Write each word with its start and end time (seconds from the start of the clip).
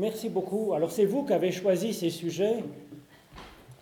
Merci 0.00 0.30
beaucoup. 0.30 0.72
Alors 0.72 0.90
c'est 0.90 1.04
vous 1.04 1.26
qui 1.26 1.34
avez 1.34 1.52
choisi 1.52 1.92
ces 1.92 2.08
sujets. 2.08 2.64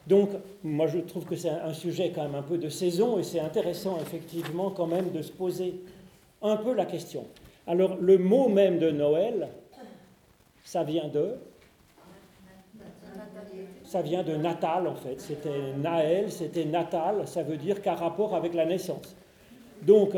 Donc 0.08 0.30
moi 0.64 0.88
je 0.88 0.98
trouve 0.98 1.24
que 1.24 1.36
c'est 1.36 1.48
un 1.48 1.72
sujet 1.72 2.10
quand 2.12 2.24
même 2.24 2.34
un 2.34 2.42
peu 2.42 2.58
de 2.58 2.68
saison 2.68 3.20
et 3.20 3.22
c'est 3.22 3.38
intéressant 3.38 3.98
effectivement 4.00 4.72
quand 4.72 4.88
même 4.88 5.12
de 5.12 5.22
se 5.22 5.30
poser 5.30 5.80
un 6.42 6.56
peu 6.56 6.74
la 6.74 6.86
question. 6.86 7.24
Alors 7.68 7.96
le 8.00 8.18
mot 8.18 8.48
même 8.48 8.80
de 8.80 8.90
Noël, 8.90 9.46
ça 10.64 10.82
vient 10.82 11.06
de? 11.06 11.36
Ça 13.84 14.02
vient 14.02 14.24
de 14.24 14.34
natal 14.34 14.88
en 14.88 14.96
fait. 14.96 15.20
C'était 15.20 15.72
Naël, 15.80 16.32
c'était 16.32 16.64
natal, 16.64 17.28
ça 17.28 17.44
veut 17.44 17.58
dire 17.58 17.80
qu'à 17.80 17.94
rapport 17.94 18.34
avec 18.34 18.54
la 18.54 18.66
naissance. 18.66 19.14
Donc, 19.82 20.16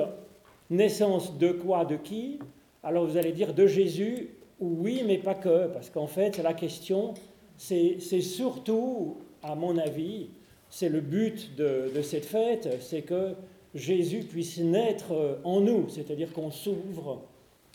naissance 0.71 1.37
de 1.37 1.53
quoi, 1.53 1.85
de 1.85 1.97
qui? 1.97 2.39
Alors 2.83 3.05
vous 3.05 3.19
allez 3.19 3.33
dire 3.33 3.53
de 3.53 3.67
Jésus, 3.67 4.31
oui, 4.61 5.03
mais 5.07 5.19
pas 5.19 5.35
que, 5.35 5.69
parce 5.69 5.91
qu'en 5.91 6.07
fait, 6.07 6.39
la 6.39 6.55
question, 6.55 7.15
c'est 7.57 7.99
surtout, 8.21 9.17
à 9.43 9.55
mon 9.55 9.79
avis, 9.79 10.29
c'est 10.69 10.89
le 10.89 11.01
but 11.01 11.55
de, 11.57 11.91
cette 12.03 12.25
fête, 12.25 12.69
c'est 12.81 13.03
que 13.03 13.35
Jésus 13.75 14.21
puisse 14.21 14.59
naître 14.59 15.39
en 15.45 15.61
nous, 15.61 15.89
c'est-à-dire 15.89 16.33
qu'on 16.33 16.51
s'ouvre 16.51 17.23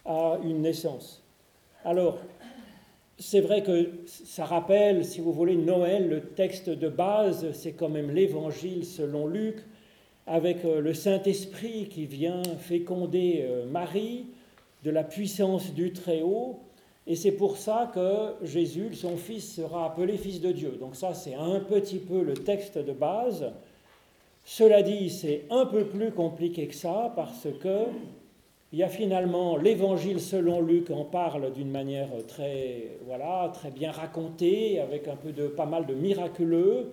à 0.05 0.39
une 0.43 0.61
naissance. 0.61 1.23
Alors, 1.83 2.19
c'est 3.17 3.41
vrai 3.41 3.63
que 3.63 3.91
ça 4.05 4.45
rappelle, 4.45 5.05
si 5.05 5.21
vous 5.21 5.31
voulez, 5.31 5.55
Noël, 5.55 6.09
le 6.09 6.21
texte 6.21 6.69
de 6.69 6.89
base, 6.89 7.51
c'est 7.53 7.73
quand 7.73 7.89
même 7.89 8.11
l'évangile 8.11 8.85
selon 8.85 9.25
Luc, 9.27 9.57
avec 10.27 10.65
euh, 10.65 10.81
le 10.81 10.93
Saint-Esprit 10.93 11.87
qui 11.87 12.05
vient 12.05 12.41
féconder 12.59 13.45
euh, 13.47 13.65
Marie 13.65 14.25
de 14.83 14.91
la 14.91 15.03
puissance 15.03 15.73
du 15.73 15.93
Très-Haut. 15.93 16.59
Et 17.07 17.15
c'est 17.15 17.33
pour 17.33 17.57
ça 17.57 17.91
que 17.93 18.45
Jésus, 18.45 18.93
son 18.95 19.15
fils, 19.15 19.55
sera 19.55 19.85
appelé 19.85 20.17
fils 20.17 20.41
de 20.41 20.51
Dieu. 20.51 20.77
Donc 20.79 20.95
ça, 20.95 21.13
c'est 21.13 21.35
un 21.35 21.59
petit 21.59 21.99
peu 21.99 22.23
le 22.23 22.33
texte 22.33 22.77
de 22.77 22.93
base. 22.93 23.45
Cela 24.43 24.81
dit, 24.81 25.09
c'est 25.09 25.45
un 25.49 25.65
peu 25.65 25.85
plus 25.85 26.11
compliqué 26.11 26.67
que 26.67 26.75
ça 26.75 27.13
parce 27.15 27.47
que 27.61 27.85
il 28.71 28.79
y 28.79 28.83
a 28.83 28.89
finalement 28.89 29.55
l'évangile 29.55 30.19
selon 30.19 30.59
Luc 30.59 30.89
en 30.89 31.05
parle 31.05 31.53
d'une 31.53 31.69
manière 31.69 32.09
très, 32.27 32.97
voilà, 33.05 33.49
très 33.53 33.71
bien 33.71 33.91
racontée, 33.91 34.79
avec 34.79 35.07
un 35.07 35.15
peu 35.15 35.31
de, 35.31 35.47
pas 35.47 35.65
mal 35.65 35.85
de 35.85 35.93
miraculeux. 35.93 36.91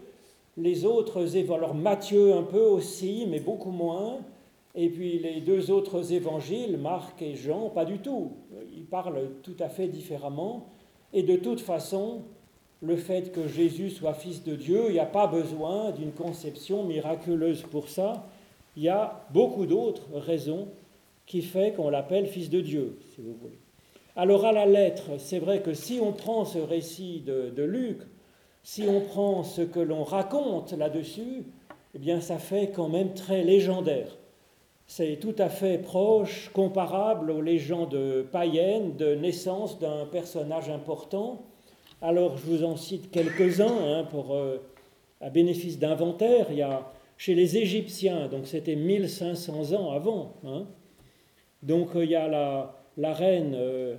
Les 0.57 0.85
autres, 0.85 1.27
alors 1.53 1.75
Matthieu 1.75 2.35
un 2.35 2.43
peu 2.43 2.61
aussi, 2.63 3.27
mais 3.29 3.41
beaucoup 3.41 3.73
moins. 3.73 4.19
Et 4.75 4.91
puis 4.91 5.19
les 5.19 5.41
deux 5.41 5.71
autres 5.71 6.13
évangiles, 6.13 6.77
Marc 6.77 7.21
et 7.23 7.35
Jean, 7.35 7.69
pas 7.71 7.85
du 7.85 7.99
tout. 7.99 8.33
Ils 8.93 9.01
parlent 9.01 9.31
tout 9.43 9.57
à 9.59 9.71
fait 9.71 9.89
différemment. 9.89 10.67
Et 11.15 11.23
de 11.23 11.37
toute 11.37 11.63
façon, 11.63 12.25
le 12.83 12.97
fait 12.97 13.33
que 13.33 13.49
Jésus 13.49 13.89
soit 13.89 14.13
fils 14.13 14.45
de 14.45 14.55
Dieu, 14.55 14.89
il 14.89 14.93
n'y 14.93 14.99
a 14.99 15.07
pas 15.07 15.27
besoin 15.27 15.93
d'une 15.93 16.13
conception 16.13 16.85
miraculeuse 16.85 17.63
pour 17.63 17.89
ça. 17.89 18.27
Il 18.77 18.83
y 18.83 18.91
a 18.91 19.25
beaucoup 19.31 19.65
d'autres 19.65 20.09
raisons 20.13 20.69
qui 21.25 21.41
fait 21.41 21.73
qu'on 21.73 21.89
l'appelle 21.89 22.27
fils 22.27 22.51
de 22.51 22.61
Dieu, 22.61 22.99
si 23.15 23.23
vous 23.23 23.33
voulez. 23.41 23.59
Alors 24.15 24.45
à 24.45 24.53
la 24.53 24.67
lettre, 24.67 25.13
c'est 25.17 25.39
vrai 25.39 25.63
que 25.63 25.73
si 25.73 25.99
on 25.99 26.13
prend 26.13 26.45
ce 26.45 26.59
récit 26.59 27.21
de, 27.25 27.63
Luc, 27.63 27.97
si 28.63 28.85
on 28.87 29.01
prend 29.01 29.43
ce 29.43 29.63
que 29.63 29.81
l'on 29.81 30.05
raconte 30.05 30.73
là-dessus, 30.73 31.45
eh 31.95 31.99
bien 31.99 32.21
ça 32.21 32.37
fait 32.37 32.71
quand 32.77 32.91
même 32.91 33.15
très 33.15 33.43
légendaire. 33.43 34.19
C'est 34.95 35.17
tout 35.19 35.35
à 35.39 35.49
fait 35.49 35.79
proche, 35.79 36.51
comparable 36.53 37.31
aux 37.31 37.41
légendes 37.41 38.27
païennes 38.31 38.95
de 38.95 39.15
naissance 39.15 39.79
d'un 39.79 40.05
personnage 40.05 40.69
important. 40.69 41.47
Alors 42.03 42.37
je 42.37 42.45
vous 42.45 42.63
en 42.63 42.77
cite 42.77 43.11
quelques-uns 43.11 43.73
hein, 43.73 44.05
pour 44.11 44.35
euh, 44.35 44.59
à 45.23 45.31
bénéfice 45.31 45.79
d'inventaire. 45.79 46.49
Il 46.51 46.59
y 46.59 46.63
a 46.63 46.93
chez 47.17 47.35
les 47.35 47.57
Égyptiens, 47.57 48.29
donc 48.29 48.47
c'était 48.47 48.77
1500 48.77 49.73
ans 49.73 49.93
avant, 49.93 50.35
hein, 50.45 50.67
donc 51.63 51.89
il 51.95 52.11
y 52.11 52.15
a 52.15 52.29
la, 52.29 52.79
la 52.99 53.15
reine 53.15 53.55
euh, 53.57 53.97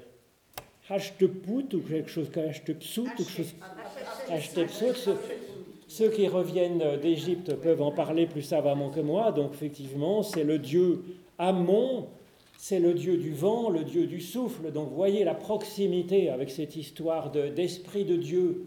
Hashteput 0.87 1.73
ou 1.73 1.79
quelque 1.79 2.11
chose 2.11 2.29
comme 2.31 2.43
Hashtepsut 2.43 3.01
ou 3.01 3.05
quelque 3.15 3.31
chose 3.31 3.55
Hashtepsut. 4.29 5.09
Ceux, 5.93 6.09
qui 6.09 6.27
reviennent 6.27 6.99
d'Égypte 6.99 7.53
peuvent 7.53 7.83
en 7.83 7.91
parler 7.91 8.25
plus 8.25 8.41
savamment 8.41 8.89
que 8.89 8.99
moi. 8.99 9.31
Donc 9.31 9.53
effectivement, 9.53 10.23
c'est 10.23 10.43
le 10.43 10.57
dieu 10.57 11.03
Ammon, 11.37 12.07
c'est 12.57 12.79
le 12.79 12.95
dieu 12.95 13.15
du 13.17 13.31
vent, 13.31 13.69
le 13.69 13.83
dieu 13.83 14.07
du 14.07 14.19
souffle. 14.19 14.71
Donc 14.71 14.89
voyez 14.91 15.23
la 15.23 15.35
proximité 15.35 16.31
avec 16.31 16.49
cette 16.49 16.75
histoire 16.75 17.29
d'esprit 17.29 18.05
de 18.05 18.15
Dieu 18.15 18.65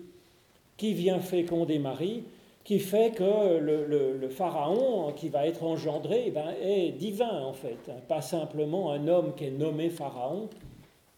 qui 0.77 0.95
vient 0.95 1.19
féconder 1.19 1.81
Marie 1.81 2.23
qui 2.63 2.79
fait 2.79 3.11
que 3.11 3.59
le, 3.59 4.29
pharaon 4.29 5.13
qui 5.13 5.29
va 5.29 5.49
être 5.49 5.65
engendré 5.65 6.27
eh 6.29 6.31
ben, 6.31 6.55
est 6.63 6.93
divin 6.93 7.43
en 7.43 7.53
fait, 7.53 7.91
pas 8.07 8.23
simplement 8.23 8.93
un 8.93 9.09
homme 9.09 9.35
qui 9.35 9.47
est 9.47 9.51
nommé 9.51 9.91
pharaon, 9.91 10.49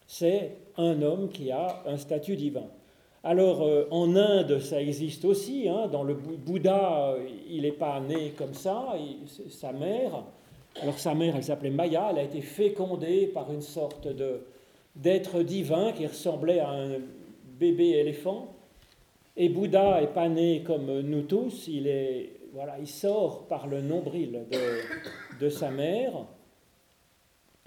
c'est 0.07 0.55
un 0.75 1.03
homme 1.03 1.29
qui 1.29 1.51
a 1.51 1.83
un 1.85 1.97
statut 1.97 2.35
divin. 2.35 2.65
Alors 3.23 3.63
euh, 3.63 3.85
en 3.91 4.15
Inde, 4.15 4.59
ça 4.59 4.81
existe 4.81 5.25
aussi, 5.25 5.67
hein, 5.67 5.87
dans 5.91 6.03
le 6.03 6.13
Bouddha, 6.13 7.15
il 7.49 7.63
n'est 7.63 7.71
pas 7.71 7.99
né 7.99 8.33
comme 8.37 8.53
ça, 8.53 8.93
sa 9.49 9.73
mère, 9.73 10.23
alors 10.81 10.97
sa 10.97 11.13
mère, 11.13 11.35
elle 11.35 11.43
s'appelait 11.43 11.69
Maya, 11.69 12.09
elle 12.11 12.19
a 12.19 12.23
été 12.23 12.41
fécondée 12.41 13.27
par 13.27 13.51
une 13.51 13.61
sorte 13.61 14.07
d'être 14.95 15.43
divin 15.43 15.91
qui 15.91 16.07
ressemblait 16.07 16.59
à 16.59 16.69
un 16.69 16.99
bébé 17.59 17.89
éléphant, 17.89 18.53
et 19.35 19.49
Bouddha 19.49 20.01
est 20.01 20.13
pas 20.13 20.29
né 20.29 20.63
comme 20.63 21.01
nous 21.01 21.23
tous, 21.23 21.67
il, 21.67 21.87
est, 21.87 22.29
voilà, 22.53 22.77
il 22.79 22.87
sort 22.87 23.47
par 23.47 23.67
le 23.67 23.81
nombril 23.81 24.45
de, 24.49 25.39
de 25.45 25.49
sa 25.49 25.71
mère. 25.71 26.25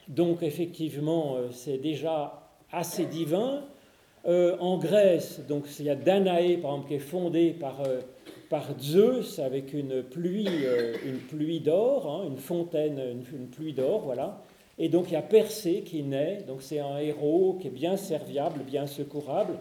Donc 0.08 0.42
effectivement, 0.42 1.36
euh, 1.36 1.50
c'est 1.50 1.78
déjà 1.78 2.50
assez 2.70 3.06
divin. 3.06 3.64
Euh, 4.24 4.56
en 4.60 4.78
Grèce, 4.78 5.40
donc 5.48 5.64
il 5.80 5.86
y 5.86 5.90
a 5.90 5.96
Danaé, 5.96 6.56
par 6.56 6.72
exemple, 6.72 6.88
qui 6.88 6.94
est 6.94 6.98
fondé 6.98 7.50
par, 7.50 7.82
euh, 7.82 8.00
Zeus 8.78 9.38
avec 9.38 9.72
une 9.72 10.02
pluie, 10.02 10.46
une 11.06 11.18
pluie 11.18 11.60
d'or, 11.60 12.06
hein, 12.06 12.28
une 12.28 12.36
fontaine, 12.36 12.98
une, 12.98 13.24
une 13.40 13.48
pluie 13.48 13.72
d'or, 13.72 14.02
voilà. 14.02 14.42
Et 14.78 14.90
donc 14.90 15.06
il 15.08 15.14
y 15.14 15.16
a 15.16 15.22
Persée 15.22 15.82
qui 15.86 16.02
naît, 16.02 16.44
donc 16.46 16.60
c'est 16.60 16.78
un 16.78 16.98
héros 16.98 17.58
qui 17.60 17.68
est 17.68 17.70
bien 17.70 17.96
serviable, 17.96 18.60
bien 18.62 18.86
secourable 18.86 19.54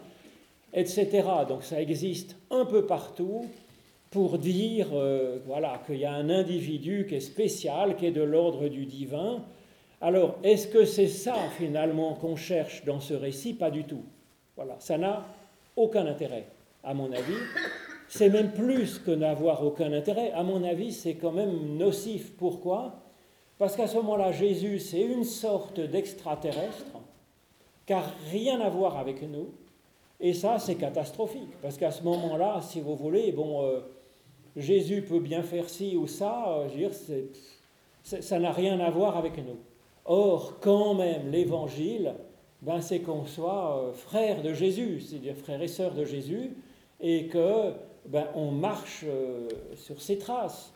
etc. 0.74 1.24
Donc 1.48 1.64
ça 1.64 1.82
existe 1.82 2.36
un 2.50 2.66
peu 2.66 2.86
partout 2.86 3.46
pour 4.10 4.38
dire 4.38 4.90
euh, 4.94 5.40
voilà, 5.46 5.82
qu'il 5.86 5.98
y 5.98 6.06
a 6.06 6.14
un 6.14 6.30
individu 6.30 7.06
qui 7.08 7.16
est 7.16 7.22
spécial, 7.22 7.96
qui 7.96 8.06
est 8.06 8.12
de 8.12 8.22
l'ordre 8.22 8.68
du 8.68 8.86
divin. 8.86 9.44
Alors, 10.02 10.38
est-ce 10.44 10.68
que 10.68 10.84
c'est 10.84 11.08
ça 11.08 11.36
finalement 11.58 12.16
qu'on 12.16 12.36
cherche 12.36 12.84
dans 12.86 13.00
ce 13.00 13.14
récit? 13.14 13.54
Pas 13.54 13.72
du 13.72 13.84
tout. 13.84 14.04
Voilà, 14.64 14.80
ça 14.80 14.96
n'a 14.96 15.26
aucun 15.76 16.06
intérêt, 16.06 16.46
à 16.84 16.94
mon 16.94 17.12
avis. 17.12 17.34
C'est 18.08 18.30
même 18.30 18.52
plus 18.52 19.00
que 19.00 19.10
n'avoir 19.10 19.66
aucun 19.66 19.92
intérêt. 19.92 20.32
À 20.34 20.44
mon 20.44 20.64
avis, 20.64 20.92
c'est 20.92 21.16
quand 21.16 21.32
même 21.32 21.78
nocif. 21.78 22.34
Pourquoi? 22.38 22.94
Parce 23.58 23.76
qu'à 23.76 23.88
ce 23.88 23.96
moment-là, 23.96 24.32
Jésus, 24.32 24.78
c'est 24.78 25.02
une 25.02 25.24
sorte 25.24 25.80
d'extraterrestre, 25.80 27.00
car 27.88 28.04
rien 28.30 28.62
à 28.62 28.70
voir 28.70 29.00
avec 29.00 29.24
nous. 29.24 29.50
Et 30.20 30.36
ça, 30.36 30.60
c'est 30.60 30.76
catastrophique, 30.76 31.60
parce 31.64 31.80
qu'à 31.80 31.90
ce 31.90 32.04
moment-là, 32.04 32.62
si 32.62 32.82
vous 32.82 32.96
voulez, 32.96 33.32
bon, 33.32 33.64
euh, 33.64 33.80
Jésus 34.56 35.02
peut 35.02 35.22
bien 35.22 35.42
faire 35.42 35.72
ci 35.72 35.98
ou 35.98 36.06
ça, 36.06 36.46
euh, 36.50 36.68
je 36.70 36.74
veux 36.74 36.88
dire, 36.88 38.22
ça 38.22 38.38
n'a 38.38 38.52
rien 38.52 38.80
à 38.80 38.92
voir 38.92 39.18
avec 39.18 39.38
nous. 39.38 39.58
Or, 40.06 40.60
quand 40.60 40.94
même, 40.94 41.32
l'évangile, 41.32 42.14
ben, 42.62 42.82
c'est 42.82 43.00
qu'on 43.00 43.26
soit 43.26 43.78
euh, 43.78 43.94
frère 43.94 44.42
de 44.42 44.54
Jésus, 44.54 45.02
c'est-à-dire 45.02 45.36
frère 45.36 45.62
et 45.62 45.68
sœur 45.68 45.94
de 45.94 46.06
Jésus, 46.06 46.52
et 47.00 47.28
que 47.28 47.72
ben, 48.06 48.28
on 48.36 48.52
marche 48.52 49.06
sur 49.76 50.02
ses 50.02 50.18
traces. 50.18 50.74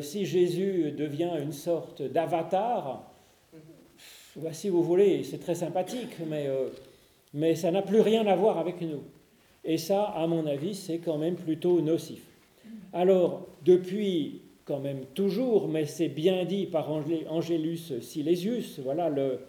si 0.00 0.24
Jésus 0.24 0.92
devient 0.92 1.32
une 1.42 1.52
sorte 1.52 2.02
d'avatar, 2.02 3.02
ben, 4.36 4.52
si 4.52 4.68
vous 4.68 4.82
voulez, 4.82 5.24
c'est 5.24 5.38
très 5.38 5.54
sympathique, 5.54 6.16
mais 6.28 6.48
mais 7.36 7.54
ça 7.54 7.70
n'a 7.70 7.82
plus 7.82 8.00
rien 8.00 8.26
à 8.26 8.34
voir 8.34 8.58
avec 8.58 8.80
nous. 8.80 9.02
Et 9.62 9.76
ça, 9.76 10.04
à 10.04 10.26
mon 10.26 10.46
avis, 10.46 10.74
c'est 10.74 10.98
quand 10.98 11.18
même 11.18 11.34
plutôt 11.34 11.80
nocif. 11.82 12.22
Alors, 12.92 13.46
depuis 13.64 14.40
quand 14.64 14.80
même 14.80 15.04
toujours, 15.14 15.68
mais 15.68 15.84
c'est 15.84 16.08
bien 16.08 16.44
dit 16.44 16.66
par 16.66 16.90
Angélus 16.90 18.00
Silesius, 18.00 18.80
voilà 18.80 19.10
le, 19.10 19.40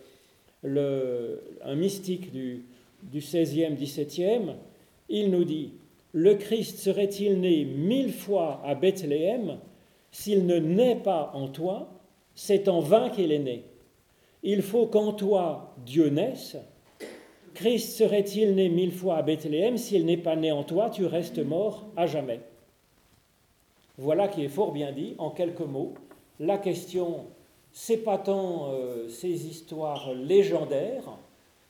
un 0.64 1.76
mystique 1.76 2.32
du, 2.32 2.66
du 3.04 3.20
16e, 3.20 3.78
17e, 3.78 4.56
il 5.10 5.32
nous 5.32 5.44
dit 5.44 5.74
Le 6.14 6.36
Christ 6.36 6.80
serait-il 6.80 7.40
né 7.40 7.66
mille 7.66 8.12
fois 8.12 8.62
à 8.66 8.76
Bethléem 8.76 9.60
S'il 10.12 10.46
ne 10.46 10.58
naît 10.58 11.00
pas 11.02 11.32
en 11.34 11.48
toi, 11.48 11.90
c'est 12.36 12.68
en 12.68 12.80
vain 12.80 13.10
qu'il 13.10 13.32
est 13.32 13.40
né. 13.40 13.64
Il 14.44 14.62
faut 14.62 14.88
qu'en 14.88 15.14
toi 15.14 15.76
Dieu 15.86 16.10
naisse, 16.10 16.58
Christ 17.54 17.98
serait-il 17.98 18.54
né 18.54 18.70
mille 18.70 18.92
fois 18.92 19.18
à 19.18 19.22
Bethléem 19.24 19.78
S'il 19.78 20.06
n'est 20.06 20.18
pas 20.18 20.36
né 20.36 20.52
en 20.52 20.64
toi, 20.64 20.90
tu 20.90 21.06
restes 21.06 21.40
mort 21.40 21.88
à 21.96 22.06
jamais. 22.06 22.42
Voilà 23.98 24.28
qui 24.28 24.44
est 24.44 24.50
fort 24.50 24.72
bien 24.72 24.92
dit, 24.92 25.16
en 25.18 25.32
quelques 25.32 25.62
mots. 25.62 25.96
La 26.40 26.60
question, 26.60 27.26
c'est 27.80 27.98
pas 27.98 28.18
tant 28.18 28.72
euh, 28.72 29.08
ces 29.08 29.46
histoires 29.46 30.12
légendaires, 30.16 31.16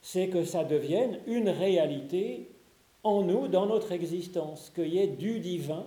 c'est 0.02 0.30
que 0.30 0.46
ça 0.46 0.64
devienne 0.64 1.20
une 1.28 1.50
réalité 1.50 2.50
en 3.04 3.24
nous, 3.24 3.50
dans 3.50 3.66
notre 3.66 3.92
existence, 3.92 4.72
qu'il 4.74 4.88
y 4.88 5.00
ait 5.00 5.08
du 5.08 5.42
divin 5.42 5.86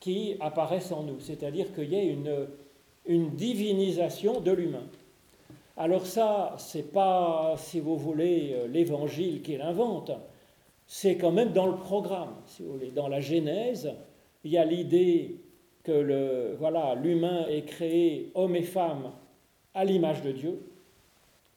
qui 0.00 0.36
apparaisse 0.40 0.90
en 0.90 1.02
nous, 1.02 1.20
c'est-à-dire 1.20 1.74
qu'il 1.74 1.92
y 1.92 1.96
ait 1.96 2.06
une, 2.06 2.46
une 3.04 3.28
divinisation 3.36 4.40
de 4.40 4.52
l'humain. 4.52 4.86
Alors 5.76 6.06
ça, 6.06 6.54
c'est 6.56 6.90
pas, 6.90 7.56
si 7.58 7.78
vous 7.78 7.98
voulez, 7.98 8.54
euh, 8.54 8.66
l'évangile 8.68 9.42
qui 9.42 9.58
l'invente, 9.58 10.12
c'est 10.86 11.18
quand 11.18 11.32
même 11.32 11.52
dans 11.52 11.66
le 11.66 11.76
programme, 11.76 12.36
si 12.46 12.62
vous 12.62 12.72
voulez. 12.72 12.90
Dans 12.90 13.08
la 13.08 13.20
Genèse, 13.20 13.92
il 14.44 14.52
y 14.52 14.56
a 14.56 14.64
l'idée 14.64 15.36
que 15.82 15.92
le, 15.92 16.56
voilà, 16.58 16.94
l'humain 16.94 17.46
est 17.48 17.66
créé 17.66 18.30
homme 18.34 18.56
et 18.56 18.62
femme 18.62 19.12
à 19.76 19.84
l'image 19.84 20.22
de 20.22 20.32
Dieu. 20.32 20.58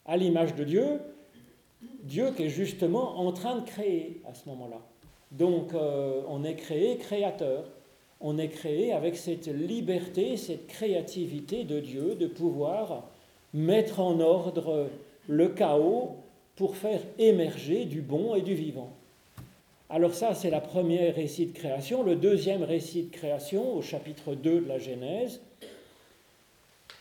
À 0.06 0.18
l'image 0.18 0.54
de 0.54 0.63
Dieu, 0.63 1.00
Dieu 2.04 2.31
qui 2.36 2.44
est 2.44 2.50
justement 2.50 3.19
en 3.19 3.31
train 3.31 3.56
de 3.57 3.66
créer 3.66 4.21
à 4.30 4.33
ce 4.36 4.48
moment-là. 4.50 4.81
Donc 5.31 5.74
euh, 5.74 6.21
on 6.27 6.44
est 6.44 6.56
créé 6.56 6.98
créateur. 6.98 7.66
On 8.21 8.38
est 8.38 8.50
créé 8.50 8.92
avec 8.92 9.16
cette 9.16 9.48
liberté, 9.48 10.36
cette 10.36 10.68
créativité 10.68 11.63
de 11.63 11.80
Dieu 11.80 12.16
de 12.16 12.27
pouvoir 12.27 13.06
mettre 13.54 14.01
en 14.01 14.19
ordre 14.19 14.89
le 15.27 15.48
chaos 15.50 16.18
pour 16.57 16.75
faire 16.75 17.00
émerger 17.18 17.86
du 17.86 18.01
bon 18.01 18.36
et 18.36 18.42
du 18.42 18.54
vivant. 18.54 18.92
Alors 19.89 20.13
ça, 20.13 20.36
c'est 20.36 20.50
la 20.50 20.60
première 20.60 21.16
récit 21.16 21.45
de 21.45 21.57
création. 21.57 22.04
Le 22.04 22.16
deuxième 22.16 22.63
récit 22.63 23.04
de 23.04 23.12
création, 23.12 23.77
au 23.77 23.81
chapitre 23.81 24.36
2 24.36 24.62
de 24.62 24.68
la 24.68 24.77
Genèse, 24.77 25.39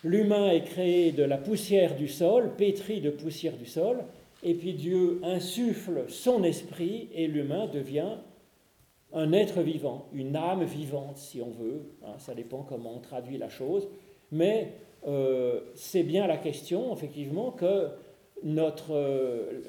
l'humain 0.04 0.50
est 0.50 0.64
créé 0.64 1.12
de 1.12 1.22
la 1.22 1.36
poussière 1.36 1.96
du 1.96 2.08
sol, 2.08 2.52
pétri 2.56 3.00
de 3.00 3.10
poussière 3.10 3.56
du 3.56 3.66
sol, 3.66 4.04
et 4.42 4.54
puis 4.54 4.74
Dieu 4.74 5.20
insuffle 5.22 6.04
son 6.08 6.44
esprit 6.44 7.08
et 7.14 7.26
l'humain 7.26 7.66
devient 7.66 8.16
un 9.12 9.32
être 9.32 9.62
vivant, 9.62 10.06
une 10.12 10.36
âme 10.36 10.64
vivante 10.64 11.16
si 11.16 11.40
on 11.40 11.50
veut, 11.50 11.82
hein, 12.04 12.14
ça 12.18 12.34
dépend 12.34 12.62
comment 12.62 12.96
on 12.96 13.00
traduit 13.00 13.38
la 13.38 13.48
chose, 13.48 13.88
mais 14.30 14.74
euh, 15.06 15.60
c'est 15.74 16.02
bien 16.02 16.26
la 16.26 16.36
question, 16.36 16.92
effectivement, 16.92 17.50
que 17.50 17.88
notre, 18.42 18.92
euh, 18.92 19.62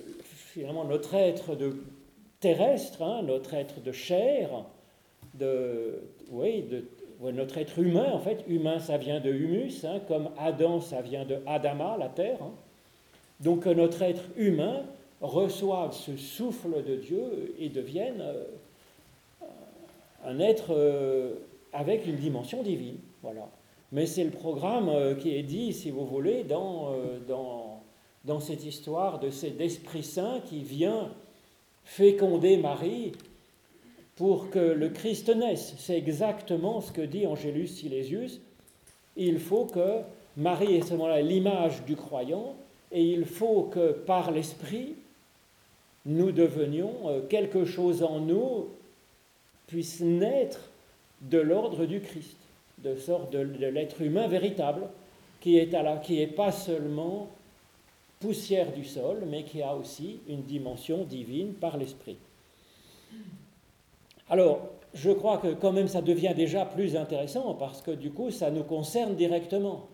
être 1.13 1.55
de, 1.55 1.77
terrestre, 2.39 3.01
hein, 3.01 3.23
notre 3.23 3.53
être 3.53 3.81
de 3.81 3.91
chair, 3.91 4.65
de, 5.35 6.01
oui, 6.29 6.65
notre 7.21 7.57
être 7.57 7.79
humain, 7.79 8.11
en 8.13 8.19
fait, 8.19 8.43
humain, 8.47 8.79
ça 8.79 8.97
vient 8.97 9.19
de 9.19 9.31
humus, 9.31 9.83
hein, 9.83 9.99
comme 10.07 10.29
Adam, 10.37 10.79
ça 10.79 11.01
vient 11.01 11.25
de 11.25 11.39
Adama, 11.45 11.97
la 11.97 12.09
terre. 12.09 12.41
Hein. 12.41 12.51
Donc 13.41 13.65
notre 13.65 14.01
être 14.01 14.23
humain 14.37 14.83
reçoive 15.21 15.93
ce 15.93 16.15
souffle 16.17 16.83
de 16.83 16.95
Dieu 16.95 17.55
et 17.59 17.69
devienne 17.69 18.21
euh, 18.21 18.43
un 20.25 20.39
être 20.39 20.75
avec 21.73 22.07
une 22.07 22.15
dimension 22.15 22.63
divine. 22.63 22.97
Voilà. 23.21 23.49
Mais 23.91 24.05
c'est 24.05 24.23
le 24.23 24.31
programme 24.31 24.89
euh, 24.89 25.15
qui 25.15 25.35
est 25.35 25.43
dit, 25.43 25.73
si 25.73 25.89
vous 25.89 26.05
voulez, 26.05 26.43
dans, 26.43 26.93
euh, 26.93 27.19
dans, 27.27 27.81
dans 28.23 28.39
cette 28.39 28.63
histoire 28.65 29.19
de 29.19 29.29
cet 29.29 29.59
Esprit 29.59 30.03
Saint 30.03 30.41
qui 30.45 30.59
vient 30.59 31.11
féconder 31.83 32.57
Marie 32.57 33.13
pour 34.19 34.49
que 34.49 34.59
le 34.59 34.89
Christ 34.89 35.33
naisse. 35.33 35.75
C'est 35.77 35.97
exactement 35.97 36.81
ce 36.81 36.91
que 36.91 36.99
dit 36.99 37.25
Angélus 37.25 37.69
Silesius. 37.69 38.41
Il 39.15 39.39
faut 39.39 39.63
que 39.63 40.01
Marie 40.35 40.75
est 40.75 40.85
seulement 40.85 41.15
l'image 41.15 41.85
du 41.85 41.95
croyant 41.95 42.57
et 42.91 43.01
il 43.01 43.23
faut 43.23 43.63
que 43.63 43.93
par 43.93 44.31
l'Esprit, 44.31 44.95
nous 46.05 46.33
devenions, 46.33 46.91
euh, 47.05 47.21
quelque 47.29 47.63
chose 47.63 48.03
en 48.03 48.19
nous 48.19 48.67
puisse 49.67 50.01
naître 50.01 50.69
de 51.21 51.37
l'ordre 51.37 51.85
du 51.85 52.01
Christ 52.01 52.35
de 52.83 52.97
sorte 52.97 53.31
de, 53.31 53.39
l'être 53.39 54.01
humain 54.01 54.27
véritable, 54.27 54.81
qui 55.39 55.57
est, 55.57 55.73
à 55.73 55.81
la, 55.81 55.95
qui 55.95 56.21
est 56.21 56.27
pas 56.27 56.51
seulement 56.51 57.29
poussière 58.19 58.73
du 58.73 58.83
sol, 58.83 59.23
mais 59.27 59.43
qui 59.43 59.61
a 59.61 59.75
aussi 59.75 60.19
une 60.27 60.43
dimension 60.43 61.05
divine 61.05 61.53
par 61.53 61.77
l'esprit. 61.77 62.17
Alors, 64.29 64.61
je 64.93 65.11
crois 65.11 65.37
que 65.37 65.53
quand 65.53 65.71
même 65.71 65.87
ça 65.87 66.01
devient 66.01 66.33
déjà 66.35 66.65
plus 66.65 66.95
intéressant 66.95 67.53
parce 67.53 67.81
que 67.81 67.91
du 67.91 68.11
coup, 68.11 68.31
ça 68.31 68.51
nous 68.51 68.63
concerne 68.63 69.15
directement. 69.15 69.87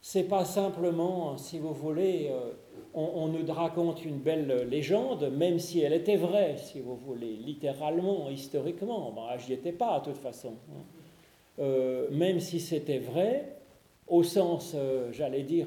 C'est 0.00 0.24
pas 0.24 0.44
simplement, 0.44 1.36
si 1.36 1.58
vous 1.58 1.74
voulez, 1.74 2.28
euh, 2.30 2.52
on, 2.94 3.28
nous 3.28 3.52
raconte 3.52 4.04
une 4.04 4.18
belle 4.18 4.68
légende, 4.70 5.30
même 5.36 5.58
si 5.58 5.80
elle 5.80 5.92
était 5.92 6.16
vraie, 6.16 6.56
si 6.56 6.80
vous 6.80 6.94
voulez, 6.94 7.36
littéralement, 7.36 8.30
historiquement. 8.30 9.10
Bon, 9.10 9.22
j'y 9.38 9.54
étais 9.54 9.72
pas, 9.72 9.98
de 9.98 10.04
toute 10.06 10.18
façon. 10.18 10.52
Hein. 10.70 10.82
Euh, 11.58 12.06
même 12.12 12.38
si 12.38 12.60
c'était 12.60 12.98
vrai, 12.98 13.56
au 14.06 14.22
sens, 14.22 14.72
euh, 14.76 15.10
j'allais 15.12 15.42
dire, 15.42 15.66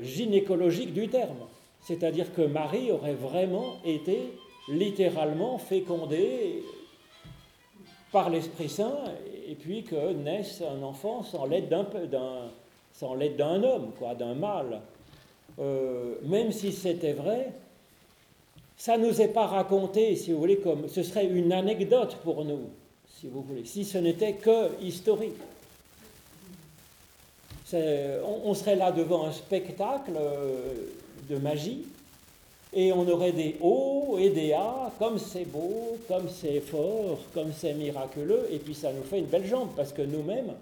gynécologique 0.00 0.94
du 0.94 1.08
terme. 1.08 1.46
C'est-à-dire 1.82 2.32
que 2.32 2.42
Marie 2.42 2.90
aurait 2.90 3.14
vraiment 3.14 3.74
été 3.84 4.32
littéralement 4.68 5.58
fécondée 5.58 6.62
par 8.12 8.30
l'Esprit 8.30 8.68
Saint, 8.68 8.98
et 9.46 9.54
puis 9.54 9.82
que 9.82 10.12
naisse 10.12 10.62
un 10.62 10.82
enfant 10.82 11.22
sans 11.22 11.46
l'aide 11.46 11.68
d'un, 11.68 12.50
sans 12.92 13.14
l'aide 13.14 13.36
d'un 13.36 13.62
homme, 13.62 13.92
quoi, 13.98 14.14
d'un 14.14 14.34
mâle. 14.34 14.80
même 16.24 16.52
si 16.52 16.72
c'était 16.72 17.12
vrai, 17.12 17.52
ça 18.76 18.96
ne 18.96 19.06
nous 19.06 19.20
est 19.20 19.28
pas 19.28 19.46
raconté, 19.46 20.16
si 20.16 20.32
vous 20.32 20.38
voulez, 20.38 20.58
comme 20.58 20.88
ce 20.88 21.02
serait 21.02 21.26
une 21.26 21.52
anecdote 21.52 22.16
pour 22.22 22.44
nous 22.44 22.68
si 23.20 23.26
vous 23.26 23.42
voulez, 23.42 23.64
si 23.64 23.84
ce 23.84 23.98
n'était 23.98 24.34
que 24.34 24.80
historique. 24.80 25.34
On, 27.72 28.54
serait 28.54 28.76
là 28.76 28.92
devant 28.92 29.26
un 29.26 29.32
spectacle 29.32 30.12
euh, 30.16 30.86
de 31.28 31.36
magie 31.36 31.84
et 32.72 32.92
on 32.92 33.08
aurait 33.08 33.32
des 33.32 33.56
hauts 33.60 34.16
et 34.18 34.30
des 34.30 34.52
A, 34.52 34.92
comme 34.98 35.18
c'est 35.18 35.44
beau, 35.44 35.96
comme 36.06 36.28
c'est 36.28 36.60
fort, 36.60 37.18
comme 37.32 37.52
c'est 37.56 37.74
miraculeux, 37.74 38.46
et 38.50 38.58
puis 38.58 38.74
ça 38.74 38.92
nous 38.92 39.02
fait 39.02 39.18
une 39.18 39.26
belle 39.26 39.46
jambe, 39.46 39.70
parce 39.74 39.92
que 39.92 40.02
nous-mêmes, 40.02 40.52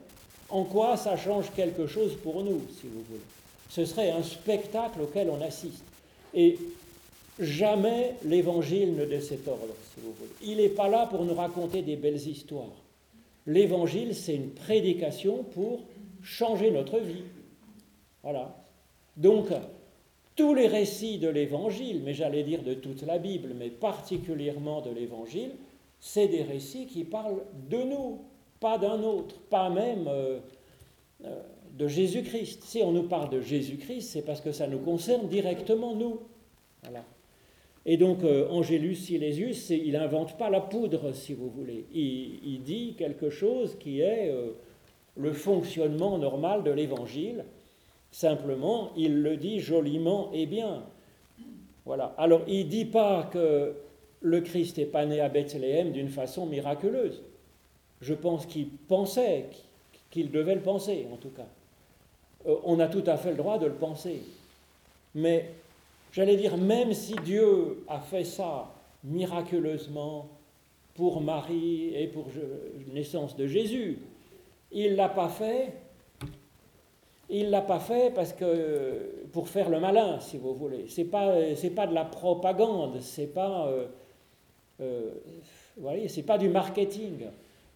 en 0.48 0.64
quoi 0.64 0.96
ça 0.96 1.16
change 1.16 1.50
quelque 1.54 1.86
chose 1.86 2.14
pour 2.22 2.42
nous, 2.42 2.60
si 2.80 2.86
vous 2.86 3.02
voulez 3.08 3.20
Ce 3.68 3.84
serait 3.84 4.10
un 4.10 4.22
spectacle 4.22 5.00
auquel 5.02 5.30
on 5.30 5.40
assiste. 5.42 5.82
Et 6.34 6.58
jamais 7.40 8.14
l'évangile 8.24 8.94
ne 8.94 9.04
de 9.04 9.18
cet 9.18 9.48
ordre, 9.48 9.74
si 9.92 10.00
vous 10.00 10.12
voulez. 10.12 10.30
Il 10.42 10.58
n'est 10.58 10.68
pas 10.68 10.88
là 10.88 11.06
pour 11.06 11.24
nous 11.24 11.34
raconter 11.34 11.82
des 11.82 11.96
belles 11.96 12.28
histoires. 12.28 12.70
L'évangile, 13.46 14.14
c'est 14.14 14.34
une 14.34 14.50
prédication 14.50 15.44
pour 15.54 15.80
changer 16.22 16.70
notre 16.70 16.98
vie. 16.98 17.24
Voilà. 18.22 18.56
Donc, 19.16 19.48
tous 20.36 20.54
les 20.54 20.66
récits 20.66 21.18
de 21.18 21.28
l'évangile, 21.28 22.02
mais 22.04 22.12
j'allais 22.12 22.42
dire 22.42 22.62
de 22.62 22.74
toute 22.74 23.02
la 23.02 23.18
Bible, 23.18 23.54
mais 23.58 23.70
particulièrement 23.70 24.82
de 24.82 24.90
l'évangile, 24.90 25.52
c'est 25.98 26.28
des 26.28 26.42
récits 26.42 26.86
qui 26.86 27.04
parlent 27.04 27.42
de 27.70 27.78
nous, 27.78 28.20
pas 28.60 28.76
d'un 28.76 29.02
autre, 29.02 29.40
pas 29.48 29.70
même 29.70 30.06
euh, 30.06 30.38
euh, 31.24 31.42
de 31.78 31.88
Jésus-Christ. 31.88 32.62
Si 32.64 32.82
on 32.82 32.92
nous 32.92 33.04
parle 33.04 33.30
de 33.30 33.40
Jésus-Christ, 33.40 34.02
c'est 34.02 34.22
parce 34.22 34.42
que 34.42 34.52
ça 34.52 34.66
nous 34.66 34.78
concerne 34.78 35.26
directement, 35.26 35.94
nous. 35.94 36.20
Et 37.86 37.96
donc, 37.96 38.22
euh, 38.22 38.48
Angélus 38.50 38.96
Silesius, 38.96 39.70
il 39.70 39.92
n'invente 39.92 40.36
pas 40.36 40.50
la 40.50 40.60
poudre, 40.60 41.12
si 41.12 41.32
vous 41.32 41.48
voulez. 41.48 41.86
Il, 41.94 42.62
dit 42.62 42.94
quelque 42.98 43.30
chose 43.30 43.76
qui 43.78 44.00
est 44.00 44.32
le 45.16 45.32
fonctionnement 45.32 46.18
normal 46.18 46.62
de 46.62 46.70
l'Évangile. 46.70 47.44
Simplement, 48.10 48.92
il 48.96 49.22
le 49.22 49.36
dit 49.36 49.60
joliment 49.60 50.30
et 50.32 50.46
bien. 50.46 50.84
Voilà. 51.84 52.14
Alors, 52.18 52.42
il 52.46 52.64
ne 52.66 52.70
dit 52.70 52.84
pas 52.84 53.28
que 53.32 53.74
le 54.20 54.40
Christ 54.40 54.78
n'est 54.78 54.86
pas 54.86 55.06
né 55.06 55.20
à 55.20 55.28
Bethléem 55.28 55.92
d'une 55.92 56.08
façon 56.08 56.46
miraculeuse. 56.46 57.22
Je 58.00 58.14
pense 58.14 58.46
qu'il 58.46 58.68
pensait, 58.68 59.46
qu'il 60.10 60.30
devait 60.30 60.54
le 60.54 60.62
penser, 60.62 61.06
en 61.12 61.16
tout 61.16 61.30
cas. 61.30 61.46
Euh, 62.46 62.56
on 62.64 62.80
a 62.80 62.88
tout 62.88 63.04
à 63.06 63.16
fait 63.16 63.30
le 63.30 63.36
droit 63.36 63.58
de 63.58 63.66
le 63.66 63.74
penser. 63.74 64.22
Mais 65.14 65.50
J'allais 66.16 66.38
dire, 66.38 66.56
même 66.56 66.94
si 66.94 67.14
Dieu 67.16 67.84
a 67.88 68.00
fait 68.00 68.24
ça 68.24 68.72
miraculeusement 69.04 70.30
pour 70.94 71.20
Marie 71.20 71.94
et 71.94 72.06
pour 72.06 72.28
la 72.34 72.94
naissance 72.94 73.36
de 73.36 73.46
Jésus, 73.46 73.98
il 74.72 74.92
ne 74.92 74.96
l'a 74.96 75.10
pas 75.10 75.28
fait 75.28 75.74
Il 77.28 77.46
ne 77.46 77.50
l'a 77.50 77.62
pas 77.62 77.80
fait 77.80 78.12
parce 78.14 78.32
que 78.32 79.26
pour 79.32 79.48
faire 79.48 79.68
le 79.68 79.80
malin, 79.80 80.20
si 80.20 80.38
vous 80.38 80.54
voulez. 80.54 80.88
Ce 80.88 81.00
n'est 81.00 81.06
pas, 81.06 81.34
pas 81.74 81.86
de 81.86 81.94
la 81.94 82.04
propagande, 82.04 83.00
ce 83.00 83.22
n'est 83.22 83.26
pas, 83.26 83.66
euh, 83.68 83.86
euh, 84.80 86.22
pas 86.26 86.38
du 86.38 86.48
marketing. 86.48 87.26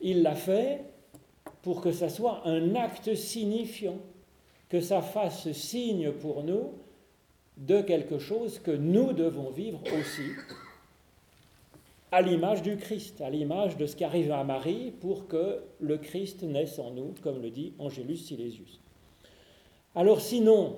Il 0.00 0.22
l'a 0.22 0.34
fait 0.34 0.82
pour 1.62 1.80
que 1.80 1.90
ça 1.92 2.08
soit 2.08 2.42
un 2.46 2.74
acte 2.74 3.14
signifiant, 3.14 3.98
que 4.68 4.80
ça 4.80 5.02
fasse 5.02 5.50
signe 5.52 6.12
pour 6.12 6.44
nous 6.44 6.72
de 7.56 7.82
quelque 7.82 8.18
chose 8.18 8.58
que 8.58 8.70
nous 8.70 9.12
devons 9.12 9.50
vivre 9.50 9.82
aussi, 9.98 10.30
à 12.12 12.22
l'image 12.22 12.62
du 12.62 12.76
Christ, 12.76 13.20
à 13.20 13.30
l'image 13.30 13.76
de 13.76 13.86
ce 13.86 13.94
qui 13.96 14.04
arrive 14.04 14.32
à 14.32 14.42
Marie 14.44 14.92
pour 15.00 15.28
que 15.28 15.60
le 15.80 15.98
Christ 15.98 16.42
naisse 16.42 16.78
en 16.78 16.90
nous, 16.90 17.14
comme 17.22 17.42
le 17.42 17.50
dit 17.50 17.74
Angélus 17.78 18.16
Silesius. 18.16 18.80
Alors 19.94 20.20
sinon, 20.20 20.76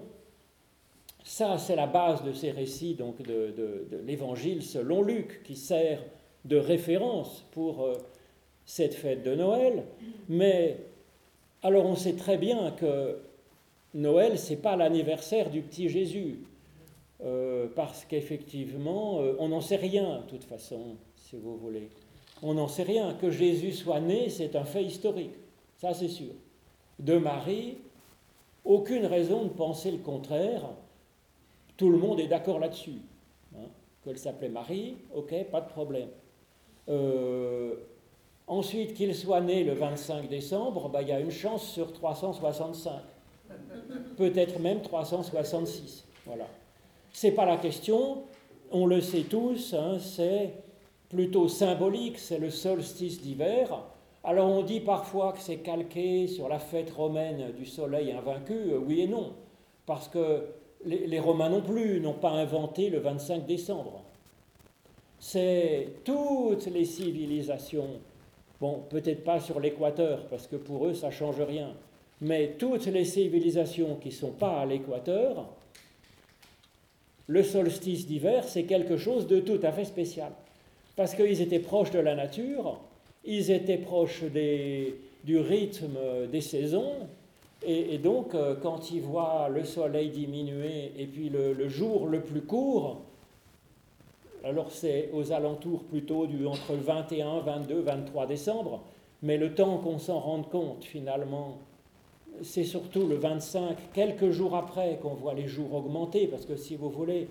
ça 1.24 1.58
c'est 1.58 1.76
la 1.76 1.86
base 1.86 2.24
de 2.24 2.32
ces 2.32 2.50
récits 2.50 2.94
donc 2.94 3.22
de, 3.22 3.86
l'évangile 4.06 4.62
selon 4.62 5.02
Luc, 5.02 5.42
qui 5.44 5.56
sert 5.56 6.02
de 6.44 6.56
référence 6.56 7.44
pour 7.52 7.82
euh, 7.82 7.94
cette 8.64 8.94
fête 8.94 9.22
de 9.22 9.34
Noël. 9.34 9.84
Mais 10.28 10.78
alors 11.62 11.86
on 11.86 11.94
sait 11.94 12.14
très 12.14 12.38
bien 12.38 12.72
que 12.72 13.18
Noël, 13.94 14.38
c'est 14.38 14.56
pas 14.56 14.76
l'anniversaire 14.76 15.50
du 15.50 15.60
petit 15.60 15.90
Jésus, 15.90 16.38
euh, 17.22 17.66
parce 17.76 18.04
qu'effectivement, 18.06 19.20
euh, 19.20 19.34
on 19.38 19.48
n'en 19.48 19.60
sait 19.60 19.76
rien, 19.76 20.20
de 20.20 20.30
toute 20.30 20.44
façon, 20.44 20.96
si 21.14 21.36
vous 21.36 21.56
voulez. 21.56 21.88
On 22.42 22.54
n'en 22.54 22.68
sait 22.68 22.82
rien. 22.82 23.14
Que 23.14 23.30
Jésus 23.30 23.72
soit 23.72 24.00
né, 24.00 24.30
c'est 24.30 24.56
un 24.56 24.64
fait 24.64 24.82
historique, 24.82 25.34
ça 25.76 25.92
c'est 25.92 26.08
sûr. 26.08 26.32
De 26.98 27.18
Marie, 27.18 27.76
aucune 28.64 29.06
raison 29.06 29.44
de 29.44 29.48
penser 29.48 29.90
le 29.90 29.98
contraire. 29.98 30.62
Tout 31.76 31.90
le 31.90 31.98
monde 31.98 32.20
est 32.20 32.28
d'accord 32.28 32.58
là-dessus. 32.58 33.00
Hein. 33.56 33.66
Qu'elle 34.04 34.18
s'appelait 34.18 34.48
Marie, 34.48 34.96
ok, 35.14 35.34
pas 35.50 35.60
de 35.60 35.68
problème. 35.68 36.08
Euh, 36.88 37.74
ensuite, 38.46 38.94
qu'il 38.94 39.14
soit 39.14 39.40
né 39.40 39.64
le 39.64 39.74
25 39.74 40.28
décembre, 40.28 40.88
bah, 40.88 41.02
il 41.02 41.08
y 41.08 41.12
a 41.12 41.20
une 41.20 41.30
chance 41.30 41.64
sur 41.68 41.92
365. 41.92 42.92
Peut-être 44.16 44.58
même 44.60 44.80
366. 44.82 46.04
Voilà. 46.26 46.46
C'est 47.12 47.32
pas 47.32 47.44
la 47.44 47.56
question, 47.56 48.22
on 48.70 48.86
le 48.86 49.00
sait 49.00 49.22
tous, 49.22 49.74
hein, 49.74 49.98
c'est 50.00 50.54
plutôt 51.10 51.46
symbolique, 51.48 52.18
c'est 52.18 52.38
le 52.38 52.50
solstice 52.50 53.20
d'hiver. 53.20 53.84
Alors 54.24 54.48
on 54.48 54.62
dit 54.62 54.80
parfois 54.80 55.32
que 55.32 55.40
c'est 55.40 55.58
calqué 55.58 56.28
sur 56.28 56.48
la 56.48 56.60
fête 56.60 56.90
romaine 56.90 57.52
du 57.58 57.66
soleil 57.66 58.12
invaincu, 58.12 58.52
euh, 58.52 58.78
oui 58.78 59.00
et 59.00 59.08
non, 59.08 59.32
parce 59.84 60.06
que 60.08 60.44
les, 60.84 61.18
Romains 61.18 61.48
non 61.48 61.60
plus 61.60 62.00
n'ont 62.00 62.14
pas 62.14 62.30
inventé 62.30 62.88
le 62.88 62.98
25 62.98 63.46
décembre. 63.46 64.02
C'est 65.18 65.88
toutes 66.04 66.66
les 66.66 66.84
civilisations, 66.84 68.00
bon 68.60 68.82
peut-être 68.88 69.24
pas 69.24 69.40
sur 69.40 69.58
l'équateur, 69.58 70.26
parce 70.28 70.46
que 70.46 70.56
pour 70.56 70.86
eux 70.86 70.94
ça 70.94 71.08
ne 71.08 71.12
change 71.12 71.40
rien, 71.40 71.74
mais 72.20 72.54
toutes 72.58 72.86
les 72.86 73.04
civilisations 73.04 73.96
qui 73.96 74.08
ne 74.08 74.14
sont 74.14 74.30
pas 74.30 74.60
à 74.60 74.66
l'équateur, 74.66 75.46
le 77.26 77.42
solstice 77.42 78.06
d'hiver, 78.06 78.44
c'est 78.44 78.64
quelque 78.64 78.96
chose 78.96 79.26
de 79.26 79.40
tout 79.40 79.60
à 79.64 79.72
fait 79.72 79.84
spécial, 79.84 80.30
parce 80.94 81.14
qu'ils 81.16 81.40
étaient 81.40 81.58
proches 81.58 81.90
de 81.90 82.00
la 82.00 82.14
nature, 82.14 82.80
ils 83.24 83.50
étaient 83.50 83.78
proches 83.78 84.24
du 84.24 85.38
rythme 85.38 85.98
des 86.30 86.40
saisons, 86.40 87.08
et, 87.64 87.98
donc 87.98 88.34
euh, 88.34 88.56
quand 88.60 88.90
ils 88.90 89.02
voient 89.02 89.48
le 89.48 89.64
soleil 89.64 90.10
diminuer 90.10 90.92
et 90.98 91.06
puis 91.06 91.28
le, 91.28 91.68
jour 91.68 92.06
le 92.06 92.20
plus 92.20 92.42
court, 92.42 93.02
alors 94.44 94.72
c'est 94.72 95.10
aux 95.12 95.32
alentours 95.32 95.84
plutôt 95.84 96.26
du 96.26 96.44
entre 96.46 96.72
le 96.72 96.80
21, 96.80 97.40
22, 97.40 97.80
23 97.80 98.26
décembre, 98.26 98.80
mais 99.22 99.36
le 99.36 99.54
temps 99.54 99.78
qu'on 99.78 99.98
s'en 99.98 100.18
rende 100.18 100.48
compte 100.48 100.84
finalement, 100.84 101.58
c'est 102.42 102.64
surtout 102.64 103.06
le 103.06 103.16
25, 103.16 103.76
quelques 103.92 104.30
jours 104.30 104.56
après 104.56 104.98
qu'on 105.00 105.14
voit 105.14 105.34
les 105.34 105.46
jours 105.46 105.72
augmenter, 105.74 106.26
parce 106.26 106.44
que 106.44 106.56
si 106.56 106.74
vous 106.74 106.90
voulez, 106.90 107.28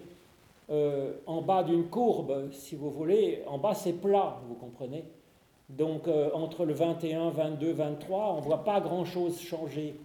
euh, 0.70 1.12
en 1.26 1.42
bas 1.42 1.64
d'une 1.64 1.86
courbe, 1.88 2.50
si 2.54 2.76
vous 2.76 2.90
voulez, 2.90 3.42
en 3.48 3.58
bas 3.58 3.74
c'est 3.74 3.94
plat, 3.94 4.40
vous 4.48 4.56
comprenez? 4.56 5.04
Donc 5.78 6.08
euh, 6.08 6.30
entre 6.34 6.66
le 6.66 6.74
21, 6.74 7.30
22, 7.30 7.72
23, 7.72 8.34
on 8.34 8.38
ne 8.38 8.42
voit 8.42 8.64
pas 8.64 8.82
grand-chose 8.82 9.40
changer. 9.40 9.96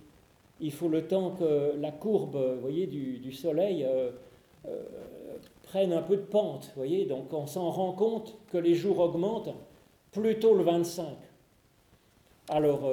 Il 0.60 0.72
faut 0.72 0.88
le 0.88 1.06
temps 1.06 1.32
que 1.32 1.74
la 1.78 1.90
courbe 1.90 2.38
du, 2.70 3.32
soleil 3.32 3.84
euh, 3.84 4.10
euh, 4.66 4.82
prenne 5.64 5.92
un 5.92 6.02
peu 6.02 6.16
de 6.16 6.22
pente. 6.22 6.72
Donc 7.08 7.32
on 7.32 7.46
s'en 7.46 7.70
rend 7.70 7.92
compte 7.92 8.36
que 8.50 8.58
les 8.58 8.74
jours 8.74 9.00
augmentent 9.00 9.54
plutôt 10.12 10.54
le 10.54 10.64
25. 10.64 11.04
Alors, 12.48 12.88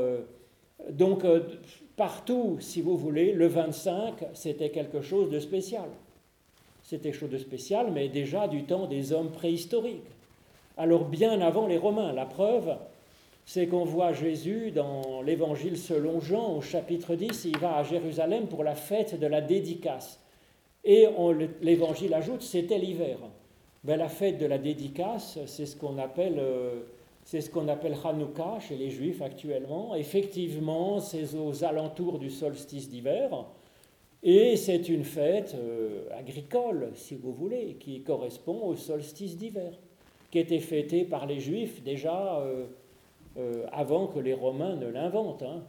donc 0.89 1.23
partout, 1.95 2.57
si 2.59 2.81
vous 2.81 2.97
voulez, 2.97 3.31
le 3.31 3.47
25, 3.47 4.25
c'était 4.33 4.71
quelque 4.71 5.01
chose 5.01 5.29
de 5.29 5.39
spécial. 5.39 5.87
C'était 6.81 7.11
quelque 7.11 7.19
chose 7.19 7.29
de 7.29 7.37
spécial, 7.37 7.91
mais 7.93 8.09
déjà 8.09 8.49
du 8.49 8.65
temps 8.65 8.87
des 8.87 9.13
hommes 9.13 9.31
préhistoriques 9.31 10.12
alors 10.77 11.05
bien 11.05 11.41
avant 11.41 11.67
les 11.67 11.77
Romains. 11.77 12.13
La 12.13 12.25
preuve, 12.25 12.75
c'est 13.45 13.67
qu'on 13.67 13.83
voit 13.83 14.13
Jésus 14.13 14.71
dans 14.71 15.21
l'évangile 15.21 15.77
selon 15.77 16.19
Jean 16.19 16.55
au 16.55 16.61
chapitre 16.61 17.15
10, 17.15 17.45
il 17.45 17.57
va 17.57 17.77
à 17.77 17.83
Jérusalem 17.83 18.47
pour 18.47 18.63
la 18.63 18.75
fête 18.75 19.19
de 19.19 19.27
la 19.27 19.41
dédicace. 19.41 20.19
Et 20.85 21.07
l'évangile 21.61 22.13
ajoute, 22.13 22.41
c'était 22.41 22.77
l'hiver. 22.77 23.17
Ben, 23.83 23.97
la 23.97 24.09
fête 24.09 24.37
de 24.37 24.45
la 24.45 24.57
dédicace, 24.57 25.39
c'est 25.45 25.65
ce 25.65 25.75
qu'on 25.75 25.97
appelle, 25.97 26.39
euh, 26.39 26.81
Hanouka 28.03 28.59
chez 28.59 28.75
les 28.75 28.89
Juifs 28.89 29.21
actuellement. 29.21 29.95
Effectivement, 29.95 30.99
c'est 30.99 31.35
aux 31.35 31.63
alentours 31.63 32.19
du 32.19 32.29
solstice 32.29 32.89
d'hiver. 32.89 33.45
Et 34.23 34.55
c'est 34.55 34.87
une 34.87 35.03
fête 35.03 35.53
euh, 35.55 36.07
agricole, 36.17 36.91
si 36.95 37.15
vous 37.15 37.33
voulez, 37.33 37.75
qui 37.79 38.03
correspond 38.03 38.67
au 38.67 38.75
solstice 38.75 39.37
d'hiver 39.37 39.73
qui 40.33 40.39
était 40.39 40.57
fêté 40.57 41.03
par 41.03 41.27
les 41.27 41.39
Juifs 41.39 41.83
déjà 41.83 42.39
euh, 42.39 42.65
euh, 43.37 43.67
avant 43.71 44.07
que 44.07 44.17
les 44.17 44.33
Romains 44.33 44.75
ne 44.75 44.87
l'inventent. 44.87 45.43
Hein. 45.43 45.61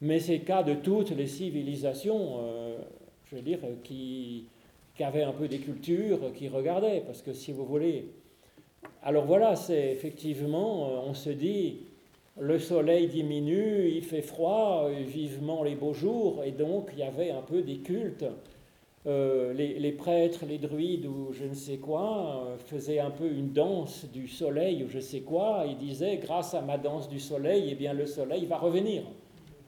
Mais 0.00 0.20
c'est 0.20 0.36
le 0.36 0.44
cas 0.44 0.62
de 0.62 0.74
toutes 0.74 1.10
les 1.10 1.26
civilisations, 1.26 2.38
euh, 2.38 2.78
je 3.24 3.34
veux 3.34 3.42
dire, 3.42 3.58
qui, 3.82 4.46
qui 4.94 5.02
avaient 5.02 5.24
un 5.24 5.32
peu 5.32 5.48
des 5.48 5.58
cultures, 5.58 6.32
qui 6.36 6.46
regardaient, 6.46 7.02
parce 7.04 7.20
que 7.20 7.32
si 7.32 7.50
vous 7.50 7.64
voulez... 7.64 8.10
Alors 9.02 9.24
voilà, 9.24 9.56
c'est 9.56 9.90
effectivement, 9.90 11.04
on 11.04 11.14
se 11.14 11.30
dit, 11.30 11.80
le 12.38 12.60
soleil 12.60 13.08
diminue, 13.08 13.88
il 13.88 14.04
fait 14.04 14.22
froid, 14.22 14.88
vivement 14.88 15.64
les 15.64 15.74
beaux 15.74 15.94
jours, 15.94 16.44
et 16.44 16.52
donc 16.52 16.90
il 16.92 17.00
y 17.00 17.02
avait 17.02 17.32
un 17.32 17.42
peu 17.42 17.62
des 17.62 17.78
cultes 17.78 18.24
euh, 19.04 19.52
les, 19.52 19.92
prêtres, 19.92 20.46
les 20.46 20.58
druides 20.58 21.06
ou 21.06 21.32
je 21.32 21.44
ne 21.44 21.54
sais 21.54 21.78
quoi 21.78 22.44
euh, 22.46 22.56
faisaient 22.56 23.00
un 23.00 23.10
peu 23.10 23.28
une 23.28 23.52
danse 23.52 24.04
du 24.12 24.28
soleil 24.28 24.84
ou 24.84 24.88
je 24.88 25.00
sais 25.00 25.22
quoi. 25.22 25.64
Ils 25.66 25.76
disaient 25.76 26.18
grâce 26.18 26.54
à 26.54 26.60
ma 26.60 26.78
danse 26.78 27.08
du 27.08 27.18
soleil, 27.18 27.68
eh 27.72 27.74
bien 27.74 27.94
le 27.94 28.06
soleil 28.06 28.46
va 28.46 28.58
revenir. 28.58 29.02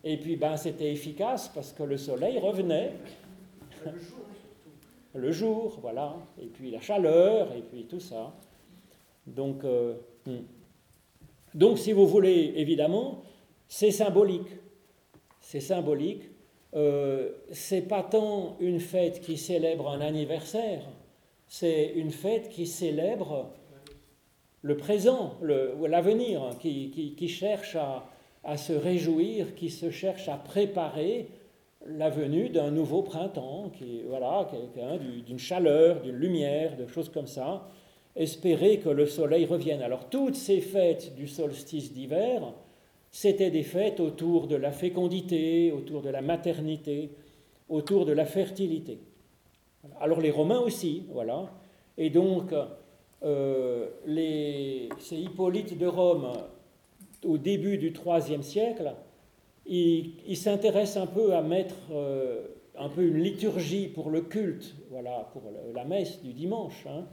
Et 0.05 0.19
puis 0.19 0.37
ben 0.37 0.57
c'était 0.57 0.93
efficace 0.93 1.51
parce 1.53 1.73
que 1.73 1.83
le 1.83 1.97
soleil 1.97 2.39
revenait. 2.39 2.93
Le 3.85 3.99
jour, 3.99 4.19
le 5.15 5.33
jour, 5.33 5.79
voilà. 5.83 6.17
Et 6.41 6.47
puis 6.47 6.71
la 6.71 6.81
chaleur 6.81 7.53
et 7.57 7.63
puis 7.63 7.87
tout 7.87 8.01
ça. 8.01 8.33
Donc, 9.27 9.65
euh, 9.65 9.95
hmm. 10.27 10.45
donc 11.55 11.79
si 11.79 11.93
vous 11.93 12.07
voulez, 12.07 12.53
évidemment, 12.57 13.25
c'est 13.67 13.91
symbolique. 13.91 14.49
C'est 15.41 15.61
symbolique 15.61 16.23
euh, 16.75 17.31
c'est 17.53 17.83
pas 17.83 18.03
tant 18.03 18.57
une 18.61 18.81
fête 18.81 19.21
qui 19.21 19.37
célèbre 19.37 19.89
un 19.89 20.01
anniversaire, 20.01 20.83
c'est 21.47 21.93
une 21.95 22.11
fête 22.11 22.49
qui 22.49 22.67
célèbre 22.67 23.51
le 24.63 24.77
présent, 24.77 25.35
l'avenir, 25.43 26.43
qui, 26.59 27.29
cherche 27.29 27.77
à, 28.43 28.57
se 28.57 28.73
réjouir, 28.73 29.55
qui 29.55 29.69
se 29.69 29.91
cherche 29.91 30.29
à 30.29 30.37
préparer 30.37 31.29
la 31.87 32.09
venue 32.09 32.49
d'un 32.49 32.71
nouveau 32.71 33.03
printemps, 33.03 33.71
qui 33.77 34.03
voilà, 34.09 34.49
d'une 35.27 35.39
chaleur, 35.39 36.01
d'une 36.01 36.17
lumière, 36.17 36.79
de 36.79 36.87
choses 36.87 37.11
comme 37.11 37.27
ça, 37.27 37.69
espérer 38.17 38.79
que 38.79 38.89
le 38.89 39.07
soleil 39.07 39.45
revienne. 39.45 39.83
Alors 39.83 40.09
toutes 40.09 40.37
ces 40.37 40.63
fêtes 40.63 41.15
du 41.15 41.29
solstice 41.29 41.93
d'hiver, 41.93 42.55
c'était 43.15 43.53
des 43.53 43.63
fêtes 43.63 44.01
autour 44.01 44.49
de 44.49 44.57
la 44.57 44.73
fécondité, 44.73 45.71
autour 45.71 46.03
de 46.03 46.09
la 46.09 46.21
maternité, 46.21 47.11
autour 47.69 48.07
de 48.07 48.13
la 48.13 48.27
fertilité. 48.27 48.99
Alors 50.01 50.21
les 50.21 50.33
Romains 50.33 50.59
aussi, 50.59 51.05
voilà. 51.13 51.49
Et 51.97 52.11
donc, 52.11 52.53
euh, 53.23 53.87
c'est 54.99 55.17
Hippolyte 55.17 55.79
de 55.79 55.87
Rome, 55.87 56.33
au 57.25 57.39
début 57.39 57.79
du 57.79 57.93
IIIe 58.05 58.43
siècle, 58.43 58.93
il, 59.65 60.37
s'intéresse 60.37 60.97
un 60.97 61.07
peu 61.07 61.35
à 61.35 61.43
mettre 61.43 61.77
euh, 61.93 62.41
un 62.77 62.89
peu 62.89 63.05
une 63.05 63.19
liturgie 63.19 63.87
pour 63.87 64.11
le 64.11 64.23
culte, 64.23 64.75
voilà, 64.91 65.31
pour 65.33 65.43
la 65.73 65.85
messe 65.85 66.21
du 66.21 66.33
dimanche. 66.33 66.85
Hein. 66.89 67.05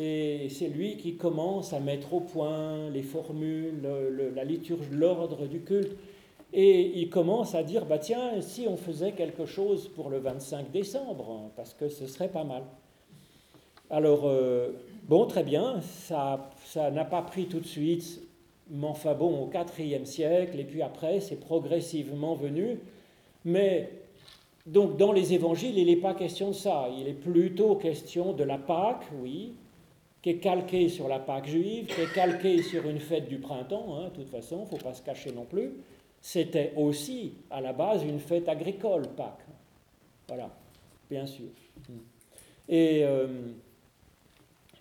Et 0.00 0.48
c'est 0.48 0.68
lui 0.68 0.96
qui 0.96 1.16
commence 1.16 1.72
à 1.72 1.80
mettre 1.80 2.14
au 2.14 2.20
point 2.20 2.88
les 2.90 3.02
formules, 3.02 3.82
la 4.32 4.44
liturgie, 4.44 4.86
l'ordre 4.92 5.48
du 5.48 5.60
culte. 5.60 5.96
Et 6.52 7.00
il 7.00 7.10
commence 7.10 7.56
à 7.56 7.64
dire, 7.64 7.84
bah 7.84 7.98
tiens, 7.98 8.40
si 8.40 8.68
on 8.68 8.76
faisait 8.76 9.10
quelque 9.10 9.44
chose 9.44 9.88
pour 9.88 10.08
le 10.08 10.18
25 10.18 10.70
décembre, 10.70 11.30
hein, 11.30 11.50
parce 11.56 11.74
que 11.74 11.88
ce 11.88 12.06
serait 12.06 12.28
pas 12.28 12.44
mal. 12.44 12.62
Alors, 13.90 14.22
euh, 14.26 14.70
bon, 15.08 15.26
très 15.26 15.42
bien, 15.42 15.80
ça 15.80 16.48
n'a 16.92 17.04
pas 17.04 17.22
pris 17.22 17.46
tout 17.46 17.58
de 17.58 17.66
suite, 17.66 18.22
mais 18.70 18.86
enfin 18.86 19.14
bon, 19.14 19.48
au 19.48 19.50
IVe 19.80 20.04
siècle, 20.04 20.60
et 20.60 20.64
puis 20.64 20.80
après, 20.80 21.18
c'est 21.18 21.40
progressivement 21.40 22.36
venu. 22.36 22.78
Mais, 23.44 23.90
donc, 24.64 24.96
dans 24.96 25.10
les 25.10 25.34
évangiles, 25.34 25.76
il 25.76 25.86
n'est 25.86 25.96
pas 25.96 26.14
question 26.14 26.48
de 26.50 26.54
ça. 26.54 26.88
Il 26.96 27.08
est 27.08 27.14
plutôt 27.14 27.74
question 27.74 28.32
de 28.32 28.44
la 28.44 28.58
Pâque, 28.58 29.04
oui, 29.20 29.54
qui 30.22 30.30
est 30.30 30.38
calquée 30.38 30.88
sur 30.88 31.08
la 31.08 31.18
Pâque 31.18 31.46
juive, 31.46 31.86
qui 31.86 32.00
est 32.00 32.12
calquée 32.12 32.62
sur 32.62 32.88
une 32.88 33.00
fête 33.00 33.28
du 33.28 33.38
printemps, 33.38 33.96
hein, 33.96 34.08
de 34.08 34.22
toute 34.22 34.30
façon, 34.30 34.58
il 34.58 34.74
ne 34.74 34.78
faut 34.78 34.84
pas 34.84 34.94
se 34.94 35.02
cacher 35.02 35.32
non 35.32 35.44
plus. 35.44 35.72
C'était 36.20 36.72
aussi, 36.76 37.34
à 37.50 37.60
la 37.60 37.72
base, 37.72 38.02
une 38.02 38.18
fête 38.18 38.48
agricole, 38.48 39.02
Pâques. 39.16 39.46
Voilà, 40.28 40.50
bien 41.08 41.26
sûr. 41.26 41.46
Et. 42.68 43.04
Euh, 43.04 43.26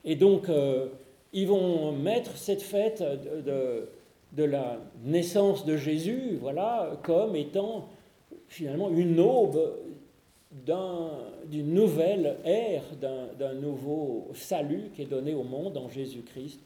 et 0.07 0.15
donc, 0.15 0.47
euh, 0.47 0.87
ils 1.33 1.47
vont 1.47 1.91
mettre 1.91 2.37
cette 2.37 2.61
fête 2.61 3.03
de, 3.03 4.43
la 4.43 4.79
naissance 5.03 5.65
de 5.65 5.75
Jésus, 5.75 6.37
voilà, 6.39 6.97
comme 7.03 7.35
étant 7.35 7.89
finalement 8.47 8.89
une 8.89 9.19
aube 9.19 9.59
d'une 10.65 11.73
nouvelle 11.73 12.37
ère, 12.45 12.83
d'un 13.39 13.53
nouveau 13.53 14.29
salut 14.33 14.91
qui 14.95 15.03
est 15.03 15.05
donné 15.05 15.33
au 15.33 15.43
monde 15.43 15.77
en 15.77 15.89
Jésus-Christ. 15.89 16.59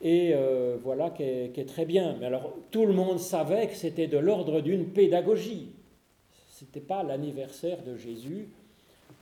Et 0.00 0.32
euh, 0.32 0.76
voilà, 0.82 1.10
qui 1.10 1.24
est, 1.24 1.68
très 1.68 1.84
bien. 1.84 2.16
Mais 2.20 2.26
alors, 2.26 2.54
tout 2.70 2.86
le 2.86 2.92
monde 2.92 3.18
savait 3.18 3.66
que 3.66 3.74
c'était 3.74 4.06
de 4.06 4.18
l'ordre 4.18 4.60
d'une 4.60 4.86
pédagogie. 4.86 5.72
Ce 6.50 6.64
n'était 6.64 6.80
pas 6.80 7.02
l'anniversaire 7.02 7.82
de 7.84 7.96
Jésus, 7.96 8.48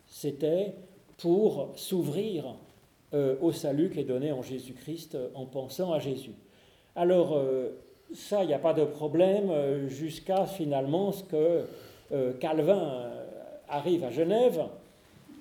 c'était 0.07 0.75
pour 1.19 1.71
s'ouvrir 1.77 2.57
euh, 3.15 3.37
au 3.41 3.53
salut 3.53 3.91
qui 3.91 4.01
est 4.01 4.05
donné 4.05 4.33
en 4.33 4.43
Jésus-Christ 4.43 5.15
euh, 5.15 5.29
en 5.35 5.47
pensant 5.47 5.93
à 5.93 5.99
Jésus. 5.99 6.35
Alors, 6.95 7.39
ça, 8.15 8.43
il 8.43 8.47
n'y 8.47 8.55
a 8.55 8.59
pas 8.59 8.73
de 8.73 8.87
problème 8.87 9.87
jusqu'à 9.87 10.47
finalement 10.47 11.13
ce 11.13 11.25
que 11.25 11.67
Calvin 12.41 13.11
arrive 13.69 14.05
à 14.05 14.11
Genève. 14.11 14.65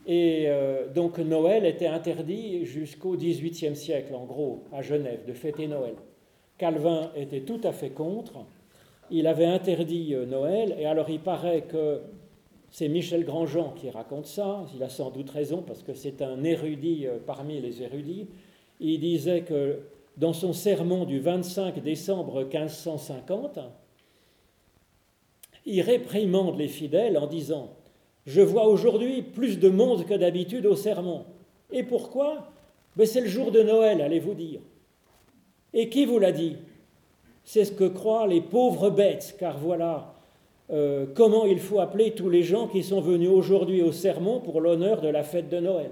Et 0.08 0.48
donc 0.94 1.17
Noël 1.17 1.65
était 1.65 1.88
interdit 1.88 2.63
jusqu'au 2.65 3.17
XVIIIe 3.17 3.75
siècle, 3.75 4.13
en 4.13 4.25
gros, 4.25 4.63
à 4.72 4.84
Genève, 4.84 5.25
de 5.27 5.34
fêter 5.34 5.65
Noël. 5.65 5.96
Calvin 6.60 7.10
était 7.15 7.41
tout 7.41 7.60
à 7.63 7.72
fait 7.72 7.89
contre. 7.89 8.46
Il 9.10 9.25
avait 9.25 9.48
interdit 9.48 10.15
Noël, 10.27 10.75
et 10.77 10.86
alors 10.86 11.10
il 11.10 11.22
paraît 11.22 11.62
que 11.62 12.01
c'est 12.75 12.89
Michel 12.89 13.24
Grandjean 13.24 13.74
qui 13.74 13.89
raconte 13.89 14.25
ça, 14.25 14.65
il 14.75 14.84
a 14.84 14.89
sans 14.89 15.10
doute 15.10 15.29
raison 15.29 15.62
parce 15.62 15.82
que 15.82 15.94
c'est 15.94 16.22
un 16.22 16.44
érudit 16.44 17.08
euh, 17.08 17.20
parmi 17.25 17.62
les 17.62 17.82
érudits. 17.82 18.27
Il 18.82 19.00
disait 19.00 19.44
que 19.44 19.79
dans 20.17 20.34
son 20.34 20.51
sermon 20.51 21.05
du 21.05 21.22
25 21.22 21.82
décembre 21.82 22.44
1550, 22.44 23.60
il 25.65 25.79
réprimande 25.79 26.58
les 26.58 26.67
fidèles 26.67 27.17
en 27.17 27.27
disant 27.27 27.70
Je 28.25 28.41
vois 28.41 28.67
aujourd'hui 28.67 29.22
plus 29.22 29.60
de 29.60 29.70
monde 29.70 30.05
que 30.05 30.13
d'habitude 30.13 30.65
au 30.65 30.75
sermon. 30.75 31.25
Et 31.72 31.84
pourquoi? 31.84 32.51
Ben 32.96 33.05
C'est 33.05 33.22
le 33.22 33.27
jour 33.27 33.51
de 33.51 33.62
Noël, 33.62 34.01
allez-vous 34.01 34.34
dire. 34.34 34.62
Et 35.74 35.89
qui 35.89 36.05
vous 36.05 36.20
l'a 36.20 36.32
dit? 36.32 36.58
C'est 37.44 37.65
ce 37.65 37.71
que 37.71 37.88
croient 37.88 38.28
les 38.28 38.41
pauvres 38.41 38.89
bêtes, 38.89 39.36
car 39.39 39.58
voilà, 39.60 40.15
euh, 40.71 41.06
comment 41.13 41.45
il 41.45 41.60
faut 41.60 41.80
appeler 41.80 42.12
tous 42.12 42.30
les 42.30 42.41
gens 42.41 42.67
qui 42.67 42.82
sont 42.82 43.02
venus 43.02 43.30
aujourd'hui 43.30 43.84
au 43.84 43.91
sermon 43.91 44.39
pour 44.39 44.62
l'honneur 44.62 45.02
de 45.02 45.10
la 45.10 45.21
fête 45.21 45.49
de 45.49 45.60
Noël. 45.60 45.91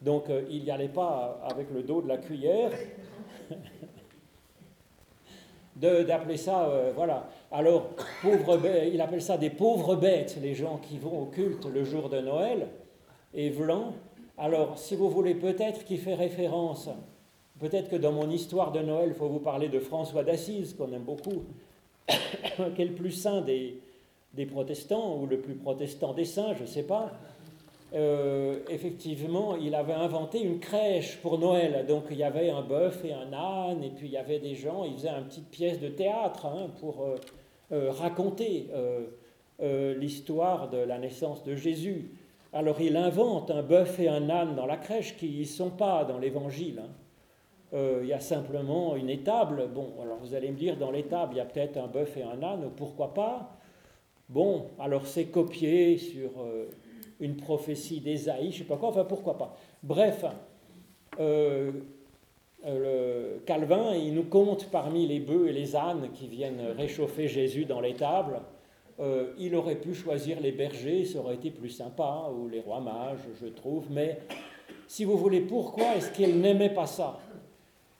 Donc 0.00 0.30
euh, 0.30 0.42
il 0.50 0.64
n'y 0.64 0.70
allait 0.70 0.88
pas 0.88 1.40
avec 1.50 1.66
le 1.74 1.82
dos 1.82 2.00
de 2.00 2.08
la 2.08 2.16
cuillère 2.16 2.72
d'appeler 5.76 6.36
ça, 6.36 6.68
euh, 6.68 6.92
voilà. 6.94 7.28
Alors, 7.50 7.90
pauvre 8.22 8.58
il 8.92 9.00
appelle 9.00 9.22
ça 9.22 9.38
des 9.38 9.50
pauvres 9.50 9.96
bêtes, 9.96 10.38
les 10.42 10.54
gens 10.54 10.78
qui 10.78 10.98
vont 10.98 11.22
au 11.22 11.26
culte 11.26 11.66
le 11.66 11.84
jour 11.84 12.08
de 12.08 12.20
Noël, 12.20 12.68
et 13.34 13.50
blanc. 13.50 13.94
Alors, 14.38 14.78
si 14.78 14.96
vous 14.96 15.10
voulez 15.10 15.34
peut-être 15.34 15.84
qu'il 15.84 15.98
fait 15.98 16.14
référence, 16.14 16.88
peut-être 17.60 17.88
que 17.88 17.96
dans 17.96 18.12
mon 18.12 18.30
histoire 18.30 18.72
de 18.72 18.80
Noël, 18.80 19.08
il 19.08 19.14
faut 19.14 19.28
vous 19.28 19.40
parler 19.40 19.68
de 19.68 19.78
François 19.78 20.24
d'Assise, 20.24 20.74
qu'on 20.74 20.92
aime 20.92 21.02
beaucoup, 21.02 21.44
qui 22.08 22.82
est 22.82 22.86
le 22.86 22.94
plus 22.94 23.12
saint 23.12 23.40
des, 23.40 23.80
des, 24.34 24.46
protestants, 24.46 25.16
ou 25.18 25.26
le 25.26 25.38
plus 25.38 25.54
protestant 25.54 26.12
des 26.12 26.24
saints, 26.24 26.54
je 26.56 26.62
ne 26.62 26.68
sais 26.68 26.82
pas, 26.82 27.12
euh, 27.94 28.60
effectivement, 28.70 29.56
il 29.56 29.74
avait 29.74 29.92
inventé 29.92 30.40
une 30.40 30.60
crèche 30.60 31.18
pour 31.20 31.38
Noël. 31.38 31.84
Donc 31.86 32.04
il 32.10 32.16
y 32.16 32.22
avait 32.22 32.48
un 32.48 32.62
bœuf 32.62 33.04
et 33.04 33.12
un 33.12 33.32
âne, 33.32 33.84
et 33.84 33.90
puis 33.90 34.06
il 34.06 34.12
y 34.12 34.16
avait 34.16 34.38
des 34.38 34.54
gens, 34.54 34.84
il 34.84 34.94
faisait 34.94 35.10
une 35.10 35.26
petite 35.26 35.50
pièce 35.50 35.78
de 35.78 35.88
théâtre 35.88 36.46
hein, 36.46 36.70
pour 36.80 37.02
euh, 37.02 37.16
euh, 37.72 37.90
raconter 37.90 38.68
l'histoire 39.60 40.70
de 40.70 40.78
la 40.78 40.98
naissance 40.98 41.44
de 41.44 41.54
Jésus. 41.54 42.10
Alors 42.52 42.80
il 42.80 42.96
invente 42.96 43.50
un 43.50 43.62
bœuf 43.62 44.00
et 44.00 44.08
un 44.08 44.28
âne 44.28 44.56
dans 44.56 44.66
la 44.66 44.76
crèche 44.76 45.16
qui 45.16 45.38
ne 45.38 45.44
sont 45.44 45.70
pas 45.70 46.04
dans 46.04 46.18
l'évangile. 46.18 46.82
Hein. 46.82 48.00
Il 48.02 48.08
y 48.08 48.12
a 48.12 48.18
simplement 48.18 48.96
une 48.96 49.08
étable. 49.08 49.68
Bon, 49.72 49.92
alors 50.02 50.18
vous 50.20 50.34
allez 50.34 50.50
me 50.50 50.56
dire, 50.56 50.76
dans 50.76 50.90
l'étable, 50.90 51.34
il 51.34 51.36
y 51.36 51.40
a 51.40 51.44
peut-être 51.44 51.76
un 51.76 51.86
bœuf 51.86 52.16
et 52.16 52.24
un 52.24 52.42
âne, 52.42 52.70
pourquoi 52.76 53.14
pas? 53.14 53.56
Bon, 54.28 54.66
alors 54.80 55.06
c'est 55.06 55.26
copié 55.26 55.96
sur 55.96 56.30
une 57.22 57.36
prophétie 57.36 58.00
d'Ésaïe, 58.00 58.50
je 58.50 58.56
ne 58.56 58.58
sais 58.58 58.64
pas 58.64 58.76
quoi, 58.76 58.90
enfin 58.90 59.04
pourquoi 59.04 59.38
pas. 59.38 59.56
Bref, 59.82 60.26
euh, 61.18 61.72
Calvin, 63.46 63.94
il 63.94 64.14
nous 64.14 64.24
compte 64.24 64.68
parmi 64.70 65.06
les 65.06 65.20
bœufs 65.20 65.48
et 65.48 65.52
les 65.52 65.74
ânes 65.74 66.10
qui 66.12 66.26
viennent 66.26 66.74
réchauffer 66.76 67.26
Jésus 67.28 67.64
dans 67.64 67.80
l'étable. 67.80 68.40
il 69.38 69.56
aurait 69.56 69.80
pu 69.80 69.94
choisir 69.94 70.40
les 70.40 70.52
bergers, 70.52 71.04
ça 71.04 71.18
aurait 71.18 71.34
été 71.34 71.50
plus 71.50 71.70
sympa, 71.70 72.30
ou 72.36 72.48
les 72.48 72.60
rois 72.60 72.80
mages, 72.80 73.26
je 73.40 73.46
trouve, 73.46 73.86
mais 73.90 74.18
si 74.92 75.04
vous 75.04 75.16
voulez, 75.16 75.40
pourquoi 75.40 75.96
est-ce 75.96 76.10
qu'il 76.10 76.38
n'aimait 76.38 76.68
pas 76.68 76.86
ça? 76.86 77.18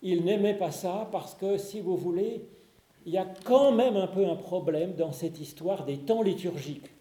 Il 0.02 0.24
n'aimait 0.24 0.58
pas 0.58 0.70
ça 0.70 1.08
parce 1.10 1.34
que, 1.34 1.56
si 1.56 1.80
vous 1.80 1.96
voulez, 1.96 2.44
il 3.06 3.12
y 3.14 3.16
a 3.16 3.26
quand 3.44 3.72
même 3.72 3.96
un 3.96 4.06
peu 4.06 4.26
un 4.26 4.36
problème 4.36 4.92
dans 4.94 5.10
cette 5.10 5.40
histoire 5.40 5.86
des 5.86 5.96
temps 5.96 6.20
liturgiques. 6.20 6.91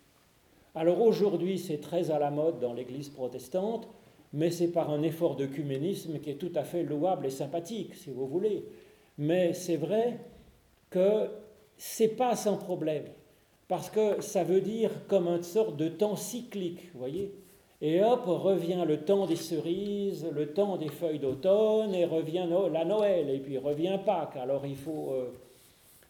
Alors 0.73 1.01
aujourd'hui, 1.01 1.59
c'est 1.59 1.81
très 1.81 2.11
à 2.11 2.19
la 2.19 2.31
mode 2.31 2.59
dans 2.59 2.73
l'Église 2.73 3.09
protestante, 3.09 3.87
mais 4.33 4.51
c'est 4.51 4.69
par 4.71 4.89
un 4.89 5.01
effort 5.01 5.35
d'œcuménisme 5.35 6.19
qui 6.19 6.29
est 6.29 6.35
tout 6.35 6.53
à 6.55 6.63
fait 6.63 6.83
louable 6.83 7.25
et 7.25 7.31
sympathique, 7.31 7.95
si 7.95 8.09
vous 8.09 8.25
voulez. 8.25 8.65
Mais 9.17 9.53
c'est 9.53 9.75
vrai 9.75 10.19
que 10.89 11.29
c'est 11.77 12.15
pas 12.15 12.35
sans 12.35 12.57
problème, 12.57 13.05
parce 13.67 13.89
que 13.89 14.21
ça 14.21 14.43
veut 14.43 14.61
dire 14.61 14.91
comme 15.07 15.27
une 15.27 15.43
sorte 15.43 15.75
de 15.75 15.89
temps 15.89 16.15
cyclique, 16.15 16.91
vous 16.93 16.99
voyez. 16.99 17.35
Et 17.81 18.03
hop, 18.03 18.25
revient 18.25 18.83
le 18.87 19.01
temps 19.01 19.25
des 19.25 19.35
cerises, 19.35 20.27
le 20.31 20.53
temps 20.53 20.77
des 20.77 20.89
feuilles 20.89 21.19
d'automne, 21.19 21.95
et 21.95 22.05
revient 22.05 22.47
la 22.71 22.85
Noël, 22.85 23.29
et 23.29 23.39
puis 23.39 23.57
revient 23.57 23.97
Pâques. 24.05 24.37
Alors 24.37 24.65
il 24.65 24.75
faut, 24.75 25.09
euh, 25.11 25.33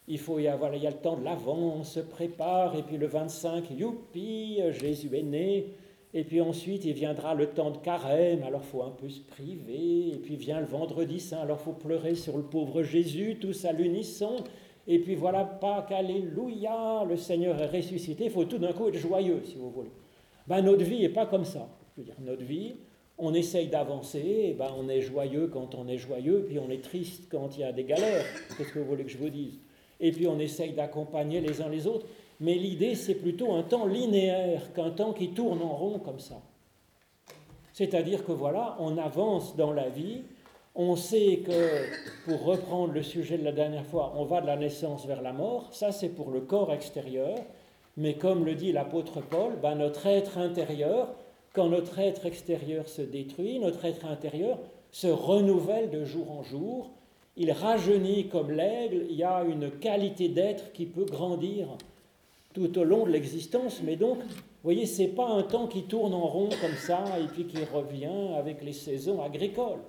il 0.08 0.18
faut 0.18 0.38
y 0.38 0.48
avoir, 0.48 0.74
il 0.74 0.82
y 0.82 0.86
a 0.86 0.90
le 0.90 0.96
temps 0.96 1.16
de 1.16 1.24
l'Avent, 1.24 1.76
on 1.78 1.84
se 1.84 2.00
prépare, 2.00 2.76
et 2.76 2.82
puis 2.82 2.96
le 2.96 3.06
25, 3.06 3.70
youpi, 3.70 4.60
Jésus 4.72 5.10
est 5.16 5.22
né. 5.22 5.66
Et 6.14 6.24
puis 6.24 6.40
ensuite, 6.42 6.84
il 6.84 6.92
viendra 6.92 7.34
le 7.34 7.46
temps 7.46 7.70
de 7.70 7.78
carême, 7.78 8.42
alors 8.42 8.62
faut 8.62 8.82
un 8.82 8.90
peu 8.90 9.08
se 9.08 9.20
priver. 9.20 10.08
Et 10.08 10.18
puis 10.22 10.36
vient 10.36 10.60
le 10.60 10.66
vendredi 10.66 11.20
saint, 11.20 11.40
alors 11.40 11.60
faut 11.60 11.72
pleurer 11.72 12.14
sur 12.14 12.36
le 12.36 12.42
pauvre 12.42 12.82
Jésus, 12.82 13.38
tous 13.40 13.64
à 13.64 13.72
l'unisson. 13.72 14.36
Et 14.86 14.98
puis 14.98 15.14
voilà 15.14 15.44
Pâques, 15.44 15.92
alléluia, 15.92 17.04
le 17.08 17.16
Seigneur 17.16 17.58
est 17.62 17.66
ressuscité. 17.66 18.24
Il 18.24 18.30
faut 18.30 18.44
tout 18.44 18.58
d'un 18.58 18.72
coup 18.72 18.88
être 18.88 18.98
joyeux, 18.98 19.40
si 19.44 19.54
vous 19.54 19.70
voulez. 19.70 19.92
Ben, 20.46 20.60
notre 20.60 20.84
vie 20.84 21.00
n'est 21.00 21.08
pas 21.08 21.24
comme 21.24 21.44
ça. 21.44 21.68
Je 21.96 22.02
veux 22.02 22.04
dire, 22.04 22.16
notre 22.20 22.44
vie, 22.44 22.74
on 23.16 23.32
essaye 23.32 23.68
d'avancer, 23.68 24.54
ben, 24.58 24.68
on 24.76 24.88
est 24.90 25.00
joyeux 25.00 25.46
quand 25.46 25.74
on 25.76 25.88
est 25.88 25.98
joyeux, 25.98 26.44
puis 26.46 26.58
on 26.58 26.68
est 26.70 26.82
triste 26.82 27.28
quand 27.30 27.56
il 27.56 27.60
y 27.60 27.64
a 27.64 27.72
des 27.72 27.84
galères. 27.84 28.26
Qu'est-ce 28.58 28.72
que 28.72 28.80
vous 28.80 28.86
voulez 28.86 29.04
que 29.04 29.10
je 29.10 29.18
vous 29.18 29.30
dise 29.30 29.60
Et 30.02 30.12
puis 30.12 30.26
on 30.26 30.38
essaye 30.38 30.72
d'accompagner 30.72 31.40
les 31.40 31.62
uns 31.62 31.70
les 31.70 31.86
autres. 31.86 32.06
Mais 32.40 32.54
l'idée, 32.54 32.94
c'est 32.94 33.14
plutôt 33.14 33.52
un 33.54 33.62
temps 33.62 33.86
linéaire 33.86 34.74
qu'un 34.74 34.90
temps 34.90 35.14
qui 35.14 35.30
tourne 35.30 35.62
en 35.62 35.74
rond 35.74 35.98
comme 35.98 36.20
ça. 36.20 36.42
C'est-à-dire 37.72 38.24
que 38.26 38.32
voilà, 38.32 38.76
on 38.80 38.98
avance 38.98 39.56
dans 39.56 39.72
la 39.72 39.88
vie, 39.88 40.22
On 40.74 40.96
sait 40.96 41.40
que, 41.44 41.84
pour 42.24 42.44
reprendre 42.44 42.94
le 42.94 43.02
sujet 43.02 43.36
de 43.36 43.44
la 43.44 43.52
dernière 43.52 43.84
fois, 43.84 44.14
on 44.16 44.24
va 44.24 44.40
de 44.40 44.46
la 44.46 44.56
naissance 44.56 45.04
vers 45.04 45.20
la 45.20 45.34
mort, 45.34 45.68
ça 45.74 45.92
c'est 45.92 46.08
pour 46.08 46.30
le 46.30 46.40
corps 46.40 46.72
extérieur, 46.72 47.36
mais 47.98 48.14
comme 48.14 48.46
le 48.46 48.54
dit 48.54 48.72
l'apôtre 48.72 49.20
Paul, 49.20 49.56
ben 49.60 49.74
notre 49.74 50.06
être 50.06 50.38
intérieur, 50.38 51.08
quand 51.52 51.68
notre 51.68 51.98
être 51.98 52.24
extérieur 52.24 52.88
se 52.88 53.02
détruit, 53.02 53.58
notre 53.58 53.84
être 53.84 54.06
intérieur 54.06 54.58
se 54.92 55.08
renouvelle 55.08 55.90
de 55.90 56.06
jour 56.06 56.30
en 56.30 56.42
jour, 56.42 56.90
il 57.36 57.52
rajeunit 57.52 58.28
comme 58.28 58.50
l'aigle, 58.50 59.06
il 59.08 59.16
y 59.16 59.24
a 59.24 59.44
une 59.44 59.70
qualité 59.70 60.28
d'être 60.28 60.72
qui 60.72 60.86
peut 60.86 61.04
grandir 61.04 61.68
tout 62.52 62.78
au 62.78 62.84
long 62.84 63.06
de 63.06 63.10
l'existence, 63.10 63.80
mais 63.82 63.96
donc, 63.96 64.18
vous 64.18 64.68
voyez, 64.68 64.86
ce 64.86 65.02
n'est 65.02 65.08
pas 65.08 65.28
un 65.28 65.42
temps 65.42 65.66
qui 65.66 65.84
tourne 65.84 66.12
en 66.12 66.26
rond 66.26 66.50
comme 66.60 66.76
ça 66.76 67.04
et 67.18 67.26
puis 67.26 67.46
qui 67.46 67.64
revient 67.64 68.34
avec 68.36 68.62
les 68.62 68.74
saisons 68.74 69.22
agricoles 69.22 69.80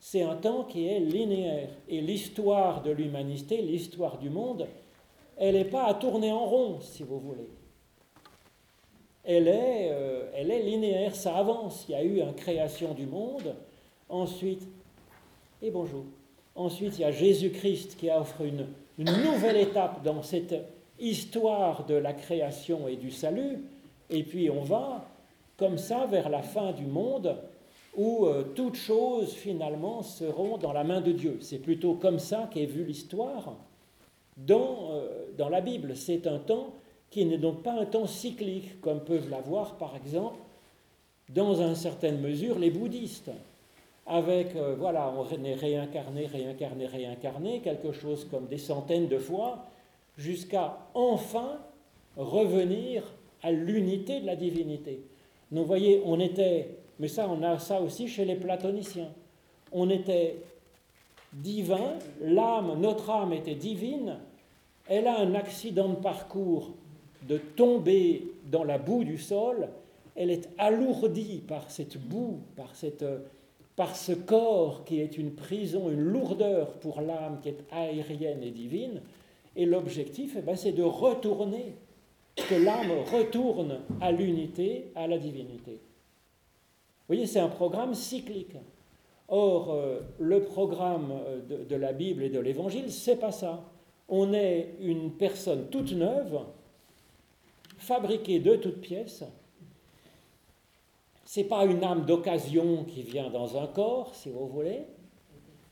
c'est 0.00 0.22
un 0.22 0.34
temps 0.34 0.64
qui 0.64 0.88
est 0.88 0.98
linéaire. 0.98 1.68
Et 1.88 2.00
l'histoire 2.00 2.82
de 2.82 2.90
l'humanité, 2.90 3.60
l'histoire 3.60 4.16
du 4.16 4.30
monde, 4.30 4.66
elle 5.36 5.54
n'est 5.54 5.66
pas 5.66 5.84
à 5.84 5.94
tourner 5.94 6.32
en 6.32 6.46
rond, 6.46 6.80
si 6.80 7.02
vous 7.02 7.20
voulez. 7.20 7.48
Elle 9.22 9.46
est, 9.46 9.90
euh, 9.92 10.30
elle 10.34 10.50
est 10.50 10.62
linéaire, 10.62 11.14
ça 11.14 11.36
avance. 11.36 11.84
Il 11.88 11.92
y 11.92 11.94
a 11.94 12.02
eu 12.02 12.20
une 12.20 12.34
création 12.34 12.94
du 12.94 13.06
monde. 13.06 13.54
Ensuite, 14.08 14.66
et 15.62 15.70
bonjour. 15.70 16.04
Ensuite, 16.60 16.98
il 16.98 17.00
y 17.00 17.04
a 17.04 17.10
Jésus-Christ 17.10 17.96
qui 17.96 18.10
offre 18.10 18.42
une, 18.42 18.66
nouvelle 18.98 19.56
étape 19.56 20.02
dans 20.02 20.22
cette 20.22 20.54
histoire 20.98 21.86
de 21.86 21.94
la 21.94 22.12
création 22.12 22.86
et 22.86 22.96
du 22.96 23.10
salut. 23.10 23.64
Et 24.10 24.22
puis 24.24 24.50
on 24.50 24.60
va, 24.60 25.08
comme 25.56 25.78
ça, 25.78 26.04
vers 26.04 26.28
la 26.28 26.42
fin 26.42 26.72
du 26.72 26.84
monde, 26.84 27.34
où 27.96 28.26
euh, 28.26 28.42
toutes 28.54 28.76
choses 28.76 29.32
finalement 29.32 30.02
seront 30.02 30.58
dans 30.58 30.74
la 30.74 30.84
main 30.84 31.00
de 31.00 31.12
Dieu. 31.12 31.38
C'est 31.40 31.60
plutôt 31.60 31.94
comme 31.94 32.18
ça 32.18 32.50
qu'est 32.52 32.66
vue 32.66 32.84
l'histoire 32.84 33.54
dans, 34.36 34.90
euh, 34.90 35.28
dans 35.38 35.48
la 35.48 35.62
Bible. 35.62 35.96
C'est 35.96 36.26
un 36.26 36.38
temps 36.38 36.74
qui 37.08 37.24
n'est 37.24 37.38
donc 37.38 37.62
pas 37.62 37.72
un 37.72 37.86
temps 37.86 38.06
cyclique, 38.06 38.82
comme 38.82 39.00
peuvent 39.00 39.30
l'avoir 39.30 39.78
par 39.78 39.96
exemple 39.96 40.36
dans 41.30 41.62
une 41.62 41.74
certaine 41.74 42.20
mesure 42.20 42.58
les 42.58 42.70
bouddhistes. 42.70 43.30
Avec, 44.06 44.56
euh, 44.56 44.74
voilà, 44.78 45.12
on 45.16 45.44
est 45.44 45.54
réincarné, 45.54 46.26
réincarné, 46.26 46.86
réincarné, 46.86 47.60
quelque 47.60 47.92
chose 47.92 48.26
comme 48.30 48.46
des 48.46 48.58
centaines 48.58 49.08
de 49.08 49.18
fois, 49.18 49.66
jusqu'à 50.18 50.78
enfin 50.94 51.58
revenir 52.16 53.04
à 53.42 53.52
l'unité 53.52 54.20
de 54.20 54.26
la 54.26 54.36
divinité. 54.36 55.00
Donc, 55.52 55.62
vous 55.62 55.68
voyez, 55.68 56.02
on 56.04 56.18
était 56.18 56.68
mais 57.00 57.08
ça, 57.08 57.26
on 57.28 57.42
a 57.42 57.58
ça 57.58 57.80
aussi 57.80 58.06
chez 58.08 58.26
les 58.26 58.36
platoniciens. 58.36 59.08
On 59.72 59.88
était 59.88 60.36
divin, 61.32 61.94
l'âme, 62.20 62.78
notre 62.78 63.08
âme 63.08 63.32
était 63.32 63.54
divine, 63.54 64.18
elle 64.86 65.06
a 65.06 65.18
un 65.18 65.34
accident 65.34 65.88
de 65.88 65.94
parcours 65.94 66.72
de 67.26 67.38
tomber 67.38 68.24
dans 68.50 68.64
la 68.64 68.76
boue 68.76 69.04
du 69.04 69.16
sol, 69.16 69.68
elle 70.14 70.30
est 70.30 70.50
alourdie 70.58 71.42
par 71.48 71.70
cette 71.70 71.96
boue, 71.96 72.40
par, 72.54 72.74
cette, 72.74 73.04
par 73.80 73.96
ce 73.96 74.12
corps 74.12 74.84
qui 74.84 75.00
est 75.00 75.16
une 75.16 75.34
prison, 75.34 75.88
une 75.88 76.02
lourdeur 76.02 76.74
pour 76.80 77.00
l'âme 77.00 77.40
qui 77.42 77.48
est 77.48 77.64
aérienne 77.72 78.42
et 78.42 78.50
divine, 78.50 79.00
et 79.56 79.64
l'objectif, 79.64 80.34
eh 80.36 80.42
ben, 80.42 80.54
c'est 80.54 80.72
de 80.72 80.82
retourner, 80.82 81.76
que 82.36 82.54
l'âme 82.54 82.92
retourne 83.10 83.78
à 84.02 84.12
l'unité, 84.12 84.92
à 84.94 85.06
la 85.06 85.16
divinité 85.16 85.80
voyez, 87.10 87.26
c'est 87.26 87.40
un 87.40 87.48
programme 87.48 87.92
cyclique. 87.92 88.54
Or, 89.26 89.72
euh, 89.72 90.00
le 90.20 90.42
programme 90.44 91.10
euh, 91.26 91.40
de, 91.40 91.64
de, 91.64 91.76
la 91.76 91.92
Bible 91.92 92.22
et 92.22 92.28
de 92.28 92.38
l'Évangile, 92.38 92.92
c'est 92.92 93.16
pas 93.16 93.32
ça. 93.32 93.64
On 94.08 94.32
est 94.32 94.74
une 94.80 95.10
personne 95.10 95.66
toute 95.70 95.92
neuve, 95.92 96.38
fabriquée 97.78 98.38
de 98.38 98.54
toutes 98.54 98.80
pièces. 98.80 99.24
C'est 101.32 101.44
pas 101.44 101.64
une 101.64 101.84
âme 101.84 102.06
d'occasion 102.06 102.82
qui 102.82 103.02
vient 103.02 103.30
dans 103.30 103.56
un 103.56 103.68
corps, 103.68 104.16
si 104.16 104.30
vous 104.30 104.48
voulez. 104.48 104.80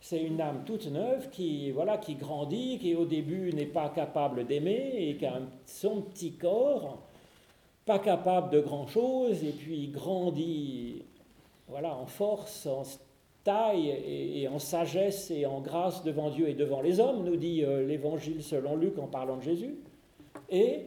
C'est 0.01 0.23
une 0.23 0.41
âme 0.41 0.63
toute 0.65 0.87
neuve 0.87 1.31
qui, 1.31 1.73
voilà, 1.73 1.99
qui 1.99 2.15
grandit, 2.15 2.79
qui 2.79 2.95
au 2.95 3.05
début 3.05 3.53
n'est 3.53 3.67
pas 3.67 3.89
capable 3.89 4.47
d'aimer 4.47 4.93
et 4.97 5.17
qui 5.17 5.27
a 5.27 5.41
son 5.67 6.03
petit 6.03 6.35
corps, 6.35 7.03
pas 7.85 7.99
capable 7.99 8.51
de 8.53 8.61
grand 8.61 8.87
chose, 8.87 9.43
et 9.43 9.51
puis 9.51 9.89
grandit 9.89 11.03
voilà, 11.67 11.93
en 11.93 12.07
force, 12.07 12.67
en 12.67 12.85
taille 13.43 13.89
et, 13.89 14.47
en 14.47 14.61
sagesse 14.61 15.33
et 15.33 15.45
en 15.45 15.61
grâce 15.61 16.05
devant 16.05 16.31
Dieu 16.31 16.49
et 16.49 16.55
devant 16.55 16.83
les 16.83 17.01
hommes, 17.01 17.25
nous 17.25 17.35
dit 17.35 17.65
euh, 17.65 17.85
l'Évangile 17.85 18.45
selon 18.45 18.77
Luc 18.77 18.97
en 18.97 19.09
parlant 19.09 19.39
de 19.39 19.43
Jésus. 19.43 19.75
Et 20.51 20.83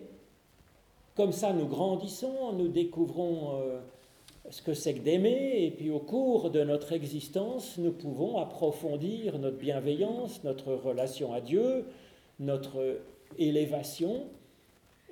comme 1.17 1.33
ça, 1.33 1.51
nous 1.51 1.67
grandissons, 1.67 2.53
nous 2.53 2.69
découvrons 2.69 3.59
euh, 3.59 3.81
ce 4.49 4.61
que 4.61 4.73
c'est 4.73 4.95
que 4.95 4.99
d'aimer, 4.99 5.65
et 5.65 5.71
puis 5.71 5.91
au 5.91 5.99
cours 5.99 6.49
de 6.49 6.63
notre 6.63 6.93
existence, 6.93 7.77
nous 7.77 7.91
pouvons 7.91 8.37
approfondir 8.37 9.39
notre 9.39 9.57
bienveillance, 9.57 10.43
notre 10.43 10.73
relation 10.73 11.33
à 11.33 11.41
Dieu, 11.41 11.85
notre 12.39 12.97
élévation, 13.37 14.23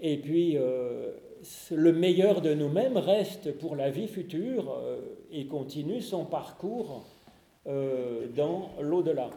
et 0.02 0.18
puis 0.18 0.58
euh, 0.58 1.12
le 1.72 1.92
meilleur 1.92 2.42
de 2.42 2.54
nous-mêmes 2.54 2.98
reste 2.98 3.58
pour 3.58 3.76
la 3.76 3.90
vie 3.90 4.08
future 4.08 4.74
euh, 4.82 5.00
et 5.32 5.46
continue 5.46 6.02
son 6.02 6.26
parcours 6.26 7.06
euh, 7.68 8.28
dans 8.36 8.72
l'au-delà. 8.82 9.30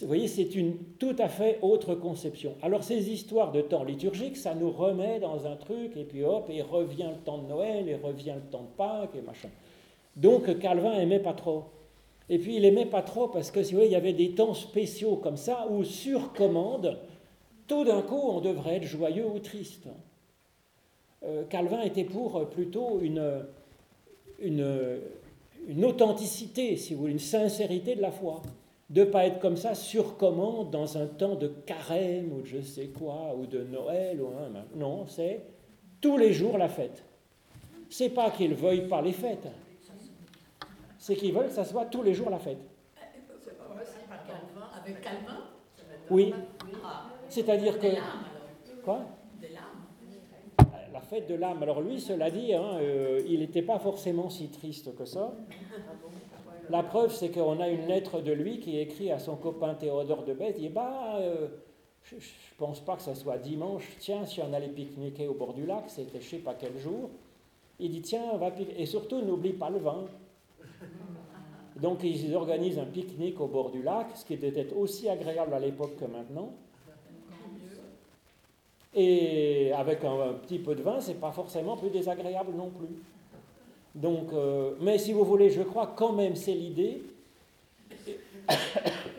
Vous 0.00 0.06
voyez, 0.06 0.28
c'est 0.28 0.54
une 0.54 0.76
tout 0.98 1.16
à 1.18 1.28
fait 1.28 1.58
autre 1.62 1.94
conception. 1.94 2.54
Alors 2.62 2.84
ces 2.84 3.10
histoires 3.10 3.52
de 3.52 3.62
temps 3.62 3.84
liturgique, 3.84 4.36
ça 4.36 4.54
nous 4.54 4.70
remet 4.70 5.18
dans 5.18 5.46
un 5.46 5.56
truc, 5.56 5.96
et 5.96 6.04
puis 6.04 6.22
hop, 6.24 6.48
et 6.50 6.62
revient 6.62 7.08
le 7.10 7.24
temps 7.24 7.38
de 7.38 7.48
Noël, 7.48 7.88
et 7.88 7.96
revient 7.96 8.34
le 8.36 8.50
temps 8.50 8.62
de 8.62 8.76
Pâques, 8.76 9.16
et 9.16 9.22
machin. 9.22 9.48
Donc 10.14 10.58
Calvin 10.58 10.92
aimait 10.92 11.20
pas 11.20 11.32
trop. 11.32 11.64
Et 12.28 12.38
puis 12.38 12.56
il 12.56 12.64
aimait 12.64 12.86
pas 12.86 13.02
trop 13.02 13.28
parce 13.28 13.50
que, 13.50 13.62
si 13.62 13.72
vous 13.72 13.78
voyez, 13.78 13.90
il 13.90 13.94
y 13.94 13.96
avait 13.96 14.12
des 14.12 14.32
temps 14.32 14.54
spéciaux 14.54 15.16
comme 15.16 15.36
ça, 15.36 15.66
où 15.70 15.82
sur 15.84 16.32
commande, 16.32 16.98
tout 17.66 17.84
d'un 17.84 18.02
coup, 18.02 18.20
on 18.22 18.40
devrait 18.40 18.76
être 18.76 18.84
joyeux 18.84 19.26
ou 19.26 19.38
triste. 19.38 19.88
Euh, 21.24 21.44
Calvin 21.44 21.82
était 21.82 22.04
pour 22.04 22.36
euh, 22.36 22.44
plutôt 22.44 23.00
une, 23.00 23.44
une, 24.40 25.84
authenticité, 25.84 26.76
si 26.76 26.94
vous 26.94 27.00
voulez, 27.00 27.12
une 27.12 27.18
sincérité 27.18 27.94
de 27.94 28.02
la 28.02 28.12
foi. 28.12 28.42
De 28.90 29.00
ne 29.00 29.04
pas 29.04 29.26
être 29.26 29.38
comme 29.38 29.56
ça 29.56 29.74
sur 29.74 30.16
commande 30.16 30.70
dans 30.70 30.96
un 30.96 31.06
temps 31.06 31.34
de 31.34 31.48
carême 31.48 32.32
ou 32.32 32.40
de 32.40 32.46
je 32.46 32.60
sais 32.60 32.88
quoi, 32.88 33.34
ou 33.36 33.46
de 33.46 33.62
Noël. 33.64 34.20
Ou, 34.22 34.30
non, 34.76 35.06
c'est 35.06 35.44
tous 36.00 36.16
les 36.16 36.32
jours 36.32 36.56
la 36.56 36.68
fête. 36.68 37.04
C'est 37.90 38.10
pas 38.10 38.30
qu'ils 38.30 38.54
veuillent 38.54 38.88
pas 38.88 39.02
les 39.02 39.12
fêtes, 39.12 39.48
c'est 40.98 41.16
qu'ils 41.16 41.32
veulent 41.32 41.46
que 41.46 41.52
ça 41.52 41.64
soit 41.64 41.86
tous 41.86 42.02
les 42.02 42.14
jours 42.14 42.30
la 42.30 42.38
fête. 42.38 42.58
Avec 44.82 45.00
Calvin 45.00 45.44
Oui. 46.10 46.34
C'est-à-dire 47.28 47.78
que. 47.78 47.88
Quoi? 48.84 49.06
Fête 51.08 51.26
de 51.26 51.34
l'âme. 51.34 51.62
Alors 51.62 51.80
lui, 51.80 52.00
cela 52.00 52.30
dit, 52.30 52.52
hein, 52.52 52.78
euh, 52.80 53.22
il 53.26 53.40
n'était 53.40 53.62
pas 53.62 53.78
forcément 53.78 54.28
si 54.28 54.48
triste 54.50 54.94
que 54.94 55.06
ça. 55.06 55.32
La 56.70 56.82
preuve, 56.82 57.12
c'est 57.14 57.30
qu'on 57.30 57.60
a 57.60 57.68
une 57.68 57.86
lettre 57.86 58.20
de 58.20 58.32
lui 58.32 58.60
qui 58.60 58.78
est 58.78 58.82
écrite 58.82 59.10
à 59.10 59.18
son 59.18 59.36
copain 59.36 59.74
Théodore 59.74 60.24
de 60.24 60.34
Bèze. 60.34 60.54
Il 60.58 60.62
dit 60.62 60.68
bah, 60.68 61.16
euh, 61.16 61.48
je 62.04 62.16
ne 62.16 62.20
pense 62.58 62.80
pas 62.80 62.96
que 62.96 63.02
ça 63.02 63.14
soit 63.14 63.38
dimanche. 63.38 63.88
Tiens, 63.98 64.26
si 64.26 64.40
on 64.40 64.52
allait 64.52 64.68
pique-niquer 64.68 65.26
au 65.28 65.34
bord 65.34 65.54
du 65.54 65.66
lac, 65.66 65.84
c'était 65.88 66.20
je 66.20 66.28
sais 66.28 66.38
pas 66.38 66.54
quel 66.54 66.76
jour. 66.78 67.10
Il 67.80 67.90
dit 67.90 68.02
tiens, 68.02 68.36
va 68.36 68.50
pique 68.50 68.72
Et 68.76 68.86
surtout, 68.86 69.22
n'oublie 69.22 69.52
pas 69.52 69.70
le 69.70 69.78
vin. 69.78 70.04
Donc 71.76 72.02
ils 72.02 72.34
organisent 72.34 72.78
un 72.78 72.86
pique-nique 72.86 73.40
au 73.40 73.46
bord 73.46 73.70
du 73.70 73.82
lac, 73.82 74.08
ce 74.14 74.24
qui 74.24 74.34
était 74.34 74.72
aussi 74.72 75.08
agréable 75.08 75.54
à 75.54 75.60
l'époque 75.60 75.96
que 75.96 76.04
maintenant. 76.06 76.52
Et 78.94 79.70
avec 79.72 80.02
un, 80.02 80.32
petit 80.42 80.58
peu 80.58 80.74
de 80.74 80.82
vin, 80.82 80.98
c'est 81.00 81.20
pas 81.20 81.30
forcément 81.30 81.76
plus 81.76 81.90
désagréable 81.90 82.52
non 82.56 82.70
plus. 82.70 82.96
Donc, 83.94 84.32
euh, 84.32 84.72
mais 84.80 84.98
si 84.98 85.12
vous 85.12 85.24
voulez, 85.24 85.50
je 85.50 85.62
crois 85.62 85.92
quand 85.96 86.12
même 86.12 86.36
c'est 86.36 86.54
l'idée. 86.54 87.02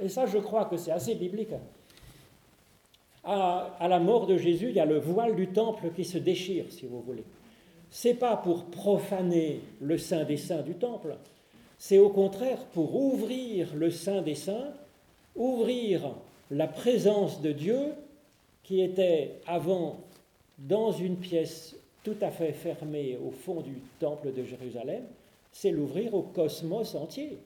Et 0.01 0.09
ça, 0.09 0.25
je 0.25 0.37
crois 0.37 0.65
que 0.65 0.77
c'est 0.77 0.91
assez 0.91 1.15
biblique. 1.15 1.53
À, 3.23 3.75
à, 3.79 3.87
la 3.87 3.99
mort 3.99 4.25
de 4.25 4.37
Jésus, 4.37 4.69
il 4.69 4.75
y 4.75 4.79
a 4.79 4.85
le 4.85 4.99
voile 4.99 5.35
du 5.35 5.47
temple 5.47 5.91
qui 5.95 6.05
se 6.05 6.17
déchire, 6.17 6.65
si 6.69 6.87
vous 6.87 7.01
voulez. 7.01 7.23
C'est 7.91 8.13
pas 8.13 8.37
pour 8.37 8.65
profaner 8.65 9.61
le 9.81 9.97
saint 9.97 10.23
des 10.23 10.37
saints 10.37 10.61
du 10.61 10.75
temple, 10.75 11.17
c'est 11.77 11.97
au 11.97 12.09
contraire 12.09 12.59
pour 12.73 12.95
ouvrir 12.95 13.73
le 13.73 13.89
saint 13.89 14.21
des 14.21 14.35
saints, 14.35 14.73
ouvrir 15.35 16.11
la 16.51 16.67
présence 16.67 17.41
de 17.41 17.51
Dieu 17.51 17.93
qui 18.63 18.81
était 18.81 19.39
avant 19.47 20.01
dans 20.57 20.91
une 20.91 21.15
pièce 21.15 21.75
tout 22.03 22.15
à 22.21 22.31
fait 22.31 22.53
fermée 22.53 23.17
au 23.17 23.31
fond 23.31 23.61
du 23.61 23.81
temple 23.99 24.33
de 24.33 24.43
Jérusalem, 24.43 25.03
c'est 25.51 25.71
l'ouvrir 25.71 26.13
au 26.13 26.21
cosmos 26.21 26.95
entier. 26.95 27.37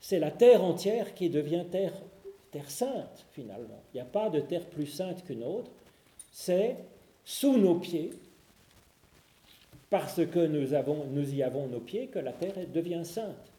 c'est 0.00 0.18
la 0.18 0.30
terre 0.30 0.62
entière 0.62 1.14
qui 1.14 1.30
devient 1.30 1.64
terre, 1.70 1.92
sainte, 2.68 3.26
finalement. 3.32 3.80
Il 3.92 3.96
n'y 3.96 4.00
a 4.00 4.04
pas 4.04 4.28
de 4.30 4.40
terre 4.40 4.66
plus 4.66 4.86
sainte 4.86 5.24
qu'une 5.24 5.42
autre. 5.42 5.70
C'est 6.32 6.76
sous 7.24 7.56
nos 7.56 7.76
pieds, 7.76 8.10
parce 9.90 10.24
que 10.26 10.46
nous 10.46 10.72
y 11.34 11.42
avons 11.42 11.66
nos 11.66 11.80
pieds, 11.80 12.06
que 12.08 12.18
la 12.18 12.32
terre 12.32 12.54
devient 12.72 13.04
sainte. 13.04 13.54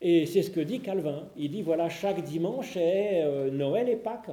Et 0.00 0.26
c'est 0.26 0.42
ce 0.42 0.50
que 0.50 0.60
dit 0.60 0.80
Calvin. 0.80 1.28
Il 1.36 1.50
dit 1.50 1.62
voilà, 1.62 1.88
chaque 1.88 2.22
dimanche 2.22 2.76
est 2.76 3.22
euh, 3.24 3.50
Noël 3.50 3.88
et 3.88 3.96
Pâques, 3.96 4.30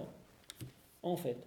en 1.03 1.15
fait. 1.15 1.37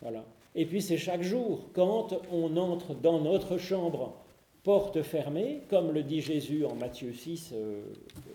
Voilà. 0.00 0.24
Et 0.54 0.66
puis 0.66 0.82
c'est 0.82 0.96
chaque 0.96 1.22
jour, 1.22 1.68
quand 1.72 2.20
on 2.32 2.56
entre 2.56 2.94
dans 2.94 3.20
notre 3.20 3.58
chambre 3.58 4.14
porte 4.62 5.02
fermée, 5.02 5.60
comme 5.68 5.92
le 5.92 6.02
dit 6.02 6.20
Jésus 6.20 6.64
en 6.64 6.74
Matthieu 6.74 7.12
6, 7.12 7.52
euh, 7.52 7.82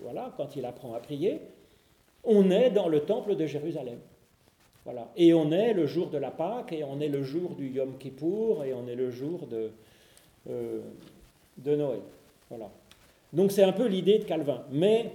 voilà, 0.03 0.33
quand 0.37 0.55
il 0.55 0.65
apprend 0.65 0.93
à 0.93 0.99
prier, 0.99 1.39
on 2.23 2.51
est 2.51 2.69
dans 2.69 2.87
le 2.87 3.01
temple 3.01 3.35
de 3.35 3.45
Jérusalem. 3.45 3.99
Voilà. 4.85 5.11
Et 5.17 5.33
on 5.33 5.51
est 5.51 5.73
le 5.73 5.87
jour 5.87 6.09
de 6.09 6.17
la 6.17 6.31
Pâque, 6.31 6.73
et 6.73 6.83
on 6.83 6.99
est 6.99 7.09
le 7.09 7.23
jour 7.23 7.55
du 7.55 7.69
Yom 7.69 7.97
Kippour, 7.97 8.63
et 8.63 8.73
on 8.73 8.87
est 8.87 8.95
le 8.95 9.11
jour 9.11 9.47
de, 9.47 9.71
euh, 10.49 10.81
de 11.57 11.75
Noël. 11.75 11.99
Voilà. 12.49 12.69
Donc 13.33 13.51
c'est 13.51 13.63
un 13.63 13.71
peu 13.71 13.87
l'idée 13.87 14.19
de 14.19 14.23
Calvin. 14.23 14.63
Mais 14.71 15.11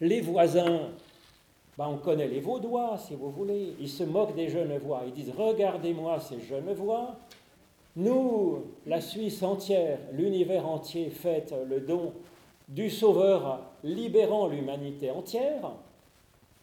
les 0.00 0.20
voisins, 0.20 0.88
ben, 1.78 1.86
on 1.86 1.98
connaît 1.98 2.26
les 2.26 2.40
Vaudois, 2.40 2.98
si 2.98 3.14
vous 3.14 3.30
voulez, 3.30 3.76
ils 3.78 3.88
se 3.88 4.02
moquent 4.02 4.34
des 4.34 4.48
Genevois. 4.48 5.02
Ils 5.06 5.12
disent 5.12 5.32
Regardez-moi 5.38 6.18
ces 6.18 6.40
Genevois, 6.40 7.14
nous, 7.94 8.64
la 8.84 9.00
Suisse 9.00 9.44
entière, 9.44 10.00
l'univers 10.12 10.68
entier 10.68 11.08
fête 11.08 11.54
le 11.68 11.80
don 11.80 12.12
du 12.68 12.90
Sauveur 12.90 13.60
libérant 13.84 14.48
l'humanité 14.48 15.12
entière, 15.12 15.70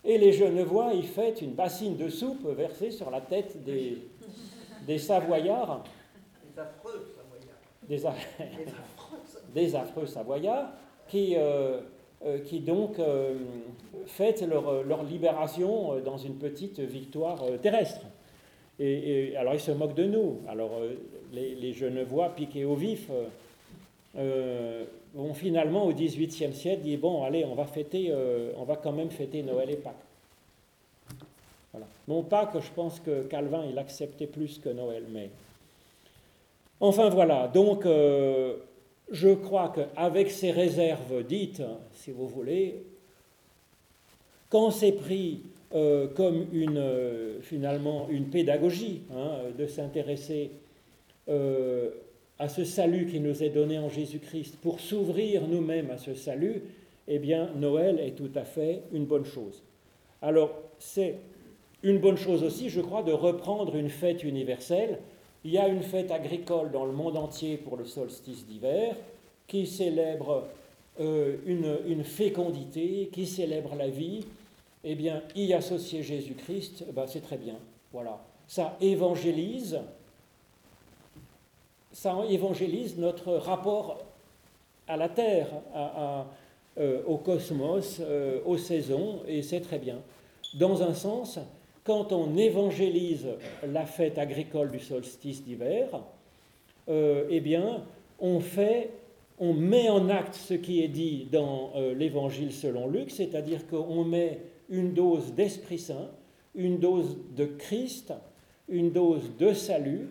et 0.03 0.17
les 0.17 0.33
Genevois 0.33 0.93
y 0.93 1.03
fêtent 1.03 1.41
une 1.41 1.53
bassine 1.53 1.95
de 1.95 2.09
soupe 2.09 2.45
versée 2.49 2.91
sur 2.91 3.09
la 3.09 3.21
tête 3.21 3.63
des, 3.63 3.97
des 4.85 4.97
Savoyards. 4.97 5.81
Des 6.43 6.59
affreux 6.61 7.05
Savoyards. 7.87 8.15
Des, 9.53 9.75
affreux 9.75 10.05
Savoyards 10.05 10.71
qui, 11.07 11.35
euh, 11.37 11.79
qui 12.45 12.59
donc 12.59 12.99
euh, 12.99 13.35
fêtent 14.07 14.41
leur, 14.47 14.83
leur, 14.83 15.03
libération 15.03 15.99
dans 16.03 16.17
une 16.17 16.35
petite 16.35 16.79
victoire 16.79 17.43
terrestre. 17.61 18.01
Et, 18.79 19.35
alors 19.37 19.53
ils 19.53 19.59
se 19.59 19.71
moquent 19.71 19.95
de 19.95 20.05
nous. 20.05 20.39
Alors 20.47 20.71
euh, 20.79 20.95
les, 21.33 21.73
Genevois 21.73 22.29
piqués 22.29 22.65
au 22.65 22.75
vif 22.75 23.07
euh, 23.09 23.25
euh, 24.17 24.83
vont 25.13 25.33
finalement 25.33 25.85
au 25.85 25.93
XVIIIe 25.93 26.53
siècle 26.53 26.81
dire 26.81 26.99
bon 26.99 27.23
allez 27.23 27.45
on 27.45 27.55
va 27.55 27.65
fêter, 27.65 28.13
on 28.57 28.63
va 28.63 28.75
quand 28.75 28.91
même 28.91 29.09
fêter 29.09 29.43
Noël 29.43 29.69
et 29.69 29.77
Pâques. 29.77 29.93
Voilà. 31.71 31.87
Non 32.07 32.23
pas 32.23 32.45
que 32.47 32.59
je 32.59 32.71
pense 32.71 32.99
que 32.99 33.23
Calvin 33.23 33.63
il 33.69 33.77
acceptait 33.77 34.27
plus 34.27 34.59
que 34.59 34.69
Noël, 34.69 35.03
mais 35.09 35.29
enfin 36.79 37.09
voilà. 37.09 37.47
Donc 37.47 37.85
je 39.11 39.29
crois 39.29 39.73
qu'avec 39.75 40.31
ces 40.31 40.51
réserves 40.51 41.23
dites, 41.23 41.61
si 41.93 42.11
vous 42.11 42.27
voulez, 42.27 42.83
quand 44.49 44.71
c'est 44.71 44.93
pris 44.93 45.41
euh, 45.73 46.07
comme 46.07 46.47
une, 46.53 46.77
euh, 46.77 47.41
finalement 47.41 48.07
une 48.09 48.29
pédagogie, 48.29 49.01
hein, 49.13 49.51
de 49.57 49.67
s'intéresser 49.67 50.51
euh, 51.27 51.89
à 52.39 52.49
ce 52.49 52.63
salut 52.63 53.07
qui 53.07 53.19
nous 53.19 53.43
est 53.43 53.49
donné 53.49 53.79
en 53.79 53.89
Jésus-Christ 53.89 54.57
pour 54.61 54.79
s'ouvrir 54.79 55.47
nous-mêmes 55.47 55.89
à 55.91 55.97
ce 55.97 56.13
salut, 56.13 56.61
eh 57.07 57.19
bien 57.19 57.49
Noël 57.55 57.99
est 57.99 58.15
tout 58.15 58.31
à 58.35 58.43
fait 58.43 58.83
une 58.93 59.05
bonne 59.05 59.25
chose. 59.25 59.63
Alors 60.21 60.51
c'est 60.79 61.15
une 61.83 61.99
bonne 61.99 62.17
chose 62.17 62.43
aussi, 62.43 62.69
je 62.69 62.81
crois, 62.81 63.03
de 63.03 63.11
reprendre 63.11 63.75
une 63.75 63.89
fête 63.89 64.23
universelle. 64.23 64.99
Il 65.45 65.51
y 65.51 65.59
a 65.59 65.67
une 65.67 65.83
fête 65.83 66.09
agricole 66.09 66.71
dans 66.71 66.85
le 66.85 66.91
monde 66.91 67.15
entier 67.15 67.57
pour 67.57 67.77
le 67.77 67.85
solstice 67.85 68.47
d'hiver 68.47 68.95
qui 69.47 69.67
célèbre 69.67 70.47
une, 70.97 71.77
une 71.85 72.03
fécondité, 72.03 73.11
qui 73.13 73.27
célèbre 73.27 73.75
la 73.75 73.87
vie, 73.87 74.25
eh 74.83 74.95
bien, 74.95 75.21
y 75.35 75.53
associer 75.53 76.01
Jésus-Christ, 76.01 76.85
ben, 76.93 77.05
c'est 77.05 77.21
très 77.21 77.37
bien. 77.37 77.55
Voilà. 77.93 78.19
Ça 78.47 78.75
évangélise, 78.81 79.79
ça 81.91 82.17
évangélise 82.27 82.97
notre 82.97 83.33
rapport 83.33 83.99
à 84.87 84.97
la 84.97 85.09
terre, 85.09 85.47
euh, 86.77 87.01
au 87.05 87.17
cosmos, 87.17 87.99
euh, 88.01 88.39
aux 88.45 88.57
saisons, 88.57 89.21
et 89.27 89.43
c'est 89.43 89.61
très 89.61 89.77
bien. 89.79 89.97
Dans 90.55 90.81
un 90.81 90.93
sens, 90.93 91.39
quand 91.85 92.11
on 92.11 92.35
évangélise 92.35 93.27
la 93.65 93.85
fête 93.85 94.17
agricole 94.17 94.71
du 94.71 94.79
solstice 94.79 95.43
d'hiver, 95.43 95.87
euh, 96.89 97.25
eh 97.29 97.41
on 99.39 99.53
met 99.53 99.89
en 99.89 100.09
acte 100.09 100.35
ce 100.35 100.53
qui 100.53 100.83
est 100.83 100.87
dit 100.87 101.27
dans 101.31 101.73
l'évangile 101.95 102.51
selon 102.53 102.87
Luc, 102.87 103.11
c'est-à-dire 103.11 103.67
qu'on 103.67 104.03
met 104.03 104.39
une 104.69 104.93
dose 104.93 105.33
d'Esprit 105.33 105.79
Saint, 105.79 106.09
une 106.55 106.79
dose 106.79 107.17
de 107.35 107.45
Christ, 107.45 108.13
une 108.69 108.91
dose 108.91 109.31
de 109.37 109.53
salut 109.53 110.07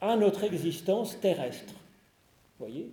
à 0.00 0.16
notre 0.16 0.44
existence 0.44 1.18
terrestre. 1.20 1.74
Voyez 2.58 2.90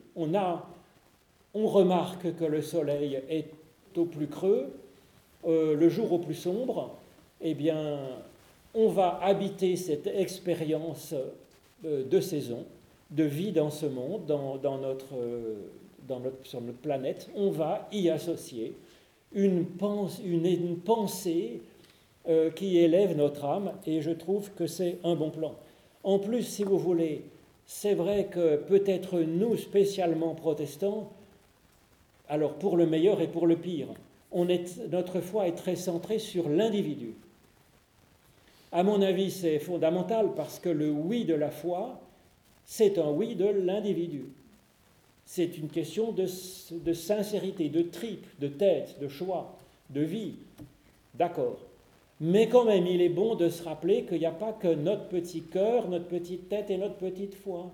on 1.54 1.68
remarque 1.68 2.36
que 2.36 2.46
le 2.46 2.62
soleil 2.62 3.22
est 3.30 3.50
au 3.98 4.06
plus 4.06 4.28
creux, 4.28 4.74
euh, 5.46 5.76
le 5.76 5.90
jour 5.90 6.14
au 6.14 6.20
plus 6.20 6.36
sombre, 6.36 6.96
eh 7.42 7.54
bien, 7.54 8.00
on 8.74 8.88
va 8.88 9.20
habiter 9.22 9.76
cette 9.76 10.08
expérience 10.08 11.14
euh, 11.86 12.04
de 12.06 12.20
saison, 12.20 12.66
de 13.10 13.24
vie 13.24 13.52
dans 13.52 13.70
ce 13.70 13.86
monde, 13.86 14.26
dans, 14.26 14.78
notre, 14.78 15.16
euh, 15.16 15.56
dans 16.08 16.20
notre, 16.20 16.46
sur 16.46 16.62
notre 16.62 16.78
planète. 16.78 17.30
On 17.36 17.50
va 17.50 17.88
y 17.92 18.10
associer 18.10 18.74
une, 19.34 19.66
une, 20.24 20.78
pensée 20.78 21.62
euh, 22.30 22.50
qui 22.52 22.78
élève 22.78 23.16
notre 23.18 23.46
âme, 23.46 23.72
et 23.86 24.02
je 24.02 24.12
trouve 24.12 24.52
que 24.52 24.68
c'est 24.68 24.98
un 25.04 25.16
bon 25.16 25.32
plan. 25.32 25.56
En 26.04 26.20
plus, 26.20 26.44
si 26.44 26.64
vous 26.64 26.78
voulez, 26.78 27.24
c'est 27.66 27.94
vrai 27.94 28.26
que 28.26 28.58
peut-être 28.58 29.20
nous, 29.20 29.58
spécialement 29.58 30.36
protestants, 30.36 31.12
alors 32.30 32.54
pour 32.54 32.78
le 32.78 32.86
meilleur 32.86 33.22
et 33.22 33.28
pour 33.28 33.48
le 33.48 33.58
pire, 33.58 33.88
on 34.32 34.48
est, 34.48 34.88
notre 34.90 35.20
foi 35.20 35.48
est 35.48 35.56
très 35.56 35.76
centrée 35.76 36.20
sur 36.20 36.48
l'individu. 36.48 37.16
À 38.72 38.84
mon 38.84 39.02
avis, 39.02 39.32
c'est 39.32 39.60
fondamental 39.60 40.30
parce 40.36 40.60
que 40.60 40.70
le 40.70 40.90
oui 40.92 41.26
de 41.26 41.34
la 41.34 41.52
foi, 41.52 42.00
c'est 42.66 42.98
un 42.98 43.12
oui 43.12 43.36
de 43.36 43.46
l'individu. 43.46 44.26
C'est 45.26 45.58
une 45.58 45.68
question 45.68 46.12
de, 46.12 46.26
sincérité, 46.94 47.70
de 47.70 47.82
tripe, 47.82 48.26
de 48.40 48.48
tête, 48.48 48.98
de 49.02 49.08
choix, 49.08 49.56
de 49.90 50.02
vie. 50.02 50.36
D'accord. 51.16 51.58
Mais 52.22 52.48
quand 52.48 52.66
même, 52.66 52.88
il 52.88 53.02
est 53.02 53.10
bon 53.10 53.36
de 53.36 53.50
se 53.50 53.64
rappeler 53.64 54.04
qu'il 54.04 54.20
n'y 54.20 54.26
a 54.26 54.32
pas 54.32 54.54
que 54.54 54.74
notre 54.74 55.08
petit 55.08 55.42
cœur, 55.42 55.90
notre 55.90 56.08
petite 56.08 56.50
tête 56.50 56.70
et 56.70 56.78
notre 56.78 56.96
petite 56.96 57.36
foi. 57.36 57.72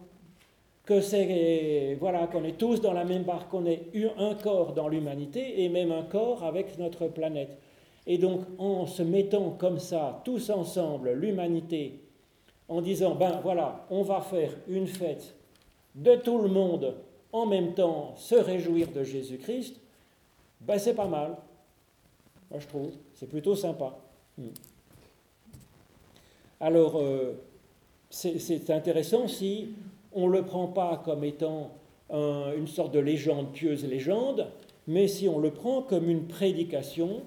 Que 0.85 1.01
c'est, 1.01 1.97
voilà, 1.99 2.27
qu'on 2.27 2.43
est 2.43 2.57
tous 2.57 2.79
dans 2.79 2.93
la 2.93 3.03
même 3.03 3.23
barque, 3.23 3.49
qu'on 3.49 3.65
eu 3.67 4.07
un 4.17 4.35
corps 4.35 4.73
dans 4.73 4.87
l'humanité 4.87 5.63
et 5.63 5.69
même 5.69 5.91
un 5.91 6.03
corps 6.03 6.43
avec 6.43 6.77
notre 6.79 7.07
planète. 7.07 7.57
Et 8.07 8.17
donc, 8.17 8.45
en 8.57 8.87
se 8.87 9.03
mettant 9.03 9.51
comme 9.51 9.79
ça, 9.79 10.21
tous 10.23 10.49
ensemble, 10.49 11.11
l'humanité, 11.11 11.99
en 12.69 12.81
disant, 12.81 13.15
ben 13.15 13.39
voilà, 13.43 13.85
on 13.89 14.01
va 14.01 14.21
faire 14.21 14.51
une 14.67 14.87
fête 14.87 15.35
de 15.93 16.15
tout 16.15 16.39
le 16.39 16.47
monde 16.47 16.95
en 17.33 17.45
même 17.45 17.73
temps 17.73 18.13
se 18.15 18.35
réjouir 18.35 18.87
de 18.91 19.03
Jésus-Christ, 19.03 19.79
ben 20.61 20.79
c'est 20.79 20.93
pas 20.93 21.07
mal. 21.07 21.37
Moi 22.49 22.59
je 22.59 22.67
trouve, 22.67 22.91
c'est 23.13 23.27
plutôt 23.27 23.55
sympa. 23.55 23.97
Hmm. 24.37 24.47
Alors, 26.59 26.97
euh, 26.97 27.33
c'est 28.09 28.69
intéressant 28.69 29.27
si 29.27 29.73
on 30.13 30.27
ne 30.27 30.33
le 30.33 30.45
prend 30.45 30.67
pas 30.67 31.01
comme 31.03 31.23
étant 31.23 31.71
une 32.09 32.67
sorte 32.67 32.93
de 32.93 32.99
légende, 32.99 33.51
pieuse 33.51 33.85
légende, 33.85 34.47
mais 34.87 35.09
si 35.09 35.27
on 35.27 35.39
le 35.39 35.51
prend 35.51 35.81
comme 35.81 36.09
une 36.09 36.25
prédication 36.25 37.21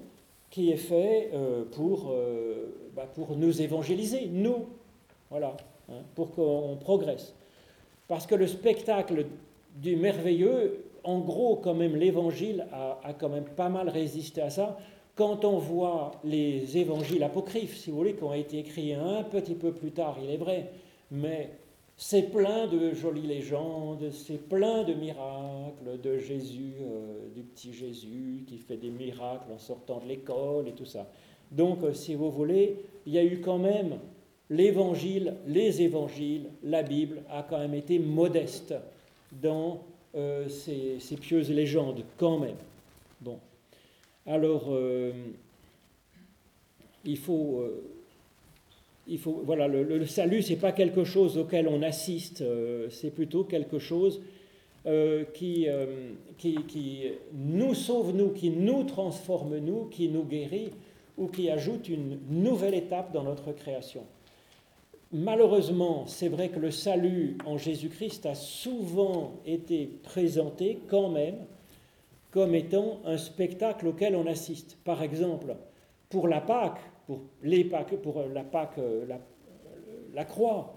qui 0.51 0.71
est 0.71 0.77
faite 0.77 1.31
euh, 1.33 1.63
pour, 1.71 2.11
euh, 2.11 2.91
bah, 2.95 3.07
pour 3.11 3.35
nous 3.35 3.61
évangéliser, 3.61 4.27
nous, 4.31 4.67
voilà, 5.31 5.57
hein, 5.89 6.03
pour 6.13 6.31
qu'on 6.31 6.77
progresse. 6.79 7.33
Parce 8.07 8.27
que 8.27 8.35
le 8.35 8.45
spectacle 8.45 9.25
du 9.75 9.95
merveilleux. 9.95 10.85
En 11.03 11.19
gros, 11.19 11.55
quand 11.55 11.73
même, 11.73 11.95
l'évangile 11.95 12.67
a, 12.71 13.13
quand 13.17 13.29
même 13.29 13.45
pas 13.45 13.69
mal 13.69 13.89
résisté 13.89 14.41
à 14.41 14.49
ça. 14.49 14.77
Quand 15.15 15.45
on 15.45 15.57
voit 15.57 16.11
les 16.23 16.77
évangiles 16.77 17.23
apocryphes, 17.23 17.75
si 17.75 17.89
vous 17.89 17.97
voulez, 17.97 18.13
qui 18.13 18.23
ont 18.23 18.33
été 18.33 18.59
écrits 18.59 18.93
un 18.93 19.23
petit 19.23 19.55
peu 19.55 19.71
plus 19.71 19.91
tard, 19.91 20.17
il 20.23 20.29
est 20.29 20.37
vrai, 20.37 20.71
mais 21.09 21.49
c'est 22.03 22.31
plein 22.31 22.65
de 22.65 22.95
jolies 22.95 23.27
légendes, 23.27 24.09
c'est 24.11 24.49
plein 24.49 24.83
de 24.83 24.95
miracles 24.95 26.01
de 26.03 26.17
Jésus, 26.17 26.73
euh, 26.81 27.27
du 27.35 27.43
petit 27.43 27.73
Jésus 27.73 28.43
qui 28.47 28.57
fait 28.57 28.75
des 28.75 28.89
miracles 28.89 29.51
en 29.53 29.59
sortant 29.59 29.99
de 29.99 30.07
l'école 30.07 30.67
et 30.67 30.71
tout 30.71 30.87
ça. 30.87 31.07
Donc, 31.51 31.83
euh, 31.83 31.93
si 31.93 32.15
vous 32.15 32.31
voulez, 32.31 32.75
il 33.05 33.13
y 33.13 33.19
a 33.19 33.23
eu 33.23 33.39
quand 33.39 33.59
même 33.59 33.99
l'évangile, 34.49 35.35
les 35.45 35.83
évangiles, 35.83 36.47
la 36.63 36.81
Bible 36.81 37.21
a 37.29 37.43
quand 37.43 37.59
même 37.59 37.75
été 37.75 37.99
modeste 37.99 38.73
dans 39.31 39.83
euh, 40.15 40.49
ces, 40.49 40.97
pieuses 41.17 41.51
légendes, 41.51 42.03
quand 42.17 42.39
même. 42.39 42.57
Bon. 43.21 43.37
Alors, 44.25 44.73
il 47.05 47.17
faut 47.17 47.63
il 49.11 49.19
faut, 49.19 49.41
voilà, 49.45 49.67
le, 49.67 49.83
le 49.83 50.05
salut, 50.05 50.41
ce 50.41 50.51
n'est 50.51 50.59
pas 50.59 50.71
quelque 50.71 51.03
chose 51.03 51.37
auquel 51.37 51.67
on 51.67 51.81
assiste, 51.81 52.41
euh, 52.41 52.89
c'est 52.89 53.11
plutôt 53.11 53.43
quelque 53.43 53.77
chose 53.77 54.21
euh, 54.85 55.25
qui, 55.33 55.67
euh, 55.67 56.13
qui, 56.37 56.55
qui, 56.65 57.03
nous 57.33 57.73
sauve, 57.73 58.15
nous, 58.15 58.29
qui 58.29 58.49
nous 58.49 58.83
transforme, 58.83 59.57
nous, 59.57 59.85
qui 59.85 60.07
nous 60.07 60.23
guérit, 60.23 60.71
ou 61.17 61.27
qui 61.27 61.49
ajoute 61.49 61.89
une 61.89 62.19
nouvelle 62.29 62.73
étape 62.73 63.11
dans 63.11 63.23
notre 63.23 63.51
création. 63.51 64.03
Malheureusement, 65.11 66.05
c'est 66.07 66.29
vrai 66.29 66.47
que 66.47 66.59
le 66.59 66.71
salut 66.71 67.37
en 67.45 67.57
Jésus-Christ 67.57 68.25
a 68.25 68.33
souvent 68.33 69.33
été 69.45 69.89
présenté 70.03 70.79
quand 70.87 71.09
même 71.09 71.35
comme 72.31 72.55
étant 72.55 73.01
un 73.03 73.17
spectacle 73.17 73.87
auquel 73.87 74.15
on 74.15 74.25
assiste. 74.25 74.77
Par 74.85 75.03
exemple, 75.03 75.57
pour 76.09 76.29
la 76.29 76.39
Pâque, 76.39 76.79
pour, 77.17 78.01
pour 78.01 78.23
la 78.33 78.43
Pâque, 78.43 78.77
euh, 78.77 79.05
la, 79.07 79.19
la 80.13 80.25
croix. 80.25 80.75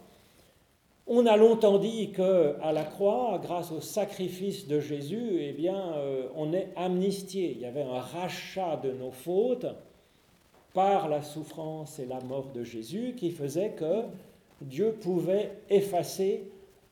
On 1.07 1.27
a 1.27 1.37
longtemps 1.37 1.79
dit 1.79 2.13
que 2.13 2.57
à 2.63 2.73
la 2.73 2.85
croix, 2.85 3.39
grâce 3.43 3.71
au 3.73 3.81
sacrifice 3.81 4.67
de 4.67 4.81
Jésus, 4.81 5.37
eh 5.41 5.53
bien, 5.53 5.93
euh, 5.97 6.29
on 6.35 6.53
est 6.55 6.71
amnistié. 6.77 7.53
Il 7.53 7.61
y 7.61 7.67
avait 7.67 7.83
un 7.83 8.01
rachat 8.01 8.77
de 8.77 8.93
nos 8.93 9.11
fautes 9.11 9.67
par 10.73 11.09
la 11.09 11.23
souffrance 11.23 11.99
et 11.99 12.07
la 12.07 12.21
mort 12.21 12.53
de 12.55 12.65
Jésus 12.65 13.15
qui 13.17 13.31
faisait 13.31 13.73
que 13.73 14.05
Dieu 14.63 14.93
pouvait 14.99 15.53
effacer 15.69 16.49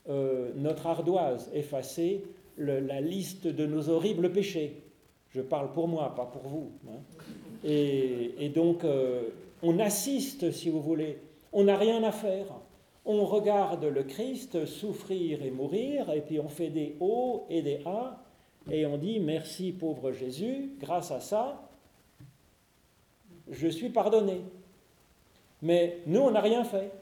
euh, 0.08 0.50
notre 0.56 0.86
ardoise, 0.86 1.50
effacer 1.54 2.22
la 2.58 3.00
liste 3.00 3.46
de 3.46 3.66
nos 3.66 3.88
horribles 3.88 4.30
péchés. 4.30 4.82
Je 5.30 5.40
parle 5.40 5.72
pour 5.72 5.88
moi, 5.88 6.14
pas 6.14 6.26
pour 6.26 6.42
vous. 6.42 6.70
Hein. 6.86 7.00
Et, 7.64 8.50
donc, 8.54 8.84
euh, 8.84 9.28
on 9.62 9.78
assiste, 9.78 10.50
si 10.50 10.70
vous 10.70 10.80
voulez, 10.80 11.18
on 11.52 11.64
n'a 11.64 11.76
rien 11.76 12.02
à 12.02 12.12
faire. 12.12 12.46
On 13.04 13.24
regarde 13.24 13.84
le 13.84 14.02
Christ 14.02 14.66
souffrir 14.66 15.42
et 15.42 15.50
mourir, 15.50 16.10
et 16.12 16.20
puis 16.20 16.38
on 16.38 16.48
fait 16.48 16.70
des 16.70 16.96
O 17.00 17.44
et 17.50 17.62
des 17.62 17.80
A, 17.84 18.22
et 18.70 18.86
on 18.86 18.96
dit 18.96 19.18
merci 19.18 19.72
pauvre 19.72 20.12
Jésus, 20.12 20.70
grâce 20.80 21.10
à 21.10 21.20
ça, 21.20 21.68
je 23.50 23.68
suis 23.68 23.88
pardonné. 23.88 24.40
Mais 25.62 25.98
nous, 26.06 26.20
on 26.20 26.30
n'a 26.30 26.40
rien 26.40 26.64
fait. 26.64 26.92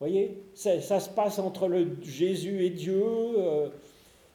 Voyez, 0.00 0.42
ça 0.54 1.00
se 1.00 1.10
passe 1.10 1.38
entre 1.40 1.66
le 1.66 1.96
Jésus 2.02 2.64
et 2.64 2.70
Dieu, 2.70 3.02
euh, 3.04 3.68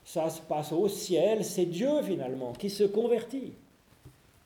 ça 0.04 0.30
se 0.30 0.42
passe 0.42 0.74
au 0.74 0.90
ciel, 0.90 1.46
c'est 1.46 1.66
Dieu 1.66 2.02
finalement 2.04 2.52
qui 2.52 2.70
se 2.70 2.84
convertit. 2.84 3.54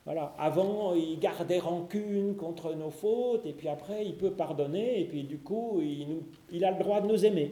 Voilà. 0.07 0.33
Avant, 0.39 0.93
il 0.95 1.19
gardait 1.19 1.59
rancune 1.59 2.37
contre 2.37 2.73
nos 2.73 2.91
fautes, 2.91 3.45
et 3.45 3.51
puis 3.51 3.67
après, 3.67 4.05
il 4.05 4.15
peut 4.15 4.31
pardonner, 4.31 5.01
et 5.01 5.03
puis 5.03 5.23
du 5.25 5.37
coup, 5.37 5.81
il, 5.81 6.63
a 6.63 6.71
le 6.71 6.79
droit 6.79 7.01
de 7.01 7.07
nous 7.07 7.25
aimer. 7.25 7.51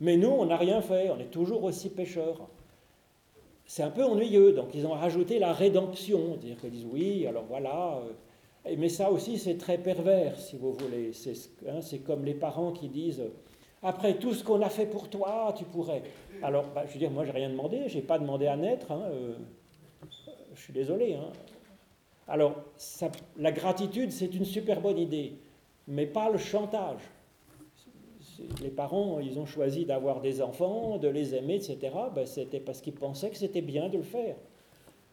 Mais 0.00 0.16
nous, 0.16 0.30
on 0.30 0.46
n'a 0.46 0.56
rien 0.56 0.80
fait, 0.80 1.10
on 1.10 1.20
est 1.20 1.30
toujours 1.30 1.62
aussi 1.62 1.90
pécheurs. 1.90 2.48
C'est 3.66 3.84
un 3.84 3.90
peu 3.90 4.02
ennuyeux, 4.02 4.50
donc 4.50 4.74
ils 4.74 4.84
ont 4.84 4.94
rajouté 4.94 5.38
la 5.38 5.52
rédemption, 5.52 6.32
c'est-à-dire 6.32 6.60
qu'ils 6.60 6.70
disent 6.70 6.88
oui, 6.92 7.24
alors 7.28 7.44
voilà. 7.48 8.00
Euh, 8.66 8.74
mais 8.76 8.88
ça 8.88 9.12
aussi, 9.12 9.38
c'est 9.38 9.56
très 9.56 9.78
pervers, 9.78 10.36
si 10.40 10.56
vous 10.56 10.72
voulez. 10.72 11.12
Hein, 11.68 11.80
c'est 11.82 12.00
comme 12.00 12.24
les 12.24 12.34
parents 12.34 12.72
qui 12.72 12.88
disent 12.88 13.22
après 13.80 14.14
tout 14.14 14.34
ce 14.34 14.42
qu'on 14.42 14.60
a 14.60 14.70
fait 14.70 14.86
pour 14.86 15.08
toi, 15.08 15.54
tu 15.56 15.62
pourrais. 15.62 16.02
Alors, 16.42 16.64
bah, 16.74 16.82
je 16.84 16.94
veux 16.94 16.98
dire, 16.98 17.12
moi, 17.12 17.24
j'ai 17.24 17.30
rien 17.30 17.48
demandé, 17.48 17.84
j'ai 17.86 18.02
pas 18.02 18.18
demandé 18.18 18.48
à 18.48 18.56
naître. 18.56 18.90
Hein, 18.90 19.02
euh, 19.12 19.34
je 20.54 20.60
suis 20.60 20.72
désolé. 20.72 21.14
Hein. 21.14 21.32
Alors, 22.26 22.56
la 23.38 23.52
gratitude, 23.52 24.10
c'est 24.10 24.34
une 24.34 24.44
super 24.44 24.80
bonne 24.80 24.98
idée, 24.98 25.34
mais 25.86 26.06
pas 26.06 26.30
le 26.30 26.38
chantage. 26.38 27.00
Les 28.62 28.70
parents, 28.70 29.20
ils 29.20 29.38
ont 29.38 29.46
choisi 29.46 29.84
d'avoir 29.84 30.20
des 30.20 30.42
enfants, 30.42 30.98
de 30.98 31.08
les 31.08 31.34
aimer, 31.34 31.56
etc. 31.56 31.94
Ben, 32.14 32.26
c'était 32.26 32.60
parce 32.60 32.80
qu'ils 32.80 32.94
pensaient 32.94 33.30
que 33.30 33.36
c'était 33.36 33.60
bien 33.60 33.88
de 33.88 33.98
le 33.98 34.02
faire. 34.02 34.36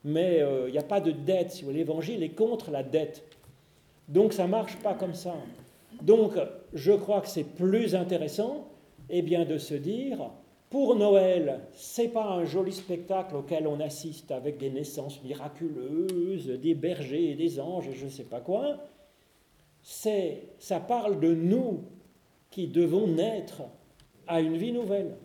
Mais 0.04 0.42
euh, 0.42 0.70
il 0.70 0.72
n'y 0.72 0.80
a 0.80 0.84
pas 0.84 1.02
de 1.02 1.12
dette. 1.12 1.64
L'évangile 1.70 2.24
est 2.24 2.30
contre 2.30 2.72
la 2.72 2.82
dette. 2.82 3.24
Donc 4.08 4.34
ça 4.34 4.46
ne 4.46 4.50
marche 4.50 4.78
pas 4.78 4.96
comme 4.96 5.14
ça. 5.14 5.36
Donc 6.02 6.34
je 6.74 6.94
crois 6.94 7.22
que 7.22 7.28
c'est 7.28 7.44
plus 7.44 7.94
intéressant 7.94 8.68
eh 9.12 9.22
bien, 9.22 9.46
de 9.46 9.58
se 9.58 9.76
dire, 9.76 10.32
pour 10.72 10.96
Noël, 10.96 11.60
c'est 11.74 12.08
pas 12.08 12.24
un 12.24 12.46
joli 12.46 12.72
spectacle 12.72 13.36
auquel 13.36 13.68
on 13.68 13.82
assiste 13.82 14.32
avec 14.32 14.58
des 14.58 14.70
naissances 14.70 15.22
miraculeuses, 15.22 16.48
des 16.48 16.74
bergers 16.74 17.32
et 17.32 17.36
des 17.36 17.60
anges 17.60 17.90
et 17.90 17.94
je 17.94 18.06
ne 18.06 18.10
sais 18.10 18.24
pas 18.24 18.40
quoi. 18.40 18.78
C'est, 19.84 20.44
ça 20.60 20.80
parle 20.80 21.20
de 21.20 21.36
nous 21.36 21.84
qui 22.50 22.68
devons 22.68 23.06
naître 23.06 23.64
à 24.28 24.40
une 24.40 24.56
vie 24.56 24.72
nouvelle. 24.72 25.18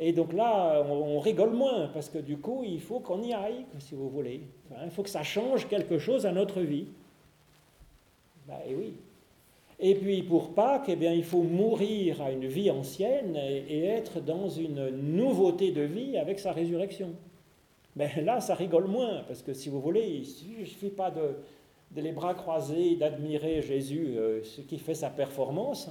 Et 0.00 0.12
donc 0.12 0.32
là, 0.32 0.82
on, 0.88 1.18
rigole 1.20 1.50
moins 1.50 1.88
parce 1.88 2.08
que 2.08 2.18
du 2.18 2.38
coup, 2.38 2.62
il 2.64 2.80
faut 2.80 3.00
qu'on 3.00 3.22
y 3.22 3.34
aille, 3.34 3.66
si 3.80 3.94
vous 3.94 4.08
voulez. 4.08 4.40
il 4.84 4.90
faut 4.90 5.02
que 5.02 5.10
ça 5.10 5.22
change 5.22 5.68
quelque 5.68 5.98
chose 5.98 6.24
à 6.24 6.32
notre 6.32 6.62
vie. 6.62 6.86
Ben, 8.46 8.56
et 8.66 8.74
oui. 8.74 8.94
Et 9.80 9.94
puis 9.94 10.22
pour 10.22 10.54
Pâques, 10.54 10.88
eh 10.88 10.96
bien, 10.96 11.12
il 11.12 11.24
faut 11.24 11.42
mourir 11.42 12.20
à 12.20 12.32
une 12.32 12.46
vie 12.46 12.70
ancienne 12.70 13.36
et, 13.36 13.84
être 13.84 14.20
dans 14.20 14.48
une 14.48 14.88
nouveauté 14.90 15.70
de 15.70 15.82
vie 15.82 16.16
avec 16.18 16.40
sa 16.40 16.52
résurrection. 16.52 17.12
Mais 17.94 18.22
là, 18.22 18.40
ça 18.40 18.54
rigole 18.54 18.86
moins, 18.86 19.22
parce 19.26 19.42
que 19.42 19.52
si 19.52 19.68
vous 19.68 19.80
voulez, 19.80 20.06
il 20.06 20.60
ne 20.60 20.64
suffit 20.64 20.90
pas 20.90 21.10
de, 21.10 21.36
les 22.00 22.12
bras 22.12 22.34
croisés, 22.34 22.96
d'admirer 22.96 23.62
Jésus, 23.62 24.16
euh, 24.16 24.42
ce 24.42 24.60
qui 24.62 24.78
fait 24.78 24.94
sa 24.94 25.10
performance. 25.10 25.88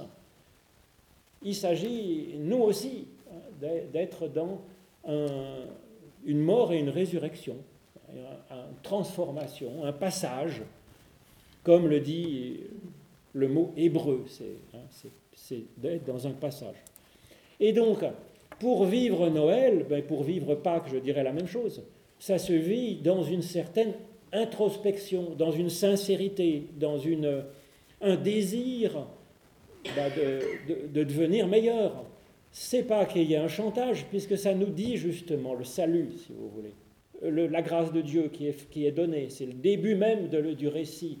Il 1.42 1.54
s'agit, 1.54 2.34
nous 2.38 2.58
aussi, 2.58 3.06
d'être 3.92 4.28
dans 4.28 4.60
une 6.24 6.40
mort 6.40 6.72
et 6.72 6.78
une 6.78 6.90
résurrection, 6.90 7.56
une 8.10 8.24
transformation, 8.82 9.84
un 9.84 9.92
passage, 9.92 10.62
comme 11.62 11.86
le 11.86 12.00
dit 12.00 12.60
le 13.32 13.48
mot 13.48 13.72
hébreu, 13.76 14.24
hein, 14.74 14.78
c'est 15.34 15.62
d'être 15.76 16.04
dans 16.04 16.26
un 16.26 16.32
passage. 16.32 16.76
Et 17.60 17.72
donc, 17.72 18.04
pour 18.60 18.84
vivre 18.86 19.28
Noël, 19.28 19.86
ben 19.88 20.02
pour 20.02 20.24
vivre 20.24 20.54
Pâques, 20.54 20.88
je 20.92 20.98
dirais 20.98 21.22
la 21.22 21.32
même 21.32 21.46
chose. 21.46 21.82
Ça 22.18 22.38
se 22.38 22.52
vit 22.52 22.96
dans 22.96 23.22
une 23.22 23.42
certaine 23.42 23.92
introspection, 24.32 25.34
dans 25.36 25.52
une 25.52 25.70
sincérité, 25.70 26.66
dans 26.78 26.98
une, 26.98 27.44
un 28.00 28.16
désir 28.16 29.06
ben 29.94 30.10
de, 30.16 30.88
de, 30.92 31.04
devenir 31.04 31.46
meilleur. 31.46 32.04
C'est 32.50 32.82
pas 32.82 33.04
qu'il 33.04 33.22
y 33.22 33.34
ait 33.34 33.38
un 33.38 33.48
chantage, 33.48 34.06
puisque 34.06 34.36
ça 34.36 34.54
nous 34.54 34.66
dit 34.66 34.96
justement 34.96 35.54
le 35.54 35.64
salut, 35.64 36.10
si 36.16 36.32
vous 36.32 36.48
voulez, 36.48 36.72
le, 37.22 37.46
la 37.46 37.62
grâce 37.62 37.92
de 37.92 38.00
Dieu 38.00 38.28
qui 38.32 38.48
est, 38.48 38.68
qui 38.70 38.86
est 38.86 38.92
donnée. 38.92 39.28
C'est 39.30 39.46
le 39.46 39.52
début 39.52 39.94
même 39.94 40.28
de, 40.28 40.52
du 40.52 40.68
récit 40.68 41.18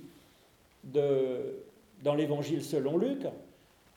de, 0.84 1.62
dans 2.02 2.14
l'évangile 2.14 2.62
selon 2.62 2.96
Luc, 2.96 3.20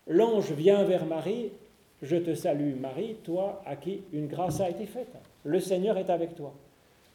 l'ange 0.08 0.52
vient 0.52 0.84
vers 0.84 1.06
Marie, 1.06 1.52
je 2.02 2.16
te 2.16 2.34
salue 2.34 2.76
Marie, 2.76 3.16
toi 3.24 3.62
à 3.66 3.76
qui 3.76 4.02
une 4.14 4.28
grâce 4.28 4.60
a 4.60 4.70
été 4.70 4.86
faite. 4.86 5.14
Le 5.44 5.60
Seigneur 5.60 5.98
est 5.98 6.10
avec 6.10 6.36
toi. 6.36 6.54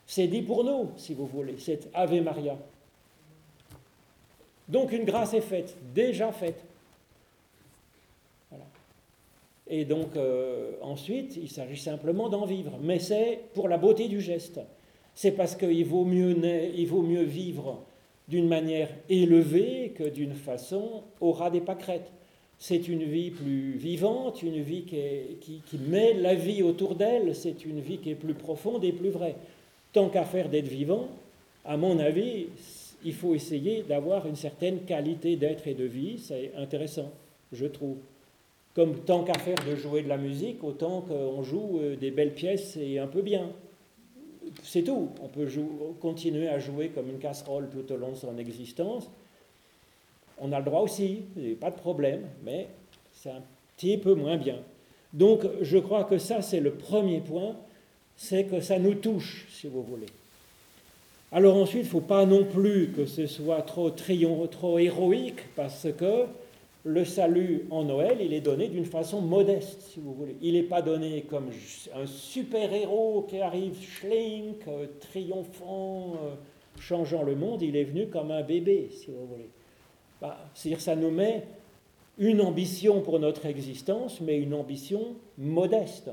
C'est 0.07 0.29
dit 0.29 0.43
pour 0.43 0.63
nous, 0.63 0.91
si 0.97 1.15
vous 1.15 1.27
voulez, 1.27 1.57
c'est 1.59 1.89
Ave 1.93 2.21
Maria. 2.23 2.57
Donc 4.69 4.93
une 4.93 5.05
grâce 5.05 5.35
est 5.35 5.41
faite, 5.41 5.77
déjà 5.95 6.33
faite. 6.33 6.63
Et 9.69 9.85
donc 9.85 10.15
euh, 10.17 10.73
ensuite, 10.81 11.37
il 11.37 11.51
s'agit 11.51 11.77
simplement 11.77 12.29
d'en 12.29 12.47
vivre, 12.47 12.79
mais 12.81 13.01
c'est 13.01 13.41
pour 13.55 13.69
la 13.69 13.79
beauté 13.79 14.07
du 14.07 14.21
geste. 14.21 14.61
C'est 15.15 15.33
parce 15.33 15.57
qu'il 15.57 15.73
il 15.73 15.85
vaut 15.87 16.05
mieux 16.05 17.23
vivre 17.23 17.83
d'une 18.29 18.49
manière 18.49 18.89
élevée 19.09 19.93
que 19.95 20.05
d'une 20.05 20.35
façon 20.35 21.03
au 21.21 21.33
ras 21.33 21.51
des 21.51 21.61
pâquerettes. 21.61 22.11
C'est 22.59 22.89
une 22.89 23.05
vie 23.05 23.31
plus 23.31 23.73
vivante, 23.73 24.43
une 24.43 24.63
vie 24.63 24.85
qui, 24.85 25.61
qui, 25.65 25.79
met 25.79 26.15
la 26.15 26.35
vie 26.35 26.63
autour 26.63 26.95
d'elle, 26.95 27.35
c'est 27.35 27.65
une 27.67 27.81
vie 27.81 27.99
qui 27.99 28.11
est 28.11 28.15
plus 28.15 28.35
profonde 28.35 28.83
et 28.83 28.93
plus 28.93 29.11
vraie. 29.11 29.37
Tant 29.93 30.09
qu'à 30.09 30.25
faire 30.25 30.49
d'être 30.49 30.69
vivant, 30.69 31.09
à 31.65 31.77
mon 31.77 31.99
avis, 31.99 32.47
il 33.05 33.15
faut 33.15 33.35
essayer 33.35 33.83
d'avoir 33.83 34.27
une 34.27 34.37
certaine 34.37 34.81
qualité 34.81 35.37
d'être 35.37 35.67
et 35.69 35.75
de 35.75 35.85
vie, 35.85 36.19
c'est 36.19 36.53
intéressant, 36.57 37.11
je 37.53 37.67
trouve. 37.67 37.97
comme 38.75 39.01
tant 39.01 39.23
qu'à 39.23 39.39
faire 39.39 39.59
de 39.69 39.77
jouer 39.77 40.03
de 40.03 40.09
la 40.09 40.17
musique, 40.19 40.65
autant 40.65 41.03
qu'on 41.03 41.43
joue 41.43 41.79
euh, 41.79 41.97
des 41.97 42.11
belles 42.11 42.35
pièces 42.35 42.77
et 42.77 42.99
un 42.99 43.07
peu 43.07 43.23
bien. 43.23 43.49
C'est 44.63 44.83
tout. 44.83 45.11
On 45.23 45.29
peut 45.29 45.47
continuer 46.01 46.49
à 46.49 46.59
jouer 46.59 46.89
comme 46.89 47.09
une 47.09 47.19
casserole 47.19 47.69
tout 47.71 47.93
au 47.93 47.97
long 47.97 48.11
de 48.11 48.17
son 48.17 48.37
existence. 48.39 49.09
On 50.39 50.53
a 50.53 50.59
le 50.59 50.65
droit 50.65 50.81
aussi, 50.81 51.23
pas 51.61 51.71
de 51.71 51.77
problème, 51.77 52.23
mais 52.45 52.69
c'est 53.13 53.31
un 53.31 53.43
petit 53.77 53.97
peu 53.97 54.15
moins 54.15 54.37
bien. 54.37 54.59
Donc 55.13 55.43
je 55.63 55.79
crois 55.79 56.05
que 56.05 56.19
ça, 56.19 56.43
c'est 56.43 56.61
le 56.61 56.73
premier 56.73 57.21
point, 57.21 57.57
c'est 58.17 58.45
que 58.45 58.61
ça 58.61 58.79
nous 58.79 58.95
touche, 58.95 59.47
si 59.51 59.67
vous 59.67 59.83
voulez. 59.83 60.07
Alors 61.33 61.57
ensuite, 61.57 61.83
il 61.83 61.87
ne 61.87 61.91
faut 61.91 62.01
pas 62.01 62.27
non 62.27 62.45
plus 62.45 62.93
que 62.95 63.07
ce 63.07 63.27
soit 63.27 63.63
trop 63.63 63.91
trop 63.91 64.79
héroïque, 64.79 65.41
parce 65.55 65.87
que 65.99 66.25
le 66.87 67.05
salut 67.05 67.67
en 67.71 67.83
Noël, 67.83 68.19
il 68.21 68.33
est 68.33 68.41
donné 68.41 68.69
d'une 68.69 68.85
façon 68.85 69.21
modeste, 69.21 69.81
si 69.81 69.99
vous 69.99 70.15
voulez. 70.15 70.37
Il 70.41 70.53
n'est 70.53 70.63
pas 70.63 70.83
donné 70.83 71.23
comme 71.23 71.51
un 71.93 72.07
super-héros 72.07 73.27
qui 73.29 73.41
arrive 73.41 73.77
schlink, 73.83 74.69
euh, 74.69 74.87
triomphant, 75.01 76.13
euh, 76.15 76.35
changeant 76.79 77.25
le 77.25 77.35
monde. 77.35 77.63
Il 77.63 77.75
est 77.75 77.83
venu 77.83 78.07
comme 78.07 78.31
un 78.31 78.43
bébé, 78.43 78.89
si 78.93 79.07
vous 79.09 79.27
voulez. 79.27 79.51
Bah, 80.21 80.39
c'est-à-dire 80.55 80.81
ça 80.81 80.95
nous 80.95 81.11
met 81.11 81.43
une 82.19 82.41
ambition 82.41 83.01
pour 83.01 83.19
notre 83.19 83.47
existence, 83.47 84.21
mais 84.21 84.39
une 84.39 84.55
ambition 84.55 85.17
modeste. 85.39 86.11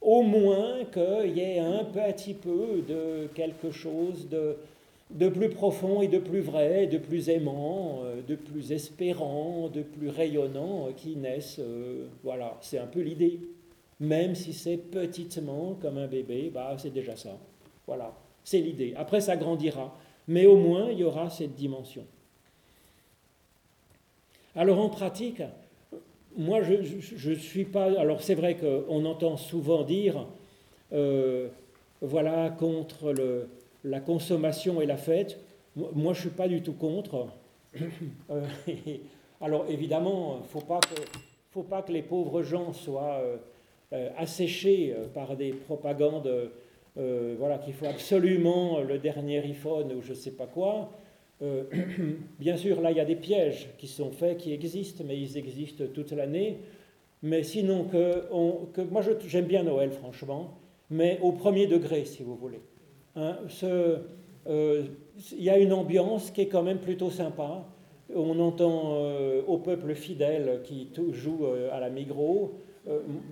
Au 0.00 0.22
moins 0.22 0.84
qu'il 0.90 1.36
y 1.36 1.40
ait 1.40 1.58
un 1.58 1.84
petit 1.84 2.34
peu 2.34 2.82
de 2.88 3.28
quelque 3.34 3.70
chose 3.70 4.26
de, 4.30 4.56
de 5.14 5.28
plus 5.28 5.50
profond 5.50 6.00
et 6.00 6.08
de 6.08 6.18
plus 6.18 6.40
vrai, 6.40 6.86
de 6.86 6.98
plus 6.98 7.28
aimant, 7.28 8.00
euh, 8.04 8.22
de 8.26 8.34
plus 8.34 8.72
espérant, 8.72 9.68
de 9.68 9.82
plus 9.82 10.08
rayonnant 10.08 10.88
euh, 10.88 10.92
qui 10.92 11.16
naissent. 11.16 11.58
Euh, 11.60 12.06
voilà, 12.22 12.56
c'est 12.60 12.78
un 12.78 12.86
peu 12.86 13.00
l'idée. 13.00 13.40
Même 14.00 14.34
si 14.34 14.52
c'est 14.52 14.78
petitement 14.78 15.76
comme 15.80 15.98
un 15.98 16.06
bébé, 16.06 16.50
bah, 16.52 16.76
c'est 16.78 16.92
déjà 16.92 17.14
ça. 17.14 17.38
Voilà, 17.86 18.14
c'est 18.42 18.60
l'idée. 18.60 18.94
Après, 18.96 19.20
ça 19.20 19.36
grandira. 19.36 19.96
Mais 20.28 20.46
au 20.46 20.56
moins, 20.56 20.90
il 20.90 20.98
y 20.98 21.04
aura 21.04 21.30
cette 21.30 21.54
dimension. 21.54 22.04
Alors 24.54 24.80
en 24.80 24.88
pratique, 24.88 25.42
moi, 26.36 26.62
je 26.62 27.30
ne 27.30 27.34
suis 27.34 27.64
pas... 27.64 27.98
Alors 27.98 28.22
c'est 28.22 28.34
vrai 28.34 28.56
qu'on 28.56 29.04
entend 29.04 29.36
souvent 29.36 29.82
dire, 29.82 30.26
voilà, 32.00 32.50
contre 32.50 33.12
le, 33.12 33.48
la 33.84 34.00
consommation 34.00 34.80
et 34.80 34.86
la 34.86 34.96
fête, 34.96 35.38
moi 35.76 36.12
je 36.12 36.18
ne 36.18 36.22
suis 36.22 36.30
pas 36.30 36.48
du 36.48 36.62
tout 36.62 36.74
contre. 36.74 37.28
Euh, 38.30 38.44
alors 39.40 39.64
évidemment, 39.68 40.36
il 40.38 40.42
ne 40.42 40.46
faut, 40.46 40.60
pas 41.62 41.82
que, 41.82 41.92
les 41.92 42.02
pauvres 42.02 42.42
gens 42.42 42.72
soient 42.72 43.20
euh, 43.22 43.36
euh, 43.92 44.10
asséchés 44.16 44.94
par 45.14 45.36
des 45.36 45.52
propagandes, 45.52 46.30
voilà, 46.94 47.58
qu'il 47.58 47.72
faut 47.72 47.86
absolument 47.86 48.80
le 48.80 48.98
dernier 48.98 49.38
iPhone 49.38 49.92
ou 49.92 50.02
je 50.02 50.10
ne 50.10 50.14
sais 50.14 50.32
pas 50.32 50.46
quoi. 50.46 50.90
bien 52.38 52.56
sûr, 52.56 52.80
là, 52.82 52.90
il 52.90 52.98
y 52.98 53.00
a 53.00 53.04
des 53.06 53.16
pièges 53.16 53.70
qui 53.78 53.88
sont 53.88 54.10
faits, 54.10 54.36
qui 54.36 54.52
existent, 54.52 55.02
mais 55.06 55.18
ils 55.18 55.38
existent 55.38 55.84
toute 55.92 56.12
l'année. 56.12 56.58
Mais 57.22 57.42
sinon, 57.42 57.84
que, 57.84 58.24
que 58.74 58.82
moi 58.82 59.02
j'aime 59.26 59.46
bien 59.46 59.62
Noël, 59.62 59.92
franchement, 59.92 60.54
mais 60.90 61.18
au 61.22 61.32
premier 61.32 61.66
degré, 61.66 62.04
si 62.04 62.22
vous 62.22 62.36
voulez. 62.36 62.60
Hein, 63.16 63.36
euh, 64.46 64.84
il 65.32 65.42
y 65.42 65.50
a 65.50 65.58
une 65.58 65.72
ambiance 65.72 66.30
qui 66.30 66.42
est 66.42 66.48
quand 66.48 66.62
même 66.62 66.78
plutôt 66.78 67.10
sympa. 67.10 67.64
On 68.14 68.38
entend 68.40 68.94
euh, 68.96 69.42
au 69.46 69.58
peuple 69.58 69.94
fidèle 69.94 70.60
qui 70.64 70.88
joue 71.12 71.44
euh, 71.44 71.70
à 71.72 71.80
la 71.80 71.90
Migros. 71.90 72.52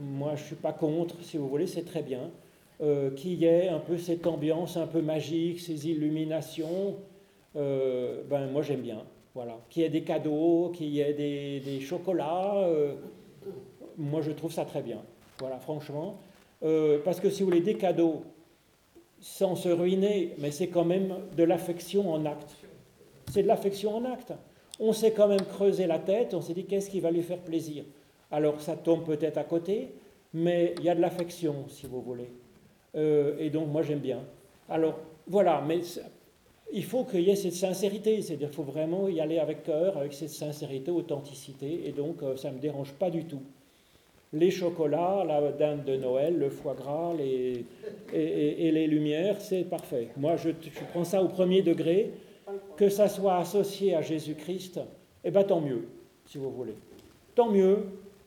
moi, 0.00 0.32
je 0.36 0.42
ne 0.42 0.46
suis 0.46 0.56
pas 0.56 0.72
contre, 0.72 1.22
si 1.22 1.36
vous 1.36 1.48
voulez, 1.48 1.66
c'est 1.66 1.84
très 1.84 2.02
bien. 2.02 2.30
qu'il 3.16 3.34
y 3.34 3.44
ait 3.44 3.68
un 3.68 3.80
peu 3.80 3.98
cette 3.98 4.26
ambiance 4.26 4.76
un 4.76 4.86
peu 4.86 5.02
magique, 5.02 5.60
ces 5.60 5.88
illuminations. 5.88 6.96
ben, 7.54 8.46
moi, 8.52 8.62
j'aime 8.62 8.82
bien. 8.82 9.02
Voilà. 9.34 9.58
Qu'il 9.68 9.82
y 9.82 9.86
ait 9.86 9.90
des 9.90 10.02
cadeaux, 10.02 10.70
qu'il 10.74 10.88
y 10.88 11.00
ait 11.00 11.14
des, 11.14 11.60
des 11.60 11.80
chocolats. 11.80 12.68
moi, 13.96 14.20
je 14.20 14.32
trouve 14.32 14.52
ça 14.52 14.64
très 14.64 14.82
bien. 14.82 15.02
Voilà, 15.40 15.58
franchement. 15.58 16.18
parce 17.04 17.18
que 17.20 17.28
si 17.28 17.42
vous 17.42 17.48
voulez 17.48 17.60
des 17.60 17.74
cadeaux, 17.76 18.22
sans 19.20 19.54
se 19.54 19.68
ruiner, 19.68 20.34
mais 20.38 20.50
c'est 20.50 20.68
quand 20.68 20.84
même 20.84 21.14
de 21.36 21.44
l'affection 21.44 22.12
en 22.12 22.24
acte. 22.24 22.56
C'est 23.30 23.42
de 23.42 23.48
l'affection 23.48 23.96
en 23.96 24.04
acte. 24.04 24.32
On 24.78 24.92
s'est 24.92 25.12
quand 25.12 25.28
même 25.28 25.42
creusé 25.42 25.86
la 25.86 25.98
tête, 25.98 26.32
on 26.34 26.40
s'est 26.40 26.54
dit 26.54 26.64
qu'est-ce 26.64 26.90
qui 26.90 27.00
va 27.00 27.10
lui 27.10 27.22
faire 27.22 27.38
plaisir? 27.38 27.84
Alors 28.30 28.60
ça 28.60 28.76
tombe 28.76 29.04
peut-être 29.04 29.36
à 29.36 29.44
côté, 29.44 29.94
mais 30.32 30.74
il 30.78 30.84
y 30.84 30.88
a 30.88 30.94
de 30.94 31.00
l'affection, 31.00 31.66
si 31.68 31.86
vous 31.86 32.00
voulez. 32.00 32.30
Euh, 32.96 33.36
et 33.38 33.50
donc 33.50 33.68
moi 33.68 33.82
j'aime 33.82 33.98
bien. 33.98 34.20
Alors 34.68 34.98
voilà, 35.26 35.62
mais 35.66 35.80
il 36.72 36.84
faut 36.84 37.04
qu'il 37.04 37.20
y 37.20 37.30
ait 37.30 37.36
cette 37.36 37.52
sincérité, 37.52 38.22
c'est-à-dire 38.22 38.48
qu'il 38.48 38.56
faut 38.56 38.62
vraiment 38.62 39.08
y 39.08 39.20
aller 39.20 39.38
avec 39.38 39.64
cœur, 39.64 39.98
avec 39.98 40.14
cette 40.14 40.30
sincérité, 40.30 40.90
authenticité, 40.90 41.86
et 41.86 41.92
donc 41.92 42.22
euh, 42.22 42.36
ça 42.36 42.50
ne 42.50 42.56
me 42.56 42.60
dérange 42.60 42.92
pas 42.94 43.10
du 43.10 43.24
tout 43.26 43.42
les 44.32 44.50
chocolats, 44.50 45.24
la 45.26 45.52
dinde 45.52 45.84
de 45.84 45.96
Noël, 45.96 46.38
le 46.38 46.50
foie 46.50 46.74
gras 46.74 47.12
les, 47.16 47.64
et, 48.12 48.70
les 48.70 48.86
lumières, 48.86 49.40
c'est 49.40 49.64
parfait. 49.64 50.08
Moi, 50.16 50.36
je, 50.36 50.50
prends 50.92 51.04
ça 51.04 51.22
au 51.22 51.28
premier 51.28 51.62
degré, 51.62 52.12
que 52.76 52.88
ça 52.88 53.08
soit 53.08 53.36
associé 53.36 53.94
à 53.94 54.02
Jésus-Christ, 54.02 54.80
eh 55.24 55.30
bien 55.30 55.42
tant 55.44 55.60
mieux, 55.60 55.86
si 56.26 56.38
vous 56.38 56.50
voulez. 56.50 56.74
Tant 57.34 57.50
mieux, 57.50 57.86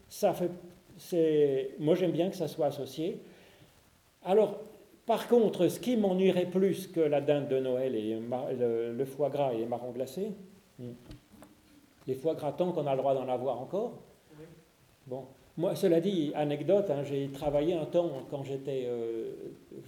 ça 0.09 0.33
fait, 0.33 0.51
c'est, 0.97 1.71
moi 1.79 1.95
j'aime 1.95 2.11
bien 2.11 2.29
que 2.29 2.35
ça 2.35 2.47
soit 2.47 2.67
associé. 2.67 3.19
Alors, 4.23 4.59
par 5.05 5.27
contre, 5.27 5.67
ce 5.67 5.79
qui 5.79 5.97
m'ennuierait 5.97 6.45
plus 6.45 6.87
que 6.87 7.01
la 7.01 7.19
dinde 7.19 7.49
de 7.49 7.59
Noël 7.59 7.95
et 7.95 8.17
le, 8.57 9.05
foie 9.05 9.29
gras 9.29 9.53
et 9.53 9.57
les 9.57 9.65
marrons 9.65 9.91
glacés, 9.91 10.31
hmm, 10.79 10.91
les 12.07 12.15
foie 12.15 12.35
gras 12.35 12.53
tant 12.53 12.71
qu'on 12.71 12.87
a 12.87 12.91
le 12.91 12.97
droit 12.97 13.13
d'en 13.13 13.27
avoir 13.27 13.61
encore, 13.61 13.99
bon, 15.07 15.25
moi, 15.55 15.75
cela 15.75 15.99
dit, 15.99 16.31
anecdote, 16.33 16.89
hein, 16.89 17.03
j'ai 17.03 17.29
travaillé 17.29 17.75
un 17.75 17.85
temps 17.85 18.09
quand 18.31 18.43
j'étais, 18.43 18.85
euh, 18.87 19.33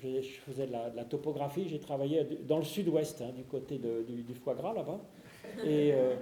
je 0.03 0.39
faisais 0.45 0.67
de 0.67 0.71
la, 0.71 1.03
topographie, 1.05 1.67
j'ai 1.67 1.79
travaillé 1.79 2.23
dans 2.47 2.57
le 2.57 2.63
sud-ouest, 2.63 3.23
hein, 3.23 3.31
du 3.35 3.43
côté 3.43 3.79
du, 3.79 4.33
foie 4.35 4.53
gras 4.53 4.73
là-bas. 4.73 4.99
Euh, 5.65 6.15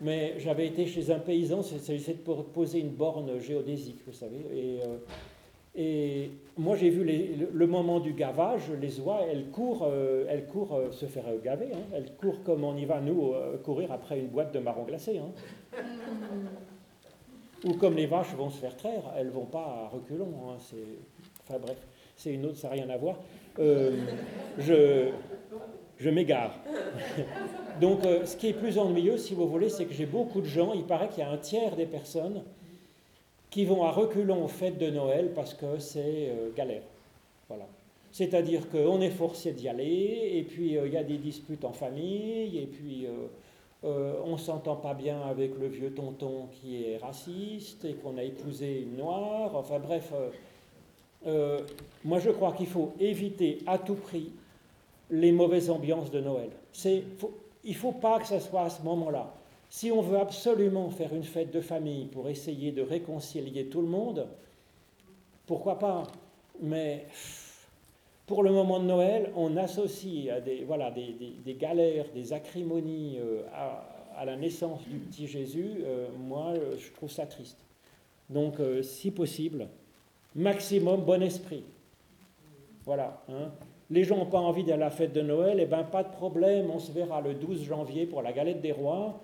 mais 0.00 0.34
j'avais 0.38 0.66
été 0.66 0.86
chez 0.86 1.10
un 1.10 1.18
paysan, 1.18 1.60
c'est 1.62 1.92
de 1.92 2.42
poser 2.54 2.78
une 2.78 2.90
borne 2.90 3.38
géodésique, 3.38 4.00
vous 4.06 4.14
savez. 4.14 4.46
Et, 4.54 4.78
euh, 4.82 6.26
moi, 6.56 6.74
j'ai 6.74 6.88
vu 6.88 7.04
le, 7.52 7.66
moment 7.66 8.00
du 8.00 8.14
gavage, 8.14 8.70
les 8.80 8.98
oies, 9.00 9.20
elles 9.30 9.50
courent, 9.50 9.90
elles 10.26 10.46
courent 10.46 10.84
se 10.90 11.04
faire 11.04 11.26
gaver, 11.44 11.68
hein. 11.74 11.82
elles 11.94 12.14
courent 12.16 12.42
comme 12.44 12.64
on 12.64 12.74
y 12.76 12.86
va, 12.86 13.02
nous, 13.02 13.34
courir 13.62 13.92
après 13.92 14.18
une 14.18 14.28
boîte 14.28 14.54
de 14.54 14.58
marron 14.58 14.84
glacé. 14.84 15.20
Ou 17.64 17.74
comme 17.74 17.96
les 17.96 18.06
vaches 18.06 18.34
vont 18.36 18.50
se 18.50 18.58
faire 18.58 18.76
traire, 18.76 19.02
elles 19.16 19.26
ne 19.26 19.32
vont 19.32 19.44
pas 19.44 19.84
à 19.84 19.88
reculons. 19.88 20.32
Hein, 20.48 20.56
enfin 21.42 21.58
bref, 21.60 21.76
c'est 22.16 22.32
une 22.32 22.46
autre, 22.46 22.56
ça 22.56 22.68
n'a 22.68 22.74
rien 22.74 22.90
à 22.90 22.96
voir. 22.96 23.16
Euh, 23.58 23.96
je, 24.58 26.08
m'égare. 26.08 26.54
Donc 27.80 28.04
euh, 28.04 28.24
ce 28.24 28.36
qui 28.36 28.48
est 28.48 28.54
plus 28.54 28.78
ennuyeux, 28.78 29.18
si 29.18 29.34
vous 29.34 29.46
voulez, 29.46 29.68
c'est 29.68 29.84
que 29.84 29.92
j'ai 29.92 30.06
beaucoup 30.06 30.40
de 30.40 30.46
gens, 30.46 30.72
il 30.72 30.84
paraît 30.84 31.08
qu'il 31.08 31.18
y 31.18 31.22
a 31.22 31.30
un 31.30 31.36
tiers 31.36 31.76
des 31.76 31.86
personnes 31.86 32.42
qui 33.50 33.64
vont 33.64 33.84
à 33.84 33.90
reculons 33.90 34.44
aux 34.44 34.48
fêtes 34.48 34.78
de 34.78 34.90
Noël 34.90 35.32
parce 35.34 35.52
que 35.52 35.78
c'est 35.78 36.28
euh, 36.30 36.50
galère. 36.56 36.82
Voilà. 37.48 37.66
C'est-à-dire 38.12 38.68
qu'on 38.70 39.00
est 39.00 39.10
forcé 39.10 39.52
d'y 39.52 39.68
aller, 39.68 40.32
et 40.34 40.42
puis 40.42 40.76
il 40.82 40.92
y 40.92 40.96
a 40.96 41.04
des 41.04 41.18
disputes 41.18 41.64
en 41.64 41.72
famille, 41.72 42.58
et 42.58 42.66
puis 42.66 43.06
euh, 43.82 44.14
on 44.26 44.36
s'entend 44.36 44.76
pas 44.76 44.92
bien 44.92 45.22
avec 45.22 45.58
le 45.58 45.66
vieux 45.66 45.94
tonton 45.94 46.48
qui 46.52 46.84
est 46.84 46.98
raciste 46.98 47.84
et 47.86 47.94
qu'on 47.94 48.18
a 48.18 48.22
épousé 48.22 48.82
une 48.82 48.96
noire. 48.96 49.56
Enfin 49.56 49.78
bref, 49.78 50.12
euh, 50.12 50.30
euh, 51.26 51.60
moi 52.04 52.18
je 52.18 52.30
crois 52.30 52.52
qu'il 52.52 52.66
faut 52.66 52.92
éviter 53.00 53.58
à 53.66 53.78
tout 53.78 53.94
prix 53.94 54.32
les 55.10 55.32
mauvaises 55.32 55.70
ambiances 55.70 56.10
de 56.10 56.20
Noël. 56.20 56.50
il 56.84 57.04
ne 57.64 57.74
faut 57.74 57.92
pas 57.92 58.18
que 58.20 58.26
ça 58.26 58.38
soit 58.38 58.62
à 58.62 58.70
ce 58.70 58.82
moment-là. 58.82 59.32
Si 59.70 59.90
on 59.90 60.02
veut 60.02 60.18
absolument 60.18 60.90
faire 60.90 61.14
une 61.14 61.24
fête 61.24 61.52
de 61.52 61.60
famille 61.60 62.06
pour 62.06 62.28
essayer 62.28 62.72
de 62.72 62.82
réconcilier 62.82 63.66
tout 63.66 63.80
le 63.80 63.86
monde, 63.86 64.26
pourquoi 65.46 65.78
pas? 65.78 66.02
Mais 66.60 67.06
pour 68.30 68.44
le 68.44 68.52
moment 68.52 68.78
de 68.78 68.84
Noël, 68.84 69.32
on 69.34 69.56
associe 69.56 70.40
des, 70.44 70.62
voilà, 70.64 70.92
des, 70.92 71.54
galères, 71.54 72.06
des 72.14 72.32
acrimonies 72.32 73.18
euh, 73.18 73.42
à, 73.52 74.24
la 74.24 74.36
naissance 74.36 74.86
du 74.86 74.98
petit 74.98 75.26
Jésus. 75.26 75.78
Euh, 75.82 76.06
moi, 76.16 76.52
euh, 76.54 76.76
je 76.78 76.92
trouve 76.92 77.10
ça 77.10 77.26
triste. 77.26 77.58
Donc, 78.28 78.58
si 78.82 79.10
possible, 79.10 79.66
maximum 80.36 81.00
bon 81.00 81.20
esprit. 81.24 81.64
Voilà. 82.84 83.20
Hein. 83.28 83.50
Les 83.90 84.04
gens 84.04 84.18
n'ont 84.18 84.26
pas 84.26 84.38
envie 84.38 84.62
d'aller 84.62 84.82
à 84.82 84.86
la 84.86 84.90
fête 84.90 85.12
de 85.12 85.22
Noël, 85.22 85.58
eh 85.60 85.66
bien 85.66 85.82
pas 85.82 86.04
de 86.04 86.12
problème, 86.12 86.70
on 86.72 86.78
se 86.78 86.92
verra 86.92 87.20
le 87.20 87.34
12 87.34 87.64
janvier 87.64 88.06
pour 88.06 88.22
la 88.22 88.32
galette 88.32 88.60
des 88.60 88.70
rois, 88.70 89.18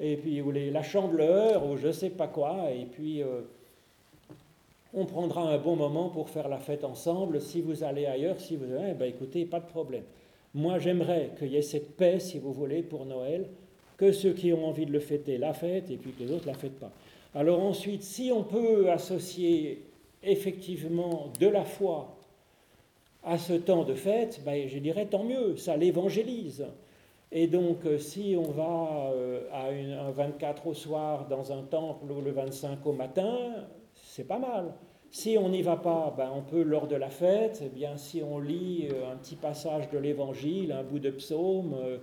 et 0.00 0.16
puis 0.16 0.40
ou 0.40 0.50
la 0.50 0.82
chandeleur, 0.82 1.66
ou 1.66 1.76
je 1.76 1.92
sais 1.92 2.08
pas 2.08 2.26
quoi, 2.26 2.70
et 2.70 2.86
puis 2.86 3.22
on 4.96 5.04
prendra 5.04 5.42
un 5.42 5.58
bon 5.58 5.76
moment 5.76 6.08
pour 6.08 6.30
faire 6.30 6.48
la 6.48 6.58
fête 6.58 6.82
ensemble. 6.82 7.40
Si 7.42 7.60
vous 7.60 7.84
allez 7.84 8.06
ailleurs, 8.06 8.40
si 8.40 8.56
vous 8.56 8.64
eh 8.64 8.94
ben 8.94 9.04
écoutez, 9.04 9.44
pas 9.44 9.60
de 9.60 9.66
problème. 9.66 10.04
Moi, 10.54 10.78
j'aimerais 10.78 11.32
qu'il 11.38 11.48
y 11.48 11.56
ait 11.56 11.62
cette 11.62 11.96
paix, 11.96 12.18
si 12.18 12.38
vous 12.38 12.52
voulez, 12.52 12.82
pour 12.82 13.04
Noël, 13.04 13.46
que 13.98 14.10
ceux 14.10 14.32
qui 14.32 14.54
ont 14.54 14.66
envie 14.66 14.86
de 14.86 14.92
le 14.92 15.00
fêter 15.00 15.36
la 15.36 15.52
fêtent 15.52 15.90
et 15.90 15.98
puis 15.98 16.12
que 16.12 16.22
les 16.22 16.32
autres 16.32 16.46
ne 16.46 16.52
la 16.52 16.58
fêtent 16.58 16.80
pas. 16.80 16.90
Alors 17.34 17.62
ensuite, 17.62 18.02
si 18.02 18.32
on 18.32 18.42
peut 18.42 18.90
associer 18.90 19.84
effectivement 20.22 21.30
de 21.38 21.46
la 21.46 21.64
foi 21.64 22.16
à 23.22 23.36
ce 23.36 23.52
temps 23.52 23.84
de 23.84 23.94
fête, 23.94 24.40
ben, 24.46 24.66
je 24.66 24.78
dirais 24.78 25.04
tant 25.04 25.24
mieux, 25.24 25.58
ça 25.58 25.76
l'évangélise. 25.76 26.66
Et 27.32 27.48
donc, 27.48 27.84
euh, 27.84 27.98
si 27.98 28.34
on 28.38 28.50
va 28.50 29.10
euh, 29.12 29.42
à 29.52 29.66
un 29.66 30.10
24 30.10 30.68
au 30.68 30.74
soir 30.74 31.26
dans 31.28 31.52
un 31.52 31.62
temple 31.64 32.10
ou 32.10 32.22
le 32.22 32.30
25 32.30 32.86
au 32.86 32.92
matin, 32.92 33.66
c'est 33.94 34.24
pas 34.24 34.38
mal. 34.38 34.72
Si 35.10 35.38
on 35.38 35.48
n'y 35.48 35.62
va 35.62 35.76
pas, 35.76 36.14
ben 36.16 36.30
on 36.34 36.42
peut 36.42 36.62
lors 36.62 36.86
de 36.86 36.96
la 36.96 37.10
fête, 37.10 37.62
eh 37.64 37.68
bien 37.68 37.96
si 37.96 38.22
on 38.22 38.38
lit 38.38 38.88
euh, 38.90 39.12
un 39.12 39.16
petit 39.16 39.36
passage 39.36 39.88
de 39.90 39.98
l'Évangile, 39.98 40.72
un 40.72 40.82
bout 40.82 40.98
de 40.98 41.10
psaume 41.10 41.74
euh, 41.78 41.98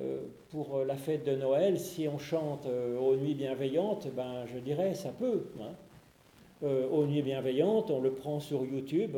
euh, 0.00 0.18
pour 0.50 0.84
la 0.84 0.96
fête 0.96 1.24
de 1.24 1.34
Noël, 1.34 1.78
si 1.78 2.08
on 2.08 2.18
chante 2.18 2.66
aux 2.66 3.16
nuits 3.16 3.34
bienveillantes, 3.34 4.08
ben 4.14 4.44
je 4.46 4.58
dirais 4.58 4.94
ça 4.94 5.10
peut. 5.10 5.46
Hein. 5.60 6.66
aux 6.92 7.06
nuits 7.06 7.22
bienveillantes, 7.22 7.90
on 7.90 8.00
le 8.00 8.12
prend 8.12 8.40
sur 8.40 8.64
YouTube. 8.64 9.16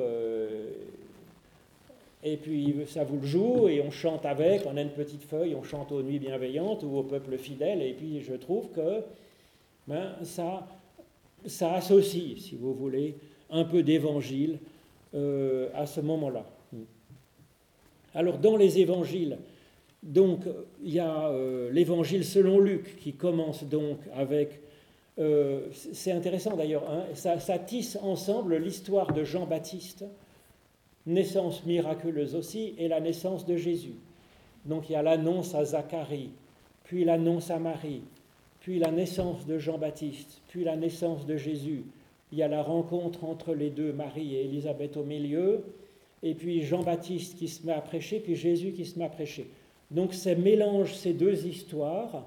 et 2.25 2.37
puis 2.37 2.75
ça 2.87 3.05
vous 3.05 3.21
le 3.21 3.27
joue 3.27 3.69
et 3.69 3.81
on 3.81 3.91
chante 3.91 4.25
avec, 4.25 4.63
on 4.67 4.77
a 4.77 4.83
une 4.83 4.91
petite 4.91 5.25
feuille, 5.25 5.55
on 5.55 5.63
chante 5.63 5.93
aux 5.93 6.03
nuits 6.03 6.19
bienveillantes 6.19 6.83
ou 6.85 6.97
au 6.97 7.03
peuple 7.03 7.39
fidèle. 7.39 7.83
Et 7.83 7.93
puis 7.93 8.23
je 8.23 8.35
trouve 8.35 8.71
que 8.71 9.03
ben, 9.89 10.15
ça, 10.23 10.67
ça 11.49 11.75
associe, 11.75 12.39
si 12.39 12.57
vous 12.57 12.75
voulez, 12.75 13.17
un 13.51 13.65
peu 13.65 13.83
d'évangile 13.83 14.59
euh, 15.15 15.69
à 15.75 15.87
ce 15.87 16.01
moment-là. 16.01 16.45
Alors 18.15 18.39
dans 18.39 18.57
les 18.57 18.79
évangiles, 18.79 19.39
donc 20.03 20.41
il 20.83 20.95
y 20.95 20.99
a 20.99 21.29
euh, 21.29 21.71
l'évangile 21.73 22.25
selon 22.25 22.59
Luc 22.59 22.97
qui 22.97 23.15
commence 23.15 23.65
donc 23.65 23.99
avec, 24.15 24.61
euh, 25.19 25.67
c'est 25.73 26.13
intéressant 26.13 26.57
d'ailleurs, 26.57 26.89
hein, 26.91 27.05
ça, 27.15 27.39
ça, 27.41 27.59
tisse 27.59 27.99
ensemble 28.03 28.57
l'histoire 28.57 29.13
de 29.13 29.25
Jean-Baptiste, 29.25 30.05
naissance 31.07 31.65
miraculeuse 31.65 32.35
aussi, 32.35 32.75
et 32.79 32.89
la 32.89 33.01
naissance 33.01 33.47
de 33.47 33.57
Jésus. 33.57 33.97
Donc 34.65 34.89
il 34.89 34.93
y 34.93 34.97
a 34.97 35.03
l'annonce 35.03 35.55
à 35.55 35.65
Zacharie, 35.65 36.31
puis 36.85 37.05
l'annonce 37.05 37.51
à 37.51 37.59
Marie, 37.59 38.03
puis 38.61 38.79
la 38.79 38.91
naissance 38.91 39.47
de 39.47 39.59
Jean-Baptiste, 39.59 40.41
puis 40.49 40.65
la 40.65 40.77
naissance 40.77 41.27
de 41.27 41.37
Jésus. 41.37 41.85
Il 42.33 42.39
y 42.39 42.43
a 42.43 42.49
la 42.49 42.63
rencontre 42.63 43.25
entre 43.25 43.55
les 43.55 43.71
deux, 43.71 43.93
Marie 43.93 44.35
et 44.35 44.45
Élisabeth 44.45 44.97
au 44.97 45.05
milieu, 45.05 45.65
et 46.23 46.35
puis 46.35 46.63
Jean-Baptiste 46.63 47.39
qui 47.39 47.49
se 47.49 47.67
met 47.67 47.73
à 47.73 47.81
prêcher, 47.81 48.21
puis 48.21 48.37
Jésus 48.37 48.73
qui 48.73 48.85
se 48.85 48.99
met 48.99 49.05
à 49.05 49.09
prêcher. 49.09 49.49
Donc 49.91 50.13
ça 50.13 50.35
mélange 50.35 50.95
ces 50.95 51.13
deux 51.15 51.47
histoires. 51.47 52.27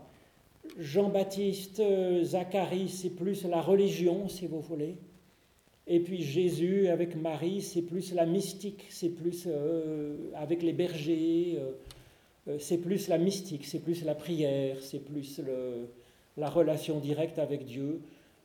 Jean-Baptiste, 0.80 1.82
Zacharie, 2.24 2.90
c'est 2.90 3.10
plus 3.10 3.44
la 3.46 3.62
religion, 3.62 4.30
si 4.30 4.48
vous 4.48 4.62
voulez. 4.62 4.96
Et 5.88 6.00
puis 6.00 6.22
Jésus 6.22 6.88
avec 6.88 7.16
Marie, 7.16 7.62
c'est 7.62 7.82
plus 7.82 8.14
la 8.14 8.26
mystique, 8.26 8.86
c'est 8.90 9.10
plus 9.10 9.46
euh, 9.48 10.16
avec 10.36 10.64
les 10.64 10.74
bergers, 10.74 11.58
euh, 11.58 11.72
euh, 12.48 12.58
c'est 12.60 12.78
plus 12.78 13.08
la 13.08 13.18
mystique, 13.18 13.66
c'est 13.66 13.80
plus 13.80 14.06
la 14.06 14.16
prière, 14.16 14.78
c'est 14.82 15.04
plus 15.04 15.40
le, 15.40 15.88
la 16.38 16.50
relation 16.50 17.00
directe 17.00 17.40
avec 17.40 17.66
Dieu. 17.66 18.02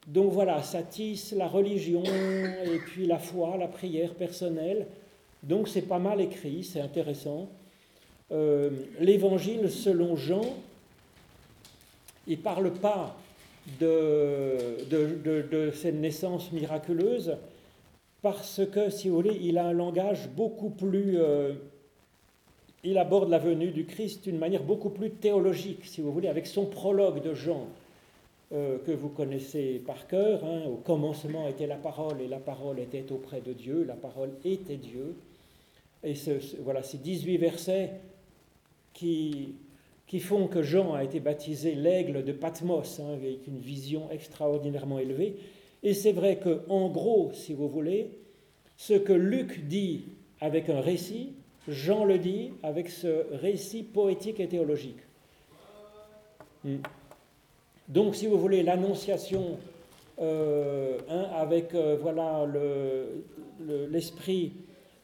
Donc 0.07 0.33
voilà, 0.33 0.63
ça 0.63 0.83
tisse 0.83 1.33
la 1.33 1.49
religion 1.49 2.03
et 2.05 2.79
puis 2.87 3.07
la 3.07 3.19
foi, 3.19 3.57
la 3.57 3.69
prière 3.69 4.15
personnelle. 4.15 4.87
Donc 5.43 5.69
c'est 5.69 5.83
pas 5.83 5.99
mal 5.99 6.21
écrit, 6.21 6.65
c'est 6.65 6.81
intéressant. 6.81 7.49
Euh, 8.33 8.71
l'évangile 9.01 9.71
selon 9.71 10.17
Jean, 10.17 10.45
il 12.27 12.39
ne 12.39 12.43
parle 12.43 12.73
pas 12.73 13.17
de, 13.81 14.85
de, 14.91 15.71
cette 15.73 15.95
naissance 15.95 16.51
miraculeuse 16.53 17.37
parce 18.23 18.63
que, 18.73 18.91
si 18.91 19.09
vous 19.09 19.17
voulez, 19.17 19.39
il 19.43 19.59
a 19.59 19.67
un 19.67 19.73
langage 19.73 20.29
beaucoup 20.29 20.71
plus... 20.71 21.19
Euh, 21.19 21.53
il 22.87 22.99
aborde 22.99 23.29
la 23.29 23.39
venue 23.39 23.73
du 23.73 23.85
Christ 23.85 24.25
d'une 24.25 24.39
manière 24.39 24.63
beaucoup 24.63 24.91
plus 24.91 25.11
théologique, 25.11 25.85
si 25.85 26.01
vous 26.01 26.13
voulez, 26.13 26.29
avec 26.29 26.47
son 26.47 26.67
prologue 26.67 27.21
de 27.21 27.35
Jean, 27.35 27.67
euh, 28.53 28.79
que 28.79 28.93
vous 28.93 29.09
connaissez 29.09 29.83
par 29.85 30.07
cœur. 30.07 30.45
Hein. 30.45 30.63
Au 30.67 30.77
commencement 30.77 31.49
était 31.49 31.67
la 31.67 31.77
parole, 31.77 32.21
et 32.21 32.29
la 32.29 32.39
parole 32.39 32.79
était 32.79 33.11
auprès 33.11 33.41
de 33.41 33.53
Dieu, 33.53 33.83
la 33.83 33.97
parole 33.97 34.31
était 34.45 34.77
Dieu. 34.77 35.17
Et 36.05 36.15
voilà, 36.63 36.85
ces 36.85 36.99
18 36.99 37.37
versets 37.39 37.91
qui, 38.93 39.57
qui 40.07 40.21
font 40.21 40.47
que 40.47 40.63
Jean 40.63 40.95
a 40.95 41.03
été 41.03 41.19
baptisé 41.19 41.75
l'aigle 41.75 42.23
de 42.23 42.33
Patmos, 42.33 43.01
hein, 43.01 43.15
avec 43.15 43.49
une 43.49 43.59
vision 43.59 44.09
extraordinairement 44.13 45.01
élevée. 45.01 45.37
Et 45.83 45.93
c'est 45.93 46.13
vrai 46.13 46.37
que, 46.37 46.61
en 46.69 46.89
gros, 46.89 47.33
si 47.33 47.53
vous 47.53 47.69
voulez, 47.69 48.11
ce 48.77 48.95
que 48.95 49.13
Luc 49.13 49.67
dit 49.67 50.05
avec 50.41 50.69
un 50.69 50.81
récit, 50.81 51.33
Jean 51.69 52.05
le 52.05 52.19
dit 52.19 52.53
avec 52.63 52.89
ce 52.89 53.27
récit 53.37 53.83
poétique 53.83 54.41
et 54.41 54.49
théologique. 54.49 54.99
Hmm. 56.65 56.77
Donc, 57.89 58.17
si 58.17 58.27
vous 58.27 58.39
voulez, 58.39 58.63
l'annonciation 58.63 59.59
euh, 60.21 60.99
hein, 61.11 61.27
avec 61.35 61.75
euh, 61.75 61.99
voilà 62.01 62.47
l'esprit 63.91 64.53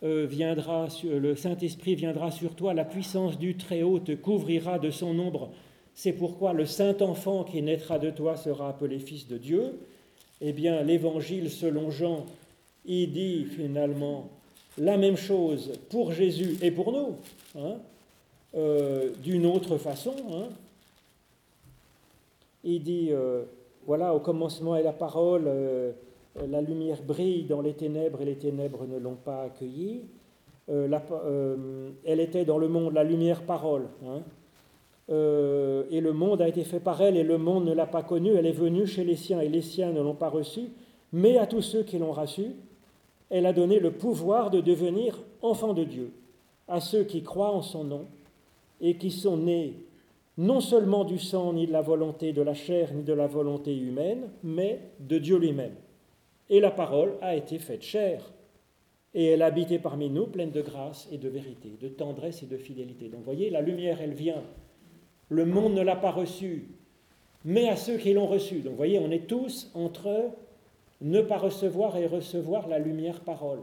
euh, 0.03 0.27
viendra, 0.27 0.89
le 1.05 1.37
Saint-Esprit 1.37 1.95
viendra 1.95 2.31
sur 2.31 2.55
toi, 2.55 2.75
la 2.75 2.85
puissance 2.85 3.39
du 3.39 3.57
Très-Haut 3.57 3.99
te 3.99 4.13
couvrira 4.13 4.79
de 4.79 4.91
son 4.91 5.19
ombre. 5.19 5.51
C'est 5.95 6.15
pourquoi 6.15 6.55
le 6.55 6.65
saint 6.65 6.97
enfant 7.03 7.45
qui 7.45 7.61
naîtra 7.61 7.99
de 7.99 8.11
toi 8.11 8.37
sera 8.37 8.71
appelé 8.71 8.99
fils 8.99 9.29
de 9.29 9.37
Dieu. 9.37 9.79
Eh 10.41 10.53
bien, 10.53 10.83
l'Évangile 10.83 11.51
selon 11.51 11.91
Jean, 11.91 12.25
il 12.87 13.13
dit 13.13 13.45
finalement 13.45 14.31
la 14.79 14.97
même 14.97 15.17
chose 15.17 15.73
pour 15.91 16.13
Jésus 16.13 16.57
et 16.63 16.71
pour 16.71 16.93
nous, 16.93 17.17
hein, 17.59 17.77
euh, 18.55 19.11
d'une 19.23 19.47
autre 19.47 19.77
façon. 19.79 20.15
Hein. 20.33 20.49
Il 22.65 22.83
dit, 22.83 23.09
euh, 23.11 23.43
voilà, 23.87 24.15
au 24.15 24.21
commencement 24.21 24.77
est 24.77 24.83
la 24.83 24.93
parole, 24.93 25.45
euh, 25.47 25.93
la 26.49 26.63
lumière 26.63 27.03
brille 27.03 27.45
dans 27.45 27.61
les 27.61 27.75
ténèbres 27.75 28.23
et 28.23 28.25
les 28.25 28.37
ténèbres 28.37 28.87
ne 28.87 28.99
l'ont 28.99 29.17
pas 29.17 29.43
accueillie. 29.43 30.03
elle 30.69 32.21
était 32.21 32.45
dans 32.45 32.59
le 32.59 32.69
monde 32.69 32.95
la 32.95 33.05
lumière 33.05 33.43
parole. 33.43 33.89
Hein. 34.07 34.23
et 35.91 36.01
le 36.01 36.13
monde 36.13 36.41
a 36.41 36.49
été 36.49 36.65
fait 36.65 36.81
par 36.81 37.03
elle 37.03 37.17
et 37.17 37.25
le 37.25 37.37
monde 37.37 37.67
ne 37.67 37.75
l'a 37.75 37.87
pas 37.87 38.03
connue. 38.03 38.33
Elle 38.35 38.47
est 38.47 38.53
venue 38.53 38.87
chez 38.87 39.05
les 39.05 39.17
siens 39.17 39.41
et 39.41 39.49
les 39.49 39.61
siens 39.61 39.93
ne 39.93 40.01
l'ont 40.01 40.15
pas 40.15 40.31
reçue. 40.31 40.71
Mais 41.13 41.37
à 41.37 41.47
tous 41.47 41.61
ceux 41.61 41.83
qui 41.83 41.99
l'ont 41.99 42.13
reçue, 42.13 42.53
elle 43.33 43.47
a 43.47 43.55
donné 43.55 43.81
le 43.81 43.93
pouvoir 43.93 44.51
de 44.51 44.61
devenir 44.61 45.19
enfants 45.41 45.73
de 45.73 45.85
Dieu 45.85 46.13
à 46.69 46.81
ceux 46.81 47.05
qui 47.05 47.23
croient 47.23 47.51
en 47.51 47.63
son 47.63 47.83
nom 47.83 48.07
et 48.83 48.99
qui 48.99 49.11
sont 49.11 49.39
nés 49.39 49.75
non 50.37 50.61
seulement 50.61 51.05
du 51.05 51.19
sang, 51.19 51.55
ni 51.55 51.67
de 51.67 51.73
la 51.73 51.81
volonté 51.81 52.33
de 52.33 52.43
la 52.43 52.55
chair, 52.55 52.93
ni 52.93 53.03
de 53.03 53.13
la 53.13 53.27
volonté 53.27 53.77
humaine, 53.77 54.29
mais 54.43 54.81
de 55.01 55.19
Dieu 55.19 55.39
lui-même. 55.39 55.75
Et 56.51 56.61
la 56.61 56.71
parole 56.71 57.15
a 57.21 57.35
été 57.35 57.59
faite 57.59 57.83
chair, 57.83 58.33
et 59.15 59.27
elle 59.27 59.43
a 59.43 59.47
habité 59.47 59.79
parmi 59.79 60.09
nous, 60.09 60.27
pleine 60.27 60.51
de 60.51 60.63
grâce 60.63 61.09
et 61.13 61.19
de 61.19 61.29
vérité, 61.29 61.77
de 61.81 61.89
tendresse 61.89 62.43
et 62.43 62.47
de 62.47 62.57
fidélité. 62.57 63.09
Donc 63.09 63.21
vous 63.21 63.25
voyez, 63.25 63.51
la 63.51 63.61
lumière, 63.61 64.01
elle 64.01 64.15
vient. 64.15 64.43
Le 65.29 65.45
monde 65.45 65.75
ne 65.75 65.83
l'a 65.83 65.97
pas 65.97 66.11
reçue, 66.11 66.69
mais 67.45 67.69
à 67.69 67.77
ceux 67.77 67.97
qui 67.97 68.13
l'ont 68.13 68.27
reçue. 68.27 68.61
Donc 68.61 68.73
vous 68.73 68.79
voyez, 68.79 68.99
on 68.99 69.11
est 69.11 69.27
tous 69.27 69.71
entre 69.75 70.33
ne 71.03 71.21
pas 71.21 71.39
recevoir 71.39 71.97
et 71.97 72.07
recevoir 72.07 72.69
la 72.69 72.79
lumière 72.79 73.21
parole. 73.21 73.61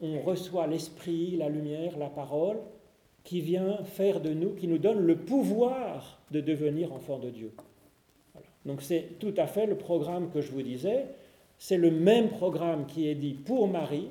On 0.00 0.20
reçoit 0.20 0.66
l'esprit, 0.66 1.36
la 1.36 1.48
lumière, 1.48 1.98
la 1.98 2.08
parole, 2.08 2.58
qui 3.24 3.40
vient 3.40 3.78
faire 3.84 4.20
de 4.20 4.30
nous, 4.30 4.50
qui 4.54 4.68
nous 4.68 4.78
donne 4.78 5.00
le 5.00 5.16
pouvoir 5.16 6.20
de 6.30 6.40
devenir 6.40 6.92
enfant 6.92 7.18
de 7.18 7.30
Dieu. 7.30 7.52
Donc 8.64 8.82
c'est 8.82 9.18
tout 9.18 9.34
à 9.36 9.46
fait 9.46 9.66
le 9.66 9.76
programme 9.76 10.30
que 10.30 10.40
je 10.40 10.50
vous 10.52 10.62
disais. 10.62 11.06
C'est 11.58 11.76
le 11.76 11.90
même 11.90 12.28
programme 12.28 12.86
qui 12.86 13.08
est 13.08 13.14
dit 13.14 13.34
pour 13.34 13.68
Marie. 13.68 14.08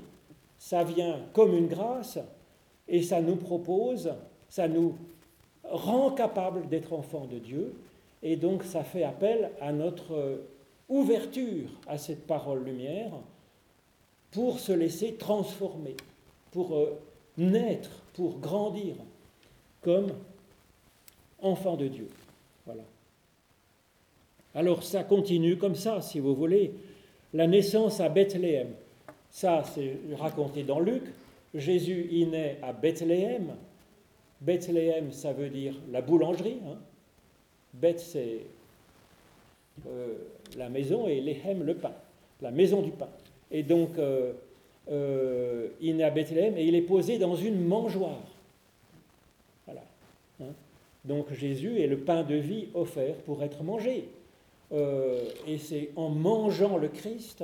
Ça 0.57 0.83
vient 0.83 1.19
comme 1.33 1.57
une 1.57 1.67
grâce 1.67 2.19
et 2.87 3.01
ça 3.01 3.21
nous 3.21 3.35
propose, 3.35 4.13
ça 4.47 4.67
nous 4.67 4.95
rend 5.63 6.11
capable 6.11 6.67
d'être 6.67 6.93
enfant 6.93 7.25
de 7.25 7.39
Dieu. 7.39 7.73
Et 8.23 8.35
donc 8.35 8.63
ça 8.63 8.83
fait 8.83 9.03
appel 9.03 9.51
à 9.59 9.71
notre 9.71 10.41
ouverture 10.91 11.69
à 11.87 11.97
cette 11.97 12.27
parole 12.27 12.65
lumière 12.65 13.11
pour 14.29 14.59
se 14.59 14.73
laisser 14.73 15.15
transformer, 15.15 15.95
pour 16.51 16.75
euh, 16.75 16.99
naître, 17.37 17.89
pour 18.13 18.39
grandir 18.39 18.95
comme 19.81 20.09
enfant 21.41 21.77
de 21.77 21.87
Dieu. 21.87 22.09
Voilà. 22.65 22.83
Alors 24.53 24.83
ça 24.83 25.03
continue 25.03 25.57
comme 25.57 25.75
ça, 25.75 26.01
si 26.01 26.19
vous 26.19 26.35
voulez. 26.35 26.73
La 27.33 27.47
naissance 27.47 28.01
à 28.01 28.09
Bethléem, 28.09 28.73
ça 29.29 29.63
c'est 29.73 29.97
raconté 30.17 30.63
dans 30.63 30.81
Luc. 30.81 31.03
Jésus 31.55 32.09
y 32.11 32.25
naît 32.25 32.59
à 32.61 32.73
Bethléem. 32.73 33.55
Bethléem, 34.41 35.13
ça 35.13 35.31
veut 35.31 35.49
dire 35.49 35.75
la 35.89 36.01
boulangerie. 36.01 36.59
Hein. 36.67 36.77
Beth, 37.73 37.99
c'est 37.99 38.41
euh, 39.87 40.13
la 40.57 40.69
maison 40.69 41.07
et 41.07 41.21
Léhem, 41.21 41.63
le 41.63 41.75
pain, 41.75 41.93
la 42.41 42.51
maison 42.51 42.81
du 42.81 42.91
pain. 42.91 43.09
Et 43.51 43.63
donc, 43.63 43.97
euh, 43.97 44.33
euh, 44.91 45.69
il 45.79 45.97
naît 45.97 46.03
à 46.03 46.11
Bethléem 46.11 46.57
et 46.57 46.65
il 46.65 46.75
est 46.75 46.81
posé 46.81 47.17
dans 47.17 47.35
une 47.35 47.65
mangeoire. 47.65 48.21
Voilà. 49.65 49.83
Hein. 50.41 50.53
Donc 51.05 51.33
Jésus 51.33 51.81
est 51.81 51.87
le 51.87 51.97
pain 51.97 52.23
de 52.23 52.35
vie 52.35 52.67
offert 52.73 53.15
pour 53.25 53.41
être 53.43 53.63
mangé. 53.63 54.09
et 54.71 55.57
c'est 55.57 55.89
en 55.95 56.09
mangeant 56.09 56.77
le 56.77 56.87
Christ 56.87 57.43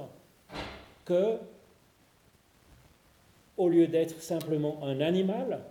que, 1.03 1.37
au 3.57 3.67
lieu 3.67 3.87
d'être 3.87 4.21
simplement 4.21 4.79
un 4.83 5.01
animal, 5.01 5.61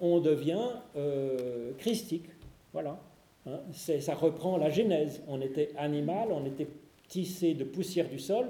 on 0.00 0.20
devient 0.20 0.68
christique. 1.78 2.28
Voilà. 2.72 2.98
Hein, 3.46 3.60
ça 3.72 4.14
reprend 4.14 4.56
la 4.56 4.70
Genèse. 4.70 5.22
On 5.28 5.40
était 5.40 5.70
animal, 5.76 6.28
on 6.30 6.44
était 6.46 6.68
tissé 7.08 7.54
de 7.54 7.64
poussière 7.64 8.08
du 8.08 8.18
sol, 8.18 8.46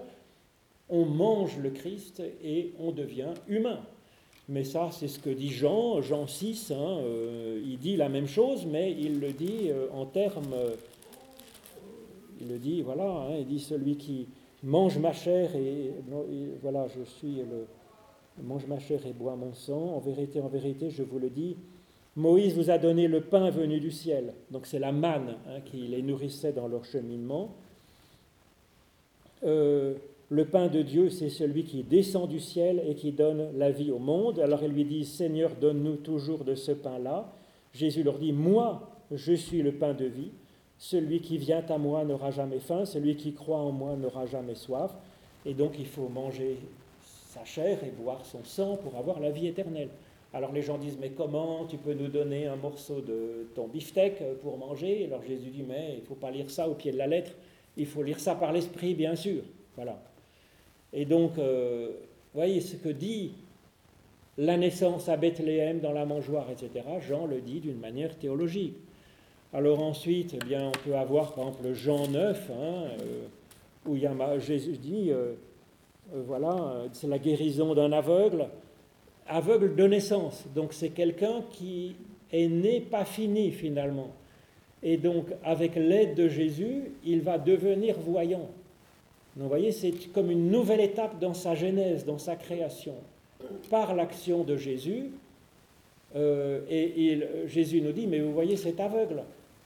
on 0.88 1.04
mange 1.04 1.58
le 1.58 1.70
Christ 1.70 2.22
et 2.42 2.74
on 2.78 2.92
devient 2.92 3.34
humain. 3.48 3.80
Mais 4.48 4.64
ça, 4.64 4.90
c'est 4.92 5.08
ce 5.08 5.18
que 5.18 5.30
dit 5.30 5.50
Jean, 5.50 6.02
Jean 6.02 6.26
6, 6.26 6.72
hein, 6.72 6.76
euh, 6.76 7.62
il 7.64 7.78
dit 7.78 7.96
la 7.96 8.08
même 8.08 8.26
chose, 8.26 8.66
mais 8.66 8.92
il 8.92 9.20
le 9.20 9.32
dit 9.32 9.70
euh, 9.70 9.86
en 9.92 10.04
termes, 10.04 10.54
il 12.40 12.48
le 12.48 12.58
dit, 12.58 12.82
voilà, 12.82 13.04
hein, 13.04 13.36
il 13.38 13.46
dit 13.46 13.60
celui 13.60 13.96
qui 13.96 14.28
mange 14.62 14.98
ma 14.98 15.12
chair 15.12 15.54
et, 15.56 15.92
voilà, 16.60 16.86
je 16.88 17.02
suis 17.02 17.36
le, 17.36 17.66
mange 18.42 18.66
ma 18.66 18.78
chair 18.78 19.06
et 19.06 19.12
boit 19.12 19.36
mon 19.36 19.54
sang, 19.54 19.94
en 19.94 20.00
vérité, 20.00 20.40
en 20.40 20.48
vérité, 20.48 20.90
je 20.90 21.02
vous 21.02 21.18
le 21.18 21.30
dis, 21.30 21.56
Moïse 22.16 22.54
vous 22.54 22.70
a 22.70 22.78
donné 22.78 23.08
le 23.08 23.22
pain 23.22 23.50
venu 23.50 23.80
du 23.80 23.90
ciel. 23.90 24.34
Donc 24.50 24.66
c'est 24.66 24.78
la 24.78 24.92
manne 24.92 25.36
hein, 25.48 25.60
qui 25.64 25.78
les 25.88 26.02
nourrissait 26.02 26.52
dans 26.52 26.68
leur 26.68 26.84
cheminement. 26.84 27.54
Euh, 29.44 29.94
le 30.28 30.44
pain 30.44 30.68
de 30.68 30.82
Dieu, 30.82 31.10
c'est 31.10 31.30
celui 31.30 31.64
qui 31.64 31.82
descend 31.82 32.28
du 32.28 32.40
ciel 32.40 32.82
et 32.86 32.94
qui 32.94 33.12
donne 33.12 33.50
la 33.56 33.70
vie 33.70 33.90
au 33.90 33.98
monde. 33.98 34.38
Alors 34.40 34.62
ils 34.62 34.72
lui 34.72 34.84
disent, 34.84 35.12
Seigneur, 35.12 35.52
donne-nous 35.60 35.96
toujours 35.96 36.44
de 36.44 36.54
ce 36.54 36.72
pain-là. 36.72 37.32
Jésus 37.72 38.02
leur 38.02 38.18
dit, 38.18 38.32
moi, 38.32 38.90
je 39.10 39.32
suis 39.32 39.62
le 39.62 39.72
pain 39.72 39.94
de 39.94 40.04
vie. 40.04 40.30
Celui 40.78 41.20
qui 41.20 41.38
vient 41.38 41.64
à 41.68 41.78
moi 41.78 42.04
n'aura 42.04 42.30
jamais 42.30 42.58
faim, 42.58 42.84
celui 42.84 43.16
qui 43.16 43.34
croit 43.34 43.58
en 43.58 43.70
moi 43.70 43.94
n'aura 43.96 44.26
jamais 44.26 44.54
soif. 44.54 44.92
Et 45.46 45.54
donc 45.54 45.78
il 45.78 45.86
faut 45.86 46.08
manger 46.08 46.58
sa 47.28 47.44
chair 47.44 47.78
et 47.84 47.90
boire 47.90 48.24
son 48.26 48.42
sang 48.44 48.76
pour 48.76 48.96
avoir 48.96 49.20
la 49.20 49.30
vie 49.30 49.46
éternelle. 49.46 49.90
Alors 50.34 50.52
les 50.52 50.62
gens 50.62 50.78
disent, 50.78 50.96
mais 50.98 51.10
comment 51.10 51.66
tu 51.66 51.76
peux 51.76 51.92
nous 51.92 52.08
donner 52.08 52.46
un 52.46 52.56
morceau 52.56 53.00
de 53.02 53.48
ton 53.54 53.68
beefsteak 53.68 54.14
pour 54.42 54.56
manger? 54.56 55.04
Alors 55.04 55.22
Jésus 55.22 55.50
dit, 55.50 55.62
mais 55.62 55.94
il 55.94 56.00
ne 56.00 56.06
faut 56.06 56.14
pas 56.14 56.30
lire 56.30 56.50
ça 56.50 56.68
au 56.68 56.74
pied 56.74 56.90
de 56.90 56.96
la 56.96 57.06
lettre, 57.06 57.32
il 57.76 57.86
faut 57.86 58.02
lire 58.02 58.18
ça 58.18 58.34
par 58.34 58.52
l'esprit, 58.52 58.94
bien 58.94 59.14
sûr. 59.14 59.42
Voilà. 59.76 60.02
Et 60.92 61.04
donc, 61.04 61.38
euh, 61.38 61.90
voyez 62.34 62.60
ce 62.60 62.76
que 62.76 62.88
dit 62.88 63.32
la 64.38 64.56
naissance 64.56 65.10
à 65.10 65.18
Bethléem 65.18 65.80
dans 65.80 65.92
la 65.92 66.06
mangeoire, 66.06 66.46
etc. 66.50 66.86
Jean 67.06 67.26
le 67.26 67.40
dit 67.42 67.60
d'une 67.60 67.78
manière 67.78 68.16
théologique. 68.16 68.76
Alors 69.52 69.82
ensuite, 69.82 70.34
eh 70.34 70.44
bien, 70.44 70.68
on 70.68 70.88
peut 70.88 70.96
avoir 70.96 71.34
par 71.34 71.48
exemple 71.48 71.74
Jean 71.74 72.08
9, 72.08 72.50
hein, 72.50 72.54
euh, 72.54 73.26
où 73.86 73.96
il 73.96 74.02
y 74.02 74.06
a, 74.06 74.38
Jésus 74.38 74.78
dit, 74.78 75.10
euh, 75.10 75.34
voilà, 76.26 76.84
c'est 76.92 77.06
la 77.06 77.18
guérison 77.18 77.74
d'un 77.74 77.92
aveugle 77.92 78.46
aveugle 79.36 79.74
de 79.74 79.86
naissance. 79.86 80.44
Donc 80.54 80.72
c'est 80.72 80.90
quelqu'un 80.90 81.42
qui 81.50 81.96
est 82.32 82.48
né 82.48 82.80
pas 82.80 83.04
fini 83.04 83.50
finalement. 83.50 84.10
Et 84.82 84.96
donc 84.96 85.26
avec 85.44 85.76
l'aide 85.76 86.14
de 86.14 86.28
Jésus, 86.28 86.92
il 87.04 87.22
va 87.22 87.38
devenir 87.38 87.98
voyant. 87.98 88.48
Donc 89.36 89.44
vous 89.44 89.48
voyez, 89.48 89.72
c'est 89.72 89.92
comme 90.12 90.30
une 90.30 90.50
nouvelle 90.50 90.80
étape 90.80 91.18
dans 91.18 91.34
sa 91.34 91.54
genèse, 91.54 92.04
dans 92.04 92.18
sa 92.18 92.36
création. 92.36 92.94
Par 93.70 93.94
l'action 93.94 94.44
de 94.44 94.56
Jésus, 94.56 95.10
euh, 96.14 96.60
et 96.68 97.18
Jésus 97.46 97.80
nous 97.80 97.92
dit, 97.92 98.06
mais 98.06 98.20
vous 98.20 98.32
voyez, 98.32 98.56
c'est 98.56 98.78
aveugle. 98.80 99.22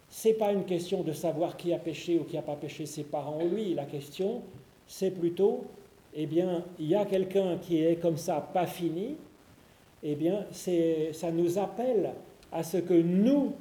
C'est 0.09 0.35
pas 0.35 0.53
une 0.53 0.65
question 0.65 1.03
de 1.03 1.13
savoir 1.13 1.57
qui 1.57 1.73
a 1.73 1.79
péché 1.79 2.19
ou 2.19 2.25
qui 2.25 2.37
n'a 2.37 2.43
pas 2.43 2.55
péché 2.55 2.87
ses 2.87 3.03
parents 3.03 3.39
ou 3.43 3.49
lui. 3.49 3.75
La 3.75 3.85
question, 3.85 4.43
c'est 4.87 5.11
plutôt, 5.11 5.65
eh 6.15 6.27
bien, 6.27 6.65
il 6.79 6.87
y 6.87 6.95
a 6.95 7.05
quelqu'un 7.05 7.59
qui 7.59 7.83
est 7.83 7.97
comme 7.97 8.17
ça, 8.17 8.41
pas 8.41 8.67
fini, 8.67 9.17
eh 10.09 10.15
bien, 10.15 10.47
ça 10.53 11.33
nous 11.33 11.59
appelle 11.59 12.13
à 12.53 12.63
ce 12.63 12.77
que 12.77 12.95
nous 12.95 13.55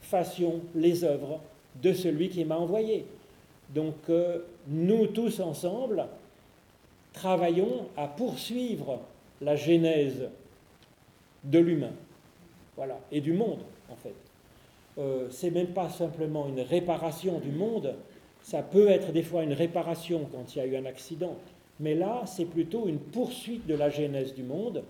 fassions 0.00 0.60
les 0.74 1.04
œuvres 1.04 1.40
de 1.80 1.92
celui 1.92 2.28
qui 2.28 2.44
m'a 2.44 2.56
envoyé. 2.56 3.06
Donc, 3.72 3.94
euh, 4.08 4.40
nous 4.66 5.06
tous 5.06 5.38
ensemble 5.38 6.06
travaillons 7.12 7.86
à 7.96 8.08
poursuivre 8.08 9.00
la 9.40 9.54
genèse 9.54 10.28
de 11.44 11.58
l'humain, 11.60 11.92
voilà, 12.76 12.98
et 13.12 13.20
du 13.20 13.32
monde, 13.32 13.60
en 13.88 13.96
fait. 13.96 14.14
Euh, 14.98 15.28
c'est 15.30 15.50
même 15.50 15.68
pas 15.68 15.88
simplement 15.88 16.48
une 16.48 16.60
réparation 16.60 17.38
du 17.38 17.50
monde, 17.50 17.94
ça 18.42 18.62
peut 18.62 18.88
être 18.88 19.12
des 19.12 19.22
fois 19.22 19.44
une 19.44 19.52
réparation 19.52 20.26
quand 20.32 20.54
il 20.54 20.58
y 20.58 20.62
a 20.62 20.66
eu 20.66 20.76
un 20.76 20.86
accident, 20.86 21.36
mais 21.78 21.94
là, 21.94 22.22
c'est 22.26 22.44
plutôt 22.46 22.88
une 22.88 22.98
poursuite 22.98 23.66
de 23.66 23.74
la 23.74 23.88
genèse 23.88 24.34
du 24.34 24.42
monde 24.42 24.82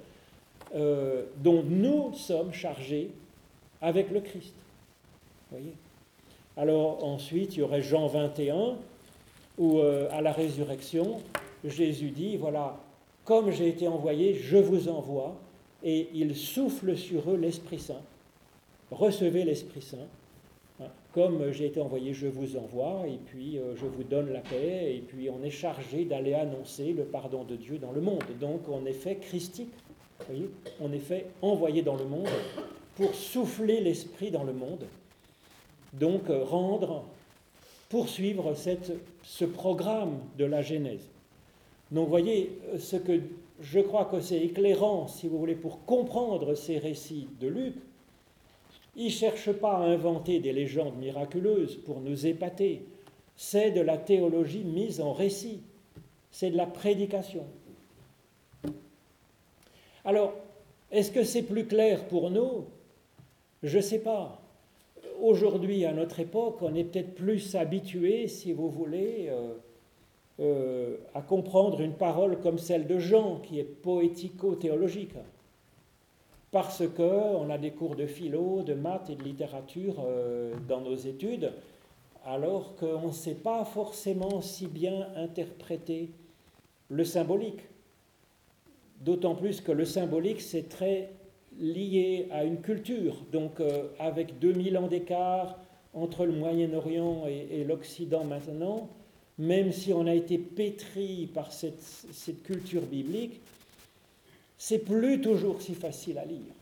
euh, 0.75 1.25
dont 1.39 1.62
nous 1.62 2.12
sommes 2.14 2.53
chargés 2.53 3.11
avec 3.81 4.11
le 4.11 4.21
Christ. 4.21 4.55
Voyez 5.51 5.73
Alors 6.57 7.05
ensuite, 7.05 7.55
il 7.57 7.61
y 7.61 7.62
aurait 7.62 7.83
Jean 7.83 8.07
21, 8.09 8.77
où 9.59 9.79
euh, 9.79 10.09
à 10.11 10.21
la 10.23 10.33
résurrection, 10.33 11.21
Jésus 11.64 12.11
dit, 12.11 12.37
voilà, 12.37 12.79
comme 13.25 13.51
j'ai 13.51 13.69
été 13.69 13.87
envoyé, 13.87 14.35
je 14.35 14.57
vous 14.57 14.89
envoie, 14.89 15.37
et 15.85 16.09
il 16.14 16.35
souffle 16.35 16.97
sur 16.97 17.31
eux 17.31 17.37
l'Esprit 17.37 17.79
Saint. 17.79 18.03
Recevez 18.91 19.45
l'Esprit 19.45 19.83
Saint. 19.83 20.09
Hein. 20.81 20.87
Comme 21.12 21.53
j'ai 21.53 21.67
été 21.67 21.81
envoyé, 21.81 22.12
je 22.12 22.27
vous 22.27 22.57
envoie, 22.57 23.05
et 23.07 23.19
puis 23.27 23.59
euh, 23.59 23.77
je 23.77 23.87
vous 23.87 24.03
donne 24.03 24.33
la 24.33 24.41
paix, 24.41 24.97
et 24.97 25.05
puis 25.07 25.31
on 25.31 25.45
est 25.45 25.51
chargé 25.51 26.05
d'aller 26.05 26.35
annoncer 26.35 26.93
le 26.93 27.05
pardon 27.05 27.45
de 27.45 27.57
Dieu 27.57 27.79
dans 27.79 27.93
le 27.93 28.01
monde. 28.01 28.25
Donc 28.41 28.69
on 28.69 28.85
est 28.85 28.93
fait 28.93 29.17
christique 29.17 29.73
voyez, 30.29 30.51
on 30.81 30.93
est 30.93 31.27
envoyé 31.43 31.83
dans 31.83 31.97
le 31.97 32.05
monde 32.05 32.29
pour 32.97 33.14
souffler 33.14 33.81
l'esprit 33.81 34.31
dans 34.31 34.45
le 34.45 34.53
monde, 34.53 34.85
donc 35.93 36.31
euh, 36.31 36.43
rendre, 36.43 37.05
poursuivre 37.89 38.55
cette, 38.55 38.93
ce 39.23 39.45
programme 39.45 40.19
de 40.39 40.45
la 40.45 40.62
Genèse. 40.62 41.09
Donc 41.91 42.05
vous 42.05 42.11
voyez, 42.11 42.59
euh, 42.73 42.79
ce 42.79 42.97
que 42.97 43.21
je 43.61 43.81
crois 43.81 44.07
que 44.07 44.21
c'est 44.21 44.41
éclairant, 44.41 45.09
si 45.09 45.29
vous 45.29 45.39
voulez, 45.39 45.55
pour 45.55 45.85
comprendre 45.85 46.55
ces 46.55 46.79
récits 46.79 47.29
de 47.41 47.49
Luc. 47.49 47.75
Il 48.97 49.07
ne 49.07 49.11
cherche 49.11 49.53
pas 49.53 49.77
à 49.77 49.85
inventer 49.85 50.41
des 50.41 50.53
légendes 50.53 50.97
miraculeuses 50.99 51.77
pour 51.77 52.01
nous 52.01 52.27
épater. 52.27 52.83
C'est 53.37 53.71
de 53.71 53.81
la 53.83 53.99
théologie 53.99 54.64
mise 54.64 55.01
en 55.01 55.12
récit. 55.12 55.61
C'est 56.31 56.51
de 56.51 56.57
la 56.57 56.67
prédication. 56.67 57.45
Alors, 60.07 60.35
est-ce 60.93 61.11
que 61.11 61.25
c'est 61.25 61.43
plus 61.43 61.67
clair 61.67 62.07
pour 62.07 62.31
nous? 62.31 62.67
Je 63.65 63.79
ne 63.79 63.83
sais 63.83 63.99
pas. 63.99 64.41
Aujourd'hui, 65.21 65.85
à 65.85 65.93
notre 65.93 66.21
époque, 66.21 66.59
on 66.63 66.77
est 66.77 66.85
peut-être 66.85 67.17
plus 67.17 67.57
habitué, 67.57 68.29
si 68.29 68.53
vous 68.53 68.71
voulez, 68.71 69.27
euh, 69.29 69.55
euh, 70.39 70.97
à 71.13 71.23
comprendre 71.23 71.81
une 71.81 71.95
parole 71.95 72.39
comme 72.39 72.59
celle 72.59 72.87
de 72.87 73.01
Jean, 73.01 73.41
qui 73.41 73.59
est 73.59 73.65
poético-théologique. 73.65 75.17
Parce 76.53 76.85
qu'on 76.87 77.51
a 77.51 77.59
des 77.59 77.73
cours 77.73 77.97
de 77.97 78.07
philo, 78.07 78.63
de 78.63 78.75
maths 78.75 79.11
et 79.11 79.17
de 79.17 79.25
littérature 79.25 79.97
euh, 80.07 80.55
dans 80.69 80.83
nos 80.83 80.95
études, 80.95 81.51
alors 82.25 82.77
qu'on 82.77 83.09
ne 83.09 83.13
sait 83.13 83.35
pas 83.35 83.65
forcément 83.65 84.41
si 84.41 84.69
bien 84.69 85.09
interpréter 85.17 86.11
le 86.91 87.03
symbolique. 87.03 87.63
D'autant 89.01 89.35
plus 89.35 89.61
que 89.61 89.73
le 89.73 89.85
symbolique, 89.85 90.41
c'est 90.41 90.69
très 90.69 91.11
lié 91.59 92.29
à 92.31 92.45
une 92.45 92.61
culture. 92.61 93.17
Donc, 93.33 93.61
euh, 93.61 93.85
avec 93.99 94.39
2000 94.39 94.79
ans 94.79 94.87
d'écart 94.89 95.59
entre 95.95 96.27
le 96.27 96.33
Moyen-Orient 96.33 97.25
et, 97.27 97.65
l'Occident 97.65 98.25
maintenant, 98.25 98.89
même 99.39 99.73
si 99.73 99.93
on 99.93 100.07
a 100.07 100.15
été 100.15 100.39
pétri 100.39 101.29
par 101.33 101.53
cette, 101.53 102.43
culture 102.45 102.83
biblique, 102.83 103.41
c'est 104.59 104.79
plus 104.79 105.21
toujours 105.21 105.61
si 105.61 105.75
facile 105.75 106.19
à 106.19 106.25
lire. 106.25 106.53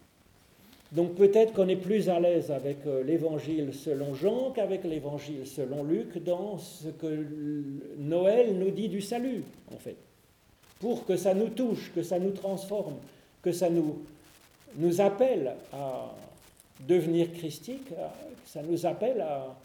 Donc 0.93 1.17
peut-être 1.17 1.53
qu'on 1.53 1.69
est 1.69 1.77
plus 1.77 2.09
à 2.09 2.21
l'aise 2.21 2.53
avec 2.53 2.87
euh, 2.87 3.03
l'évangile 3.03 3.75
selon 3.75 4.15
Jean 4.15 4.53
qu'avec 4.53 4.85
l'évangile 4.85 5.45
selon 5.45 5.83
Luc 5.83 6.23
dans 6.23 6.59
ce 6.59 6.89
que 6.89 7.25
Noël 7.99 8.57
nous 8.57 8.71
dit 8.71 8.89
du 8.89 9.01
salut, 9.01 9.43
en 9.75 9.79
fait. 9.79 9.97
Pour 10.81 11.07
que 11.07 11.17
ça 11.17 11.35
nous 11.35 11.49
touche, 11.49 11.93
que 11.95 12.03
ça 12.03 12.19
nous 12.19 12.33
transforme, 12.33 12.97
que 13.43 13.53
ça 13.53 13.71
nous, 13.71 13.99
nous 14.77 15.01
appelle 15.01 15.55
à 15.73 16.13
devenir 16.81 17.33
christique, 17.33 17.89
que 17.89 17.95
ça 18.51 18.63
nous 18.63 18.85
appelle 18.87 19.21
à, 19.21 19.57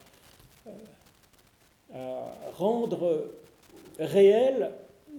à 1.94 2.36
rendre 2.58 3.32
réel 4.00 4.72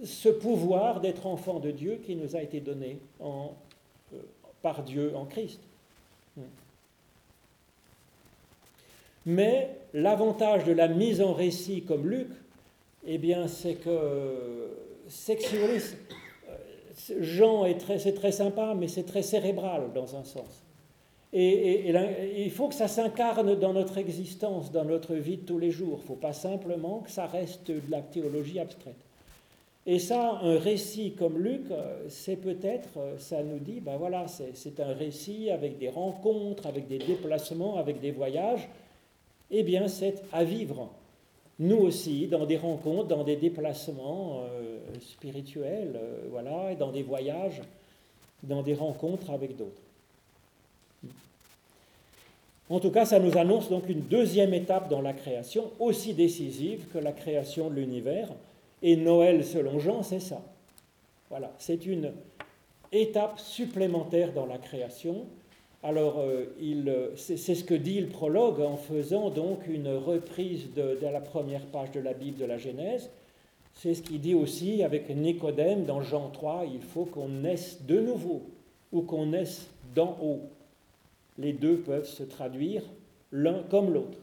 ce 0.03 0.29
pouvoir 0.29 0.99
d'être 0.99 1.27
enfant 1.27 1.59
de 1.59 1.71
Dieu 1.71 1.99
qui 2.05 2.15
nous 2.15 2.35
a 2.35 2.41
été 2.41 2.59
donné 2.59 2.97
euh, 3.21 3.45
par 4.61 4.83
Dieu 4.83 5.13
en 5.15 5.25
Christ. 5.25 5.59
Mais 9.25 9.69
l'avantage 9.93 10.63
de 10.63 10.71
la 10.71 10.87
mise 10.87 11.21
en 11.21 11.33
récit 11.33 11.83
comme 11.83 12.09
Luc, 12.09 12.29
eh 13.05 13.17
bien, 13.17 13.47
c'est 13.47 13.75
que, 13.75 14.69
c'est 15.11 15.37
euh, 15.53 15.77
Jean 17.19 17.65
est 17.65 17.77
très, 17.77 17.99
c'est 17.99 18.13
très 18.13 18.31
sympa, 18.31 18.73
mais 18.77 18.87
c'est 18.87 19.03
très 19.03 19.21
cérébral 19.21 19.91
dans 19.93 20.15
un 20.15 20.23
sens. 20.23 20.63
Et, 21.33 21.93
il 22.37 22.51
faut 22.51 22.67
que 22.67 22.75
ça 22.75 22.87
s'incarne 22.87 23.55
dans 23.55 23.73
notre 23.73 23.97
existence, 23.97 24.71
dans 24.71 24.83
notre 24.83 25.15
vie 25.15 25.37
de 25.37 25.45
tous 25.45 25.59
les 25.59 25.71
jours. 25.71 25.99
Il 25.99 26.01
ne 26.01 26.07
faut 26.07 26.15
pas 26.15 26.33
simplement 26.33 26.99
que 26.99 27.11
ça 27.11 27.25
reste 27.25 27.71
de 27.71 27.81
la 27.89 28.01
théologie 28.01 28.59
abstraite. 28.59 28.95
Et 29.85 29.97
ça, 29.97 30.39
un 30.43 30.59
récit 30.59 31.13
comme 31.13 31.39
Luc, 31.39 31.71
euh, 31.71 32.05
c'est 32.07 32.35
peut-être, 32.35 32.89
euh, 32.97 33.17
ça 33.17 33.41
nous 33.41 33.57
dit, 33.57 33.79
ben 33.79 33.97
voilà, 33.97 34.25
c'est 34.27 34.79
un 34.79 34.93
récit 34.93 35.49
avec 35.49 35.79
des 35.79 35.89
rencontres, 35.89 36.67
avec 36.67 36.87
des 36.87 36.99
déplacements, 36.99 37.77
avec 37.77 37.99
des 37.99 38.11
voyages. 38.11 38.69
Eh 39.49 39.63
bien, 39.63 39.87
c'est 39.87 40.21
à 40.31 40.43
vivre. 40.43 40.89
Nous 41.61 41.77
aussi, 41.77 42.27
dans 42.27 42.45
des 42.45 42.57
rencontres, 42.57 43.07
dans 43.07 43.23
des 43.23 43.37
déplacements 43.37 44.41
euh, 44.41 44.79
spirituels, 44.99 45.97
voilà, 46.31 46.75
dans 46.75 46.91
des 46.91 47.03
voyages, 47.03 47.61
dans 48.43 48.63
des 48.63 48.73
rencontres 48.73 49.29
avec 49.29 49.55
d'autres. 49.55 49.81
En 52.71 52.79
tout 52.79 52.89
cas, 52.89 53.05
ça 53.05 53.19
nous 53.19 53.37
annonce 53.37 53.69
donc 53.69 53.89
une 53.89 54.01
deuxième 54.01 54.53
étape 54.53 54.89
dans 54.89 55.01
la 55.01 55.13
création, 55.13 55.71
aussi 55.77 56.13
décisive 56.13 56.87
que 56.91 56.97
la 56.97 57.11
création 57.11 57.69
de 57.69 57.75
l'univers. 57.75 58.29
Et 58.81 58.95
Noël, 58.95 59.45
selon 59.45 59.77
Jean, 59.77 60.03
c'est 60.03 60.19
ça. 60.19 60.41
Voilà, 61.29 61.51
c'est 61.59 61.85
une 61.85 62.11
étape 62.91 63.39
supplémentaire 63.39 64.33
dans 64.33 64.47
la 64.47 64.57
création. 64.57 65.25
Alors, 65.83 66.19
euh, 66.19 66.45
c'est 67.15 67.37
ce 67.37 67.63
que 67.63 67.73
dit 67.73 67.99
le 68.01 68.07
prologue 68.07 68.61
en 68.61 68.77
faisant 68.77 69.29
donc 69.29 69.65
une 69.67 69.89
reprise 69.89 70.73
de, 70.75 70.99
de, 71.01 71.07
la 71.07 71.21
première 71.21 71.65
page 71.65 71.91
de 71.91 71.99
la 71.99 72.13
Bible 72.13 72.37
de 72.37 72.45
la 72.45 72.57
Genèse. 72.57 73.09
C'est 73.73 73.93
ce 73.95 74.01
qu'il 74.01 74.21
dit 74.21 74.35
aussi 74.35 74.83
avec 74.83 75.09
Nicodème 75.09 75.85
dans 75.85 76.01
Jean 76.01 76.29
3, 76.29 76.65
il 76.71 76.81
faut 76.81 77.05
qu'on 77.05 77.29
naisse 77.29 77.81
de 77.83 77.99
nouveau 77.99 78.43
ou 78.91 79.01
qu'on 79.01 79.27
naisse 79.27 79.67
d'en 79.95 80.17
haut 80.21 80.41
les 81.37 81.53
deux 81.53 81.77
peuvent 81.77 82.07
se 82.07 82.23
traduire 82.23 82.83
l'un 83.31 83.63
comme 83.63 83.93
l'autre. 83.93 84.17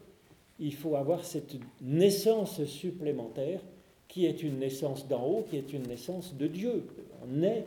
Il 0.61 0.75
faut 0.75 0.97
avoir 0.97 1.25
cette 1.25 1.57
naissance 1.81 2.65
supplémentaire 2.65 3.61
qui 4.09 4.27
est 4.27 4.43
une 4.43 4.59
naissance 4.59 5.07
d'en 5.07 5.25
haut, 5.25 5.47
qui 5.49 5.57
est 5.57 5.73
une 5.73 5.87
naissance 5.87 6.35
de 6.35 6.47
Dieu. 6.47 6.85
On 7.23 7.43
est 7.43 7.65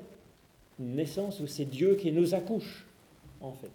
une 0.80 0.96
naissance 0.96 1.40
où 1.40 1.48
c'est 1.48 1.66
Dieu 1.66 1.96
qui 1.96 2.12
nous 2.12 2.34
accouche, 2.34 2.86
en 3.42 3.54
fait. 3.54 3.72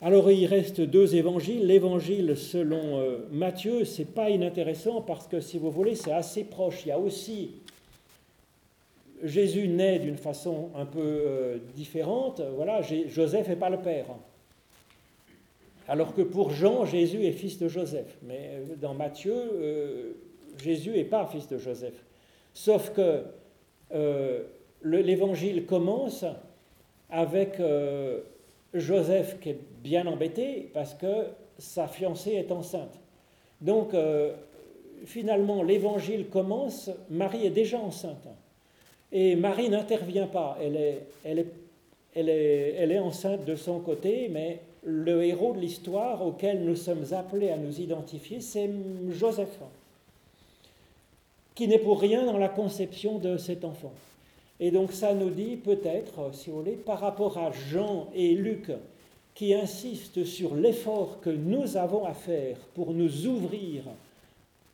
Alors 0.00 0.30
il 0.30 0.46
reste 0.46 0.80
deux 0.80 1.14
évangiles. 1.14 1.66
L'évangile 1.66 2.36
selon 2.36 2.98
euh, 2.98 3.18
Matthieu, 3.30 3.84
c'est 3.84 4.12
pas 4.12 4.30
inintéressant 4.30 5.00
parce 5.00 5.28
que 5.28 5.40
si 5.40 5.58
vous 5.58 5.70
voulez, 5.70 5.94
c'est 5.94 6.12
assez 6.12 6.44
proche. 6.44 6.84
Il 6.84 6.88
y 6.88 6.92
a 6.92 6.98
aussi 6.98 7.52
Jésus 9.22 9.68
naît 9.68 9.98
d'une 9.98 10.16
façon 10.16 10.70
un 10.74 10.84
peu 10.84 11.00
euh, 11.00 11.58
différente. 11.74 12.42
Voilà, 12.56 12.80
Joseph 12.82 13.48
n'est 13.48 13.56
pas 13.56 13.70
le 13.70 13.78
père. 13.78 14.06
Alors 15.88 16.14
que 16.14 16.22
pour 16.22 16.50
Jean, 16.50 16.84
Jésus 16.84 17.24
est 17.24 17.32
fils 17.32 17.58
de 17.58 17.68
Joseph. 17.68 18.18
Mais 18.22 18.50
euh, 18.52 18.76
dans 18.80 18.94
Matthieu, 18.94 19.34
euh, 19.34 20.12
Jésus 20.62 20.90
n'est 20.90 21.04
pas 21.04 21.26
fils 21.26 21.48
de 21.48 21.58
Joseph. 21.58 22.04
Sauf 22.52 22.92
que 22.92 23.22
l'évangile 24.84 25.64
commence 25.64 26.24
avec 27.12 27.60
Joseph 28.74 29.38
qui 29.40 29.50
est 29.50 29.58
bien 29.82 30.06
embêté 30.06 30.70
parce 30.74 30.94
que 30.94 31.26
sa 31.58 31.86
fiancée 31.86 32.32
est 32.32 32.50
enceinte. 32.50 32.98
Donc, 33.60 33.94
finalement, 35.04 35.62
l'évangile 35.62 36.26
commence, 36.28 36.90
Marie 37.10 37.46
est 37.46 37.50
déjà 37.50 37.78
enceinte. 37.78 38.26
Et 39.12 39.36
Marie 39.36 39.68
n'intervient 39.68 40.26
pas. 40.26 40.56
Elle 40.60 40.76
est, 40.76 41.02
elle, 41.24 41.38
est, 41.40 41.52
elle, 42.14 42.28
est, 42.28 42.74
elle 42.78 42.92
est 42.92 42.98
enceinte 42.98 43.44
de 43.44 43.54
son 43.54 43.78
côté, 43.80 44.28
mais 44.30 44.60
le 44.84 45.24
héros 45.24 45.52
de 45.52 45.60
l'histoire 45.60 46.26
auquel 46.26 46.64
nous 46.64 46.76
sommes 46.76 47.04
appelés 47.12 47.50
à 47.50 47.56
nous 47.56 47.80
identifier, 47.80 48.40
c'est 48.40 48.70
Joseph, 49.10 49.60
qui 51.54 51.68
n'est 51.68 51.78
pour 51.78 52.00
rien 52.00 52.24
dans 52.24 52.38
la 52.38 52.48
conception 52.48 53.18
de 53.18 53.36
cet 53.36 53.64
enfant. 53.64 53.92
Et 54.64 54.70
donc 54.70 54.92
ça 54.92 55.12
nous 55.12 55.30
dit 55.30 55.56
peut-être, 55.56 56.32
si 56.32 56.48
vous 56.48 56.58
voulez, 56.58 56.76
par 56.76 57.00
rapport 57.00 57.36
à 57.36 57.50
Jean 57.50 58.06
et 58.14 58.32
Luc, 58.36 58.70
qui 59.34 59.54
insistent 59.54 60.24
sur 60.24 60.54
l'effort 60.54 61.18
que 61.20 61.30
nous 61.30 61.76
avons 61.76 62.04
à 62.04 62.14
faire 62.14 62.56
pour 62.72 62.92
nous 62.92 63.26
ouvrir 63.26 63.82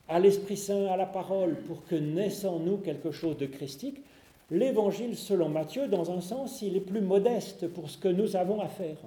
à 0.07 0.21
l'Esprit 0.21 0.59
Saint, 0.59 0.89
à 0.89 0.99
la 0.99 1.07
parole, 1.07 1.57
pour 1.67 1.87
que 1.87 1.95
naisse 1.95 2.45
en 2.45 2.59
nous 2.59 2.77
quelque 2.77 3.13
chose 3.13 3.39
de 3.39 3.47
christique, 3.47 4.03
l'évangile 4.51 5.17
selon 5.17 5.49
Matthieu, 5.49 5.89
dans 5.89 6.11
un 6.11 6.21
sens, 6.21 6.61
il 6.61 6.77
est 6.77 6.81
plus 6.81 7.01
modeste 7.01 7.67
pour 7.69 7.89
ce 7.89 7.97
que 7.97 8.09
nous 8.09 8.37
avons 8.37 8.61
à 8.61 8.69
faire. 8.69 8.99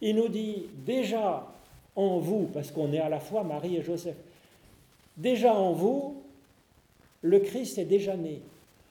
Il 0.00 0.14
nous 0.14 0.28
dit 0.28 0.66
déjà 0.86 1.48
en 1.96 2.20
vous, 2.20 2.48
parce 2.54 2.70
qu'on 2.70 2.92
est 2.92 3.00
à 3.00 3.08
la 3.08 3.18
fois 3.18 3.42
Marie 3.42 3.74
et 3.74 3.82
Joseph, 3.82 4.14
déjà 5.16 5.52
en 5.52 5.72
vous, 5.72 6.22
le 7.22 7.40
Christ 7.40 7.76
est 7.78 7.86
déjà 7.86 8.16
né. 8.16 8.40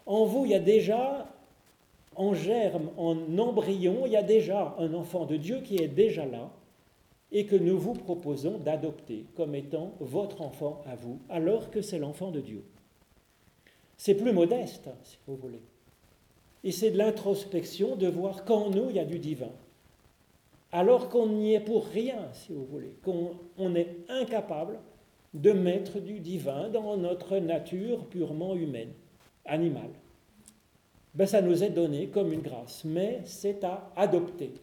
En 0.09 0.25
vous, 0.25 0.45
il 0.45 0.51
y 0.51 0.55
a 0.55 0.59
déjà, 0.59 1.27
en 2.15 2.33
germe, 2.33 2.89
en 2.97 3.37
embryon, 3.37 4.07
il 4.07 4.13
y 4.13 4.17
a 4.17 4.23
déjà 4.23 4.75
un 4.79 4.95
enfant 4.95 5.25
de 5.25 5.37
Dieu 5.37 5.61
qui 5.61 5.75
est 5.75 5.87
déjà 5.87 6.25
là 6.25 6.49
et 7.31 7.45
que 7.45 7.55
nous 7.55 7.77
vous 7.77 7.93
proposons 7.93 8.57
d'adopter 8.57 9.25
comme 9.35 9.53
étant 9.53 9.93
votre 9.99 10.41
enfant 10.41 10.81
à 10.87 10.95
vous, 10.95 11.19
alors 11.29 11.69
que 11.69 11.83
c'est 11.83 11.99
l'enfant 11.99 12.31
de 12.31 12.41
Dieu. 12.41 12.63
C'est 13.97 14.15
plus 14.15 14.33
modeste, 14.33 14.89
si 15.03 15.19
vous 15.27 15.35
voulez. 15.35 15.61
Et 16.63 16.71
c'est 16.71 16.89
de 16.89 16.97
l'introspection 16.97 17.95
de 17.95 18.07
voir 18.07 18.45
qu'en 18.45 18.71
nous, 18.71 18.89
il 18.89 18.95
y 18.95 18.99
a 18.99 19.05
du 19.05 19.19
divin. 19.19 19.51
Alors 20.71 21.09
qu'on 21.09 21.27
n'y 21.27 21.53
est 21.53 21.59
pour 21.59 21.85
rien, 21.85 22.29
si 22.33 22.51
vous 22.51 22.65
voulez, 22.65 22.95
qu'on 23.03 23.75
est 23.75 23.95
incapable 24.09 24.79
de 25.35 25.51
mettre 25.51 25.99
du 25.99 26.19
divin 26.19 26.69
dans 26.69 26.97
notre 26.97 27.37
nature 27.37 28.07
purement 28.07 28.55
humaine, 28.55 28.93
animale. 29.49 29.91
Ben, 31.13 31.25
ça 31.25 31.41
nous 31.41 31.63
est 31.63 31.69
donné 31.69 32.07
comme 32.07 32.31
une 32.31 32.41
grâce, 32.41 32.83
mais 32.85 33.21
c'est 33.25 33.63
à 33.63 33.91
adopter. 33.95 34.53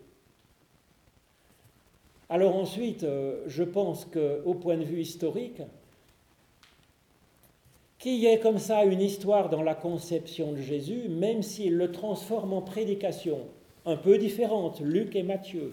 Alors 2.28 2.56
ensuite, 2.56 3.04
euh, 3.04 3.42
je 3.46 3.62
pense 3.62 4.04
qu'au 4.04 4.54
point 4.54 4.76
de 4.76 4.84
vue 4.84 5.00
historique, 5.00 5.62
qu'il 7.98 8.16
y 8.16 8.26
ait 8.26 8.38
comme 8.38 8.58
ça 8.58 8.84
une 8.84 9.00
histoire 9.00 9.48
dans 9.48 9.62
la 9.62 9.74
conception 9.74 10.52
de 10.52 10.60
Jésus, 10.60 11.08
même 11.08 11.42
s'il 11.42 11.76
le 11.76 11.92
transforme 11.92 12.52
en 12.52 12.62
prédication 12.62 13.38
un 13.84 13.96
peu 13.96 14.18
différente, 14.18 14.80
Luc 14.80 15.14
et 15.14 15.22
Matthieu. 15.22 15.72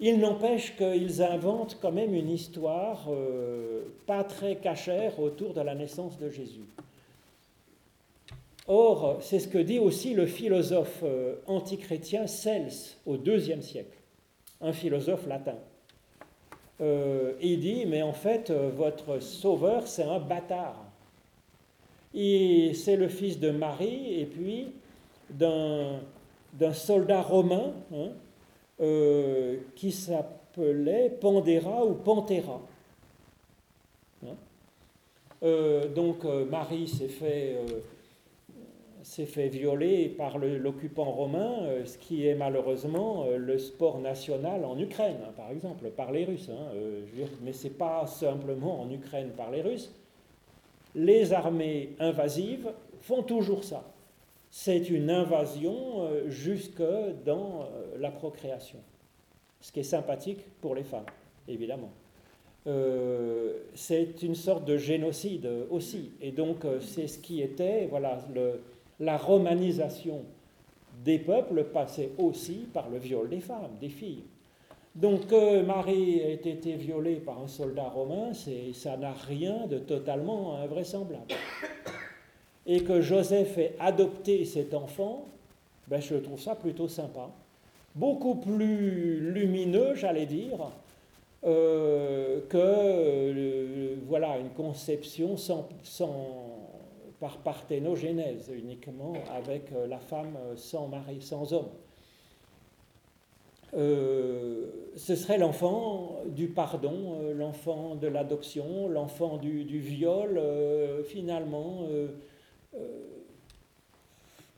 Il 0.00 0.18
n'empêche 0.18 0.74
qu'ils 0.76 1.22
inventent 1.22 1.78
quand 1.80 1.92
même 1.92 2.14
une 2.14 2.30
histoire 2.30 3.06
euh, 3.08 3.82
pas 4.06 4.24
très 4.24 4.56
cachère 4.56 5.20
autour 5.20 5.52
de 5.52 5.60
la 5.60 5.74
naissance 5.74 6.18
de 6.18 6.28
Jésus. 6.30 6.64
Or, 8.68 9.18
c'est 9.20 9.40
ce 9.40 9.48
que 9.48 9.58
dit 9.58 9.78
aussi 9.78 10.14
le 10.14 10.26
philosophe 10.26 11.00
euh, 11.02 11.36
antichrétien 11.46 12.26
Cels 12.26 12.96
au 13.06 13.16
IIe 13.16 13.62
siècle, 13.62 13.98
un 14.60 14.72
philosophe 14.72 15.26
latin. 15.26 15.58
Euh, 16.80 17.32
il 17.40 17.60
dit, 17.60 17.86
mais 17.86 18.02
en 18.02 18.12
fait, 18.12 18.50
votre 18.50 19.20
sauveur, 19.20 19.86
c'est 19.86 20.04
un 20.04 20.18
bâtard 20.18 20.92
c'est 22.14 22.96
le 22.96 23.08
fils 23.08 23.38
de 23.38 23.50
Marie 23.50 24.20
et 24.20 24.26
puis 24.26 24.72
d'un 25.30 26.72
soldat 26.72 27.22
romain 27.22 27.72
hein, 27.94 28.10
euh, 28.80 29.58
qui 29.74 29.92
s'appelait 29.92 31.10
Pandéra 31.20 31.84
ou 31.84 31.94
Pantera. 31.94 32.60
Hein. 34.24 34.36
Euh, 35.42 35.88
donc 35.88 36.24
euh, 36.24 36.44
Marie 36.44 36.86
s'est 36.86 37.08
fait 37.08 37.56
s'est 39.12 39.26
fait 39.26 39.48
violer 39.48 40.08
par 40.08 40.38
l'occupant 40.38 41.04
romain, 41.04 41.64
euh, 41.64 41.84
ce 41.84 41.98
qui 41.98 42.26
est 42.26 42.34
malheureusement 42.34 43.26
euh, 43.26 43.36
le 43.36 43.58
sport 43.58 43.98
national 43.98 44.64
en 44.64 44.78
Ukraine, 44.78 45.18
hein, 45.22 45.32
par 45.36 45.50
exemple, 45.50 45.90
par 45.90 46.12
les 46.12 46.24
Russes. 46.24 46.48
Hein, 46.50 46.72
euh, 46.74 47.02
mais 47.42 47.52
ce 47.52 47.64
n'est 47.64 47.74
pas 47.74 48.06
simplement 48.06 48.80
en 48.80 48.90
Ukraine 48.90 49.28
par 49.36 49.50
les 49.50 49.60
Russes. 49.60 49.92
Les 50.94 51.34
armées 51.34 51.90
invasives 52.00 52.72
font 53.02 53.22
toujours 53.22 53.64
ça. 53.64 53.84
C'est 54.50 54.88
une 54.88 55.10
invasion 55.10 56.08
jusque 56.28 56.82
dans 57.24 57.68
la 57.98 58.10
procréation, 58.10 58.78
ce 59.62 59.72
qui 59.72 59.80
est 59.80 59.82
sympathique 59.82 60.40
pour 60.60 60.74
les 60.74 60.84
femmes, 60.84 61.06
évidemment. 61.48 61.90
c'est 63.74 64.22
une 64.22 64.34
sorte 64.34 64.66
de 64.66 64.76
génocide 64.76 65.48
aussi. 65.70 66.10
Et 66.20 66.32
donc, 66.32 66.66
c'est 66.82 67.06
ce 67.06 67.18
qui 67.18 67.40
était, 67.40 67.86
voilà, 67.86 68.18
le, 68.34 68.60
la 69.00 69.16
romanisation 69.16 70.22
des 71.04 71.18
peuples 71.18 71.64
passait 71.64 72.10
aussi 72.18 72.66
par 72.72 72.88
le 72.88 72.98
viol 72.98 73.28
des 73.28 73.40
femmes, 73.40 73.76
des 73.80 73.88
filles. 73.88 74.24
Donc 74.94 75.26
que 75.26 75.62
Marie 75.62 76.18
ait 76.18 76.34
été 76.34 76.74
violée 76.74 77.16
par 77.16 77.40
un 77.40 77.48
soldat 77.48 77.88
romain, 77.88 78.32
ça 78.74 78.96
n'a 78.96 79.12
rien 79.12 79.66
de 79.66 79.78
totalement 79.78 80.56
invraisemblable. 80.56 81.34
Et 82.66 82.82
que 82.84 83.00
Joseph 83.00 83.56
ait 83.58 83.74
adopté 83.80 84.44
cet 84.44 84.74
enfant, 84.74 85.26
ben 85.88 86.00
je 86.00 86.14
trouve 86.16 86.40
ça 86.40 86.54
plutôt 86.54 86.88
sympa. 86.88 87.30
Beaucoup 87.94 88.36
plus 88.36 89.32
lumineux, 89.32 89.94
j'allais 89.94 90.26
dire, 90.26 90.70
euh, 91.44 92.40
que 92.48 92.56
euh, 92.56 93.96
voilà, 94.06 94.38
une 94.38 94.50
conception 94.50 95.36
sans 95.36 95.66
par 97.22 97.36
parthénogénèse 97.36 98.50
uniquement 98.52 99.12
avec 99.32 99.70
euh, 99.70 99.86
la 99.86 100.00
femme 100.00 100.36
euh, 100.36 100.56
sans 100.56 100.88
mari, 100.88 101.22
sans 101.22 101.52
homme. 101.52 101.68
Euh, 103.74 104.66
ce 104.96 105.14
serait 105.14 105.38
l'enfant 105.38 106.16
du 106.26 106.48
pardon, 106.48 107.20
l'enfant 107.36 107.94
de 107.94 108.08
l'adoption, 108.08 108.88
l'enfant 108.88 109.36
du, 109.36 109.78
viol, 109.78 110.42
finalement 111.06 111.86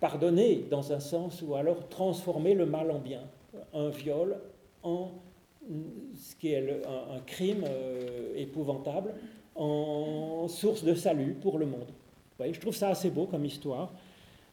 pardonner 0.01 0.65
dans 0.69 0.93
un 0.93 0.99
sens 0.99 1.43
ou 1.43 1.55
alors 1.55 1.89
transformer 1.89 2.55
le 2.55 2.67
mal 2.67 2.91
en 2.91 2.99
bien, 2.99 3.23
un 3.73 3.91
viol 3.91 4.37
en 4.83 5.13
ce 6.17 6.35
qui 6.35 6.53
est 6.53 6.83
un, 6.85 7.21
crime 7.25 7.65
épouvantable, 8.35 9.15
en 9.55 10.49
source 10.49 10.83
de 10.83 10.95
salut 10.97 11.35
pour 11.35 11.61
le 11.61 11.67
monde 11.67 11.93
je 12.41 12.61
trouve 12.61 12.75
ça 12.75 12.89
assez 12.89 13.11
beau 13.11 13.27
comme 13.27 13.45
histoire. 13.45 13.93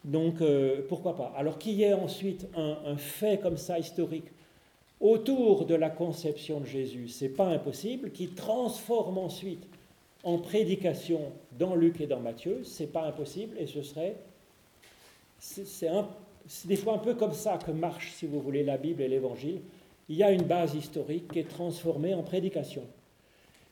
Donc 0.04 0.42
euh, 0.42 0.82
pourquoi 0.88 1.16
pas? 1.16 1.34
Alors 1.36 1.58
qu'il 1.58 1.74
y 1.74 1.84
ait 1.84 1.94
ensuite 1.94 2.48
un, 2.56 2.98
fait 2.98 3.40
comme 3.40 3.58
ça 3.58 3.78
historique 3.78 4.26
autour 5.00 5.66
de 5.66 5.76
la 5.76 5.90
conception 5.90 6.60
de 6.60 6.66
Jésus, 6.66 7.08
c'est 7.08 7.30
pas 7.30 7.48
impossible, 7.48 8.12
qui 8.12 8.30
transforme 8.30 9.18
ensuite 9.18 9.64
en 10.24 10.38
prédication 10.38 11.32
dans 11.58 11.76
Luc 11.76 12.00
et 12.02 12.08
dans 12.08 12.20
Matthieu, 12.20 12.62
c'est 12.64 12.92
pas 12.92 13.04
impossible 13.04 13.58
et 13.60 13.68
ce 13.68 13.82
serait 13.82 14.16
c'est 15.40 16.68
des 16.68 16.76
fois 16.76 16.96
un 16.96 17.00
peu 17.00 17.16
comme 17.16 17.34
ça 17.34 17.58
que 17.58 17.72
marche, 17.72 18.12
si 18.14 18.28
vous 18.28 18.40
voulez, 18.40 18.64
la 18.64 18.78
Bible 18.78 19.02
et 19.02 19.08
l'Évangile. 19.08 19.62
Il 20.10 20.16
y 20.16 20.24
a 20.24 20.32
une 20.32 20.44
base 20.44 20.76
historique 20.76 21.32
qui 21.32 21.40
est 21.40 21.50
transformée 21.50 22.14
en 22.14 22.22
prédication. 22.22 22.84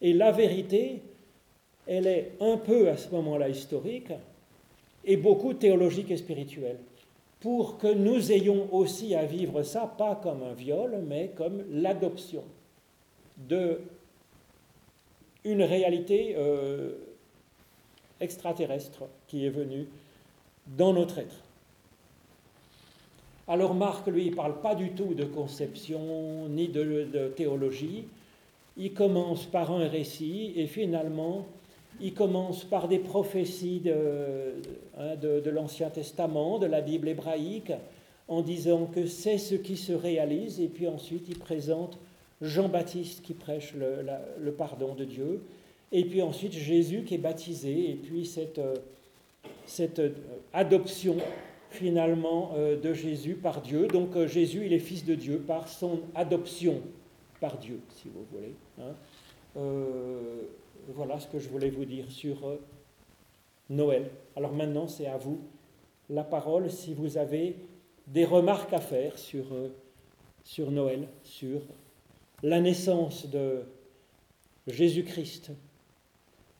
Et 0.02 0.14
la 0.14 0.32
vérité, 0.32 1.02
elle 1.90 2.06
est 2.06 2.34
un 2.40 2.58
peu 2.58 2.88
à 2.88 2.98
ce 2.98 3.10
moment-là 3.10 3.50
historique 3.50 4.14
et 5.04 5.18
beaucoup 5.18 5.56
théologique 5.56 6.12
et 6.12 6.18
spirituelle, 6.18 6.78
pour 7.40 7.80
que 7.80 7.88
nous 7.88 8.32
ayons 8.32 8.72
aussi 8.72 9.16
à 9.16 9.26
vivre 9.26 9.64
ça, 9.64 9.92
pas 9.98 10.16
comme 10.22 10.44
un 10.44 10.54
viol, 10.54 11.02
mais 11.08 11.32
comme 11.36 11.64
l'adoption 11.72 12.44
de 13.38 13.82
une 15.44 15.64
réalité 15.64 16.36
euh, 16.38 16.92
extraterrestre 18.20 19.06
qui 19.28 19.46
est 19.46 19.50
venue 19.50 19.88
dans 20.68 20.94
notre 20.94 21.18
être. 21.18 21.44
Alors 23.48 23.74
Marc, 23.74 24.06
lui, 24.08 24.26
il 24.26 24.32
ne 24.32 24.36
parle 24.36 24.62
pas 24.62 24.76
du 24.76 24.92
tout 24.92 25.16
de 25.16 25.24
conception 25.24 26.48
ni 26.50 26.68
de 26.68 27.34
théologie. 27.36 28.04
Il 28.78 28.94
commence 28.94 29.46
par 29.46 29.72
un 29.72 29.88
récit 29.88 30.54
et 30.56 30.68
finalement, 30.68 31.48
il 32.02 32.14
commence 32.14 32.64
par 32.64 32.88
des 32.88 33.00
prophéties 33.00 33.84
hein, 34.98 35.16
de, 35.16 35.50
l'Ancien 35.50 35.90
Testament, 35.90 36.60
de 36.60 36.66
la 36.66 36.82
Bible 36.82 37.08
hébraïque, 37.08 37.74
en 38.28 38.42
disant 38.42 38.86
que 38.86 39.06
c'est 39.08 39.38
ce 39.38 39.56
qui 39.56 39.76
se 39.76 39.94
réalise, 39.94 40.60
et 40.60 40.68
puis 40.68 40.88
ensuite 40.88 41.28
il 41.30 41.38
présente 41.38 41.98
Jean-Baptiste 42.42 43.22
qui 43.24 43.34
prêche 43.34 43.74
le, 43.74 44.52
pardon 44.52 44.94
de 44.96 45.04
Dieu, 45.04 45.42
et 45.92 46.06
puis 46.06 46.22
ensuite 46.22 46.54
Jésus 46.54 47.04
qui 47.04 47.16
est 47.16 47.20
baptisé, 47.20 47.92
et 47.92 47.96
puis 47.96 48.26
cette, 48.26 48.62
cette 49.66 50.02
adoption 50.54 51.18
finalement 51.70 52.52
euh, 52.56 52.80
de 52.80 52.94
Jésus 52.94 53.36
par 53.36 53.62
Dieu. 53.62 53.88
Donc 53.88 54.16
euh, 54.16 54.28
Jésus, 54.28 54.66
il 54.66 54.74
est 54.74 54.80
fils 54.80 55.06
de 55.06 55.16
Dieu 55.16 55.38
par 55.40 55.68
son 55.68 56.02
adoption 56.16 56.82
par 57.40 57.58
Dieu, 57.58 57.80
si 57.90 58.10
vous 58.10 58.26
voulez. 58.32 58.54
Hein. 58.80 58.96
Euh, 59.58 60.44
voilà 60.96 61.20
ce 61.20 61.28
que 61.28 61.40
je 61.40 61.50
voulais 61.50 61.70
vous 61.70 61.86
dire 61.86 62.10
sur 62.12 62.48
euh, 62.48 62.62
Noël. 63.70 64.10
Alors 64.36 64.54
maintenant, 64.54 64.88
c'est 64.88 65.08
à 65.08 65.18
vous 65.18 65.40
la 66.10 66.24
parole 66.24 66.72
si 66.72 66.94
vous 66.94 67.18
avez 67.18 67.56
des 68.08 68.26
remarques 68.26 68.74
à 68.74 68.82
faire 68.82 69.18
sur, 69.18 69.46
euh, 69.54 69.70
Noël, 70.72 71.08
sur 71.24 71.62
la 72.42 72.60
naissance 72.60 73.28
de 73.28 73.62
Jésus-Christ, 74.68 75.52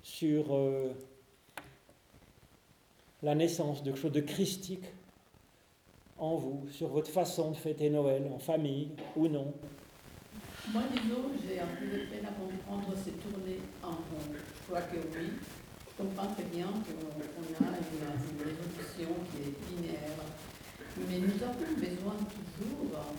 sur 0.04 0.54
euh, 0.54 0.94
la 3.24 3.34
naissance 3.34 3.82
de 3.82 3.92
quelque 3.92 4.00
chose 4.00 4.12
de 4.12 4.22
christique 4.22 4.86
en 6.20 6.36
vous, 6.36 6.68
sur 6.70 6.90
votre 6.90 7.10
façon 7.10 7.52
de 7.52 7.56
fêter 7.56 7.90
Noël, 7.90 8.30
en 8.34 8.40
famille 8.40 8.90
ou 9.16 9.28
non. 9.28 9.54
Moi, 10.68 10.84
disons, 10.92 11.32
j'ai 11.42 11.60
un 11.60 11.72
peu 11.80 11.86
de 11.86 12.06
peine 12.06 12.26
à 12.26 12.36
comprendre 12.36 12.94
ces 13.04 13.12
tournées 13.14 13.62
en 13.82 13.92
rond. 13.92 14.28
Je 14.30 14.68
crois 14.68 14.82
que 14.82 14.98
oui, 14.98 15.32
je 15.88 16.04
comprends 16.04 16.28
très 16.34 16.44
bien 16.44 16.68
qu'on 16.68 17.66
a 17.66 17.70
une, 17.70 18.40
résolution 18.44 19.16
qui 19.32 19.38
est 19.42 19.56
linéaire, 19.72 20.20
mais 20.98 21.20
nous 21.20 21.42
avons 21.44 21.74
besoin 21.76 22.16
toujours 22.54 23.16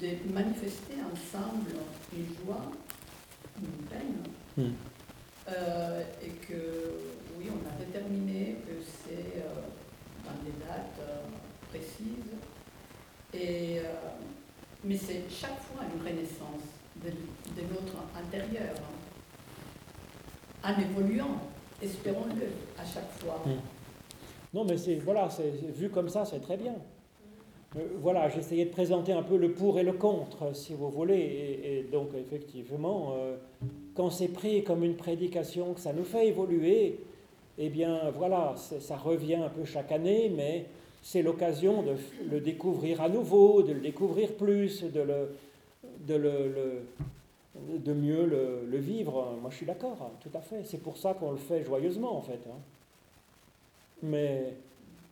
de 0.00 0.32
manifester 0.32 0.94
ensemble 1.02 1.72
une 2.16 2.46
joie, 2.46 2.72
une 3.60 3.86
peine, 3.88 4.22
hmm. 4.56 4.72
euh, 5.48 6.02
et 6.22 6.30
que 6.46 6.92
oui, 7.38 7.48
on 7.50 7.68
a 7.68 7.84
déterminé 7.84 8.56
que 8.66 8.74
c'est 8.82 9.42
euh, 9.42 9.60
dans 10.24 10.42
des 10.44 10.56
dates 10.64 11.00
euh, 11.00 11.26
précises, 11.70 12.32
et, 13.34 13.80
mais 14.84 14.96
c'est 14.96 15.22
chaque 15.28 15.60
fois 15.62 15.84
une 15.84 16.00
renaissance 16.00 16.62
de, 17.04 17.10
notre 17.72 17.96
intérieur, 18.16 18.74
en 20.64 20.80
évoluant, 20.80 21.40
espérons-le, 21.82 22.48
à 22.80 22.84
chaque 22.84 23.10
fois. 23.18 23.42
Hmm. 23.44 23.60
Non, 24.54 24.64
mais 24.64 24.76
c'est 24.76 24.96
voilà, 24.96 25.28
c'est 25.30 25.50
vu 25.74 25.90
comme 25.90 26.08
ça, 26.08 26.24
c'est 26.24 26.40
très 26.40 26.56
bien. 26.56 26.74
Euh, 27.76 27.80
voilà, 28.00 28.28
j'essayais 28.28 28.64
de 28.64 28.70
présenter 28.70 29.12
un 29.12 29.22
peu 29.22 29.36
le 29.36 29.52
pour 29.52 29.78
et 29.78 29.82
le 29.82 29.92
contre, 29.92 30.54
si 30.56 30.72
vous 30.72 30.88
voulez, 30.90 31.60
et, 31.62 31.86
donc 31.92 32.08
effectivement, 32.18 33.14
euh, 33.16 33.36
quand 33.94 34.10
c'est 34.10 34.28
pris 34.28 34.64
comme 34.64 34.84
une 34.84 34.96
prédication, 34.96 35.74
que 35.74 35.80
ça 35.80 35.92
nous 35.92 36.04
fait 36.04 36.28
évoluer, 36.28 36.98
eh 37.58 37.68
bien 37.68 38.10
voilà, 38.16 38.54
ça 38.56 38.96
revient 38.96 39.34
un 39.36 39.48
peu 39.50 39.64
chaque 39.64 39.92
année, 39.92 40.32
mais 40.34 40.66
c'est 41.08 41.22
l'occasion 41.22 41.82
de 41.82 41.94
le 42.30 42.38
découvrir 42.38 43.00
à 43.00 43.08
nouveau, 43.08 43.62
de 43.62 43.72
le 43.72 43.80
découvrir 43.80 44.34
plus, 44.34 44.84
de 44.84 45.00
le, 45.00 45.30
de, 46.06 47.92
mieux 47.94 48.26
le, 48.26 48.76
vivre. 48.76 49.34
Moi, 49.40 49.48
je 49.48 49.56
suis 49.56 49.64
d'accord, 49.64 49.96
hein, 50.02 50.10
tout 50.20 50.36
à 50.36 50.42
fait. 50.42 50.64
C'est 50.64 50.82
pour 50.82 50.98
ça 50.98 51.14
qu'on 51.14 51.30
le 51.30 51.38
fait 51.38 51.64
joyeusement, 51.64 52.14
en 52.14 52.20
fait. 52.20 52.40
Hein. 52.46 52.58
Mais 54.02 54.52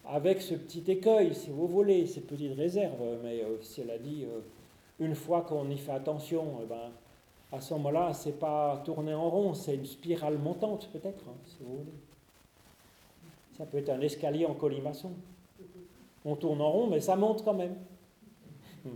avec 0.07 0.43
ce 0.43 0.53
petit 0.53 0.85
écueil, 0.87 1.35
si 1.35 1.49
vous 1.49 1.67
voulez, 1.67 2.07
ces 2.07 2.21
petites 2.21 2.55
réserves. 2.55 3.17
Mais 3.25 3.41
euh, 3.41 3.57
cela 3.63 3.97
dit, 3.97 4.25
euh, 4.25 4.41
une 5.01 5.15
fois 5.15 5.47
qu'on 5.49 5.71
y 5.71 5.79
fait 5.79 5.93
attention, 5.93 6.59
eh 6.63 6.67
ben, 6.67 6.91
à 7.53 7.63
ce 7.63 7.73
moment-là, 7.73 8.13
c'est 8.13 8.39
pas 8.39 8.83
tourner 8.85 9.15
en 9.15 9.31
rond, 9.31 9.55
c'est 9.55 9.77
une 9.77 9.87
spirale 9.87 10.37
montante, 10.37 10.91
peut-être, 10.93 11.25
hein, 11.27 11.37
si 11.47 11.57
vous 11.61 11.79
voulez. 11.79 11.97
Ça 13.57 13.65
peut 13.65 13.79
être 13.79 13.89
un 13.89 14.01
escalier 14.03 14.45
en 14.45 14.53
colimaçon. 14.53 15.13
On 16.29 16.35
tourne 16.35 16.61
en 16.61 16.71
rond, 16.71 16.87
mais 16.89 17.01
ça 17.01 17.15
monte 17.15 17.45
quand 17.45 17.55
même. 17.55 17.77
À 18.85 18.89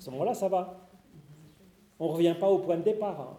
ce 0.00 0.10
moment-là, 0.10 0.34
ça 0.34 0.48
va. 0.48 0.80
On 2.00 2.08
ne 2.08 2.12
revient 2.12 2.34
pas 2.38 2.48
au 2.48 2.58
point 2.58 2.76
de 2.76 2.82
départ. 2.82 3.20
Hein. 3.20 3.36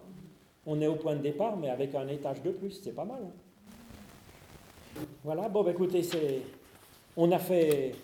On 0.64 0.80
est 0.80 0.86
au 0.86 0.94
point 0.94 1.14
de 1.14 1.20
départ, 1.20 1.54
mais 1.58 1.68
avec 1.68 1.94
un 1.94 2.08
étage 2.08 2.42
de 2.42 2.50
plus, 2.50 2.80
c'est 2.82 2.94
pas 2.94 3.04
mal. 3.04 3.20
Hein. 3.22 5.02
Voilà, 5.22 5.50
bon, 5.50 5.62
bah, 5.62 5.72
écoutez, 5.72 6.02
c'est, 6.02 6.40
On 7.18 7.30
a 7.32 7.38
fait, 7.38 7.94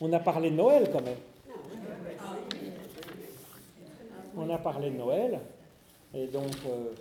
on 0.00 0.12
a 0.12 0.18
parlé 0.18 0.50
de 0.50 0.56
Noël 0.56 0.90
quand 0.92 1.02
même. 1.02 1.16
On 4.36 4.50
a 4.50 4.58
parlé 4.58 4.90
de 4.90 4.96
Noël, 4.96 5.38
et 6.14 6.26
donc, 6.26 6.52
euh, 6.66 6.92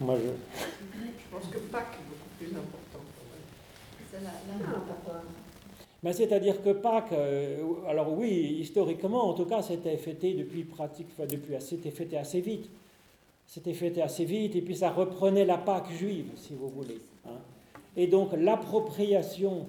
moi 0.00 0.16
je. 0.16 0.28
Je 0.28 1.36
pense 1.36 1.50
que 1.50 1.58
Pâques 1.58 1.94
est 1.94 2.08
beaucoup 2.08 2.28
plus 2.38 2.48
important. 2.48 3.00
C'est 4.10 4.20
la, 4.20 4.30
la, 4.30 5.22
C'est-à-dire 6.12 6.62
que 6.62 6.70
Pâques, 6.70 7.12
euh, 7.12 7.58
alors 7.88 8.12
oui, 8.16 8.58
historiquement, 8.60 9.28
en 9.28 9.34
tout 9.34 9.46
cas, 9.46 9.62
c'était 9.62 9.96
fêté 9.96 10.34
depuis 10.34 10.64
pratique, 10.64 11.08
enfin, 11.12 11.28
c'était 11.60 11.90
fêté 11.90 12.16
assez 12.16 12.40
vite. 12.40 12.68
C'était 13.46 13.74
fêté 13.74 14.02
assez 14.02 14.24
vite, 14.24 14.56
et 14.56 14.60
puis 14.62 14.74
ça 14.76 14.90
reprenait 14.90 15.44
la 15.44 15.58
Pâque 15.58 15.90
juive, 15.92 16.30
si 16.36 16.54
vous 16.54 16.68
voulez. 16.68 16.98
hein. 17.26 17.38
Et 17.96 18.06
donc 18.08 18.30
l'appropriation 18.36 19.66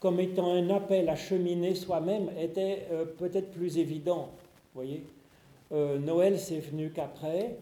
comme 0.00 0.20
étant 0.20 0.52
un 0.52 0.70
appel 0.70 1.08
à 1.08 1.16
cheminer 1.16 1.74
soi-même 1.74 2.30
était 2.40 2.86
euh, 2.92 3.04
peut-être 3.04 3.50
plus 3.50 3.78
évident. 3.78 4.30
Vous 4.74 4.82
voyez 4.82 5.02
Euh, 5.72 5.98
Noël, 5.98 6.38
c'est 6.38 6.60
venu 6.60 6.90
qu'après. 6.90 7.56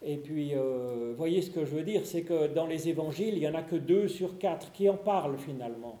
Et 0.00 0.16
puis, 0.16 0.52
euh, 0.54 1.12
voyez 1.16 1.42
ce 1.42 1.50
que 1.50 1.64
je 1.64 1.74
veux 1.74 1.82
dire, 1.82 2.02
c'est 2.04 2.22
que 2.22 2.46
dans 2.46 2.66
les 2.66 2.88
évangiles, 2.88 3.34
il 3.34 3.40
n'y 3.40 3.48
en 3.48 3.54
a 3.54 3.62
que 3.62 3.74
deux 3.74 4.06
sur 4.06 4.38
quatre 4.38 4.70
qui 4.72 4.88
en 4.88 4.96
parlent 4.96 5.38
finalement. 5.38 5.98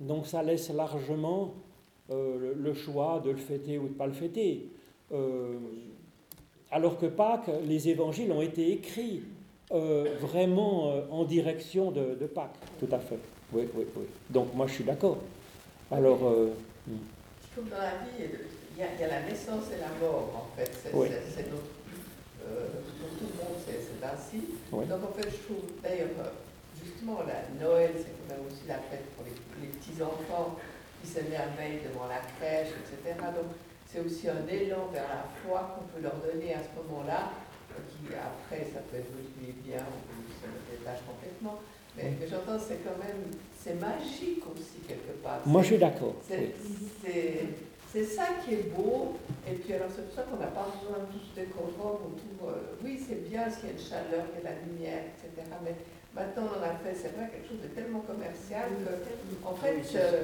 Donc 0.00 0.26
ça 0.26 0.42
laisse 0.42 0.70
largement 0.70 1.54
euh, 2.10 2.38
le- 2.38 2.54
le 2.54 2.74
choix 2.74 3.20
de 3.24 3.30
le 3.30 3.36
fêter 3.36 3.78
ou 3.78 3.84
de 3.84 3.88
ne 3.88 3.94
pas 3.94 4.06
le 4.06 4.12
fêter. 4.12 4.68
Euh, 5.12 5.58
alors 6.70 6.98
que 6.98 7.06
Pâques, 7.06 7.50
les 7.66 7.88
évangiles 7.88 8.30
ont 8.32 8.42
été 8.42 8.70
écrits 8.72 9.22
euh, 9.72 10.14
vraiment 10.20 10.90
euh, 10.90 11.02
en 11.10 11.24
direction 11.24 11.90
de, 11.90 12.14
de 12.14 12.26
Pâques. 12.26 12.54
Tout 12.78 12.88
à 12.92 12.98
fait. 12.98 13.18
Oui, 13.52 13.64
oui, 13.74 13.84
oui. 13.96 14.04
Donc 14.30 14.54
moi 14.54 14.66
je 14.66 14.74
suis 14.74 14.84
d'accord. 14.84 15.18
Alors, 15.90 16.18
euh, 16.26 16.50
Comme 17.54 17.68
dans 17.70 17.78
la 17.78 17.96
vie, 18.04 18.28
il 18.76 18.80
y, 18.80 18.82
a, 18.82 18.86
il 18.94 19.00
y 19.00 19.04
a 19.04 19.08
la 19.08 19.22
naissance 19.28 19.64
et 19.74 19.80
la 19.80 19.88
mort, 20.06 20.30
en 20.52 20.56
fait. 20.56 20.70
C'est 20.82 20.94
Oui. 20.94 21.08
notre. 21.08 21.62
euh, 22.46 22.66
pour 23.00 23.08
tout 23.18 23.24
le 23.24 23.42
monde, 23.42 23.58
c'est 23.66 24.04
ainsi. 24.06 24.44
Oui. 24.70 24.84
Donc, 24.86 24.98
en 25.02 25.12
fait, 25.18 25.28
je 25.30 25.44
trouve, 25.44 25.64
d'ailleurs, 25.82 26.08
justement, 26.84 27.20
la 27.26 27.46
Noël, 27.58 27.92
c'est 27.96 28.12
quand 28.16 28.34
même 28.36 28.46
aussi 28.46 28.66
la 28.66 28.78
fête 28.78 29.06
pour 29.16 29.24
les, 29.24 29.34
les 29.62 29.68
petits-enfants 29.74 30.56
qui 31.02 31.08
s'émerveillent 31.08 31.82
devant 31.86 32.06
la 32.06 32.20
crèche, 32.38 32.74
etc. 32.78 33.14
Donc, 33.34 33.54
c'est 33.86 34.00
aussi 34.00 34.28
un 34.28 34.46
élan 34.46 34.88
vers 34.92 35.08
la 35.08 35.24
foi 35.42 35.74
qu'on 35.74 35.86
peut 35.94 36.02
leur 36.02 36.16
donner 36.20 36.54
à 36.54 36.60
ce 36.60 36.70
moment-là, 36.82 37.32
euh, 37.72 37.80
qui 37.88 38.12
après, 38.14 38.64
ça 38.68 38.80
peut 38.90 38.98
être 38.98 39.12
aussi 39.16 39.52
bien, 39.64 39.80
ou 39.80 40.20
ça 40.40 40.46
me 40.48 40.60
détache 40.76 41.00
complètement. 41.06 41.58
Mais, 41.96 42.12
mais 42.20 42.28
j'entends, 42.28 42.58
c'est 42.60 42.84
quand 42.84 42.98
même, 43.02 43.32
c'est 43.58 43.74
magique 43.80 44.44
aussi, 44.54 44.78
quelque 44.86 45.12
part. 45.22 45.40
moi 45.46 45.62
je 45.62 45.66
suis 45.68 45.78
d'accord. 45.78 46.14
c'est 46.22 46.52
oui. 47.04 48.04
ça 48.04 48.26
qui 48.44 48.54
est 48.54 48.70
beau. 48.76 49.16
Et 49.48 49.54
puis 49.54 49.72
alors 49.72 49.88
c'est 49.94 50.04
pour 50.06 50.14
ça 50.14 50.22
qu'on 50.22 50.36
n'a 50.36 50.46
pas 50.52 50.68
besoin 50.78 50.98
de 50.98 51.10
tous 51.10 51.34
des 51.34 51.46
contrôles 51.46 51.98
autour. 52.06 52.50
euh, 52.50 52.76
oui, 52.84 53.00
c'est 53.02 53.28
bien 53.28 53.50
s'il 53.50 53.64
y 53.64 53.68
a 53.68 53.72
une 53.72 53.78
chaleur, 53.80 54.24
qu'il 54.30 54.44
y 54.44 54.46
a 54.46 54.50
la 54.50 54.56
lumière, 54.60 55.02
etc. 55.16 55.48
Mais 55.64 55.74
maintenant 56.18 56.50
on 56.50 56.58
en 56.58 56.62
a 56.62 56.74
fait, 56.82 56.94
c'est 56.94 57.14
vrai, 57.16 57.30
quelque 57.30 57.48
chose 57.48 57.62
de 57.62 57.68
tellement 57.68 58.00
commercial 58.00 58.68
que, 58.70 59.46
en 59.46 59.54
fait, 59.54 59.80
euh, 59.94 60.22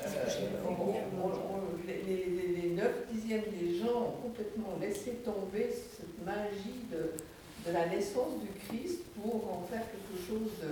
euh, 0.00 0.66
on- 0.68 0.72
on- 0.72 1.26
on- 1.26 1.86
les, 1.86 2.02
les, 2.02 2.24
les, 2.26 2.62
les 2.62 2.68
9 2.74 2.92
dixièmes 3.12 3.42
des 3.60 3.78
gens 3.78 4.00
ont 4.08 4.22
complètement 4.22 4.76
laissé 4.80 5.12
tomber 5.24 5.70
cette 5.70 6.24
magie 6.24 6.84
de, 6.90 7.12
de 7.66 7.72
la 7.72 7.86
naissance 7.86 8.40
du 8.40 8.48
Christ 8.66 9.00
pour 9.20 9.34
en 9.52 9.62
faire 9.70 9.82
quelque 9.90 10.16
chose 10.26 10.50
de 10.62 10.70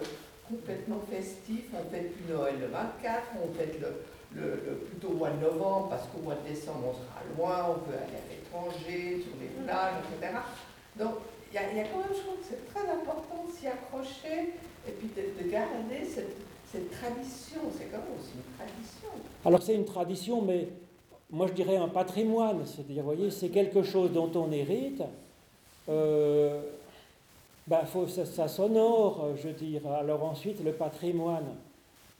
complètement 0.49 1.01
festif. 1.11 1.65
On 1.75 1.91
fête 1.91 2.13
plus 2.15 2.33
Noël 2.33 2.55
le 2.61 2.67
24, 2.67 3.23
on 3.43 3.53
fête 3.55 3.77
le, 3.81 3.89
le, 4.35 4.47
le- 4.67 4.77
plutôt 4.89 5.09
au 5.09 5.15
mois 5.15 5.31
de 5.31 5.41
novembre 5.41 5.89
parce 5.91 6.07
qu'au 6.09 6.21
mois 6.23 6.37
de 6.37 6.49
décembre 6.49 6.93
on 6.93 6.95
sera 6.95 7.21
loin, 7.37 7.75
on 7.77 7.81
peut 7.89 7.97
aller 7.97 8.17
à 8.17 8.27
l'étranger, 8.31 9.23
sur 9.23 9.33
les 9.41 9.49
plages, 9.65 9.95
etc. 10.21 10.39
Donc 10.97 11.15
il 11.53 11.57
y, 11.57 11.59
a, 11.59 11.85
quand 11.85 11.99
même, 11.99 12.09
je 12.09 12.21
trouve 12.21 12.37
que 12.37 12.47
c'est 12.49 12.73
très 12.73 12.91
important 12.91 13.45
de 13.47 13.53
s'y 13.53 13.67
accrocher 13.67 14.55
et 14.89 14.93
puis 14.93 15.09
de, 15.09 15.45
de 15.45 15.51
garder 15.51 16.05
cette, 16.05 16.91
tradition. 16.91 17.61
C'est 17.77 17.91
quand 17.91 17.99
même 17.99 18.17
aussi 18.19 18.33
une 18.35 18.57
tradition. 18.57 19.09
Alors 19.45 19.63
c'est 19.63 19.75
une 19.75 19.85
tradition, 19.85 20.41
mais 20.41 20.69
moi 21.31 21.47
je 21.47 21.53
dirais 21.53 21.77
un 21.77 21.89
patrimoine. 21.89 22.65
C'est-à-dire, 22.65 23.03
vous 23.03 23.15
voyez, 23.15 23.31
c'est 23.31 23.51
quelque 23.51 23.83
chose 23.83 24.11
dont 24.13 24.31
on 24.35 24.51
hérite. 24.51 25.03
Euh, 25.91 26.63
ben, 27.67 27.85
faut, 27.85 28.07
ça, 28.07 28.25
ça 28.25 28.49
s'honore, 28.49 29.33
je 29.37 29.49
veux 29.49 29.55
dire. 29.55 29.83
Alors 29.87 30.25
ensuite, 30.25 30.65
le 30.65 30.73
patrimoine, 30.73 31.57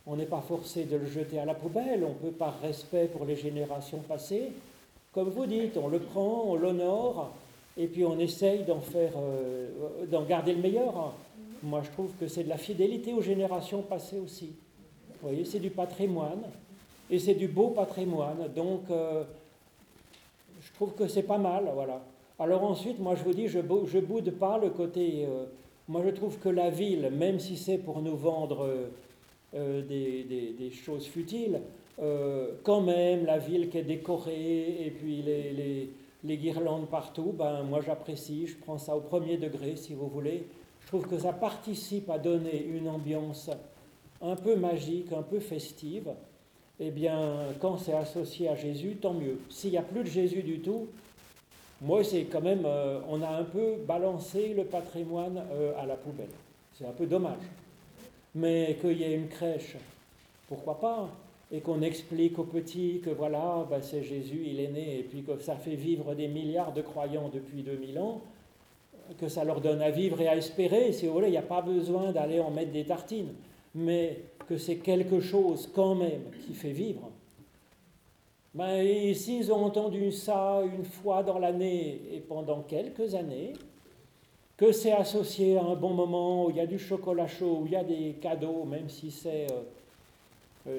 on 0.07 0.17
n'est 0.17 0.27
pas 0.27 0.43
forcé 0.47 0.85
de 0.85 0.97
le 0.97 1.07
jeter 1.07 1.39
à 1.39 1.47
la 1.47 1.55
poubelle. 1.55 2.05
On 2.05 2.13
peut, 2.13 2.33
par 2.33 2.61
respect 2.61 3.07
pour 3.07 3.25
les 3.25 3.37
générations 3.37 4.01
passées, 4.01 4.53
comme 5.15 5.31
vous 5.31 5.47
dites, 5.47 5.79
on 5.79 5.89
le 5.89 5.99
prend, 5.99 6.45
on 6.49 6.57
l'honore, 6.57 7.31
et 7.77 7.87
puis 7.87 8.05
on 8.05 8.19
essaye 8.19 8.65
d'en 8.65 8.81
faire, 8.81 9.13
euh, 9.17 10.07
d'en 10.11 10.23
garder 10.25 10.53
le 10.53 10.61
meilleur. 10.61 11.15
Moi, 11.63 11.83
je 11.85 11.91
trouve 11.91 12.13
que 12.19 12.27
c'est 12.27 12.45
de 12.45 12.49
la 12.49 12.59
fidélité 12.59 13.13
aux 13.13 13.23
générations 13.23 13.83
passées 13.83 14.19
aussi. 14.19 14.53
Vous 15.21 15.29
voyez, 15.29 15.45
c'est 15.45 15.61
du 15.61 15.71
patrimoine. 15.71 16.43
Et 17.11 17.19
c'est 17.19 17.35
du 17.35 17.49
beau 17.49 17.69
patrimoine. 17.69 18.49
Donc, 18.55 18.83
euh, 18.91 19.25
je 20.61 20.73
trouve 20.75 20.95
que 20.95 21.09
c'est 21.09 21.23
pas 21.23 21.39
mal. 21.39 21.71
Voilà. 21.75 22.03
Alors 22.39 22.65
ensuite, 22.65 22.99
moi, 22.99 23.15
je 23.15 23.23
vous 23.23 23.33
dis, 23.33 23.49
je 23.49 23.61
je 23.87 23.99
boude 23.99 24.31
pas 24.33 24.59
le 24.59 24.71
côté. 24.71 25.25
euh, 25.27 25.45
moi, 25.89 26.03
je 26.05 26.11
trouve 26.11 26.39
que 26.39 26.49
la 26.49 26.71
ville, 26.71 27.11
même 27.11 27.39
si 27.39 27.57
c'est 27.57 27.79
pour 27.79 28.01
nous 28.03 28.17
vendre 28.17 28.69
des, 29.53 30.71
choses 30.71 31.07
futiles, 31.07 31.61
quand 32.63 32.81
même, 32.81 33.27
la 33.27 33.39
ville 33.39 33.69
qui 33.69 33.79
est 33.79 33.83
décorée 33.83 34.87
et 34.87 34.91
puis 34.91 35.23
les- 35.23 35.91
les 36.25 36.37
guirlandes 36.37 36.89
partout, 36.89 37.35
ben, 37.37 37.63
moi, 37.63 37.81
j'apprécie. 37.81 38.47
Je 38.47 38.57
prends 38.57 38.79
ça 38.79 38.97
au 38.97 39.01
premier 39.01 39.37
degré, 39.37 39.77
si 39.77 39.95
vous 39.95 40.09
voulez. 40.09 40.47
Je 40.81 40.87
trouve 40.89 41.07
que 41.07 41.19
ça 41.19 41.33
participe 41.33 42.11
à 42.11 42.19
donner 42.19 42.65
une 42.65 42.89
ambiance 42.89 43.51
un 44.21 44.37
peu 44.37 44.57
magique, 44.57 45.13
un 45.13 45.23
peu 45.23 45.41
festive 45.41 46.13
eh 46.85 46.91
bien, 46.91 47.55
quand 47.61 47.77
c'est 47.77 47.93
associé 47.93 48.49
à 48.49 48.57
Jésus, 48.57 48.97
tant 48.97 49.15
mieux. 49.15 49.39
S'il 49.49 49.71
n'y 49.71 49.79
a 49.79 49.83
plus 49.83 50.03
de 50.03 50.09
Jésus 50.09 50.43
du 50.43 50.59
tout, 50.59 50.89
moi, 51.81 52.03
c'est 52.03 52.25
quand 52.25 52.41
même, 52.41 52.65
euh, 52.65 53.01
on 53.09 53.23
a 53.23 53.29
un 53.29 53.45
peu 53.45 53.77
balancé 53.87 54.53
le 54.55 54.65
patrimoine 54.65 55.45
euh, 55.53 55.81
à 55.81 55.87
la 55.87 55.95
poubelle. 55.95 56.31
C'est 56.75 56.85
un 56.85 56.93
peu 56.93 57.07
dommage. 57.07 57.45
Mais 58.35 58.79
qu'il 58.81 58.99
y 58.99 59.05
ait 59.05 59.15
une 59.15 59.29
crèche, 59.29 59.77
pourquoi 60.49 60.81
pas? 60.81 61.09
Et 61.53 61.61
qu'on 61.61 61.83
explique 61.83 62.39
aux 62.39 62.45
petits 62.45 63.01
que 63.05 63.11
voilà, 63.11 63.67
ben, 63.69 63.83
c'est 63.83 64.03
Jésus, 64.03 64.43
il 64.47 64.59
est 64.59 64.69
né, 64.69 65.01
et 65.01 65.03
puis 65.03 65.23
que 65.23 65.39
ça 65.39 65.57
fait 65.57 65.77
vivre 65.77 66.15
des 66.15 66.27
milliards 66.27 66.73
de 66.73 66.81
croyants 66.81 67.31
depuis 67.33 67.63
2000 67.63 67.99
ans, 67.99 68.23
que 69.19 69.29
ça 69.29 69.45
leur 69.45 69.61
donne 69.61 69.83
à 69.83 69.91
vivre 69.91 70.21
et 70.21 70.29
à 70.29 70.37
espérer. 70.37 70.93
Si 70.93 71.07
vous 71.07 71.13
voulez, 71.13 71.29
il 71.29 71.33
n'y 71.33 71.37
a 71.37 71.43
pas 71.43 71.61
besoin 71.61 72.13
d'aller 72.13 72.41
en 72.41 72.51
mettre 72.51 72.73
des 72.73 72.85
tartines. 72.85 73.35
Mais 73.75 74.23
que 74.49 74.57
c'est 74.57 74.77
quelque 74.77 75.21
chose 75.21 75.71
quand 75.75 75.95
même 75.95 76.23
qui 76.47 76.55
fait 76.55 76.73
vivre. 76.73 77.11
Ben, 78.55 79.15
s'ils 79.15 79.51
ont 79.51 79.65
entendu 79.65 80.13
ça 80.13 80.63
une 80.63 80.85
fois 80.85 81.23
dans 81.23 81.39
l'année 81.39 82.01
et 82.13 82.21
pendant 82.21 82.61
quelques 82.61 83.15
années, 83.15 83.55
que 84.59 84.73
c'est 84.73 84.93
associé 84.93 85.57
à 85.57 85.65
un 85.65 85.75
bon 85.75 85.95
moment 85.95 86.45
où 86.45 86.51
il 86.51 86.57
y 86.57 86.61
a 86.61 86.67
du 86.67 86.79
chocolat 86.79 87.27
chaud, 87.27 87.61
où 87.63 87.67
il 87.67 87.73
y 87.73 87.77
a 87.77 87.83
des 87.83 88.17
cadeaux, 88.21 88.65
même 88.65 88.89
si 88.91 89.11
c'est, 89.11 89.51
euh, 89.51 89.63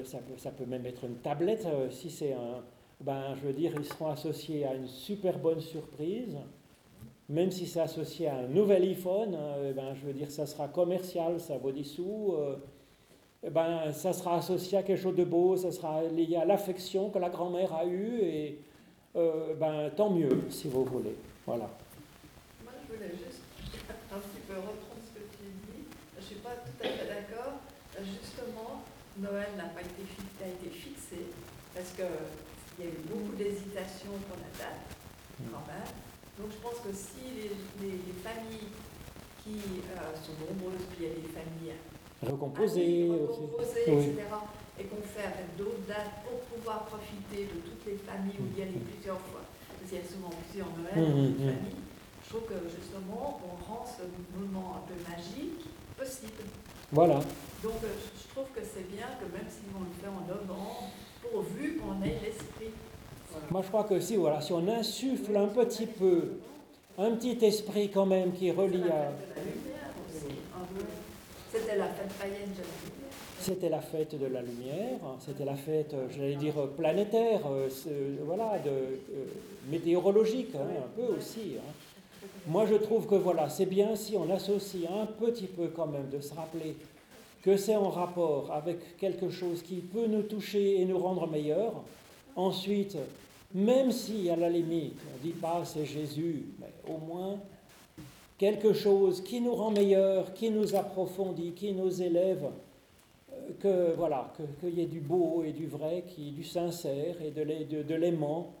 ça, 0.04 0.18
peut, 0.18 0.36
ça 0.38 0.50
peut 0.50 0.66
même 0.66 0.86
être 0.86 1.04
une 1.04 1.16
tablette, 1.16 1.66
euh, 1.66 1.90
si 1.90 2.10
c'est 2.10 2.32
un, 2.32 2.62
ben, 3.00 3.34
je 3.34 3.46
veux 3.46 3.52
dire, 3.52 3.72
ils 3.76 3.84
seront 3.84 4.08
associés 4.08 4.64
à 4.64 4.74
une 4.74 4.86
super 4.88 5.38
bonne 5.38 5.60
surprise, 5.60 6.36
même 7.28 7.50
si 7.50 7.66
c'est 7.66 7.80
associé 7.80 8.28
à 8.28 8.36
un 8.36 8.48
nouvel 8.48 8.82
iPhone, 8.84 9.34
euh, 9.34 9.72
ben, 9.72 9.94
je 9.94 10.06
veux 10.06 10.12
dire, 10.12 10.30
ça 10.30 10.46
sera 10.46 10.68
commercial, 10.68 11.40
ça 11.40 11.58
vaut 11.58 11.72
des 11.72 11.84
sous. 11.84 12.34
euh, 12.38 12.56
ben, 13.50 13.92
ça 13.92 14.14
sera 14.14 14.36
associé 14.38 14.78
à 14.78 14.82
quelque 14.82 15.00
chose 15.00 15.16
de 15.16 15.24
beau, 15.24 15.56
ça 15.56 15.70
sera 15.70 16.02
lié 16.04 16.36
à 16.36 16.46
l'affection 16.46 17.10
que 17.10 17.18
la 17.18 17.28
grand-mère 17.28 17.74
a 17.74 17.84
eue, 17.84 18.20
et 18.22 18.58
euh, 19.16 19.54
ben, 19.54 19.90
tant 19.94 20.08
mieux, 20.08 20.44
si 20.48 20.68
vous 20.68 20.84
voulez. 20.84 21.14
Voilà. 21.46 21.68
Moi, 22.62 22.72
je 22.88 22.94
voulais 22.94 23.10
juste 23.10 23.42
un 24.10 24.18
petit 24.18 24.40
peu 24.48 24.54
reprendre 24.54 25.02
ce 25.04 25.20
que 25.20 25.24
tu 25.36 25.44
dis. 25.44 25.84
Je 26.14 26.20
ne 26.20 26.24
suis 26.24 26.36
pas 26.36 26.54
tout 26.64 26.72
à 26.80 26.88
fait 26.88 27.06
d'accord. 27.06 27.33
Noël 29.18 29.48
n'a 29.56 29.70
pas 29.70 29.80
été, 29.82 30.02
a 30.42 30.48
été 30.48 30.68
fixé 30.70 31.26
parce 31.74 31.90
qu'il 31.94 32.84
y 32.84 32.88
a 32.88 32.90
eu 32.90 33.00
beaucoup 33.06 33.34
d'hésitation 33.36 34.10
pour 34.26 34.36
la 34.38 34.50
date, 34.58 34.82
quand 35.50 35.66
même. 35.70 35.90
Donc, 36.38 36.50
je 36.50 36.58
pense 36.58 36.78
que 36.82 36.90
si 36.90 37.22
les, 37.34 37.50
les- 37.82 37.98
les 38.10 38.16
familles 38.22 38.70
qui 39.42 39.58
euh, 39.94 40.14
sont 40.18 40.34
nombreuses, 40.42 40.82
puis 40.90 41.06
il 41.06 41.06
y 41.06 41.10
a 41.10 41.14
des 41.14 41.30
familles 41.30 41.78
recomposées, 42.22 43.06
Oui. 43.10 43.94
etc., 43.94 44.26
et 44.80 44.84
qu'on 44.90 45.02
fait 45.06 45.22
avec 45.22 45.54
d'autres 45.56 45.86
dates 45.86 46.26
pour 46.26 46.40
pouvoir 46.50 46.86
profiter 46.90 47.46
de 47.46 47.62
toutes 47.62 47.86
les 47.86 47.94
familles 48.02 48.34
où 48.42 48.46
il 48.50 48.58
y 48.58 48.62
a 48.62 48.66
les 48.66 48.82
plusieurs 48.82 49.20
fois, 49.30 49.46
parce 49.70 49.86
qu'il 49.86 49.98
y 49.98 50.02
a 50.02 50.08
souvent 50.10 50.30
plusieurs 50.34 50.66
Noëls 50.74 50.98
dans 50.98 51.14
Mhm, 51.14 51.38
une 51.38 51.38
mhm. 51.46 51.54
famille. 51.54 51.78
Je 52.24 52.28
trouve 52.34 52.46
que 52.50 52.58
justement, 52.66 53.38
on 53.46 53.54
rend 53.62 53.86
ce 53.86 54.02
moment 54.34 54.82
un 54.82 54.84
peu 54.90 54.98
magique 55.06 55.62
possible. 55.96 56.42
Voilà. 56.90 57.20
Donc 57.62 57.78
euh, 57.84 57.94
je 57.94 58.10
je 58.18 58.23
trouve 58.34 58.46
que 58.54 58.60
c'est 58.62 58.88
bien 58.90 59.06
que 59.20 59.24
même 59.32 59.46
si 59.48 59.62
on 59.74 59.80
le 59.80 59.92
fait 60.00 60.08
en 60.08 60.26
novembre, 60.26 60.90
pourvu 61.22 61.76
qu'on 61.78 62.02
ait 62.04 62.18
l'esprit. 62.24 62.70
Voilà. 63.30 63.46
Moi, 63.50 63.62
je 63.62 63.68
crois 63.68 63.84
que 63.84 64.00
si, 64.00 64.16
voilà, 64.16 64.40
si 64.40 64.52
on 64.52 64.66
insuffle 64.68 65.36
un 65.36 65.46
petit 65.46 65.86
peu, 65.86 66.32
un 66.98 67.12
petit 67.12 67.44
esprit 67.44 67.90
quand 67.90 68.06
même 68.06 68.32
qui 68.32 68.50
relie 68.50 68.78
la 68.78 68.94
à... 68.94 69.10
fête 69.10 69.28
de 69.28 69.34
la 69.36 69.42
lumière 69.44 69.90
aussi. 70.08 70.34
un 70.54 70.64
peu. 70.74 70.84
C'était 71.52 71.76
la 71.76 71.86
fête 71.88 72.12
païenne 72.18 72.50
de 72.50 72.62
la 72.62 72.64
lumière. 72.64 73.00
C'était 73.40 73.68
la 73.68 73.80
fête 73.80 74.18
de 74.18 74.26
la 74.26 74.40
lumière, 74.42 74.98
c'était 75.20 75.44
la 75.44 75.54
fête, 75.54 75.94
j'allais 76.16 76.36
dire, 76.36 76.54
planétaire, 76.78 77.40
euh, 77.46 77.68
voilà, 78.24 78.58
de, 78.64 78.70
euh, 78.70 79.26
météorologique, 79.70 80.54
hein, 80.54 80.66
un 80.78 80.88
peu 81.00 81.14
aussi. 81.14 81.56
hein. 81.58 82.26
Moi, 82.46 82.64
je 82.66 82.74
trouve 82.76 83.06
que 83.06 83.16
voilà, 83.16 83.50
c'est 83.50 83.66
bien 83.66 83.96
si 83.96 84.16
on 84.16 84.30
associe 84.30 84.88
un 84.90 85.04
petit 85.06 85.46
peu 85.46 85.68
quand 85.68 85.86
même 85.86 86.08
de 86.10 86.20
se 86.20 86.32
rappeler 86.32 86.74
que 87.44 87.58
c'est 87.58 87.76
en 87.76 87.90
rapport 87.90 88.50
avec 88.52 88.96
quelque 88.96 89.28
chose 89.28 89.62
qui 89.62 89.76
peut 89.76 90.06
nous 90.06 90.22
toucher 90.22 90.80
et 90.80 90.84
nous 90.86 90.98
rendre 90.98 91.26
meilleurs. 91.26 91.74
Ensuite, 92.36 92.96
même 93.54 93.92
si 93.92 94.30
à 94.30 94.36
la 94.36 94.48
limite, 94.48 94.96
on 95.12 95.18
ne 95.18 95.22
dit 95.30 95.38
pas 95.38 95.62
c'est 95.66 95.84
Jésus, 95.84 96.46
mais 96.58 96.72
au 96.92 96.96
moins 96.96 97.36
quelque 98.38 98.72
chose 98.72 99.22
qui 99.22 99.42
nous 99.42 99.54
rend 99.54 99.70
meilleurs, 99.70 100.32
qui 100.32 100.48
nous 100.50 100.74
approfondit, 100.74 101.52
qui 101.52 101.72
nous 101.72 102.00
élève, 102.02 102.46
euh, 103.30 103.34
que 103.60 103.94
voilà, 103.94 104.32
que- 104.38 104.66
qu'il 104.66 104.78
y 104.78 104.82
ait 104.82 104.86
du 104.86 105.00
beau 105.00 105.42
et 105.46 105.52
du 105.52 105.66
vrai, 105.66 106.02
qui, 106.08 106.30
du 106.30 106.44
sincère 106.44 107.16
et 107.22 107.30
de 107.30 107.42
l'ai- 107.42 107.64
de- 107.66 107.82
de 107.82 107.94
l'aimant. 107.94 108.52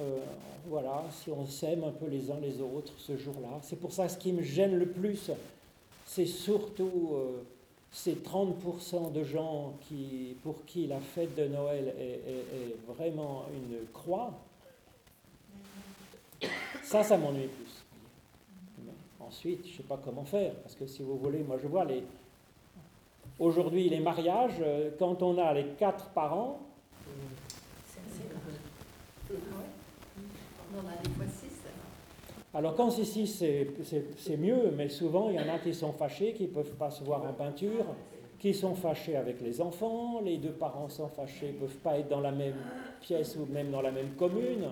Euh, 0.00 0.18
voilà, 0.66 1.04
si 1.12 1.30
on 1.30 1.44
s'aime 1.46 1.84
un 1.84 1.90
peu 1.90 2.06
les 2.06 2.30
uns 2.30 2.40
les 2.40 2.60
autres 2.62 2.92
ce 2.96 3.16
jour-là. 3.18 3.58
C'est 3.62 3.78
pour 3.78 3.92
ça 3.92 4.08
ce 4.08 4.16
qui 4.16 4.32
me 4.32 4.42
gêne 4.42 4.76
le 4.78 4.86
plus, 4.86 5.30
c'est 6.06 6.26
surtout 6.26 7.10
euh, 7.12 7.42
ces 7.90 8.14
30% 8.14 9.12
de 9.12 9.24
gens 9.24 9.74
qui, 9.80 10.36
pour 10.42 10.64
qui 10.66 10.86
la 10.86 11.00
fête 11.00 11.34
de 11.34 11.46
Noël 11.46 11.94
est, 11.98 12.76
vraiment 12.86 13.46
une 13.52 13.86
croix. 13.92 14.32
Ça, 16.82 17.02
ça 17.02 17.16
m'ennuie 17.16 17.48
plus. 17.48 17.84
Mais 18.84 18.92
ensuite, 19.20 19.66
je 19.66 19.72
ne 19.72 19.76
sais 19.78 19.82
pas 19.82 19.98
comment 20.02 20.24
faire, 20.24 20.54
parce 20.56 20.74
que 20.74 20.86
si 20.86 21.02
vous 21.02 21.18
voulez, 21.18 21.40
moi 21.40 21.58
je 21.62 21.68
vois 21.68 21.84
les... 21.84 22.02
Aujourd'hui, 23.38 23.88
les 23.88 24.00
mariages, 24.00 24.56
euh, 24.60 24.90
quand 24.98 25.22
on 25.22 25.38
a 25.38 25.54
les 25.54 25.66
quatre 25.78 26.08
parents, 26.10 26.58
C'est 27.86 28.00
assez 28.00 28.28
grave. 28.28 28.42
Ah 29.30 29.32
ouais 29.32 30.24
On 30.74 30.78
en 30.78 30.90
a 30.90 31.02
des 31.02 31.10
fois 31.10 31.26
six. 31.26 31.48
Alors. 32.58 32.74
Quand 32.74 32.90
c'est 32.90 33.04
six, 33.04 33.26
c'est- 33.26 34.36
mieux, 34.36 34.72
mais 34.76 34.88
souvent 34.88 35.30
il 35.30 35.36
y 35.36 35.40
en 35.40 35.48
a 35.48 35.58
qui 35.58 35.72
sont 35.74 35.92
fâchés, 35.92 36.32
qui 36.32 36.44
ne 36.44 36.48
peuvent 36.48 36.74
pas 36.74 36.90
se 36.90 37.02
voir 37.04 37.22
en 37.24 37.32
peinture, 37.32 37.86
qui 38.38 38.54
sont 38.54 38.74
fâchés 38.74 39.16
avec 39.16 39.40
les 39.40 39.60
enfants, 39.60 40.20
les 40.24 40.36
deux 40.38 40.52
parents 40.52 40.88
sont 40.88 41.08
fâchés, 41.08 41.52
ne 41.52 41.58
peuvent 41.58 41.76
pas 41.78 41.98
être 41.98 42.08
dans 42.08 42.20
la 42.20 42.32
même 42.32 42.56
pièce 43.00 43.36
ou 43.36 43.46
même 43.52 43.70
dans 43.70 43.82
la 43.82 43.90
même 43.90 44.10
commune. 44.10 44.66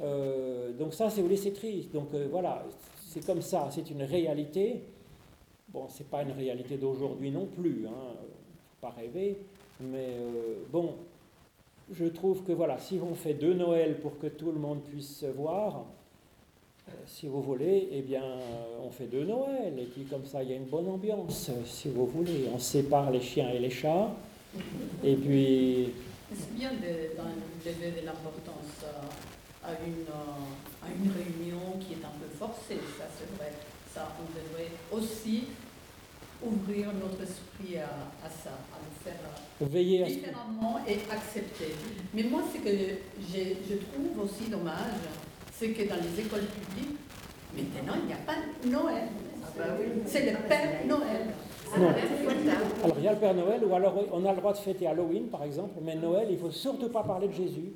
Euh, 0.00 0.72
donc 0.72 0.94
ça, 0.94 1.10
c'est 1.10 1.36
c'est 1.36 1.52
triste. 1.52 1.92
Donc 1.92 2.08
euh, 2.14 2.26
voilà, 2.30 2.64
c'est 3.08 3.24
comme 3.24 3.42
ça, 3.42 3.68
c'est 3.70 3.90
une 3.90 4.02
réalité. 4.02 4.82
Bon, 5.68 5.86
c'est 5.88 6.08
pas 6.08 6.22
une 6.22 6.32
réalité 6.32 6.76
d'aujourd'hui 6.76 7.30
non 7.30 7.46
plus, 7.46 7.86
hein, 7.88 8.12
faut 8.18 8.86
pas 8.86 8.90
rêver, 8.90 9.38
mais 9.80 10.08
euh, 10.18 10.56
bon, 10.70 10.96
je 11.90 12.04
trouve 12.04 12.42
que 12.44 12.52
voilà, 12.52 12.78
si 12.78 13.00
on 13.02 13.14
fait 13.14 13.32
deux 13.34 13.54
Noëls 13.54 13.98
pour 14.00 14.18
que 14.18 14.26
tout 14.26 14.52
le 14.52 14.58
monde 14.58 14.82
puisse 14.82 15.16
se 15.20 15.26
voir, 15.26 15.86
si 17.06 17.26
vous 17.26 17.42
voulez, 17.42 17.88
eh 17.92 18.02
bien, 18.02 18.22
euh, 18.22 18.84
on 18.86 18.90
fait 18.90 19.06
deux 19.06 19.24
Noëls, 19.24 19.78
et 19.78 19.84
puis 19.86 20.04
comme 20.04 20.24
ça, 20.24 20.42
il 20.42 20.50
y 20.50 20.52
a 20.52 20.56
une 20.56 20.64
bonne 20.66 20.88
ambiance, 20.88 21.48
euh, 21.50 21.62
si 21.64 21.88
vous 21.88 22.06
voulez. 22.06 22.48
On 22.54 22.58
sépare 22.58 23.10
les 23.10 23.20
chiens 23.20 23.50
et 23.50 23.58
les 23.58 23.70
chats, 23.70 24.10
et 25.04 25.16
puis, 25.16 25.90
C'est 26.34 26.54
bien 26.54 26.70
de, 26.72 26.76
de 26.78 27.74
donner 27.74 28.00
de 28.00 28.06
l'importance 28.06 28.84
à, 28.84 29.68
à 29.68 29.72
une, 29.86 30.06
euh, 30.08 30.82
à 30.82 30.88
une 30.88 31.10
réunion 31.10 31.78
qui 31.80 31.92
est 31.94 32.04
un 32.04 32.14
peu 32.20 32.28
forcée, 32.38 32.80
ça 32.98 33.04
c'est 33.18 33.36
vrai. 33.36 33.52
Ça, 33.94 34.08
on 34.18 34.24
devrait 34.32 34.70
aussi 34.90 35.44
ouvrir 36.44 36.88
notre 36.94 37.22
esprit 37.22 37.76
à, 37.78 38.26
à 38.26 38.28
ça, 38.30 38.50
à 38.50 38.78
le 38.82 39.04
faire 39.04 39.20
euh, 39.60 39.64
veiller 39.66 40.04
différemment 40.04 40.80
et 40.88 40.94
accepter. 41.10 41.74
Mais 42.14 42.24
moi, 42.24 42.40
ce 42.52 42.58
que 42.58 42.70
je 42.70 43.74
trouve 43.76 44.24
aussi 44.24 44.50
dommage, 44.50 45.02
c'est 45.62 45.68
que 45.68 45.88
dans 45.88 45.94
les 45.94 46.20
écoles 46.20 46.40
publiques, 46.40 46.98
maintenant, 47.54 47.94
il 48.02 48.06
n'y 48.06 48.12
a 48.12 48.16
pas 48.26 48.34
de 48.34 48.68
Noël. 48.68 49.04
C'est 50.06 50.32
le 50.32 50.36
Père 50.48 50.84
Noël. 50.88 51.26
Non. 51.78 51.88
Ah, 51.88 52.84
Alors, 52.84 52.96
il 52.98 53.04
y 53.04 53.08
a 53.08 53.12
le 53.12 53.18
Père 53.18 53.34
Noël, 53.34 53.64
ou 53.64 53.72
alors 53.74 53.94
on 54.12 54.26
a 54.26 54.32
le 54.32 54.38
droit 54.38 54.52
de 54.52 54.58
fêter 54.58 54.88
Halloween, 54.88 55.28
par 55.28 55.44
exemple, 55.44 55.78
mais 55.80 55.94
Noël, 55.94 56.26
il 56.30 56.34
ne 56.34 56.40
faut 56.40 56.50
surtout 56.50 56.88
pas 56.88 57.04
parler 57.04 57.28
de 57.28 57.32
Jésus, 57.32 57.72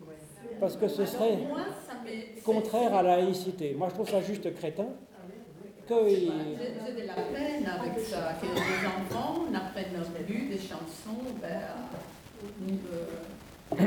parce 0.59 0.76
que 0.76 0.89
ce 0.89 1.07
serait 1.07 1.39
contraire 2.45 2.93
à 2.93 3.05
la 3.05 3.18
laïcité. 3.18 3.74
Moi, 3.78 3.87
je 3.91 3.95
trouve 3.95 4.11
ça 4.11 4.20
juste 4.20 4.53
crétin. 4.57 4.87
Que 5.89 5.95
J'ai 6.09 6.16
j'ai 6.16 7.03
de 7.03 7.07
la 7.07 7.14
peine 7.14 7.64
avec 7.64 8.01
ça, 8.01 8.37
que 8.41 8.47
les 8.47 8.87
enfants 8.89 9.45
n'apprennent 9.53 10.03
plus 10.26 10.49
des 10.49 10.59
chansons 10.59 11.22
vers 11.41 11.76
euh, 12.68 13.76
le 13.78 13.87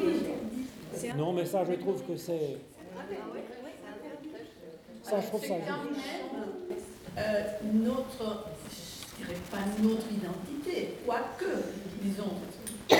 douze 0.00 0.33
Non, 1.16 1.32
mais 1.32 1.46
ça, 1.46 1.64
je 1.64 1.72
trouve 1.74 2.02
que 2.02 2.16
c'est... 2.16 2.58
Ça, 5.02 5.20
je 5.20 5.26
trouve 5.26 5.40
ça 5.40 5.48
C'est 5.48 5.70
quand 5.70 5.84
même 5.84 6.78
euh, 7.18 7.42
notre, 7.72 8.46
je 8.70 9.24
dirais 9.24 9.40
pas 9.50 9.58
notre 9.82 10.06
identité, 10.10 10.94
quoique, 11.06 11.50
disons, 12.02 12.32
euh, 12.92 12.96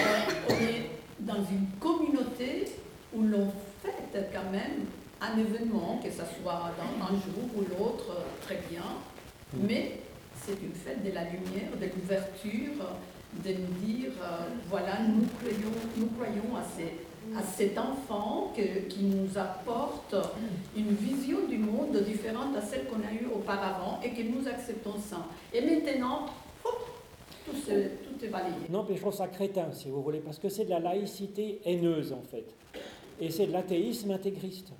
on 0.50 0.52
est 0.52 0.90
dans 1.20 1.42
une 1.44 1.66
communauté 1.80 2.66
où 3.14 3.22
l'on 3.22 3.50
fête 3.82 4.30
quand 4.32 4.50
même 4.52 4.86
un 5.20 5.38
événement, 5.38 6.00
que 6.02 6.10
ce 6.10 6.22
soit 6.40 6.70
dans 6.76 7.04
un 7.06 7.10
jour 7.10 7.48
ou 7.56 7.60
l'autre, 7.60 8.16
très 8.42 8.60
bien, 8.70 8.84
mais 9.56 10.00
c'est 10.36 10.62
une 10.62 10.74
fête 10.74 11.02
de 11.04 11.12
la 11.12 11.24
lumière, 11.24 11.70
de 11.80 11.86
l'ouverture, 11.86 12.84
de 13.42 13.50
nous 13.50 13.86
dire, 13.86 14.10
euh, 14.22 14.46
voilà, 14.68 15.00
nous 15.08 15.26
croyons, 15.38 15.74
nous 15.96 16.06
croyons 16.06 16.56
à, 16.56 16.62
ces, 16.76 17.03
à 17.36 17.42
cet 17.42 17.78
enfant 17.78 18.52
qui 18.54 19.02
nous 19.02 19.38
apporte 19.38 20.14
une 20.76 20.90
vision 20.94 21.46
du 21.48 21.58
monde 21.58 21.96
différente 22.04 22.56
à 22.56 22.60
celle 22.60 22.86
qu'on 22.86 23.00
a 23.00 23.12
eue 23.12 23.26
auparavant 23.34 24.00
et 24.02 24.10
que 24.10 24.22
nous 24.22 24.46
acceptons 24.46 24.98
ça. 24.98 25.26
Et 25.52 25.60
maintenant, 25.60 26.26
tout, 26.62 27.52
tout 27.54 28.24
est 28.24 28.28
balayé. 28.28 28.54
Non, 28.70 28.84
mais 28.88 28.96
je 28.96 29.00
trouve 29.00 29.14
ça 29.14 29.28
crétin, 29.28 29.72
si 29.72 29.88
vous 29.90 30.02
voulez, 30.02 30.20
parce 30.20 30.38
que 30.38 30.48
c'est 30.48 30.64
de 30.64 30.70
la 30.70 30.80
laïcité 30.80 31.60
haineuse, 31.64 32.12
en 32.12 32.22
fait. 32.22 32.46
Et 33.20 33.30
c'est 33.30 33.46
de 33.46 33.52
l'athéisme 33.52 34.10
intégriste. 34.10 34.72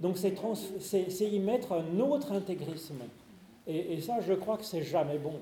Donc 0.00 0.16
c'est 0.18 0.32
trans- 0.32 0.54
c'est 0.80 1.06
y 1.20 1.38
mettre 1.38 1.72
un 1.72 2.00
autre 2.00 2.32
intégrisme. 2.32 3.02
Et, 3.66 4.00
ça, 4.00 4.20
je 4.20 4.32
crois 4.34 4.56
que 4.56 4.64
c'est 4.64 4.82
jamais 4.82 5.18
bon. 5.18 5.34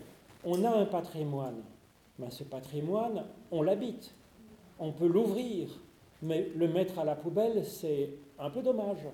On 0.45 0.65
a 0.65 0.71
un 0.71 0.87
patrimoine. 0.87 1.61
Mais 2.19 2.31
ce 2.31 2.45
patrimoine, 2.45 3.25
on 3.51 3.63
l'habite. 3.63 4.13
On 4.79 4.93
peut 4.93 5.07
l'ouvrir. 5.07 5.69
Mais 6.25 6.49
le 6.57 6.69
mettre 6.69 6.99
à 6.99 7.05
la 7.05 7.15
poubelle, 7.15 7.65
c'est 7.65 8.09
un 8.39 8.49
peu 8.49 8.63
dommage. 8.63 9.07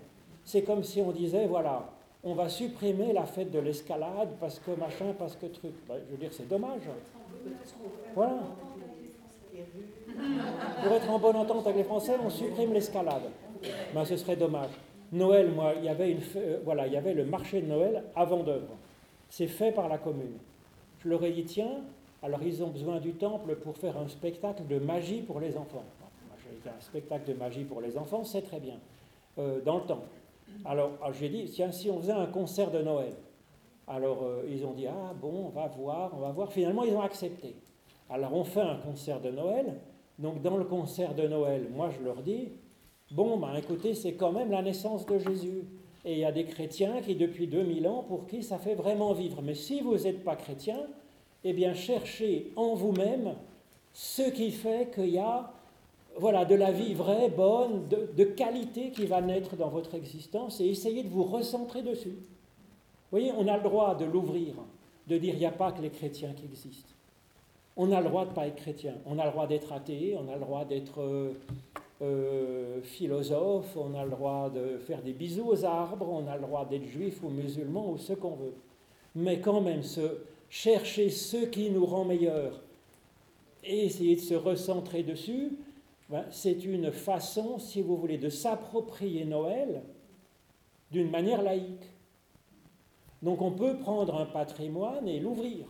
C'est 0.45 0.63
comme 0.63 0.85
si 0.85 1.01
on 1.01 1.11
disait, 1.11 1.47
voilà, 1.47 1.91
on 2.23 2.35
va 2.35 2.49
supprimer 2.49 3.13
la 3.13 3.25
fête 3.25 3.51
de 3.51 3.59
l'escalade 3.59 4.29
parce 4.39 4.61
que 4.61 4.71
machin, 4.73 5.13
parce 5.19 5.35
que 5.35 5.47
truc. 5.47 5.73
Ben, 5.89 5.97
je 6.07 6.13
veux 6.13 6.19
dire, 6.19 6.33
c'est 6.33 6.49
dommage. 6.49 6.83
Voilà. 8.15 8.39
Pour 10.83 10.93
être 10.93 11.11
en 11.11 11.19
bonne 11.19 11.37
entente 11.37 11.67
avec 11.67 11.79
les 11.79 11.85
Français, 11.85 12.15
on 12.25 12.31
supprime 12.31 12.73
l'escalade. 12.73 13.23
Ben, 13.93 14.05
ce 14.05 14.17
serait 14.17 14.37
dommage. 14.37 14.71
Noël, 15.13 15.51
moi, 15.51 15.73
il 15.77 15.85
y 15.85 15.89
avait 15.89 16.13
une, 16.13 16.21
euh, 16.37 16.61
voilà, 16.65 16.87
il 16.87 16.93
y 16.93 16.97
avait 16.97 17.15
le 17.15 17.25
marché 17.25 17.61
de 17.61 17.67
Noël 17.67 18.05
à 18.15 18.25
Vendœuvre. 18.25 18.77
C'est 19.29 19.49
fait 19.49 19.73
par 19.73 19.89
la 19.89 19.99
commune. 19.99 20.39
Je 21.03 21.09
leur 21.09 21.25
ai 21.25 21.33
dit, 21.33 21.45
tiens, 21.45 21.83
alors 22.23 22.41
ils 22.45 22.63
ont 22.63 22.69
besoin 22.69 23.01
du 23.01 23.15
temple 23.15 23.57
pour 23.57 23.77
faire 23.77 23.97
un 23.97 24.07
spectacle 24.07 24.63
de 24.69 24.79
magie 24.79 25.23
pour 25.23 25.41
les 25.41 25.57
enfants. 25.57 25.85
Dit, 26.63 26.69
un 26.69 26.81
spectacle 26.81 27.29
de 27.33 27.35
magie 27.37 27.65
pour 27.65 27.81
les 27.81 27.97
enfants, 27.97 28.25
c'est 28.25 28.43
très 28.43 28.61
bien, 28.61 28.79
euh, 29.39 29.61
dans 29.61 29.79
le 29.79 29.85
temple. 29.85 30.09
Alors, 30.65 30.93
alors, 31.01 31.13
j'ai 31.13 31.29
dit, 31.29 31.45
tiens, 31.45 31.73
si 31.73 31.91
on 31.91 32.01
faisait 32.01 32.13
un 32.13 32.27
concert 32.27 32.71
de 32.71 32.83
Noël. 32.83 33.15
Alors, 33.87 34.23
euh, 34.23 34.43
ils 34.49 34.65
ont 34.65 34.73
dit, 34.73 34.87
ah 34.87 35.15
bon, 35.21 35.47
on 35.47 35.49
va 35.49 35.67
voir, 35.67 36.13
on 36.15 36.21
va 36.21 36.31
voir. 36.31 36.53
Finalement, 36.53 36.85
ils 36.85 36.95
ont 36.95 37.03
accepté. 37.03 37.55
Alors, 38.09 38.35
on 38.35 38.45
fait 38.45 38.61
un 38.61 38.77
concert 38.77 39.21
de 39.21 39.31
Noël. 39.31 39.77
Donc, 40.19 40.43
dans 40.43 40.57
le 40.57 40.65
concert 40.65 41.15
de 41.15 41.27
Noël, 41.27 41.69
moi, 41.75 41.91
je 41.91 42.05
leur 42.05 42.23
dis, 42.23 42.49
bon, 43.11 43.39
ben, 43.39 43.55
écoutez, 43.55 43.95
c'est 43.95 44.15
quand 44.15 44.33
même 44.33 44.51
la 44.51 44.63
naissance 44.63 45.07
de 45.07 45.19
Jésus. 45.19 45.65
Et 46.05 46.13
il 46.13 46.19
y 46.19 46.25
a 46.25 46.33
des 46.33 46.45
chrétiens 46.45 47.01
qui, 47.03 47.15
depuis 47.15 47.47
2000 47.47 47.87
ans, 47.89 48.05
pour 48.07 48.27
qui 48.27 48.43
ça 48.43 48.59
fait 48.59 48.75
vraiment 48.75 49.13
vivre. 49.13 49.43
Mais 49.43 49.55
si 49.55 49.81
vous 49.81 49.97
n'êtes 49.97 50.25
pas 50.25 50.37
chrétien, 50.37 50.79
eh 51.45 51.53
bien, 51.53 51.75
cherchez 51.75 52.53
en 52.57 52.75
vous-même 52.75 53.35
ce 53.93 54.23
qui 54.31 54.51
fait 54.51 54.91
qu'il 54.95 55.09
y 55.11 55.19
a 55.19 55.53
voilà, 56.19 56.45
de 56.45 56.55
la 56.55 56.73
vie 56.73 56.95
vraie, 56.95 57.29
bonne, 57.29 57.89
de, 57.89 58.25
qualité 58.25 58.91
qui 58.91 59.07
va 59.07 59.21
naître 59.21 59.57
dans 59.57 59.69
votre 59.69 59.95
existence 59.95 60.61
et 60.61 60.67
essayez 60.67 61.03
de 61.03 61.09
vous 61.09 61.25
recentrer 61.25 61.83
dessus. 61.83 62.15
voyez, 63.11 63.33
on 63.37 63.47
a 63.49 63.57
le 63.57 63.63
droit 63.63 63.95
de 63.95 64.05
l'ouvrir, 64.05 64.55
de 65.07 65.19
dire 65.19 65.35
il 65.35 65.41
n'y 65.41 65.47
a 65.47 65.53
pas 65.53 65.73
que 65.73 65.81
les 65.81 65.91
chrétiens 65.91 66.33
qui 66.33 66.45
existent. 66.45 66.93
On 67.77 67.93
a 67.93 68.01
le 68.01 68.09
droit 68.09 68.25
de 68.25 68.31
ne 68.31 68.35
pas 68.35 68.47
être 68.47 68.57
chrétien, 68.57 68.95
on 69.07 69.19
a 69.19 69.25
le 69.25 69.31
droit 69.31 69.47
d'être 69.47 69.73
athée, 69.73 70.17
on 70.19 70.31
a 70.31 70.35
le 70.35 70.41
droit 70.41 70.65
d'être 70.65 71.01
euh, 71.01 71.33
euh, 72.03 72.83
philosophe, 72.83 73.77
on 73.77 73.95
a 73.95 74.05
le 74.05 74.11
droit 74.11 74.51
de 74.51 74.79
faire 74.79 75.03
des 75.03 75.13
bisous 75.13 75.47
aux 75.47 75.65
arbres, 75.65 76.09
on 76.11 76.27
a 76.27 76.37
le 76.37 76.43
droit 76.43 76.67
d'être 76.67 76.85
juif 76.85 77.23
ou 77.23 77.29
musulman 77.29 77.91
ou 77.93 77.99
ce 77.99 78.13
qu'on 78.13 78.37
veut. 78.37 78.55
Mais 79.15 79.41
quand 79.41 79.61
même, 79.61 79.83
chercher 80.51 81.11
ce 81.11 81.45
qui 81.47 81.71
nous 81.71 81.87
rend 81.87 82.05
meilleurs 82.05 82.61
et 83.65 83.87
essayer 83.87 84.17
de 84.17 84.21
se 84.21 84.35
recentrer 84.35 85.03
dessus, 85.03 85.53
c'est 86.31 86.65
une 86.65 86.91
façon, 86.91 87.59
si 87.59 87.83
vous 87.83 87.97
voulez, 87.97 88.19
de 88.19 88.29
s'approprier 88.29 89.25
Noël 89.25 89.83
d'une 90.91 91.11
manière 91.11 91.43
laïque. 91.43 91.85
Donc 93.23 93.43
on 93.43 93.53
peut 93.53 93.77
prendre 93.79 94.17
un 94.17 94.27
patrimoine 94.27 95.07
et 95.07 95.21
l'ouvrir, 95.21 95.67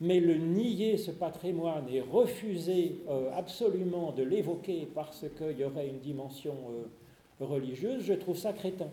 mais 0.00 0.20
le 0.20 0.34
nier, 0.34 0.96
ce 0.96 1.10
patrimoine, 1.10 1.88
et 1.88 2.00
refuser 2.00 3.00
euh, 3.08 3.30
absolument 3.34 4.12
de 4.12 4.22
l'évoquer 4.22 4.88
parce 4.94 5.24
qu'il 5.36 5.58
y 5.58 5.64
aurait 5.64 5.88
une 5.88 6.00
dimension 6.00 6.54
euh, 6.70 7.44
religieuse, 7.44 8.02
je 8.02 8.14
trouve 8.14 8.36
ça 8.36 8.52
crétin. 8.52 8.88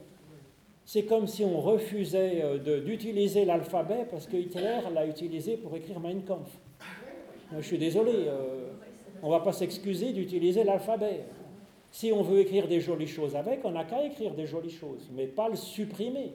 C'est 0.85 1.05
comme 1.05 1.25
si 1.25 1.43
on 1.43 1.59
refusait 1.59 2.41
euh, 2.43 2.81
d'utiliser 2.81 3.43
l'alphabet 3.43 4.05
parce 4.09 4.27
que 4.27 4.37
Hitler 4.37 4.81
l'a 4.93 5.07
utilisé 5.07 5.57
pour 5.57 5.75
écrire 5.75 5.99
Mein 5.99 6.21
Kampf. 6.21 6.59
Je 7.55 7.61
suis 7.61 7.77
désolé, 7.77 8.27
on 9.21 9.27
ne 9.27 9.31
va 9.31 9.39
pas 9.39 9.53
s'excuser 9.53 10.13
d'utiliser 10.13 10.63
l'alphabet. 10.63 11.25
Si 11.91 12.11
on 12.11 12.21
veut 12.21 12.39
écrire 12.39 12.67
des 12.67 12.81
jolies 12.81 13.07
choses 13.07 13.35
avec, 13.35 13.61
on 13.63 13.71
n'a 13.71 13.85
qu'à 13.85 14.03
écrire 14.03 14.33
des 14.33 14.45
jolies 14.45 14.71
choses, 14.71 15.09
mais 15.13 15.27
pas 15.27 15.49
le 15.49 15.55
supprimer 15.55 16.33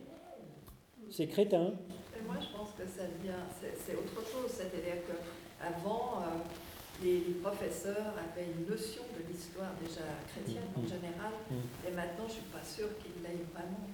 c'est 1.11 1.27
crétin. 1.27 1.75
Et 2.17 2.23
moi, 2.25 2.37
je 2.41 2.57
pense 2.57 2.71
que 2.79 2.87
ça 2.87 3.05
vient, 3.23 3.45
c'est 3.61 3.95
autre 3.95 4.23
chose. 4.23 4.49
C'est-à-dire 4.49 5.03
qu'avant, 5.07 6.23
euh, 6.23 7.05
les, 7.05 7.35
professeurs 7.43 8.15
avaient 8.15 8.47
une 8.47 8.71
notion 8.71 9.03
de 9.19 9.27
l'histoire 9.31 9.73
déjà 9.83 10.07
chrétienne 10.29 10.71
en 10.77 10.81
mm. 10.81 10.89
général, 10.89 11.33
mm. 11.51 11.89
et 11.89 11.93
maintenant, 11.93 12.27
je 12.29 12.35
ne 12.35 12.39
suis 12.41 12.51
pas 12.53 12.65
sûre 12.65 12.89
qu'ils 13.03 13.23
l'aient 13.23 13.45
vraiment. 13.53 13.91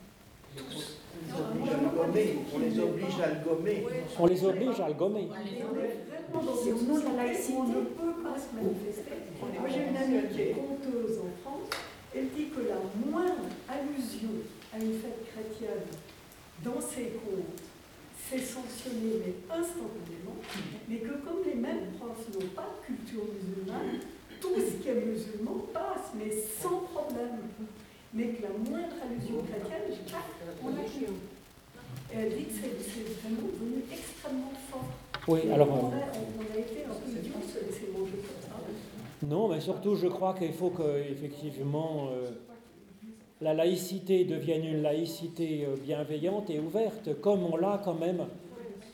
Tous. 0.57 0.99
On 2.55 2.59
les 2.59 2.79
oblige 2.81 3.21
à 3.21 3.29
le 3.29 3.45
gommer. 3.45 3.87
On 4.19 4.27
les 4.27 4.45
oblige 4.45 4.81
à 4.81 4.89
le 4.89 4.95
gommer. 4.95 5.29
C'est 6.63 6.73
au 6.73 6.83
nom 6.83 6.99
de 6.99 7.05
la 7.05 7.25
laïcité. 7.25 7.55
On 7.57 7.65
ne 7.65 7.85
peut 7.85 8.23
pas 8.23 8.37
se 8.39 8.55
manifester. 8.55 9.19
Moi, 9.41 9.69
j'ai 9.69 9.89
une 9.89 9.97
amie 9.97 10.29
qui 10.35 10.41
est 10.41 10.53
conteuse 10.55 11.19
en 11.19 11.31
France. 11.43 11.71
Elle 12.15 12.29
dit 12.31 12.49
que 12.49 12.61
la 12.69 12.81
moindre 13.05 13.49
allusion 13.69 14.31
à 14.73 14.79
une 14.79 14.95
fête 14.99 15.27
chrétienne 15.33 15.89
dans 16.65 16.81
ces 16.81 17.13
contes, 17.21 17.61
c'est 18.29 18.39
sanctionné, 18.39 19.21
mais 19.25 19.35
instantanément, 19.55 20.37
mais 20.89 20.97
que 20.97 21.15
comme 21.25 21.45
les 21.45 21.55
mêmes 21.55 21.93
profs 21.99 22.27
n'ont 22.33 22.49
pas 22.55 22.69
de 22.81 22.87
culture 22.87 23.25
musulmane, 23.35 24.01
tout 24.41 24.55
ce 24.57 24.83
qui 24.83 24.89
est 24.89 24.95
musulman 24.95 25.67
passe, 25.73 26.13
mais 26.17 26.31
sans 26.61 26.81
problème. 26.81 27.39
Mais 28.17 28.29
que 28.29 28.43
la 28.43 28.49
moindre 28.49 28.97
allusion 29.05 29.43
chrétienne, 29.43 29.93
on 30.65 30.69
l'a 30.71 30.83
Et 30.83 32.17
elle 32.17 32.37
dit 32.37 32.45
que 32.45 32.53
c'est 32.53 33.21
vraiment 33.21 33.43
devenu 33.43 33.85
extrêmement 33.93 34.53
fort. 34.71 34.89
Oui, 35.29 35.41
alors. 35.53 35.69
On 35.69 35.89
a, 35.89 35.91
on 35.91 36.55
a 36.55 36.59
été 36.59 36.85
un 36.85 36.95
peu 36.95 37.11
idiot 37.11 37.35
se 37.47 37.65
laisser 37.67 37.93
manger 37.93 38.13
comme 38.13 38.43
ça. 38.43 39.27
Non, 39.29 39.49
mais 39.49 39.61
surtout, 39.61 39.95
je 39.97 40.07
crois 40.09 40.35
qu'il 40.35 40.53
faut 40.53 40.71
qu'effectivement. 40.71 42.09
Euh, 42.11 42.31
la 43.41 43.53
laïcité 43.53 44.25
devienne 44.25 44.65
une 44.65 44.83
laïcité 44.83 45.67
euh, 45.67 45.77
bienveillante 45.77 46.49
et 46.51 46.59
ouverte, 46.59 47.21
comme 47.21 47.45
on 47.45 47.57
l'a 47.57 47.81
quand 47.85 47.95
même, 47.95 48.27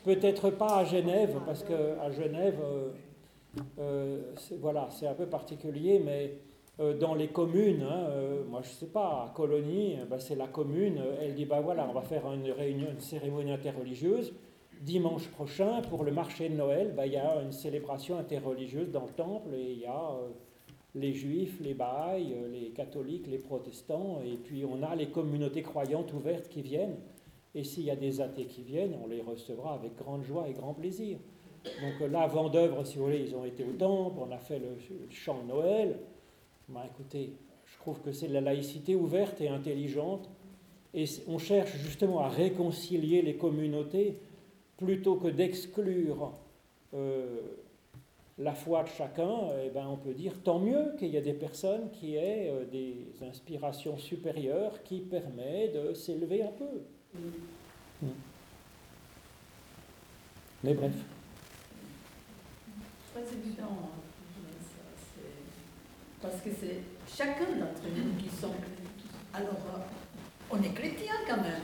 peut-être 0.05 0.51
pas 0.51 0.79
à 0.79 0.85
Genève, 0.85 1.39
parce 1.47 1.63
qu'à 1.63 2.11
Genève, 2.11 2.59
euh, 2.61 2.89
euh, 3.79 4.19
voilà, 4.61 4.89
c'est 4.91 5.07
un 5.07 5.15
peu 5.15 5.27
particulier, 5.27 6.03
mais 6.05 6.33
dans 6.79 7.15
les 7.15 7.29
communes, 7.29 7.83
hein, 7.83 8.09
moi 8.49 8.61
je 8.63 8.69
ne 8.69 8.75
sais 8.75 8.87
pas, 8.87 9.27
à 9.27 9.33
Colonie, 9.35 9.97
ben, 10.09 10.19
c'est 10.19 10.35
la 10.35 10.49
commune, 10.49 11.01
elle 11.21 11.35
dit, 11.35 11.45
ben 11.45 11.61
voilà, 11.61 11.87
on 11.89 11.93
va 11.93 12.03
faire 12.03 12.31
une 12.33 12.51
réunion, 12.51 12.89
une 12.91 13.01
cérémonie 13.01 13.53
interreligieuse, 13.53 14.33
dimanche 14.81 15.29
prochain, 15.29 15.83
pour 15.83 16.03
le 16.03 16.13
marché 16.13 16.49
de 16.49 16.55
Noël, 16.55 16.93
ben, 16.97 17.05
il 17.05 17.13
y 17.13 17.17
a 17.17 17.43
une 17.43 17.53
célébration 17.53 18.19
interreligieuse 18.19 18.91
dans 18.91 19.05
le 19.05 19.13
temple, 19.13 19.55
et 19.55 19.73
il 19.73 19.79
y 19.81 19.87
a 19.87 20.13
les 20.95 21.15
juifs, 21.15 21.59
les 21.61 21.75
bahaïs, 21.75 22.35
les 22.53 22.71
catholiques, 22.71 23.27
les 23.27 23.39
protestants, 23.39 24.21
et 24.25 24.37
puis 24.37 24.65
on 24.65 24.83
a 24.83 24.95
les 24.95 25.09
communautés 25.09 25.63
croyantes 25.63 26.13
ouvertes 26.13 26.49
qui 26.49 26.63
viennent. 26.63 26.97
Et 27.55 27.65
s'il 27.65 27.85
y 27.85 27.91
a 27.91 27.97
des 27.97 28.21
athées 28.21 28.47
qui 28.47 28.63
viennent, 28.63 28.97
on 29.03 29.07
les 29.07 29.21
recevra 29.21 29.75
avec 29.75 29.97
grande 29.97 30.23
joie 30.23 30.49
et 30.49 30.53
grand 30.53 30.75
plaisir. 30.75 31.19
Donc 31.65 32.11
là, 32.11 32.29
d'œuvre, 32.49 32.85
si 32.85 32.99
vous 32.99 33.05
voulez, 33.05 33.25
ils 33.29 33.37
ont 33.37 33.45
été 33.45 33.65
au 33.65 33.73
temple, 33.73 34.19
on 34.21 34.33
a 34.33 34.39
fait 34.39 34.59
le, 34.59 34.77
chant 35.11 35.43
de 35.43 35.49
Noël. 35.49 35.99
Ben, 36.73 36.81
écoutez, 36.87 37.35
je 37.67 37.77
trouve 37.79 38.01
que 38.01 38.13
c'est 38.13 38.29
de 38.29 38.33
la 38.33 38.41
laïcité 38.41 38.95
ouverte 38.95 39.41
et 39.43 39.49
intelligente. 39.49 40.31
Et 40.95 41.05
on 41.29 41.39
cherche 41.39 41.77
justement 41.77 42.21
à 42.21 42.29
réconcilier 42.29 43.21
les 43.21 43.37
communautés 43.37 44.19
plutôt 44.79 45.17
que 45.17 45.29
d'exclure 45.29 46.33
euh, 46.95 47.41
la 48.39 48.55
foi 48.55 48.85
de 48.85 48.89
chacun, 48.89 49.51
eh 49.63 49.69
ben, 49.71 49.87
on 49.87 49.97
peut 49.97 50.15
dire 50.15 50.33
tant 50.43 50.59
mieux 50.59 50.95
qu'il 50.99 51.09
y 51.09 51.17
ait 51.17 51.23
des 51.23 51.35
personnes 51.35 51.91
qui 51.91 52.17
aient 52.17 52.51
euh, 52.51 52.65
des 52.65 53.07
inspirations 53.23 53.99
supérieures 53.99 54.83
qui 54.83 55.01
permettent 55.01 55.75
de 55.75 55.93
s'élever 55.93 56.43
un 56.43 56.53
peu. 56.53 57.19
Mm. 58.03 58.09
Mais 60.65 60.75
bref. 60.75 60.93
Parce 66.23 66.37
que 66.37 66.51
c'est 66.59 66.79
chacun 67.13 67.51
d'entre 67.59 67.83
nous 67.97 68.15
qui 68.17 68.29
sont. 68.29 68.55
Alors, 69.35 69.51
euh, 69.51 69.79
on 70.53 70.63
est 70.63 70.73
chrétien 70.73 71.15
quand 71.29 71.39
même. 71.39 71.63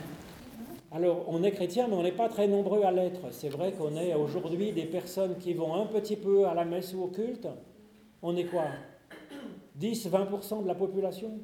Alors, 0.90 1.24
on 1.28 1.42
est 1.44 1.52
chrétien, 1.52 1.86
mais 1.86 1.94
on 1.94 2.02
n'est 2.02 2.12
pas 2.12 2.28
très 2.28 2.48
nombreux 2.48 2.82
à 2.82 2.90
l'être. 2.90 3.20
C'est 3.30 3.50
vrai 3.50 3.72
qu'on 3.72 3.94
est 3.96 4.14
aujourd'hui 4.14 4.72
des 4.72 4.86
personnes 4.86 5.36
qui 5.38 5.54
vont 5.54 5.74
un 5.80 5.86
petit 5.86 6.16
peu 6.16 6.46
à 6.46 6.54
la 6.54 6.64
messe 6.64 6.92
ou 6.94 7.04
au 7.04 7.08
culte. 7.08 7.46
On 8.20 8.36
est 8.36 8.46
quoi? 8.46 8.64
10-20% 9.80 10.64
de 10.64 10.68
la 10.68 10.74
population? 10.74 11.38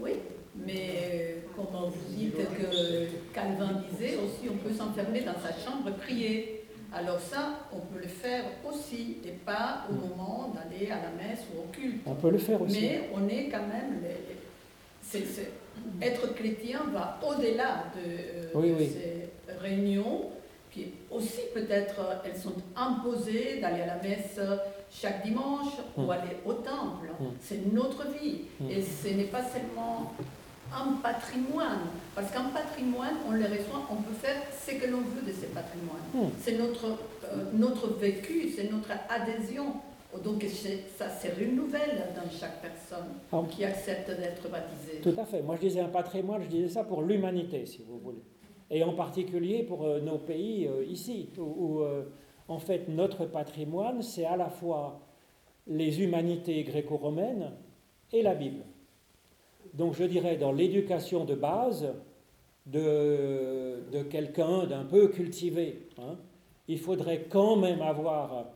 Oui, 0.00 0.12
mais 0.54 1.42
comme 1.54 1.90
vous 1.90 2.14
dites 2.14 2.36
que 2.36 3.34
Calvin 3.34 3.82
disait 3.90 4.16
aussi, 4.16 4.48
on 4.50 4.56
peut 4.56 4.72
s'enfermer 4.72 5.20
dans 5.20 5.34
sa 5.34 5.52
chambre 5.52 5.90
prier. 5.98 6.61
Alors 6.94 7.20
ça, 7.20 7.60
on 7.72 7.80
peut 7.80 8.00
le 8.00 8.08
faire 8.08 8.44
aussi, 8.68 9.18
et 9.24 9.30
pas 9.30 9.86
au 9.90 9.94
moment 9.94 10.52
d'aller 10.54 10.90
à 10.90 10.96
la 10.96 11.10
messe 11.10 11.40
ou 11.54 11.60
au 11.60 11.66
culte. 11.72 12.02
On 12.06 12.14
peut 12.14 12.30
le 12.30 12.38
faire 12.38 12.60
aussi. 12.60 12.80
Mais 12.80 13.10
on 13.14 13.28
est 13.28 13.48
quand 13.48 13.66
même... 13.66 14.02
c'est, 15.02 15.24
être 16.00 16.34
chrétien 16.34 16.80
va 16.92 17.18
au-delà 17.26 17.84
de, 17.96 18.58
euh, 18.58 18.78
ces 18.78 19.30
réunions 19.58 20.30
qui 20.70 20.86
aussi 21.10 21.42
peut-être 21.54 22.22
elles 22.24 22.36
sont 22.36 22.54
imposées 22.76 23.60
d'aller 23.60 23.82
à 23.82 23.86
la 23.86 24.02
messe 24.02 24.40
chaque 24.90 25.24
dimanche 25.24 25.72
ou 25.96 26.02
mm. 26.02 26.10
aller 26.10 26.36
au 26.44 26.54
temple. 26.54 27.08
Mm. 27.18 27.24
C'est 27.40 27.72
notre 27.72 28.06
vie 28.10 28.42
mm. 28.60 28.70
et 28.70 28.82
ce 28.82 29.08
n'est 29.08 29.24
pas 29.24 29.42
seulement 29.42 30.12
un 30.74 30.92
patrimoine, 31.02 31.86
parce 32.14 32.30
qu'un 32.30 32.50
patrimoine, 32.50 33.16
on 33.28 33.32
le 33.32 33.44
reçoit, 33.44 33.86
on 33.90 33.96
peut 33.96 34.14
faire 34.14 34.42
ce 34.66 34.72
que 34.72 34.90
l'on 34.90 35.00
veut 35.00 35.22
de 35.26 35.32
ce 35.32 35.46
patrimoine. 35.46 36.30
C'est 36.40 36.58
notre, 36.58 36.86
euh, 36.86 37.44
notre 37.54 37.88
vécu, 37.98 38.50
c'est 38.54 38.70
notre 38.70 38.90
adhésion 39.08 39.74
donc 40.18 40.44
ça 40.44 41.08
se 41.08 41.28
renouvelle 41.40 42.12
dans 42.14 42.30
chaque 42.30 42.60
personne 42.60 43.08
ah. 43.32 43.42
qui 43.50 43.64
accepte 43.64 44.08
d'être 44.08 44.48
baptisée. 44.50 45.00
Tout 45.02 45.18
à 45.18 45.24
fait. 45.24 45.42
Moi 45.42 45.56
je 45.56 45.68
disais 45.68 45.80
un 45.80 45.88
patrimoine, 45.88 46.42
je 46.42 46.48
disais 46.48 46.68
ça 46.68 46.84
pour 46.84 47.02
l'humanité, 47.02 47.64
si 47.66 47.82
vous 47.82 47.98
voulez. 47.98 48.22
Et 48.70 48.84
en 48.84 48.92
particulier 48.92 49.62
pour 49.62 49.84
euh, 49.84 50.00
nos 50.00 50.18
pays 50.18 50.66
euh, 50.66 50.84
ici, 50.84 51.30
où, 51.38 51.80
euh, 51.80 52.04
en 52.48 52.58
fait 52.58 52.88
notre 52.88 53.24
patrimoine, 53.24 54.02
c'est 54.02 54.26
à 54.26 54.36
la 54.36 54.50
fois 54.50 55.00
les 55.66 56.02
humanités 56.02 56.62
gréco-romaines 56.64 57.52
et 58.12 58.22
la 58.22 58.34
Bible. 58.34 58.64
Donc 59.74 59.94
je 59.94 60.04
dirais 60.04 60.36
dans 60.36 60.52
l'éducation 60.52 61.24
de 61.24 61.34
base 61.34 61.92
de, 62.66 63.82
de 63.90 64.02
quelqu'un 64.02 64.66
d'un 64.66 64.84
peu 64.84 65.08
cultivé, 65.08 65.88
hein, 65.98 66.16
il 66.68 66.78
faudrait 66.78 67.26
quand 67.28 67.56
même 67.56 67.82
avoir 67.82 68.46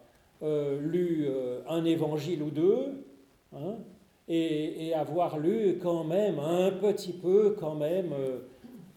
euh, 0.42 0.78
lu 0.80 1.26
euh, 1.28 1.60
un 1.66 1.84
évangile 1.86 2.42
ou 2.42 2.50
deux, 2.50 3.04
hein, 3.54 3.76
et, 4.28 4.92
avoir 4.94 5.38
lu 5.38 5.78
quand 5.82 6.04
même 6.04 6.38
un 6.38 6.70
petit 6.72 7.12
peu, 7.12 7.56
quand 7.58 7.74
même, 7.74 8.12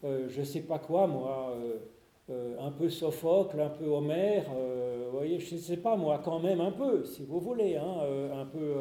euh, 0.04 0.28
je 0.28 0.40
ne 0.40 0.44
sais 0.44 0.60
pas 0.60 0.78
quoi, 0.78 1.06
moi, 1.06 1.54
un 2.28 2.70
peu 2.70 2.88
Sophocle, 2.88 3.60
un 3.60 3.68
peu 3.68 3.86
Homère, 3.86 4.44
vous 4.50 5.16
voyez, 5.16 5.38
je 5.40 5.54
ne 5.54 5.60
sais 5.60 5.76
pas, 5.76 5.96
moi, 5.96 6.20
quand 6.24 6.40
même 6.40 6.60
un 6.60 6.70
peu, 6.70 7.04
si 7.04 7.24
vous 7.24 7.40
voulez, 7.40 7.76
hein, 7.76 7.96
un, 8.34 8.46
peu, 8.46 8.74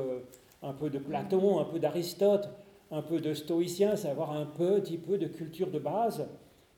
un 0.63 0.73
peu 0.73 0.89
de 0.89 0.99
Platon, 0.99 1.59
un 1.59 1.65
peu 1.65 1.79
d'Aristote, 1.79 2.49
un 2.91 3.01
peu 3.01 3.19
de 3.19 3.33
stoïcien, 3.33 3.95
c'est 3.95 4.09
avoir 4.09 4.31
un 4.31 4.45
petit 4.45 4.97
peu 4.97 5.17
de 5.17 5.27
culture 5.27 5.69
de 5.69 5.79
base. 5.79 6.27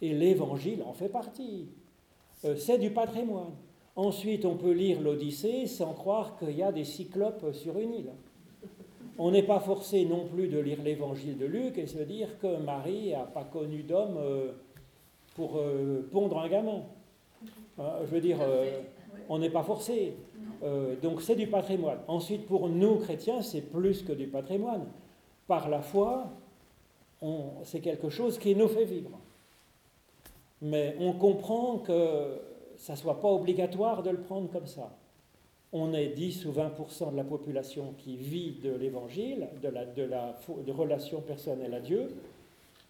Et 0.02 0.14
l'évangile 0.14 0.84
en 0.84 0.94
fait 0.94 1.10
partie. 1.10 1.68
Euh, 2.46 2.56
c'est 2.56 2.78
du 2.78 2.92
patrimoine. 2.92 3.52
Ensuite, 3.96 4.46
on 4.46 4.56
peut 4.56 4.72
lire 4.72 5.00
l'Odyssée 5.00 5.68
sans 5.68 5.94
croire 5.94 6.38
qu'il 6.38 6.58
y 6.58 6.64
a 6.64 6.72
des 6.72 6.86
cyclopes 6.86 7.54
sur 7.54 7.78
une 7.78 7.94
île. 7.94 8.12
On 9.18 9.32
n'est 9.32 9.44
pas 9.44 9.60
forcé 9.60 10.06
non 10.06 10.26
plus 10.26 10.48
de 10.48 10.58
lire 10.58 10.82
l'évangile 10.84 11.38
de 11.38 11.46
Luc 11.46 11.78
et 11.78 11.86
se 11.86 12.00
dire 12.00 12.40
que 12.40 12.58
Marie 12.58 13.12
n'a 13.12 13.24
pas 13.26 13.44
connu 13.44 13.84
d'homme 13.84 14.18
euh, 14.18 14.52
pour 15.36 15.58
euh, 15.58 16.08
pondre 16.12 16.40
un 16.40 16.50
gamin. 16.50 16.82
Je 17.78 18.14
veux 18.14 18.22
dire, 18.22 18.38
on 19.28 19.40
n'est 19.40 19.50
pas 19.50 19.64
forcé. 19.64 20.14
donc 21.02 21.24
c'est 21.24 21.36
du 21.36 21.48
patrimoine. 21.48 21.98
Ensuite, 22.08 22.46
pour 22.46 22.70
nous 22.70 22.98
chrétiens, 22.98 23.42
c'est 23.42 23.62
plus 23.62 24.04
que 24.04 24.12
du 24.12 24.28
patrimoine. 24.28 24.86
Par 25.52 25.68
la 25.68 25.82
foi, 25.82 26.30
c'est 27.65 27.82
quelque 27.82 28.10
chose 28.10 28.40
qui 28.40 28.56
nous 28.56 28.69
fait 28.69 28.86
vivre. 28.86 29.19
Mais 30.61 30.95
on 30.98 31.11
comprend 31.11 31.80
que 31.80 32.40
ça 32.78 32.94
ne 32.94 32.98
soit 32.98 33.19
pas 33.19 33.28
obligatoire 33.28 34.02
de 34.02 34.11
le 34.11 34.22
prendre 34.22 34.49
comme 34.49 34.65
ça. 34.65 34.95
On 35.73 35.94
est 35.94 36.07
10 36.07 36.45
ou 36.45 36.53
20% 36.53 37.11
de 37.11 37.18
la 37.18 37.26
population 37.26 37.94
qui 37.98 38.15
vit 38.15 38.60
de 38.64 38.72
l'évangile, 38.72 39.49
de 39.61 40.03
la, 40.03 40.38
relation 40.73 41.19
personnelle 41.19 41.73
à 41.73 41.82
Dieu. 41.82 42.07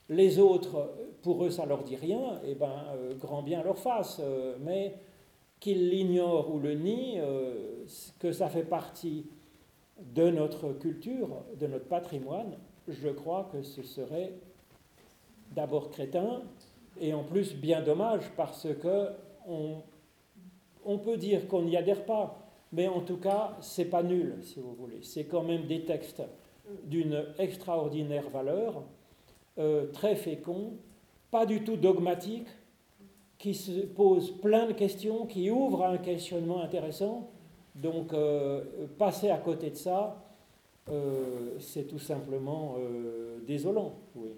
Les 0.09 0.37
autres, 0.37 0.91
pour 1.23 1.43
eux, 1.43 1.49
ça 1.49 1.65
leur 1.65 1.81
dit 1.81 1.95
rien, 1.95 2.39
et 2.45 2.51
eh 2.51 2.53
ben, 2.53 2.85
euh, 2.93 3.15
grand 3.15 3.41
bien 3.41 3.63
leur 3.63 3.79
fasse. 3.79 4.21
Euh, 4.23 4.55
mais 4.61 4.93
qu'ils 5.59 5.89
l'ignorent 5.89 6.53
ou 6.53 6.59
le 6.59 6.75
nient, 6.75 7.21
euh, 7.21 7.85
que 8.19 8.31
ça 8.31 8.49
fait 8.49 8.65
partie 8.65 9.25
de 10.13 10.29
notre 10.29 10.73
culture, 10.73 11.29
de 11.59 11.67
notre 11.67 11.85
patrimoine, 11.85 12.57
je 12.87 13.09
crois 13.09 13.49
que 13.51 13.61
ce 13.61 13.83
serait 13.83 14.33
d'abord 15.55 15.89
crétin, 15.89 16.41
et 16.99 17.13
en 17.13 17.23
plus 17.23 17.55
bien 17.55 17.81
dommage 17.81 18.29
parce 18.35 18.67
que 18.81 19.09
on, 19.47 20.97
peut 20.97 21.17
dire 21.17 21.47
qu'on 21.47 21.63
n'y 21.63 21.77
adhère 21.77 22.05
pas, 22.05 22.37
mais 22.71 22.87
en 22.87 23.01
tout 23.01 23.17
cas, 23.17 23.57
c'est 23.61 23.85
pas 23.85 24.03
nul, 24.03 24.37
si 24.41 24.59
vous 24.59 24.73
voulez. 24.73 24.99
C'est 25.01 25.25
quand 25.25 25.43
même 25.43 25.65
des 25.65 25.83
textes 25.83 26.21
d'une 26.85 27.25
extraordinaire 27.37 28.29
valeur, 28.29 28.83
euh, 29.57 29.87
très 29.91 30.15
féconds, 30.15 30.73
pas 31.31 31.45
du 31.45 31.63
tout 31.63 31.75
dogmatiques, 31.75 32.47
qui 33.37 33.55
se 33.55 33.81
posent 33.81 34.31
plein 34.39 34.67
de 34.67 34.73
questions, 34.73 35.25
qui 35.25 35.49
ouvrent 35.49 35.85
un 35.85 35.97
questionnement 35.97 36.61
intéressant. 36.61 37.31
Donc, 37.75 38.13
euh, 38.13 38.61
passer 38.97 39.29
à 39.29 39.37
côté 39.37 39.69
de 39.69 39.75
ça, 39.75 40.15
euh, 40.89 41.57
c'est 41.59 41.87
tout 41.87 41.99
simplement 41.99 42.75
désolant. 43.47 43.93
Oui. 44.15 44.31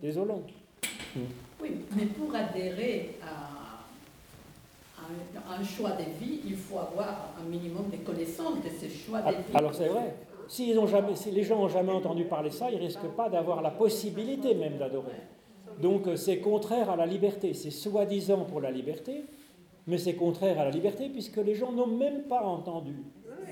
Désolant. 0.00 0.42
Oui, 1.60 1.70
mais 1.96 2.06
pour 2.06 2.34
adhérer 2.34 3.16
à, 3.22 3.58
un 5.58 5.64
choix 5.64 5.92
de 5.92 6.04
vie, 6.24 6.40
il 6.44 6.56
faut 6.56 6.78
avoir 6.78 7.34
un 7.40 7.48
minimum 7.48 7.88
de 7.90 7.96
connaissances 7.96 8.56
de 8.62 8.68
ce 8.68 8.92
choix 8.92 9.20
de 9.20 9.24
ah, 9.28 9.32
vie. 9.32 9.54
Alors 9.54 9.74
c'est 9.74 9.88
vrai. 9.88 10.14
Si, 10.48 10.74
ont 10.78 10.86
jamais, 10.86 11.14
si 11.14 11.30
les 11.30 11.42
gens 11.42 11.58
n'ont 11.58 11.68
jamais 11.68 11.92
entendu 11.92 12.24
parler 12.24 12.50
ça, 12.50 12.70
ils 12.70 12.78
ne 12.78 12.82
risquent 12.82 13.14
pas 13.16 13.28
d'avoir 13.28 13.60
la 13.62 13.70
possibilité 13.70 14.54
même 14.54 14.78
d'adorer. 14.78 15.12
Donc 15.80 16.06
euh, 16.06 16.16
c'est 16.16 16.38
contraire 16.38 16.90
à 16.90 16.96
la 16.96 17.06
liberté. 17.06 17.54
C'est 17.54 17.70
soi-disant 17.70 18.44
pour 18.44 18.60
la 18.60 18.70
liberté, 18.70 19.24
mais 19.88 19.96
c'est 19.96 20.14
contraire 20.14 20.60
à 20.60 20.66
la 20.66 20.70
liberté 20.70 21.08
puisque 21.08 21.38
les 21.38 21.54
gens 21.54 21.72
n'ont 21.72 21.86
même 21.86 22.24
pas 22.24 22.42
entendu 22.42 22.94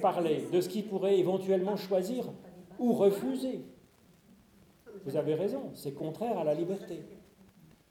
parler 0.03 0.47
de 0.53 0.61
ce 0.61 0.69
qu'ils 0.69 0.87
pourraient 0.87 1.19
éventuellement 1.19 1.77
choisir 1.77 2.27
ou 2.79 2.93
refuser. 2.93 3.65
Vous 5.07 5.17
avez 5.17 5.35
raison, 5.35 5.71
c'est 5.73 5.93
contraire 5.93 6.39
à 6.39 6.45
la 6.45 6.53
liberté. 6.53 7.01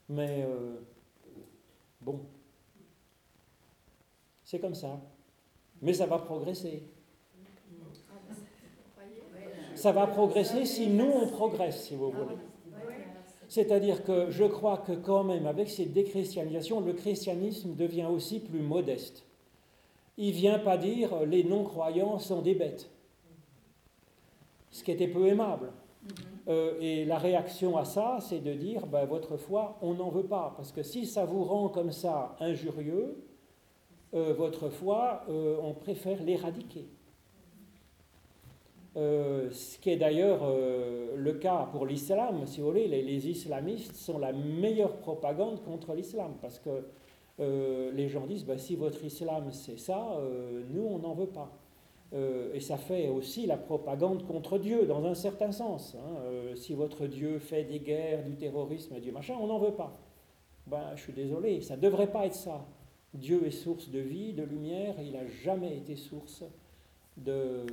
Mais 0.08 0.44
euh, 0.48 0.76
bon, 2.00 2.20
c'est 4.44 4.60
comme 4.60 4.76
ça. 4.76 5.00
Mais 5.82 5.92
ça 5.92 6.06
va 6.06 6.18
progresser. 6.18 6.84
Ça 9.74 9.90
va 9.90 10.06
progresser 10.06 10.64
si 10.64 10.86
nous, 10.86 11.10
on 11.10 11.26
progresse, 11.26 11.82
si 11.82 11.96
vous 11.96 12.12
voulez. 12.12 12.36
C'est-à-dire 13.56 14.04
que 14.04 14.28
je 14.28 14.44
crois 14.44 14.76
que 14.76 14.92
quand 14.92 15.24
même, 15.24 15.46
avec 15.46 15.70
cette 15.70 15.94
déchristianisation, 15.94 16.80
le 16.80 16.92
christianisme 16.92 17.74
devient 17.74 18.04
aussi 18.04 18.38
plus 18.38 18.60
modeste. 18.60 19.24
Il 20.18 20.26
ne 20.26 20.36
vient 20.36 20.58
pas 20.58 20.76
dire 20.76 21.24
les 21.24 21.42
non-croyants 21.42 22.18
sont 22.18 22.42
des 22.42 22.54
bêtes, 22.54 22.90
ce 24.70 24.84
qui 24.84 24.90
était 24.90 25.08
peu 25.08 25.26
aimable. 25.26 25.72
Euh, 26.48 26.74
et 26.82 27.06
la 27.06 27.16
réaction 27.16 27.78
à 27.78 27.86
ça, 27.86 28.18
c'est 28.20 28.40
de 28.40 28.52
dire, 28.52 28.86
ben, 28.86 29.06
votre 29.06 29.38
foi, 29.38 29.78
on 29.80 29.94
n'en 29.94 30.10
veut 30.10 30.26
pas. 30.26 30.52
Parce 30.54 30.70
que 30.70 30.82
si 30.82 31.06
ça 31.06 31.24
vous 31.24 31.42
rend 31.42 31.70
comme 31.70 31.92
ça 31.92 32.36
injurieux, 32.40 33.24
euh, 34.12 34.34
votre 34.34 34.68
foi, 34.68 35.22
euh, 35.30 35.56
on 35.62 35.72
préfère 35.72 36.22
l'éradiquer. 36.22 36.84
Ce 38.96 39.78
qui 39.78 39.90
est 39.90 39.96
d'ailleurs 39.96 40.40
le 41.14 41.32
cas 41.34 41.68
pour 41.70 41.86
l'islam, 41.86 42.46
si 42.46 42.60
vous 42.60 42.68
voulez, 42.68 42.88
les, 42.88 43.28
islamistes 43.28 43.94
sont 43.94 44.18
la 44.18 44.32
meilleure 44.32 44.96
propagande 44.96 45.62
contre 45.62 45.94
l'islam, 45.94 46.34
parce 46.40 46.58
que 46.58 46.84
les 47.38 48.08
gens 48.08 48.26
disent, 48.26 48.46
ben, 48.46 48.58
si 48.58 48.74
votre 48.74 49.04
islam 49.04 49.52
c'est 49.52 49.78
ça, 49.78 50.18
nous 50.70 50.86
on 50.86 50.98
n'en 50.98 51.14
veut 51.14 51.26
pas. 51.28 51.52
Euh, 52.12 52.54
et 52.54 52.60
ça 52.60 52.76
fait 52.76 53.08
aussi 53.08 53.46
la 53.46 53.56
propagande 53.56 54.26
contre 54.26 54.58
Dieu, 54.58 54.86
dans 54.86 55.04
un 55.04 55.14
certain 55.14 55.50
sens. 55.52 55.96
Hein. 55.96 56.16
Euh, 56.24 56.54
si 56.54 56.74
votre 56.74 57.06
Dieu 57.06 57.38
fait 57.38 57.64
des 57.64 57.80
guerres, 57.80 58.24
du 58.24 58.36
terrorisme, 58.36 59.00
du 59.00 59.10
machin, 59.10 59.34
on 59.40 59.48
n'en 59.48 59.58
veut 59.58 59.74
pas. 59.74 59.98
Ben, 60.66 60.94
je 60.94 61.02
suis 61.02 61.12
désolé, 61.12 61.60
ça 61.60 61.76
ne 61.76 61.80
devrait 61.80 62.10
pas 62.10 62.26
être 62.26 62.34
ça. 62.34 62.64
Dieu 63.12 63.46
est 63.46 63.50
source 63.50 63.90
de 63.90 63.98
vie, 63.98 64.32
de 64.32 64.42
lumière, 64.42 64.94
il 65.00 65.12
n'a 65.12 65.26
jamais 65.26 65.76
été 65.76 65.96
source 65.96 66.44
de, 67.16 67.64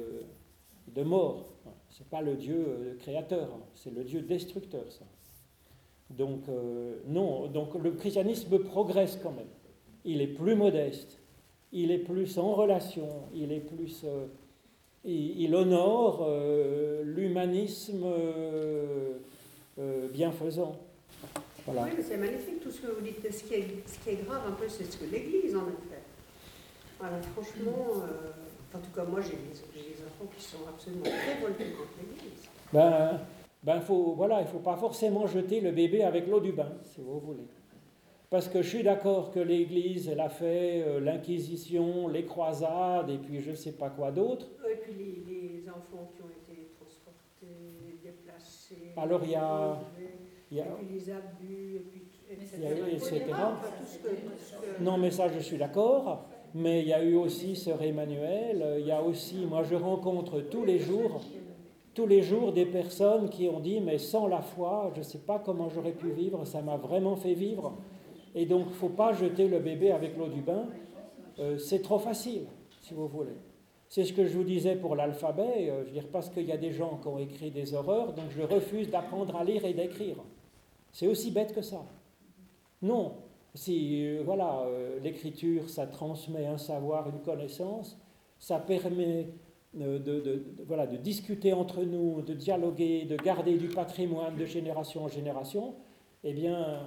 de 0.87 1.03
mort. 1.03 1.49
Ce 1.89 1.99
n'est 1.99 2.09
pas 2.09 2.21
le 2.21 2.35
Dieu 2.35 2.65
euh, 2.67 2.95
créateur, 2.97 3.49
c'est 3.75 3.93
le 3.93 4.03
Dieu 4.03 4.21
destructeur, 4.21 4.85
ça. 4.91 5.05
Donc, 6.09 6.43
non, 7.07 7.47
donc 7.47 7.73
le 7.73 7.89
christianisme 7.91 8.59
progresse 8.59 9.17
quand 9.23 9.31
même. 9.31 9.47
Il 10.05 10.21
est 10.21 10.27
plus 10.27 10.53
modeste, 10.53 11.17
il 11.73 11.91
est 11.91 11.97
plus 11.97 12.37
en 12.37 12.53
relation, 12.53 13.09
il 13.33 13.51
est 13.51 13.59
plus. 13.59 14.03
Euh, 14.05 14.27
il, 15.05 15.53
honore 15.53 16.25
euh, 16.25 17.03
l'humanisme 17.03 18.03
euh, 18.05 19.17
bienfaisant. 20.13 20.79
Oui, 21.67 21.75
mais 21.97 22.03
c'est 22.03 22.17
magnifique 22.17 22.61
tout 22.61 22.71
ce 22.71 22.81
que 22.81 22.87
vous 22.87 23.01
dites. 23.01 23.19
Ce 23.29 23.43
qui 23.43 23.55
est, 23.55 24.25
grave 24.25 24.43
un 24.47 24.51
peu, 24.51 24.69
c'est 24.69 24.85
ce 24.85 24.97
que 24.97 25.11
l'Église 25.11 25.55
en 25.55 25.61
a 25.61 25.71
fait. 25.89 26.03
Voilà, 26.99 27.21
franchement, 27.33 28.03
en 28.73 28.79
tout 28.79 28.91
cas, 28.95 29.03
moi 29.03 29.19
j'ai 29.21 29.31
des, 29.31 30.02
enfants 30.13 30.31
qui 30.35 30.43
sont 30.43 30.57
absolument 30.67 31.03
révoltés 31.03 31.71
contre 31.71 31.89
l'Église. 31.99 32.49
Ben, 32.71 33.19
ben 33.63 33.79
faut, 33.81 34.13
voilà, 34.13 34.41
il 34.41 34.45
ne 34.45 34.49
faut 34.49 34.59
pas 34.59 34.75
forcément 34.75 35.27
jeter 35.27 35.61
le 35.61 35.71
bébé 35.71 36.03
avec 36.03 36.27
l'eau 36.27 36.39
du 36.39 36.51
bain, 36.51 36.71
si 36.83 37.01
vous 37.01 37.19
voulez. 37.19 37.47
Parce 38.29 38.47
que 38.47 38.61
je 38.61 38.69
suis 38.69 38.83
d'accord 38.83 39.31
que 39.31 39.39
l'Église, 39.39 40.09
elle 40.09 40.19
a 40.19 40.29
fait 40.29 40.83
euh, 40.85 40.99
l'Inquisition, 40.99 42.07
les 42.07 42.25
croisades, 42.25 43.09
et 43.09 43.17
puis 43.17 43.41
je 43.41 43.51
ne 43.51 43.55
sais 43.55 43.73
pas 43.73 43.89
quoi 43.89 44.11
d'autre. 44.11 44.47
Et 44.69 44.77
puis 44.77 45.23
les, 45.27 45.69
enfants 45.69 46.11
qui 46.15 46.21
ont 46.23 46.29
été 46.29 46.71
transportés, 46.79 47.99
déplacés. 48.03 48.93
Alors 48.97 49.23
il 49.23 49.31
y 49.31 49.35
a. 49.35 49.79
Il 50.51 50.57
y 50.57 50.61
a 50.61 50.65
et 50.65 50.69
puis 50.77 50.87
les 50.93 51.09
abus, 51.09 51.75
et 51.75 51.79
puis, 51.79 52.01
etc. 52.31 53.25
Non, 54.81 54.97
mais 54.97 55.11
ça, 55.11 55.27
je 55.27 55.39
suis 55.39 55.57
d'accord. 55.57 56.25
Mais 56.55 56.81
il 56.81 56.87
y 56.87 56.93
a 56.93 57.03
eu 57.03 57.15
aussi 57.15 57.55
Sœur 57.55 57.81
Emmanuel, 57.81 58.77
il 58.79 58.85
y 58.85 58.91
a 58.91 59.01
aussi, 59.01 59.45
moi 59.45 59.63
je 59.63 59.75
rencontre 59.75 60.41
tous 60.41 60.63
les 60.63 60.77
jours, 60.77 61.21
tous 61.93 62.07
les 62.07 62.21
jours 62.21 62.51
des 62.51 62.65
personnes 62.65 63.29
qui 63.29 63.47
ont 63.47 63.59
dit, 63.59 63.79
mais 63.79 63.97
sans 63.97 64.27
la 64.27 64.41
foi, 64.41 64.91
je 64.93 64.99
ne 64.99 65.03
sais 65.03 65.19
pas 65.19 65.39
comment 65.39 65.69
j'aurais 65.69 65.91
pu 65.91 66.09
vivre, 66.11 66.45
ça 66.45 66.61
m'a 66.61 66.77
vraiment 66.77 67.15
fait 67.15 67.33
vivre. 67.33 67.77
Et 68.35 68.45
donc, 68.45 68.65
il 68.67 68.69
ne 68.69 68.75
faut 68.75 68.89
pas 68.89 69.13
jeter 69.13 69.47
le 69.47 69.59
bébé 69.59 69.91
avec 69.91 70.17
l'eau 70.17 70.27
du 70.27 70.41
bain. 70.41 70.65
Euh, 71.39 71.57
c'est 71.57 71.81
trop 71.81 71.99
facile, 71.99 72.45
si 72.81 72.93
vous 72.93 73.07
voulez. 73.07 73.37
C'est 73.89 74.05
ce 74.05 74.13
que 74.13 74.25
je 74.25 74.35
vous 74.35 74.43
disais 74.43 74.75
pour 74.75 74.95
l'alphabet, 74.95 75.69
euh, 75.69 75.83
je 75.83 75.87
veux 75.87 75.93
dire, 75.93 76.07
parce 76.11 76.29
qu'il 76.29 76.45
y 76.45 76.51
a 76.51 76.57
des 76.57 76.71
gens 76.71 76.97
qui 76.97 77.07
ont 77.07 77.19
écrit 77.19 77.51
des 77.51 77.75
horreurs, 77.75 78.13
donc 78.13 78.25
je 78.35 78.41
refuse 78.41 78.89
d'apprendre 78.89 79.35
à 79.35 79.43
lire 79.43 79.65
et 79.65 79.73
d'écrire. 79.73 80.15
C'est 80.91 81.07
aussi 81.07 81.29
bête 81.29 81.53
que 81.53 81.61
ça. 81.61 81.85
Non, 82.81 83.13
si 83.53 84.05
euh, 84.05 84.21
voilà, 84.23 84.65
l'écriture, 85.01 85.69
ça 85.69 85.87
transmet 85.87 86.45
un 86.45 86.57
savoir, 86.57 87.09
une 87.09 87.21
connaissance, 87.21 87.99
ça 88.39 88.59
permet 88.59 89.29
de, 89.73 90.43
voilà, 90.67 90.85
de 90.85 90.97
discuter 90.97 91.53
entre 91.53 91.83
nous, 91.83 92.21
de 92.21 92.33
dialoguer, 92.33 93.05
de 93.05 93.15
garder 93.15 93.57
du 93.57 93.69
patrimoine 93.69 94.35
de 94.35 94.45
génération 94.45 95.03
en 95.05 95.07
génération, 95.07 95.75
eh 96.23 96.33
bien, 96.33 96.79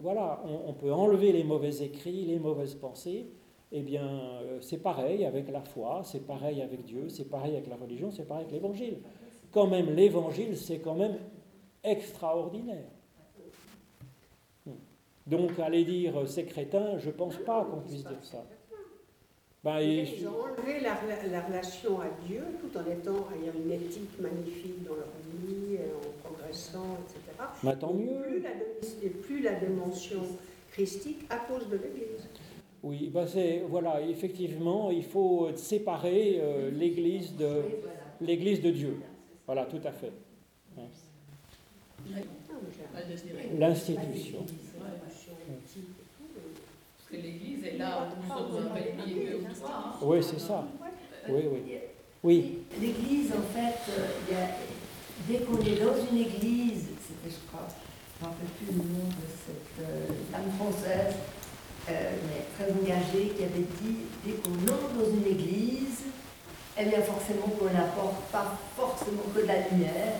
voilà, 0.00 0.42
on, 0.66 0.72
peut 0.72 0.92
enlever 0.92 1.32
les 1.32 1.44
mauvais 1.44 1.82
écrits, 1.82 2.24
les 2.24 2.38
mauvaises 2.38 2.74
pensées. 2.74 3.30
Eh 3.72 3.82
bien, 3.82 4.04
euh, 4.04 4.58
c'est 4.60 4.78
pareil 4.78 5.24
avec 5.24 5.48
la 5.50 5.60
foi, 5.60 6.00
c'est 6.02 6.26
pareil 6.26 6.60
avec 6.60 6.82
Dieu, 6.84 7.08
c'est 7.08 7.28
pareil 7.28 7.52
avec 7.52 7.68
la 7.68 7.76
religion, 7.76 8.10
c'est 8.10 8.26
pareil 8.26 8.46
avec 8.46 8.52
l'évangile. 8.52 8.98
Quand 9.52 9.68
même, 9.68 9.94
l'évangile, 9.94 10.56
c'est 10.56 10.80
quand 10.80 10.96
même 10.96 11.18
extraordinaire. 11.84 12.90
Donc, 15.26 15.58
aller 15.58 15.84
dire 15.84 16.18
euh, 16.18 16.26
c'est 16.26 16.44
crétin, 16.44 16.98
je 16.98 17.06
ne 17.08 17.12
pense 17.12 17.36
pas 17.38 17.64
qu'on 17.64 17.80
puisse 17.80 18.02
dire 18.04 18.18
ça. 18.22 18.44
Ben, 19.62 19.78
et- 19.78 20.08
Ils 20.18 20.26
ont 20.26 20.40
enlevé 20.40 20.80
la, 20.80 20.94
la 21.30 21.40
relation 21.46 22.00
à 22.00 22.06
Dieu 22.26 22.42
tout 22.60 22.76
en 22.78 22.90
étant 22.90 23.28
ayant 23.36 23.52
une 23.64 23.70
éthique 23.72 24.18
magnifique 24.18 24.82
dans 24.84 24.94
leur 24.94 25.08
vie, 25.34 25.76
euh, 25.76 26.08
en 26.08 26.28
progressant, 26.28 26.96
etc. 27.04 27.20
ben, 27.62 27.76
tant 27.76 27.90
Et 27.90 28.02
mieux. 28.02 28.22
Plus 28.22 28.40
la, 28.40 28.50
et 29.02 29.10
plus 29.10 29.42
la 29.42 29.52
dimension 29.56 30.22
christique 30.72 31.26
à 31.28 31.36
cause 31.36 31.68
de 31.68 31.76
l'Église. 31.76 32.26
Oui, 32.82 33.10
ben 33.12 33.26
c'est, 33.26 33.62
voilà, 33.68 34.00
effectivement, 34.00 34.90
il 34.90 35.04
faut 35.04 35.50
séparer 35.54 36.38
euh, 36.40 36.70
l'Église 36.70 37.36
de, 37.36 37.60
l'Église 38.22 38.62
de 38.62 38.70
Dieu. 38.70 38.96
Voilà, 39.44 39.66
tout 39.66 39.80
à 39.84 39.92
fait. 39.92 40.12
Ah, 40.78 40.80
mais. 42.08 42.22
L'institution. 43.58 44.46
Parce 46.96 47.08
que 47.10 47.16
l'Église 47.16 47.64
est 47.64 47.78
là 47.78 48.06
où 48.06 48.22
nous 48.22 48.28
sommes 48.28 48.50
trois. 49.60 49.70
hein. 49.70 49.94
Oui, 50.02 50.18
c'est 50.22 50.40
ça. 50.40 50.64
Oui, 51.28 51.42
oui. 51.52 51.78
Oui, 52.22 52.58
L'église, 52.80 53.32
en 53.32 53.42
fait, 53.54 53.90
euh, 53.92 54.06
il 54.28 54.34
y 54.34 54.38
a- 54.38 54.56
dès 55.26 55.44
qu'on 55.44 55.58
est 55.60 55.80
dans 55.82 55.96
une 56.10 56.18
église, 56.18 56.84
c'était, 57.06 57.34
je 57.34 57.46
crois, 57.48 57.66
je 57.66 58.24
ne 58.24 58.28
me 58.28 58.32
rappelle 58.32 58.48
plus 58.58 58.66
le 58.66 58.72
nom 58.78 59.08
de 59.08 59.26
cette 59.46 59.84
euh, 59.84 60.06
dame 60.30 60.50
française, 60.58 61.14
euh, 61.88 62.10
mais 62.28 62.44
très 62.54 62.70
engagée, 62.72 63.30
qui 63.34 63.42
avait 63.44 63.66
dit 63.80 63.96
dès 64.24 64.32
qu'on 64.32 64.52
entre 64.72 64.92
dans 64.98 65.10
une 65.10 65.26
église, 65.26 66.04
eh 66.78 66.84
bien 66.84 67.00
forcément 67.02 67.48
qu'on 67.58 67.72
n'apporte 67.72 68.20
pas 68.30 68.58
forcément 68.76 69.22
que 69.34 69.40
de 69.40 69.46
la 69.46 69.68
lumière, 69.68 70.12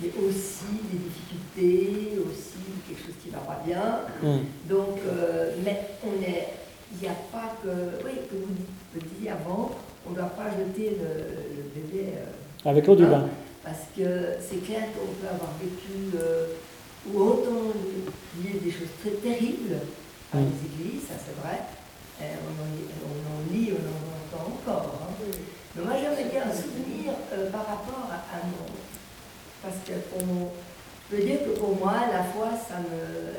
mais 0.00 0.08
aussi 0.24 0.72
des 0.90 0.98
difficultés, 1.08 2.18
aussi 2.20 2.58
quelque 2.86 3.04
chose 3.06 3.14
qui 3.22 3.28
ne 3.30 3.34
va 3.34 3.40
pas 3.40 3.62
bien. 3.66 4.00
Hum. 4.22 4.40
Donc, 4.68 4.98
euh, 5.06 5.52
mais 5.64 5.88
on 6.04 6.22
est, 6.22 6.48
il 6.92 7.00
n'y 7.02 7.08
a 7.08 7.16
pas 7.32 7.54
que, 7.62 7.68
oui, 8.04 8.12
que 8.30 8.36
vous 8.36 8.54
le 8.94 9.00
disiez 9.00 9.30
avant, 9.30 9.70
on 10.06 10.10
ne 10.10 10.14
doit 10.16 10.30
pas 10.36 10.50
jeter 10.50 10.90
le, 11.00 11.56
le 11.56 11.62
bébé, 11.74 12.14
euh, 12.16 12.68
avec 12.70 12.86
l'eau 12.86 12.96
du 12.96 13.06
bain. 13.06 13.28
parce 13.64 13.84
que 13.96 14.34
c'est 14.40 14.62
clair 14.64 14.84
qu'on 14.94 15.12
peut 15.20 15.28
avoir 15.32 15.52
vécu 15.60 16.16
euh, 16.16 16.46
ou 17.12 17.22
entendre 17.22 17.74
dire 18.36 18.60
des 18.62 18.70
choses 18.70 18.92
très 19.00 19.12
terribles 19.12 19.76
à 20.32 20.36
Mm. 20.36 20.44
les 20.44 20.60
églises, 20.68 21.02
ça 21.08 21.14
c'est 21.16 21.40
vrai. 21.40 21.58
On, 22.20 22.24
en, 22.24 22.68
on 23.08 23.18
en 23.32 23.38
lit, 23.54 23.70
on 23.72 23.80
en 23.80 24.08
entend 24.18 24.50
encore. 24.52 25.00
hein. 25.02 25.24
Mais 25.74 25.82
moi 25.84 25.94
j'aimerais 26.00 26.28
bien 26.30 26.42
un 26.50 26.52
souvenir 26.52 27.12
euh, 27.32 27.48
par 27.50 27.64
rapport 27.66 28.10
à, 28.10 28.16
à 28.36 28.42
mon. 28.44 28.66
Parce 29.62 29.76
que 29.86 29.92
on 30.16 30.50
peut 31.10 31.22
dire 31.22 31.40
que 31.44 31.58
pour 31.58 31.76
moi, 31.76 31.94
la 32.12 32.24
foi, 32.24 32.50
ça 32.56 32.78
me. 32.78 33.32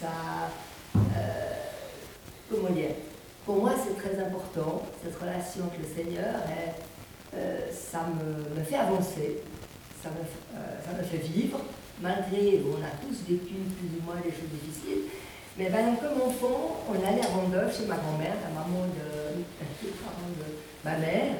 Ça, 0.00 0.50
euh, 0.96 1.00
comment 2.50 2.70
dire? 2.70 2.90
Pour 3.44 3.56
moi, 3.56 3.72
c'est 3.76 3.96
très 3.96 4.18
important, 4.22 4.82
cette 5.02 5.20
relation 5.20 5.64
avec 5.64 5.80
le 5.80 5.94
Seigneur. 5.94 6.34
Et, 6.48 6.70
euh, 7.34 7.70
ça 7.70 8.06
me, 8.08 8.58
me 8.58 8.64
fait 8.64 8.76
avancer, 8.76 9.42
ça 10.02 10.08
me, 10.10 10.20
euh, 10.58 10.80
ça 10.84 10.92
me 10.98 11.02
fait 11.04 11.24
vivre, 11.28 11.60
malgré, 12.00 12.60
on 12.66 12.82
a 12.82 12.90
tous 13.00 13.22
vécu 13.28 13.54
plus 13.78 13.98
ou 13.98 14.02
moins 14.04 14.16
des 14.16 14.30
choses 14.30 14.50
difficiles. 14.50 15.04
Mais 15.58 15.68
ben, 15.68 15.96
comme 15.96 16.22
enfant, 16.26 16.80
on 16.88 16.94
allait 16.94 17.24
à 17.24 17.28
Randolph 17.28 17.76
chez 17.76 17.86
ma 17.86 17.96
grand-mère, 17.96 18.34
la 18.42 18.50
maman 18.50 18.86
de 18.86 19.44
ma 20.84 20.96
mère, 20.96 21.34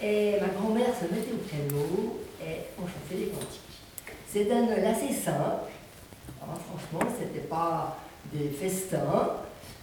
et 0.00 0.36
ma 0.40 0.48
grand-mère 0.48 0.94
se 0.94 1.12
mettait 1.12 1.32
au 1.32 1.38
piano 1.38 2.18
et 2.40 2.66
on 2.78 2.86
chantait 2.86 3.24
des 3.24 3.30
cantiques. 3.30 3.60
C'était 4.30 4.52
un 4.52 4.66
Noël 4.66 4.86
assez 4.86 5.12
simple, 5.12 5.66
hein, 6.42 6.54
franchement, 6.68 7.10
c'était 7.18 7.46
pas 7.46 7.98
des 8.32 8.48
festins, 8.50 9.30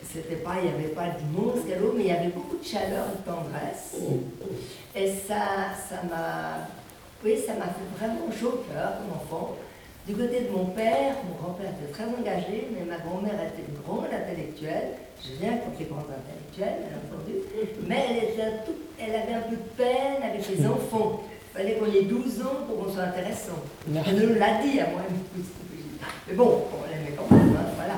c'était 0.04 0.36
pas, 0.36 0.56
il 0.62 0.70
n'y 0.70 0.76
avait 0.76 0.94
pas 0.94 1.10
d'immenses 1.10 1.66
cadeaux, 1.68 1.94
mais 1.98 2.04
il 2.04 2.10
y 2.10 2.12
avait 2.12 2.30
beaucoup 2.30 2.58
de 2.58 2.64
chaleur 2.64 3.06
et 3.08 3.18
de 3.18 3.26
tendresse. 3.26 3.96
Et 4.96 5.08
ça, 5.08 5.74
ça 5.90 6.04
m'a, 6.04 6.68
oui, 7.24 7.38
ça 7.46 7.54
m'a 7.56 7.66
fait 7.66 7.90
vraiment 7.98 8.32
chaud 8.32 8.60
au 8.60 8.72
cœur 8.72 8.98
comme 9.00 9.18
enfant. 9.18 9.56
Du 10.08 10.14
côté 10.14 10.42
de 10.42 10.50
mon 10.56 10.66
père, 10.66 11.16
mon 11.28 11.36
grand-père 11.42 11.72
était 11.82 11.92
très 11.92 12.04
engagé, 12.06 12.68
mais 12.72 12.86
ma 12.86 12.98
grand-mère 12.98 13.34
était 13.42 13.66
une 13.68 13.82
grande 13.82 14.06
intellectuelle. 14.14 14.90
Je 15.24 15.34
viens 15.40 15.58
contre 15.58 15.80
les 15.80 15.86
grandes 15.86 16.06
intellectuelles, 16.14 16.86
bien 16.86 16.98
entendu. 17.02 17.34
Mais 17.88 18.06
elle, 18.12 18.18
était 18.30 18.64
tout- 18.66 18.78
elle 19.00 19.16
avait 19.16 19.34
un 19.34 19.42
peu 19.50 19.56
de 19.56 19.70
peine 19.76 20.22
avec 20.24 20.48
les 20.48 20.66
enfants. 20.68 21.24
Il 21.54 21.58
fallait 21.58 21.74
qu'on 21.76 21.86
ait 21.92 22.04
12 22.04 22.42
ans 22.42 22.68
pour 22.68 22.86
qu'on 22.86 22.92
soit 22.94 23.04
intéressant. 23.04 23.58
Elle 23.88 24.16
nous 24.30 24.36
l'a 24.36 24.62
dit 24.62 24.80
à 24.80 24.90
moi. 24.92 25.02
Mais 26.28 26.34
bon, 26.36 26.66
on 26.72 26.92
l'aimait 26.92 27.16
quand 27.18 27.32
même, 27.36 27.56
hein, 27.58 27.66
voilà. 27.76 27.96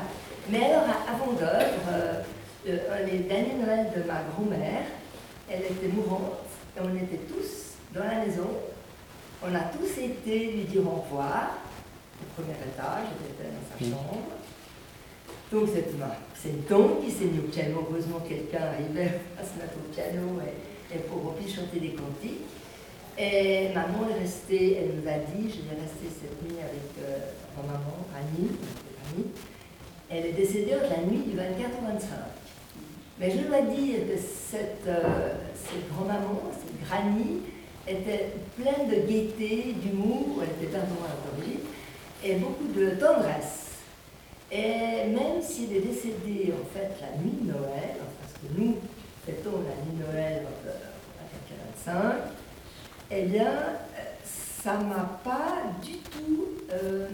Mais 0.50 0.72
alors, 0.72 0.86
avant 1.14 1.34
d'œuvre, 1.34 1.88
euh, 1.92 2.22
euh, 2.70 3.06
les 3.12 3.20
derniers 3.20 3.56
Noël 3.62 3.88
de 3.96 4.04
ma 4.04 4.22
grand-mère, 4.32 4.84
elle 5.50 5.60
était 5.62 5.88
mourante, 5.94 6.40
et 6.78 6.80
on 6.82 6.96
était 6.96 7.20
tous 7.28 7.74
dans 7.94 8.06
la 8.06 8.26
maison. 8.26 8.48
On 9.44 9.54
a 9.54 9.60
tous 9.76 10.02
été 10.02 10.52
lui 10.52 10.64
dire 10.64 10.82
au 10.88 11.02
revoir, 11.02 11.58
au 12.22 12.26
premier 12.36 12.54
étage, 12.58 13.08
elle 13.14 13.32
était 13.34 13.54
dans 13.54 13.66
sa 13.70 13.78
chambre. 13.78 14.24
Donc 15.52 15.70
c'est 15.74 15.98
ma- 15.98 16.18
c'est 16.36 16.50
une 16.50 16.64
tante 16.64 17.04
qui 17.04 17.12
s'est 17.12 17.26
mise 17.26 17.40
au 17.40 17.48
piano, 17.48 17.88
heureusement 17.90 18.20
quelqu'un 18.28 18.64
arrivait 18.74 19.20
à 19.40 19.44
se 19.44 19.56
mettre 19.60 19.78
au 19.80 19.88
piano 19.94 20.40
et, 20.44 20.96
et 20.96 21.00
pour 21.00 21.34
puisse 21.36 21.56
chanter 21.56 21.80
des 21.80 21.92
cantiques. 21.94 22.44
Et 23.18 23.70
maman 23.74 24.08
est 24.14 24.20
restée, 24.22 24.78
elle 24.78 25.02
nous 25.02 25.08
a 25.10 25.18
dit, 25.18 25.50
je 25.50 25.62
vais 25.66 25.80
rester 25.82 26.06
cette 26.06 26.38
nuit 26.44 26.60
avec 26.60 26.92
euh, 27.02 27.18
ma 27.58 27.64
maman, 27.74 28.06
Annie, 28.14 28.50
Annie. 29.10 29.26
Elle 30.10 30.26
est 30.28 30.34
décédée 30.34 30.76
entre 30.76 30.92
la 30.92 31.04
nuit 31.10 31.24
du 31.26 31.36
24 31.36 31.58
au 31.82 31.86
25. 31.94 32.08
Mais 33.20 33.32
je 33.32 33.38
dois 33.48 33.62
dire 33.62 34.02
que 34.06 34.18
cette, 34.20 34.86
euh, 34.88 35.34
cette 35.56 35.90
grand-maman, 35.92 36.44
cette 36.54 36.88
granny, 36.88 37.42
était 37.88 38.34
pleine 38.56 38.88
de 38.90 39.08
gaieté, 39.08 39.74
d'humour, 39.82 40.44
elle 40.44 40.68
était 40.68 40.76
à 40.76 40.82
l'origine, 40.82 41.62
et 42.24 42.36
beaucoup 42.36 42.68
de 42.76 42.92
tendresse. 42.92 43.68
Et 44.52 45.08
même 45.08 45.42
s'il 45.42 45.76
est 45.76 45.82
décédé 45.82 46.54
en 46.54 46.66
fait 46.74 46.92
la 47.02 47.22
nuit 47.22 47.38
de 47.42 47.52
Noël, 47.52 47.98
parce 48.22 48.34
que 48.34 48.60
nous 48.60 48.78
fêtons 49.26 49.62
la 49.68 49.76
nuit 49.84 50.00
de 50.00 50.12
Noël 50.12 50.46
euh, 50.66 51.90
à 51.90 51.94
25, 51.94 52.16
eh 53.12 53.24
bien, 53.24 53.46
euh, 53.46 54.04
ça 54.24 54.78
m'a 54.78 55.20
pas 55.24 55.64
du 55.84 55.98
tout, 55.98 56.48
euh, 56.72 57.08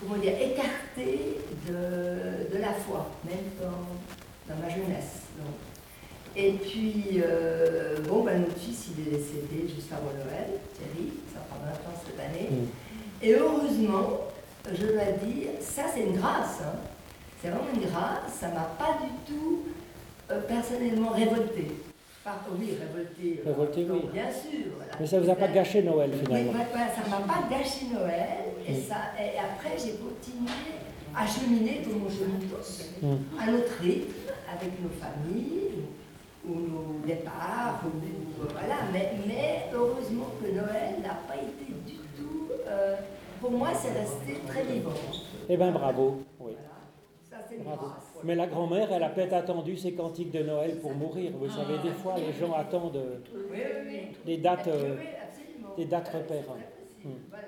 comment 0.00 0.16
dire, 0.16 0.32
écarté 0.40 1.38
de, 1.66 2.54
de 2.54 2.60
la 2.60 2.72
foi, 2.72 3.10
même 3.24 3.50
dans, 3.60 4.54
dans 4.54 4.60
ma 4.60 4.68
jeunesse. 4.68 5.20
Et 6.36 6.52
puis, 6.52 7.20
bon, 8.08 8.24
ben, 8.24 8.40
notre 8.40 8.58
fils, 8.58 8.88
il 8.88 9.06
est 9.06 9.18
décédé 9.18 9.72
juste 9.72 9.92
avant 9.92 10.10
Noël, 10.12 10.58
Thierry, 10.74 11.12
ça 11.32 11.40
fera 11.48 11.64
20 11.64 11.72
ans 11.72 12.02
cette 12.04 12.18
année. 12.18 12.48
Mm. 12.50 12.83
Et 13.24 13.34
heureusement, 13.34 14.20
je 14.70 14.86
dois 14.86 15.12
dire, 15.24 15.48
ça 15.60 15.82
c'est 15.92 16.02
une 16.02 16.16
grâce. 16.16 16.60
hein. 16.62 16.76
C'est 17.40 17.48
vraiment 17.48 17.64
une 17.74 17.88
grâce. 17.88 18.32
Ça 18.40 18.48
m'a 18.48 18.68
pas 18.78 18.98
du 19.02 19.10
tout 19.34 19.60
euh, 20.30 20.40
personnellement 20.46 21.10
révolté. 21.10 21.68
Par, 22.22 22.40
oui, 22.58 22.70
révolté. 22.80 23.42
euh, 23.46 23.50
Révolté, 23.50 23.86
oui. 23.90 24.00
Bien 24.12 24.30
sûr. 24.30 24.72
voilà. 24.76 24.92
Mais 25.00 25.06
ça 25.06 25.20
vous 25.20 25.30
a 25.30 25.34
pas 25.34 25.48
gâché 25.48 25.82
Noël 25.82 26.10
Oui, 26.12 26.18
finalement. 26.24 26.52
ouais, 26.52 26.58
ouais, 26.58 26.90
ça 26.94 27.08
m'a 27.10 27.18
pas 27.26 27.42
gâché 27.50 27.86
Noël. 27.92 28.54
Et, 28.66 28.74
ça, 28.74 28.96
et 29.20 29.38
après, 29.38 29.76
j'ai 29.78 29.92
continué 30.00 30.80
à 31.16 31.26
cheminer 31.26 31.82
comme 31.84 32.02
on 32.06 32.10
chemine 32.10 32.48
tous, 32.50 32.90
Mm. 33.02 33.16
à 33.40 33.50
notre 33.50 33.74
rythme, 33.82 34.30
avec 34.50 34.72
nos 34.82 34.88
familles, 35.00 35.84
ou, 36.48 36.54
nos 36.54 37.06
départs, 37.06 37.80
ou, 37.84 37.90
voilà. 38.52 38.76
Mais, 38.92 39.12
mais 39.26 39.64
heureusement 39.74 40.28
que 40.42 40.46
Noël 40.50 41.00
n'a 41.02 41.16
pas 41.28 41.36
été. 41.36 41.63
Euh, 42.74 42.96
pour 43.40 43.50
moi, 43.50 43.68
c'est 43.74 43.92
resté 43.92 44.40
très 44.46 44.62
vivant. 44.64 44.90
Eh 45.48 45.56
bien, 45.56 45.70
bravo. 45.70 46.22
Oui. 46.40 46.52
Voilà. 46.52 47.40
Ça, 47.48 47.54
Bravo. 47.64 47.86
Mais 48.22 48.34
la 48.34 48.46
grand-mère, 48.46 48.90
elle 48.92 49.02
a 49.02 49.08
peut-être 49.10 49.32
attendu 49.34 49.76
ses 49.76 49.92
cantiques 49.92 50.30
de 50.32 50.42
Noël 50.42 50.78
pour 50.80 50.92
mourir. 50.94 51.32
Vous 51.38 51.48
savez, 51.50 51.78
des 51.82 51.90
fois, 51.94 52.14
les 52.16 52.32
gens 52.32 52.52
attendent 52.54 52.96
euh, 52.96 53.18
Oui, 53.34 53.58
oui, 53.58 53.82
oui. 53.86 54.16
les 54.26 54.36
dates. 54.38 54.68
euh, 54.68 54.96
des 55.76 55.84
dates 55.86 56.10
Oui, 56.12 56.20
repères. 56.20 56.44
c'est 56.46 56.54
possible. 56.54 57.04
Mm. 57.04 57.10
Voilà. 57.30 57.42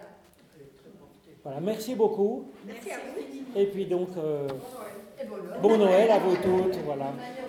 Voilà, 1.44 1.60
merci 1.60 1.94
beaucoup. 1.94 2.50
Merci 2.66 2.90
à 2.90 2.94
vous. 2.96 3.58
Et 3.60 3.66
puis 3.66 3.86
donc, 3.86 4.08
euh, 4.18 4.48
bon 5.62 5.78
Noël 5.78 6.10
à 6.10 6.18
vous 6.18 6.34
toutes. 6.36 6.76
Voilà. 6.84 7.12
Manière 7.12 7.46